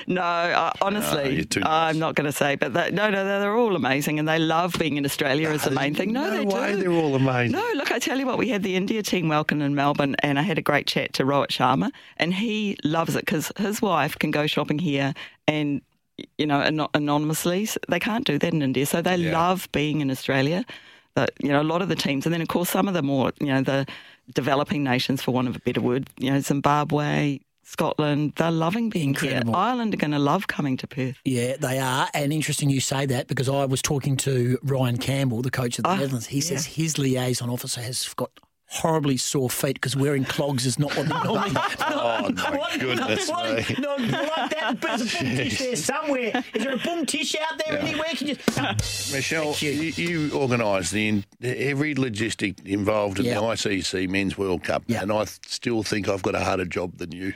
No, 0.08 0.22
uh, 0.22 0.72
honestly, 0.82 1.13
Uh, 1.14 1.24
you're 1.24 1.44
too 1.44 1.62
uh, 1.62 1.68
I'm 1.68 2.00
not 2.00 2.16
going 2.16 2.26
to 2.26 2.32
say, 2.32 2.56
but 2.56 2.74
that, 2.74 2.94
no, 2.94 3.10
no, 3.10 3.24
they're 3.26 3.56
all 3.56 3.76
amazing, 3.76 4.20
and 4.20 4.28
they 4.28 4.40
love 4.40 4.76
being 4.80 4.98
in 4.98 5.06
Australia 5.06 5.50
is 5.50 5.64
the 5.64 5.72
main 5.72 5.94
thing. 5.94 6.14
No, 6.14 6.26
no 6.26 6.32
they 6.32 6.46
way 6.46 6.72
do. 6.74 6.78
they're 6.82 6.92
all 6.92 7.16
amazing. 7.16 7.52
No, 7.54 7.72
look, 7.76 7.92
I 7.92 8.00
tell 8.00 8.20
you 8.20 8.26
what, 8.26 8.38
we 8.38 8.50
had 8.50 8.64
the 8.64 8.76
India 8.76 9.04
team 9.04 9.30
welcome 9.30 9.62
in 9.62 9.76
Melbourne, 9.76 10.16
and 10.20 10.40
I 10.40 10.42
had 10.42 10.58
a 10.58 10.62
great 10.62 10.88
chat 10.88 11.14
to 11.14 11.24
Rohit 11.24 11.50
Sharma, 11.50 11.92
and 12.18 12.34
he 12.34 12.78
loves 12.84 13.16
it 13.16 13.26
because 13.26 13.52
his 13.58 13.82
wife 13.82 14.18
can 14.18 14.32
go 14.32 14.48
shopping 14.48 14.80
here 14.80 15.14
and. 15.48 15.82
You 16.38 16.46
know, 16.46 16.60
ano- 16.60 16.92
anonymously, 16.94 17.68
they 17.90 18.00
can't 18.00 18.24
do 18.24 18.38
that 18.38 18.54
in 18.54 18.62
India, 18.62 18.86
so 18.86 19.02
they 19.02 19.18
love 19.18 19.68
being 19.72 20.00
in 20.00 20.12
Australia. 20.12 20.64
That 21.16 21.32
you 21.42 21.50
know, 21.50 21.60
a 21.60 21.64
lot 21.64 21.82
of 21.82 21.90
the 21.90 21.96
teams, 21.96 22.28
and 22.28 22.34
then 22.34 22.40
of 22.40 22.50
course 22.50 22.70
some 22.70 22.88
of 22.88 22.94
the 22.94 23.02
more, 23.02 23.32
you 23.40 23.48
know, 23.48 23.64
the 23.64 23.88
developing 24.32 24.84
nations, 24.84 25.24
for 25.24 25.32
want 25.32 25.48
of 25.48 25.56
a 25.56 25.60
better 25.60 25.82
word, 25.82 26.08
you 26.20 26.30
know, 26.30 26.40
Zimbabwe, 26.40 27.40
Scotland, 27.64 28.34
they're 28.36 28.52
loving 28.52 28.90
being 28.90 29.10
Incredible. 29.10 29.54
here. 29.54 29.60
Ireland 29.60 29.94
are 29.94 29.98
going 29.98 30.12
to 30.12 30.20
love 30.20 30.48
coming 30.48 30.78
to 30.78 30.88
Perth. 30.88 31.18
Yeah, 31.26 31.56
they 31.58 31.80
are. 31.80 32.10
And 32.14 32.32
interesting 32.34 32.70
you 32.70 32.80
say 32.80 33.06
that 33.08 33.28
because 33.28 33.50
I 33.50 33.66
was 33.66 33.82
talking 33.82 34.18
to 34.18 34.60
Ryan 34.64 34.98
Campbell, 34.98 35.42
the 35.42 35.52
coach 35.52 35.80
of 35.80 35.84
the 35.84 35.90
ah, 35.90 35.96
Netherlands. 35.96 36.28
He 36.28 36.42
says 36.42 36.66
his 36.66 36.98
liaison 36.98 37.50
officer 37.50 37.82
has 37.82 38.14
got 38.14 38.32
horribly 38.74 39.18
sore 39.18 39.50
feet 39.50 39.76
because 39.76 39.96
wearing 39.96 40.26
clogs 40.26 40.66
is 40.66 40.80
not 40.80 40.96
what 40.98 41.08
they 41.08 41.14
normally. 41.14 41.52
Oh, 41.80 42.30
my 42.32 42.78
goodness 42.80 43.30
no, 43.30 43.44
me. 43.56 43.66
no, 43.80 43.96
no, 43.98 44.22
like 44.24 44.50
that. 44.52 44.78
But 44.82 44.98
there's 44.98 45.14
a 45.14 45.24
boom 45.24 45.36
tish 45.36 45.60
there 45.60 45.76
somewhere. 45.76 46.44
Is 46.54 46.64
there 46.64 46.74
a 46.74 46.78
boom 46.78 47.06
tish 47.06 47.36
out 47.36 47.60
there 47.66 47.76
Yeah. 47.78 47.86
anywhere? 47.88 48.10
Can 48.14 48.28
you? 48.30 48.36
Michelle, 49.14 49.54
you, 49.60 49.72
you 49.72 50.32
organise 50.34 50.90
the 50.92 51.24
every 51.44 51.96
logistic 51.96 52.66
involved 52.66 53.20
in 53.20 53.26
Yeah. 53.26 53.36
the 53.36 53.42
ICC 53.42 54.10
Men's 54.10 54.38
World 54.38 54.64
Cup, 54.64 54.84
and 54.90 55.12
I 55.12 55.26
still 55.26 55.84
think 55.84 56.08
I've 56.10 56.24
got 56.24 56.36
a 56.36 56.40
harder 56.44 56.66
job 56.66 56.98
than 56.98 57.12
you. 57.12 57.34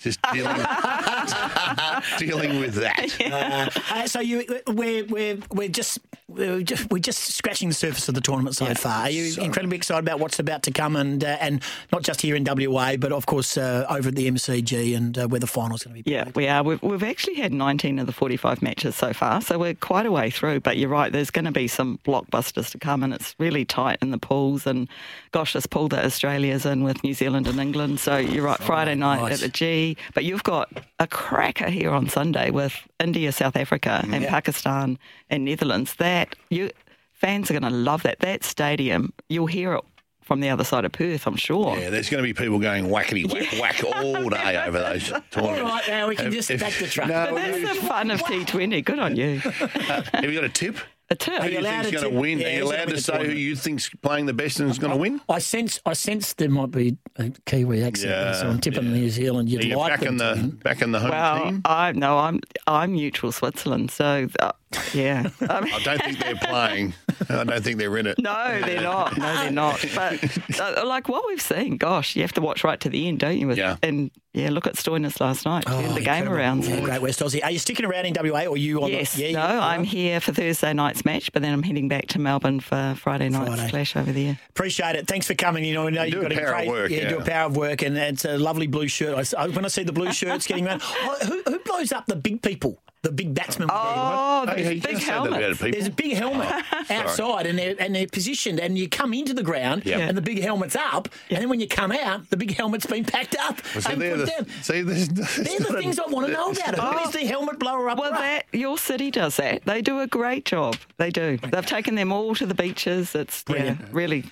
Just 0.00 0.20
dealing, 0.32 0.56
dealing 2.18 2.60
with 2.60 2.74
that. 2.74 3.20
Uh, 3.20 3.70
uh, 3.90 4.06
so 4.06 4.20
you, 4.20 4.44
we're 4.68 5.04
we're 5.06 5.38
we're 5.50 5.68
just 5.68 5.98
we're 6.28 6.62
just 6.62 6.90
we're 6.90 6.98
just 6.98 7.20
scratching 7.34 7.68
the 7.68 7.74
surface 7.74 8.08
of 8.08 8.14
the 8.14 8.20
tournament 8.20 8.54
so 8.54 8.72
far. 8.74 9.02
Are 9.02 9.10
you 9.10 9.40
incredibly 9.42 9.76
excited 9.76 10.04
about 10.04 10.20
what's 10.20 10.38
about 10.38 10.62
to 10.64 10.70
come, 10.70 10.94
and 10.94 11.24
uh, 11.24 11.38
and 11.40 11.62
not 11.92 12.02
just 12.02 12.20
here 12.20 12.36
in 12.36 12.44
WA, 12.44 12.96
but 12.96 13.12
of 13.12 13.26
course 13.26 13.56
uh, 13.56 13.86
over 13.88 14.10
at 14.10 14.14
the 14.14 14.30
MCG 14.30 14.96
and 14.96 15.18
uh, 15.18 15.26
where 15.26 15.40
the 15.40 15.46
final's 15.46 15.82
going 15.82 15.96
to 15.96 16.02
be. 16.02 16.10
Yeah, 16.10 16.30
we 16.34 16.46
are. 16.46 16.62
We've, 16.62 16.82
we've 16.82 17.02
actually 17.02 17.36
had 17.36 17.52
19 17.52 17.98
of 17.98 18.06
the 18.06 18.12
45 18.12 18.62
matches 18.62 18.94
so 18.94 19.12
far, 19.12 19.40
so 19.40 19.58
we're 19.58 19.74
quite 19.74 20.06
a 20.06 20.12
way 20.12 20.30
through. 20.30 20.60
But 20.60 20.76
you're 20.76 20.90
right, 20.90 21.10
there's 21.10 21.30
going 21.30 21.46
to 21.46 21.50
be 21.50 21.66
some 21.66 21.98
blockbusters 22.04 22.70
to 22.70 22.78
come, 22.78 23.02
and 23.02 23.12
it's 23.12 23.34
really 23.38 23.64
tight 23.64 23.98
in 24.00 24.10
the 24.10 24.18
pools. 24.18 24.66
And 24.66 24.88
gosh, 25.32 25.54
this 25.54 25.66
pool 25.66 25.88
that 25.88 26.04
Australia's 26.04 26.66
in 26.66 26.84
with 26.84 27.02
New 27.02 27.14
Zealand 27.14 27.48
and 27.48 27.58
England. 27.58 28.00
So 28.00 28.16
you're 28.16 28.44
right, 28.44 28.58
Friday 28.58 28.94
night 28.94 29.22
nice. 29.22 29.34
at 29.34 29.40
the 29.40 29.48
G. 29.48 29.87
But 30.14 30.24
you've 30.24 30.42
got 30.42 30.70
a 30.98 31.06
cracker 31.06 31.70
here 31.70 31.90
on 31.90 32.08
Sunday 32.08 32.50
with 32.50 32.74
India, 33.00 33.32
South 33.32 33.56
Africa, 33.56 34.02
mm. 34.04 34.14
and 34.14 34.26
Pakistan 34.26 34.98
and 35.30 35.44
Netherlands. 35.44 35.94
That 35.94 36.34
you 36.50 36.70
fans 37.12 37.50
are 37.50 37.54
going 37.58 37.70
to 37.70 37.70
love 37.70 38.02
that. 38.02 38.20
That 38.20 38.44
stadium, 38.44 39.12
you'll 39.28 39.46
hear 39.46 39.74
it 39.74 39.84
from 40.28 40.40
the 40.40 40.50
other 40.50 40.62
side 40.62 40.84
of 40.84 40.92
Perth, 40.92 41.26
I'm 41.26 41.36
sure. 41.36 41.78
Yeah, 41.78 41.88
there's 41.88 42.10
going 42.10 42.22
to 42.22 42.28
be 42.28 42.34
people 42.34 42.58
going 42.58 42.84
whackety 42.84 43.24
whack 43.24 43.82
whack 43.82 43.82
all 43.82 44.28
day 44.28 44.62
over 44.62 44.78
those 44.78 45.08
tournaments. 45.30 45.32
All 45.36 45.64
right, 45.64 45.88
now 45.88 46.06
we 46.06 46.16
can 46.16 46.30
just 46.30 46.50
if- 46.50 46.60
back 46.60 46.74
the 46.74 46.86
truck. 46.90 47.08
No, 47.08 47.28
But 47.30 47.34
that's 47.36 47.80
the 47.80 47.86
fun 47.86 48.10
of 48.10 48.20
T20. 48.20 48.84
Good 48.84 48.98
on 48.98 49.16
you. 49.16 49.38
have 49.38 50.24
you 50.24 50.34
got 50.34 50.44
a 50.44 50.50
tip? 50.50 50.76
A 51.10 51.14
tip. 51.14 51.42
Who 51.42 51.48
do 51.48 51.54
you 51.54 51.62
think's 51.62 51.90
going 51.90 52.12
to 52.12 52.20
win? 52.20 52.44
Are 52.44 52.48
you 52.50 52.64
allowed 52.64 52.88
to 52.90 53.00
say 53.00 53.26
who 53.26 53.32
you 53.32 53.56
think's 53.56 53.88
playing 54.02 54.26
the 54.26 54.34
best 54.34 54.60
and 54.60 54.70
is 54.70 54.78
going 54.78 54.92
to 54.92 54.98
win? 54.98 55.22
I 55.28 55.38
sense 55.38 55.80
I 55.86 55.94
sense 55.94 56.34
there 56.34 56.50
might 56.50 56.70
be 56.70 56.98
a 57.16 57.30
Kiwi 57.46 57.82
accent, 57.82 58.10
there, 58.10 58.34
so 58.34 58.48
I'm 58.48 58.60
tipping 58.60 58.92
New 58.92 59.08
Zealand. 59.08 59.48
You'd 59.48 59.64
Are 59.64 59.66
you 59.66 59.76
like 59.78 59.92
back 59.92 60.00
them 60.00 60.14
in 60.14 60.18
to 60.18 60.24
the 60.24 60.34
win. 60.34 60.50
back 60.50 60.82
in 60.82 60.92
the 60.92 61.00
home 61.00 61.10
well, 61.10 61.44
team? 61.44 61.62
I 61.64 61.92
no, 61.92 62.18
I'm 62.18 62.40
I'm 62.66 62.92
neutral 62.92 63.32
Switzerland, 63.32 63.90
so 63.90 64.28
uh, 64.38 64.52
yeah. 64.94 65.28
I 65.48 65.60
mean, 65.60 65.72
I 65.74 65.82
don't 65.82 66.02
think 66.02 66.18
they're 66.18 66.34
playing. 66.36 66.94
I 67.30 67.44
don't 67.44 67.62
think 67.64 67.78
they're 67.78 67.96
in 67.96 68.06
it. 68.06 68.18
no, 68.18 68.60
they're 68.60 68.80
not. 68.82 69.16
No, 69.16 69.34
they're 69.36 69.50
not. 69.50 69.84
But 69.94 70.60
uh, 70.60 70.86
like 70.86 71.08
what 71.08 71.24
we've 71.26 71.40
seen, 71.40 71.76
gosh, 71.76 72.14
you 72.16 72.22
have 72.22 72.32
to 72.34 72.40
watch 72.40 72.62
right 72.64 72.78
to 72.80 72.88
the 72.88 73.08
end, 73.08 73.18
don't 73.20 73.36
you? 73.38 73.48
With, 73.48 73.58
Yeah. 73.58 73.76
And 73.82 74.10
yeah, 74.34 74.50
look 74.50 74.66
at 74.66 74.74
Stoinis 74.74 75.20
last 75.20 75.44
night. 75.46 75.64
Oh, 75.66 75.80
the 75.94 76.00
game 76.00 76.22
incredible. 76.24 76.32
around. 76.36 76.64
Yeah, 76.64 76.80
great 76.80 77.02
West 77.02 77.20
Aussie. 77.20 77.42
Are 77.42 77.50
you 77.50 77.58
sticking 77.58 77.84
around 77.86 78.04
in 78.06 78.14
WA 78.14 78.42
or 78.44 78.50
are 78.52 78.56
you 78.56 78.82
on 78.82 78.90
Yes, 78.90 79.14
the? 79.14 79.30
Yeah, 79.30 79.32
no, 79.46 79.54
you- 79.54 79.60
I'm 79.60 79.84
here 79.84 80.20
for 80.20 80.32
Thursday 80.32 80.72
night's 80.72 81.04
match, 81.04 81.32
but 81.32 81.42
then 81.42 81.52
I'm 81.52 81.62
heading 81.62 81.88
back 81.88 82.06
to 82.08 82.18
Melbourne 82.20 82.60
for 82.60 82.94
Friday 82.98 83.30
night's 83.30 83.48
Friday. 83.48 83.70
clash 83.70 83.96
over 83.96 84.12
there. 84.12 84.38
Appreciate 84.50 84.94
it. 84.96 85.06
Thanks 85.08 85.26
for 85.26 85.34
coming. 85.34 85.64
You 85.64 85.74
know, 85.74 85.86
I 85.86 85.90
know 85.90 86.02
You 86.04 86.12
you've 86.20 86.22
got 86.22 86.32
a 86.32 86.36
power 86.36 86.46
of 86.46 86.54
great, 86.54 86.68
work, 86.68 86.90
yeah, 86.90 87.08
do 87.08 87.18
a 87.18 87.24
power 87.24 87.46
of 87.46 87.56
work, 87.56 87.82
and 87.82 87.96
it's 87.96 88.24
a 88.24 88.38
lovely 88.38 88.66
blue 88.68 88.86
shirt. 88.88 89.16
I 89.16 89.20
s- 89.20 89.34
I, 89.34 89.48
when 89.48 89.64
I 89.64 89.68
see 89.68 89.82
the 89.82 89.92
blue 89.92 90.12
shirts 90.12 90.46
getting 90.46 90.66
around, 90.66 90.82
who, 91.26 91.42
who 91.44 91.58
blows 91.60 91.90
up 91.92 92.06
the 92.06 92.16
big 92.16 92.42
people? 92.42 92.80
The 93.02 93.12
big 93.12 93.32
batsmen. 93.32 93.68
Oh, 93.70 94.44
Hey, 94.48 94.62
hey, 94.62 94.74
big 94.74 94.82
just 94.82 95.06
say 95.06 95.12
that 95.12 95.26
about 95.26 95.32
helmets. 95.40 95.58
people. 95.58 95.72
There's 95.72 95.86
a 95.86 95.90
big 95.90 96.12
oh, 96.14 96.16
helmet 96.16 96.64
outside, 96.90 97.46
and 97.46 97.56
they're 97.58 97.76
and 97.78 97.94
they're 97.94 98.08
positioned, 98.08 98.58
and 98.58 98.76
you 98.76 98.88
come 98.88 99.14
into 99.14 99.34
the 99.34 99.42
ground, 99.44 99.82
Yeah. 99.84 99.98
and 99.98 100.16
the 100.16 100.22
big 100.22 100.42
helmet's 100.42 100.74
up, 100.74 101.08
and 101.30 101.38
then 101.40 101.48
when 101.48 101.60
you 101.60 101.68
come 101.68 101.92
out, 101.92 102.28
the 102.30 102.36
big 102.36 102.54
helmet's 102.56 102.86
been 102.86 103.04
packed 103.04 103.36
up 103.38 103.60
Well, 103.74 103.82
see, 103.82 103.92
and 103.92 104.02
they're 104.02 104.16
put 104.16 104.26
the, 104.26 104.32
down. 104.32 104.46
see, 104.62 104.82
there's, 104.82 105.08
They're 105.08 105.58
the 105.60 105.78
things 105.78 105.98
I 106.00 106.06
want 106.06 106.26
to 106.26 106.32
know 106.32 106.50
about 106.50 106.74
it. 106.74 106.80
Who 106.80 106.98
is 106.98 107.08
oh. 107.08 107.18
the 107.18 107.26
helmet 107.26 107.58
blower 107.60 107.88
up? 107.88 107.98
Well, 107.98 108.10
that 108.12 108.46
your 108.52 108.76
city 108.76 109.10
does 109.12 109.36
that. 109.36 109.64
They 109.64 109.80
do 109.80 110.00
a 110.00 110.06
great 110.08 110.44
job. 110.44 110.76
They 110.96 111.10
do. 111.10 111.36
They've 111.36 111.64
taken 111.66 111.94
them 111.94 112.10
all 112.12 112.34
to 112.34 112.46
the 112.46 112.54
beaches. 112.54 113.14
It's 113.14 113.44
yeah, 113.48 113.54
Brilliant. 113.54 113.92
really 113.92 114.24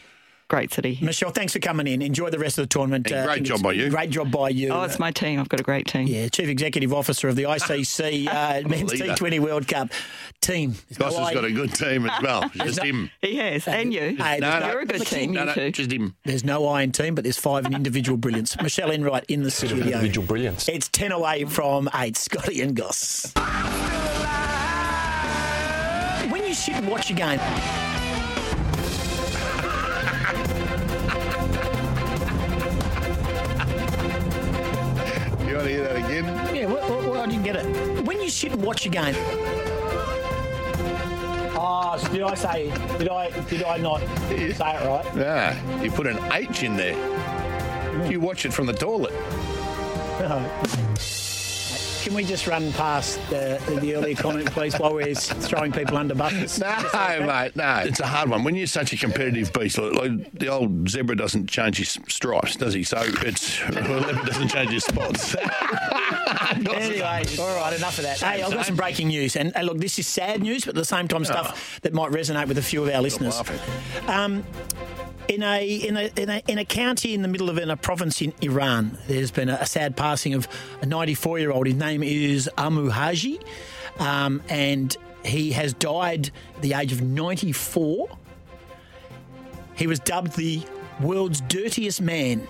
great 0.49 0.73
city. 0.73 0.99
Michelle, 1.03 1.31
thanks 1.31 1.53
for 1.53 1.59
coming 1.59 1.87
in. 1.87 2.03
Enjoy 2.03 2.31
the 2.31 2.39
rest 2.39 2.59
of 2.59 2.63
the 2.65 2.69
tournament. 2.69 3.11
And 3.11 3.27
great 3.27 3.43
job 3.43 3.63
by 3.63 3.73
you. 3.73 3.91
Great 3.91 4.11
job 4.11 4.31
by 4.31 4.51
you. 4.51 4.71
Oh, 4.71 4.83
it's 4.83 4.99
my 4.99 5.11
team. 5.11 5.41
I've 5.41 5.49
got 5.49 5.61
a 5.61 5.63
great 5.65 5.87
team. 5.87 6.07
Yeah, 6.07 6.29
Chief 6.29 6.49
Executive 6.49 6.93
Officer 6.93 7.29
of 7.29 7.37
the 7.37 7.45
ICC 7.45 8.27
uh, 8.65 8.69
Men's 8.69 8.93
T20 8.93 9.41
World 9.41 9.67
Cup 9.69 9.89
team. 10.41 10.75
There's 10.89 10.99
Goss 10.99 11.13
no 11.15 11.19
has 11.21 11.29
way- 11.29 11.35
got 11.35 11.45
a 11.45 11.51
good 11.53 11.75
team 11.75 12.09
as 12.09 12.23
well. 12.23 12.49
Just 12.55 12.83
him. 12.83 13.11
He 13.21 13.37
has, 13.37 13.67
and 13.67 13.93
you. 13.93 14.17
Hey, 14.17 14.39
No, 14.41 14.61
no, 14.61 14.71
You're 14.71 14.81
a 14.81 14.87
good 14.87 15.07
team, 15.07 15.33
No, 15.33 15.41
you 15.41 15.47
no, 15.47 15.55
two. 15.55 15.73
just 15.73 15.91
him. 15.91 16.15
There's 16.25 16.45
no 16.45 16.67
iron 16.69 16.93
team, 16.93 17.15
but 17.15 17.25
there's 17.25 17.39
five 17.39 17.67
in 17.67 17.75
individual 17.75 18.17
brilliance. 18.19 18.57
Michelle 18.63 18.91
Enright 18.91 19.25
in 19.29 19.43
the 19.43 19.51
studio. 19.51 19.85
Individual 19.85 20.27
brilliance. 20.27 20.69
It's 20.69 20.89
10 20.89 21.13
away 21.13 21.45
from 21.45 21.89
8. 21.95 22.17
Scotty 22.17 22.61
and 22.63 22.75
Goss. 22.77 23.33
When 26.31 26.45
you 26.45 26.55
sit 26.55 26.75
and 26.75 26.89
watch 26.89 27.11
a 27.11 27.15
game, 27.15 27.39
You 35.47 35.55
want 35.55 35.67
to 35.67 35.73
hear 35.73 35.83
that 35.85 35.97
again? 35.97 36.25
yeah, 36.55 36.67
what, 36.67 36.91
what, 36.91 37.09
what, 37.09 37.21
I 37.21 37.27
didn't 37.27 37.45
get 37.45 37.57
it. 37.57 38.05
When 38.05 38.21
you 38.21 38.29
sit 38.31 38.53
and 38.53 38.63
watch 38.63 38.85
a 38.85 38.89
game, 38.89 39.15
oh, 41.57 41.97
so 42.03 42.09
did 42.09 42.23
I 42.23 42.35
say? 42.35 42.71
Did 42.99 43.09
I? 43.09 43.31
Did 43.43 43.63
I 43.63 43.77
not 43.77 44.01
say 44.29 44.49
it 44.49 44.59
right? 44.59 45.15
Nah, 45.15 45.83
you 45.83 45.93
put 45.93 46.09
an 46.09 46.19
H 46.33 46.65
in 46.65 46.77
there. 46.77 46.97
You 48.11 48.19
watch 48.21 48.45
it 48.45 48.53
from 48.53 48.67
the 48.67 48.73
toilet. 48.73 49.15
Can 52.07 52.15
we 52.15 52.23
just 52.23 52.47
run 52.47 52.73
past 52.75 53.19
the, 53.31 53.61
the 53.83 53.97
earlier 53.97 54.15
comment, 54.15 54.49
please, 54.53 54.79
while 54.79 54.95
we're 54.95 55.13
throwing 55.13 55.73
people 55.73 55.97
under 55.97 56.15
buses? 56.15 56.61
No, 56.67 57.27
mate, 57.27 57.57
no. 57.57 57.79
It's 57.85 57.99
a 57.99 58.07
hard 58.07 58.31
one. 58.31 58.45
When 58.45 58.55
you're 58.55 58.69
such 58.69 58.93
a 58.93 58.97
competitive 58.97 59.53
beast, 59.53 59.77
like, 59.77 59.93
like 59.93 60.33
the 60.33 60.47
old 60.47 60.89
zebra 60.89 61.17
doesn't 61.17 61.49
change 61.49 61.79
his 61.79 61.99
stripes, 62.07 62.55
does 62.55 62.75
he? 62.75 62.85
So 62.85 62.99
it's 63.03 63.61
well, 63.71 64.03
leopard 64.03 64.25
doesn't 64.25 64.49
change 64.49 64.71
his 64.71 64.85
spots. 64.85 65.35
Anyway, 66.49 67.25
all 67.41 67.57
right, 67.57 67.75
enough 67.77 67.99
of 67.99 68.05
that. 68.05 68.19
Hey, 68.21 68.43
I've 68.43 68.53
got 68.53 68.67
some 68.67 68.77
breaking 68.77 69.09
news, 69.09 69.35
and 69.35 69.55
uh, 69.57 69.63
look, 69.63 69.79
this 69.79 69.99
is 69.99 70.07
sad 70.07 70.43
news, 70.43 70.65
but 70.65 70.71
at 70.71 70.75
the 70.77 70.85
same 70.85 71.09
time, 71.09 71.25
stuff 71.25 71.81
that 71.81 71.93
might 71.93 72.13
resonate 72.13 72.47
with 72.47 72.57
a 72.59 72.63
few 72.63 72.85
of 72.85 72.95
our 72.95 73.03
listeners. 73.03 73.43
Um, 74.07 74.45
in 75.29 75.43
a, 75.43 75.65
in, 75.67 75.97
a, 75.97 76.11
in, 76.17 76.31
a, 76.31 76.43
in 76.49 76.59
a 76.59 76.65
county 76.65 77.15
in 77.15 77.23
the 77.23 77.29
middle 77.29 77.51
of 77.51 77.59
in 77.59 77.71
a 77.71 77.77
province 77.77 78.21
in 78.23 78.33
Iran, 78.43 78.97
there's 79.09 79.31
been 79.31 79.49
a, 79.49 79.59
a 79.61 79.67
sad 79.67 79.97
passing 79.97 80.35
of 80.35 80.49
a 80.83 80.87
94 80.87 81.39
year 81.39 81.51
old. 81.51 81.67
His 81.67 81.77
name 81.77 82.03
is 82.03 82.49
Amou 82.57 82.91
Haji, 82.91 83.41
um, 83.99 84.43
and 84.49 84.97
he 85.25 85.53
has 85.53 85.75
died 85.75 86.31
at 86.57 86.63
the 86.63 86.75
age 86.75 86.93
of 86.93 87.03
94. 87.03 88.09
He 89.75 89.87
was 89.87 89.99
dubbed 90.01 90.37
the 90.37 90.63
world's 91.01 91.41
dirtiest 91.43 92.01
man. 92.01 92.47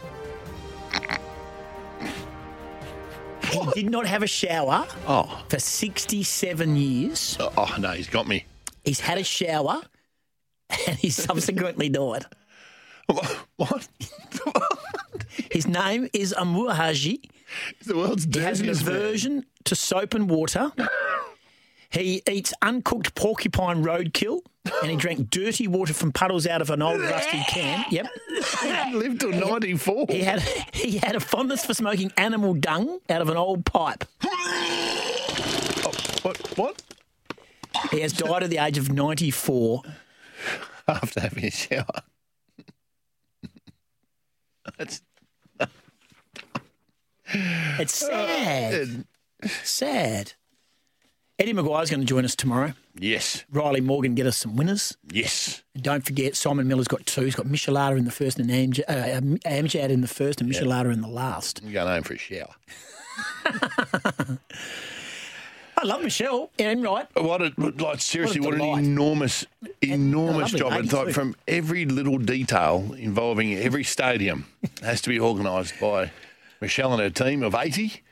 He 3.51 3.65
did 3.75 3.91
not 3.91 4.07
have 4.07 4.23
a 4.23 4.27
shower 4.27 4.87
Oh. 5.07 5.43
for 5.49 5.59
67 5.59 6.77
years. 6.77 7.37
Oh, 7.41 7.75
no, 7.79 7.91
he's 7.93 8.09
got 8.09 8.27
me. 8.27 8.45
He's 8.85 9.01
had 9.01 9.19
a 9.19 9.25
shower 9.25 9.81
and 10.87 10.97
he 10.99 11.11
subsequently 11.11 11.89
died. 11.89 12.27
What? 13.57 13.89
His 15.51 15.67
name 15.67 16.09
is 16.13 16.35
Amou 16.37 16.73
Haji. 16.75 17.21
The 17.87 17.97
world's 17.97 18.25
He 18.25 18.41
has 18.41 18.61
an 18.61 18.67
dirtiest 18.67 18.87
man. 18.87 18.95
aversion 18.97 19.47
to 19.65 19.75
soap 19.77 20.15
and 20.15 20.29
water. 20.29 20.73
He 21.91 22.23
eats 22.29 22.53
uncooked 22.63 23.15
porcupine 23.15 23.83
roadkill 23.83 24.41
and 24.83 24.91
he 24.91 24.97
drank 24.97 25.31
dirty 25.31 25.67
water 25.69 25.95
from 25.95 26.13
puddles 26.13 26.47
out 26.47 26.61
of 26.61 26.69
an 26.71 26.83
old 26.83 27.01
rusty 27.01 27.39
can. 27.49 27.85
Yep. 27.91 28.07
He 28.63 28.95
lived 28.95 29.21
till 29.21 29.31
94. 29.33 30.07
He 30.11 30.21
had 30.23 30.41
he 30.73 30.99
had 30.99 31.15
a 31.17 31.21
fondness 31.21 31.65
for 31.65 31.73
smoking 31.75 32.13
animal 32.17 32.53
dung 32.55 32.99
out 33.09 33.23
of 33.23 33.29
an 33.31 33.37
old 33.37 33.65
pipe. 33.65 34.05
Oh, 34.25 35.93
what? 36.23 36.59
What? 36.59 36.83
He 37.91 38.01
has 38.01 38.13
died 38.13 38.43
at 38.43 38.51
the 38.51 38.59
age 38.59 38.77
of 38.79 38.91
94. 38.91 39.83
After 40.89 41.21
having 41.21 41.45
a 41.45 41.51
shower. 41.51 42.03
That's 44.77 45.03
It's 47.79 47.95
sad. 47.95 49.05
Sad. 49.65 50.33
Eddie 51.39 51.53
McGuire's 51.53 51.91
going 51.91 52.01
to 52.01 52.07
join 52.07 52.25
us 52.25 52.35
tomorrow. 52.35 52.73
yes, 52.99 53.45
Riley 53.51 53.83
Morgan 53.83 54.15
get 54.15 54.27
us 54.27 54.39
some 54.39 54.57
winners. 54.57 54.97
yes. 55.13 55.63
And 55.75 55.83
don't 55.83 56.03
forget, 56.05 56.35
Simon 56.35 56.67
Miller's 56.67 56.89
got 56.89 57.05
two. 57.05 57.23
He's 57.23 57.35
got 57.35 57.45
Michelada 57.47 57.99
in 57.99 58.07
the 58.07 58.11
first 58.11 58.39
and 58.39 58.49
Amj- 58.49 58.81
uh, 58.89 59.21
Amjad 59.47 59.91
in 59.91 60.01
the 60.01 60.09
first 60.09 60.41
and 60.41 60.51
Michelada 60.51 60.91
in 60.93 61.03
the 61.03 61.09
last. 61.09 61.61
I'm 61.63 61.73
going 61.73 61.89
home 61.89 62.03
for 62.05 62.15
a 62.15 62.19
shower. 62.19 62.55
I 65.79 65.85
love 65.85 66.03
Michelle. 66.03 66.51
Yeah, 66.59 66.71
I'm 66.71 66.81
right. 66.83 67.07
What 67.15 67.43
a 67.43 67.53
like 67.59 68.01
seriously, 68.01 68.41
What 68.41 68.59
what, 68.59 68.79
an 68.79 68.85
enormous, 68.85 69.45
enormous 69.83 70.53
job. 70.53 70.73
And 70.73 70.91
like 70.93 71.11
from 71.13 71.37
every 71.47 71.85
little 71.85 72.19
detail 72.19 72.95
involving 72.99 73.55
every 73.55 73.85
stadium 73.85 74.47
has 74.83 75.01
to 75.03 75.11
be 75.11 75.21
organised 75.21 75.79
by 75.81 76.13
Michelle 76.61 76.93
and 76.95 77.03
her 77.03 77.11
team 77.11 77.43
of 77.43 77.55
eighty. 77.55 78.03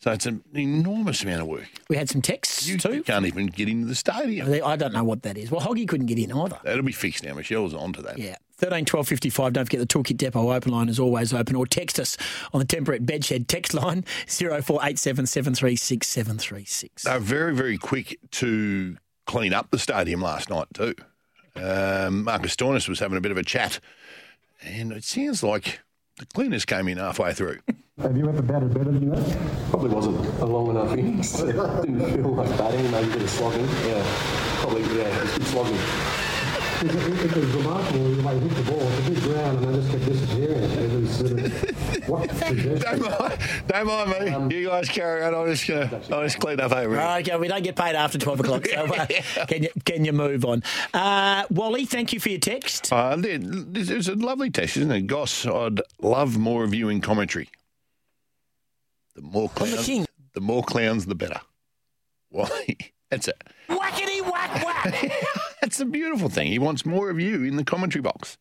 So 0.00 0.10
it's 0.12 0.26
an 0.26 0.42
enormous 0.54 1.22
amount 1.22 1.42
of 1.42 1.46
work. 1.46 1.68
We 1.88 1.96
had 1.96 2.10
some 2.10 2.20
texts 2.20 2.66
You 2.66 2.76
too. 2.76 3.02
can't 3.04 3.24
even 3.24 3.46
get 3.46 3.68
into 3.68 3.86
the 3.86 3.94
stadium. 3.94 4.52
I 4.62 4.76
don't 4.76 4.92
know 4.92 5.04
what 5.04 5.22
that 5.22 5.38
is. 5.38 5.50
Well, 5.50 5.62
Hoggy 5.62 5.88
couldn't 5.88 6.06
get 6.06 6.18
in 6.18 6.30
either. 6.30 6.58
That'll 6.62 6.82
be 6.82 6.92
fixed 6.92 7.24
now. 7.24 7.32
Michelle's 7.34 7.72
on 7.72 7.94
to 7.94 8.02
that. 8.02 8.18
Yeah. 8.18 8.36
13 8.56 8.84
12 8.84 9.08
55. 9.08 9.52
Don't 9.52 9.64
forget 9.64 9.80
the 9.80 9.86
Toolkit 9.86 10.16
Depot 10.16 10.52
open 10.52 10.72
line 10.72 10.88
is 10.88 10.98
always 10.98 11.32
open 11.32 11.56
or 11.56 11.66
text 11.66 11.98
us 11.98 12.16
on 12.52 12.60
the 12.60 12.66
Tempur 12.66 12.98
Bedshed 12.98 13.46
text 13.46 13.74
line 13.74 14.04
0487 14.26 15.26
736 15.26 16.06
736. 16.06 17.02
They 17.02 17.12
were 17.12 17.18
very, 17.18 17.54
very 17.54 17.78
quick 17.78 18.18
to 18.32 18.96
clean 19.26 19.52
up 19.52 19.70
the 19.70 19.78
stadium 19.78 20.20
last 20.20 20.50
night 20.50 20.66
too. 20.72 20.94
Um, 21.56 22.24
Marcus 22.24 22.54
Stoinis 22.54 22.88
was 22.88 22.98
having 22.98 23.16
a 23.16 23.20
bit 23.20 23.30
of 23.30 23.38
a 23.38 23.44
chat, 23.44 23.78
and 24.62 24.92
it 24.92 25.04
sounds 25.04 25.42
like 25.42 25.80
the 26.18 26.26
cleaners 26.26 26.64
came 26.64 26.88
in 26.88 26.98
halfway 26.98 27.32
through. 27.32 27.58
Have 28.02 28.16
you 28.16 28.28
ever 28.28 28.42
batted 28.42 28.74
better 28.74 28.90
than 28.90 29.08
that? 29.10 29.70
Probably 29.70 29.90
wasn't 29.90 30.18
a 30.40 30.44
long 30.44 30.70
enough 30.70 30.92
innings. 30.92 31.40
Didn't 31.40 32.12
feel 32.12 32.34
like 32.34 32.48
batting, 32.58 32.90
maybe 32.90 33.08
a 33.08 33.12
bit 33.12 33.22
of 33.22 33.30
slogging. 33.30 33.68
Yeah, 33.86 34.02
probably, 34.60 34.82
yeah, 34.98 35.16
it 35.16 35.22
was 35.22 35.38
good 35.38 35.46
slogging. 35.46 36.23
It, 36.84 36.94
it, 36.94 37.36
was 37.36 37.54
remarkable 37.54 38.10
the 38.10 38.28
hit 38.40 38.50
the 38.50 38.70
ball. 38.70 38.82
It's 38.82 39.08
a 39.08 39.10
big 39.10 39.22
ground 39.22 39.64
and 39.64 39.74
they 39.74 39.80
just 39.80 39.90
kept 39.90 40.04
disappearing. 40.04 40.70
It 40.70 41.00
was 41.00 41.16
sort 41.16 41.32
of, 41.32 42.08
what 42.08 42.28
don't 42.28 43.00
mind, 43.00 43.38
don't 43.66 43.86
mind 43.86 44.48
me. 44.48 44.56
you 44.58 44.68
guys 44.68 44.88
carry 44.90 45.22
on. 45.22 45.34
I'm 45.34 45.46
just 45.46 45.66
gonna, 45.66 46.02
I'll 46.10 46.22
just 46.22 46.38
clean 46.38 46.60
up 46.60 46.72
over 46.72 46.94
here. 46.94 47.18
Okay, 47.20 47.36
we 47.36 47.48
don't 47.48 47.62
get 47.62 47.74
paid 47.76 47.96
after 47.96 48.18
12 48.18 48.40
o'clock, 48.40 48.66
so 48.66 48.84
uh, 48.84 49.06
can, 49.48 49.62
you, 49.62 49.70
can 49.86 50.04
you 50.04 50.12
move 50.12 50.44
on? 50.44 50.62
Uh, 50.92 51.44
Wally, 51.50 51.86
thank 51.86 52.12
you 52.12 52.20
for 52.20 52.28
your 52.28 52.40
text. 52.40 52.92
Uh, 52.92 53.16
it 53.18 53.88
was 53.90 54.08
a 54.08 54.14
lovely 54.14 54.50
test, 54.50 54.76
isn't 54.76 54.92
it? 54.92 55.06
Goss, 55.06 55.46
I'd 55.46 55.80
love 56.02 56.36
more 56.36 56.64
of 56.64 56.74
you 56.74 56.90
in 56.90 57.00
commentary. 57.00 57.48
The 59.14 59.22
more 59.22 59.50
I'm 59.56 59.70
the 59.70 59.70
clowns, 59.70 59.86
king. 59.86 60.06
the 60.34 60.40
more 60.40 60.62
clowns, 60.62 61.06
the 61.06 61.14
better. 61.14 61.40
Why? 62.28 62.76
That's 63.10 63.28
it. 63.28 63.42
Whackety 63.68 64.20
whack 64.20 64.64
whack. 64.64 65.12
That's 65.64 65.80
a 65.80 65.86
beautiful 65.86 66.28
thing. 66.28 66.48
He 66.48 66.58
wants 66.58 66.84
more 66.84 67.08
of 67.08 67.18
you 67.18 67.42
in 67.42 67.56
the 67.56 67.64
commentary 67.64 68.02
box. 68.02 68.36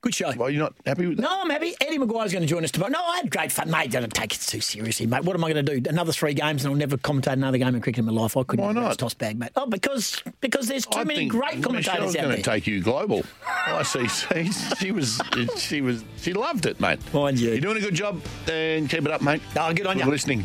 Good 0.00 0.16
show. 0.16 0.32
Well, 0.36 0.50
you're 0.50 0.64
not 0.64 0.74
happy 0.84 1.06
with 1.06 1.18
that? 1.18 1.22
No, 1.22 1.42
I'm 1.42 1.48
happy. 1.48 1.76
Eddie 1.80 2.00
McGuire's 2.00 2.32
going 2.32 2.42
to 2.42 2.48
join 2.48 2.64
us 2.64 2.72
tomorrow. 2.72 2.90
No, 2.90 2.98
I 3.00 3.18
had 3.18 3.30
great 3.30 3.52
fun, 3.52 3.70
mate. 3.70 3.92
Don't 3.92 4.12
take 4.12 4.34
it 4.34 4.40
too 4.40 4.60
seriously, 4.60 5.06
mate. 5.06 5.22
What 5.22 5.36
am 5.36 5.44
I 5.44 5.52
going 5.52 5.64
to 5.64 5.78
do? 5.78 5.88
Another 5.88 6.10
three 6.10 6.34
games, 6.34 6.64
and 6.64 6.72
I'll 6.72 6.76
never 6.76 6.96
commentate 6.96 7.34
another 7.34 7.56
game 7.56 7.72
of 7.72 7.82
cricket 7.82 8.00
in 8.00 8.06
my 8.06 8.10
life. 8.10 8.36
I 8.36 8.42
couldn't. 8.42 8.64
Why 8.64 8.72
not? 8.72 8.98
Toss 8.98 9.14
bag, 9.14 9.38
mate. 9.38 9.52
Oh, 9.54 9.66
because 9.66 10.20
because 10.40 10.66
there's 10.66 10.86
too 10.86 10.98
I 10.98 11.04
many 11.04 11.26
great 11.26 11.62
commentators 11.62 11.86
Michelle's 11.86 12.16
out 12.16 12.22
going 12.24 12.36
to 12.38 12.42
take 12.42 12.66
you 12.66 12.82
global. 12.82 13.22
Oh, 13.68 13.76
I 13.76 13.84
see. 13.84 14.08
see. 14.08 14.50
She 14.80 14.90
was, 14.90 15.22
she 15.56 15.82
was, 15.82 16.04
she 16.16 16.32
loved 16.32 16.66
it, 16.66 16.80
mate. 16.80 16.98
Mind 17.14 17.38
you. 17.38 17.50
You're 17.50 17.60
doing 17.60 17.76
a 17.76 17.80
good 17.80 17.94
job, 17.94 18.20
and 18.50 18.90
keep 18.90 19.04
it 19.04 19.10
up, 19.12 19.22
mate. 19.22 19.40
Oh, 19.56 19.72
good 19.72 19.86
on 19.86 20.00
you. 20.00 20.04
listening. 20.06 20.44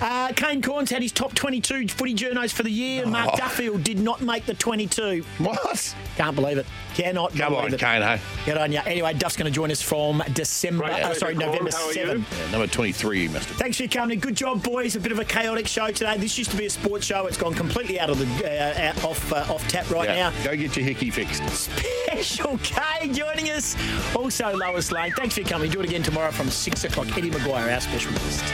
Uh, 0.00 0.32
Kane 0.34 0.62
Cornes 0.62 0.90
had 0.90 1.02
his 1.02 1.10
top 1.12 1.34
22 1.34 1.88
footy 1.88 2.14
journos 2.14 2.52
for 2.52 2.62
the 2.62 2.70
year. 2.70 3.04
Mark 3.06 3.30
Oh. 3.32 3.36
Duffield 3.36 3.82
did 3.82 3.98
not 3.98 4.20
make 4.20 4.46
the 4.46 4.54
22. 4.54 5.24
What? 5.38 5.94
Can't 6.16 6.36
believe 6.36 6.58
it. 6.58 6.66
Cannot 6.94 7.30
Come 7.36 7.52
believe 7.52 7.64
on, 7.66 7.74
it. 7.74 7.80
Kane. 7.80 8.02
Hey, 8.02 8.20
Good 8.46 8.56
on 8.58 8.70
you. 8.72 8.78
Anyway, 8.86 9.12
Duff's 9.14 9.36
going 9.36 9.50
to 9.50 9.54
join 9.54 9.70
us 9.70 9.82
from 9.82 10.22
December, 10.32 10.84
Right, 10.84 11.02
uh, 11.02 11.14
sorry, 11.14 11.34
November 11.34 11.70
how 11.72 11.90
7. 11.90 12.24
Yeah, 12.30 12.50
number 12.50 12.66
23, 12.66 13.22
you 13.24 13.30
must 13.30 13.48
have. 13.48 13.56
Thanks 13.56 13.76
for 13.76 13.84
your 13.84 13.90
company. 13.90 14.16
Good 14.16 14.36
job, 14.36 14.62
boys. 14.62 14.94
A 14.96 15.00
bit 15.00 15.12
of 15.12 15.18
a 15.18 15.24
chaotic 15.24 15.66
show 15.66 15.88
today. 15.88 16.16
This 16.16 16.38
used 16.38 16.50
to 16.52 16.56
be 16.56 16.66
a 16.66 16.70
sports 16.70 17.04
show. 17.06 17.26
It's 17.26 17.36
gone 17.36 17.54
completely 17.54 17.98
out 18.00 18.10
of 18.10 18.18
the 18.18 18.50
uh, 18.50 19.06
off 19.06 19.32
uh, 19.32 19.52
off 19.52 19.66
tap 19.68 19.90
right 19.90 20.08
Yeah, 20.08 20.30
now. 20.30 20.44
Go 20.44 20.56
get 20.56 20.76
your 20.76 20.84
hickey 20.84 21.10
fixed. 21.10 21.42
Special 21.50 22.58
K 22.62 23.08
joining 23.12 23.50
us. 23.50 23.76
Also, 24.14 24.54
Lois 24.56 24.90
Lane. 24.92 25.12
Thanks 25.12 25.34
for 25.34 25.40
your 25.40 25.48
company. 25.48 25.70
Do 25.70 25.80
it 25.80 25.86
again 25.86 26.02
tomorrow 26.02 26.30
from 26.32 26.50
six 26.50 26.84
o'clock. 26.84 27.16
Eddie 27.16 27.30
McGuire, 27.30 27.72
our 27.72 27.80
special 27.80 28.12
guest. 28.12 28.44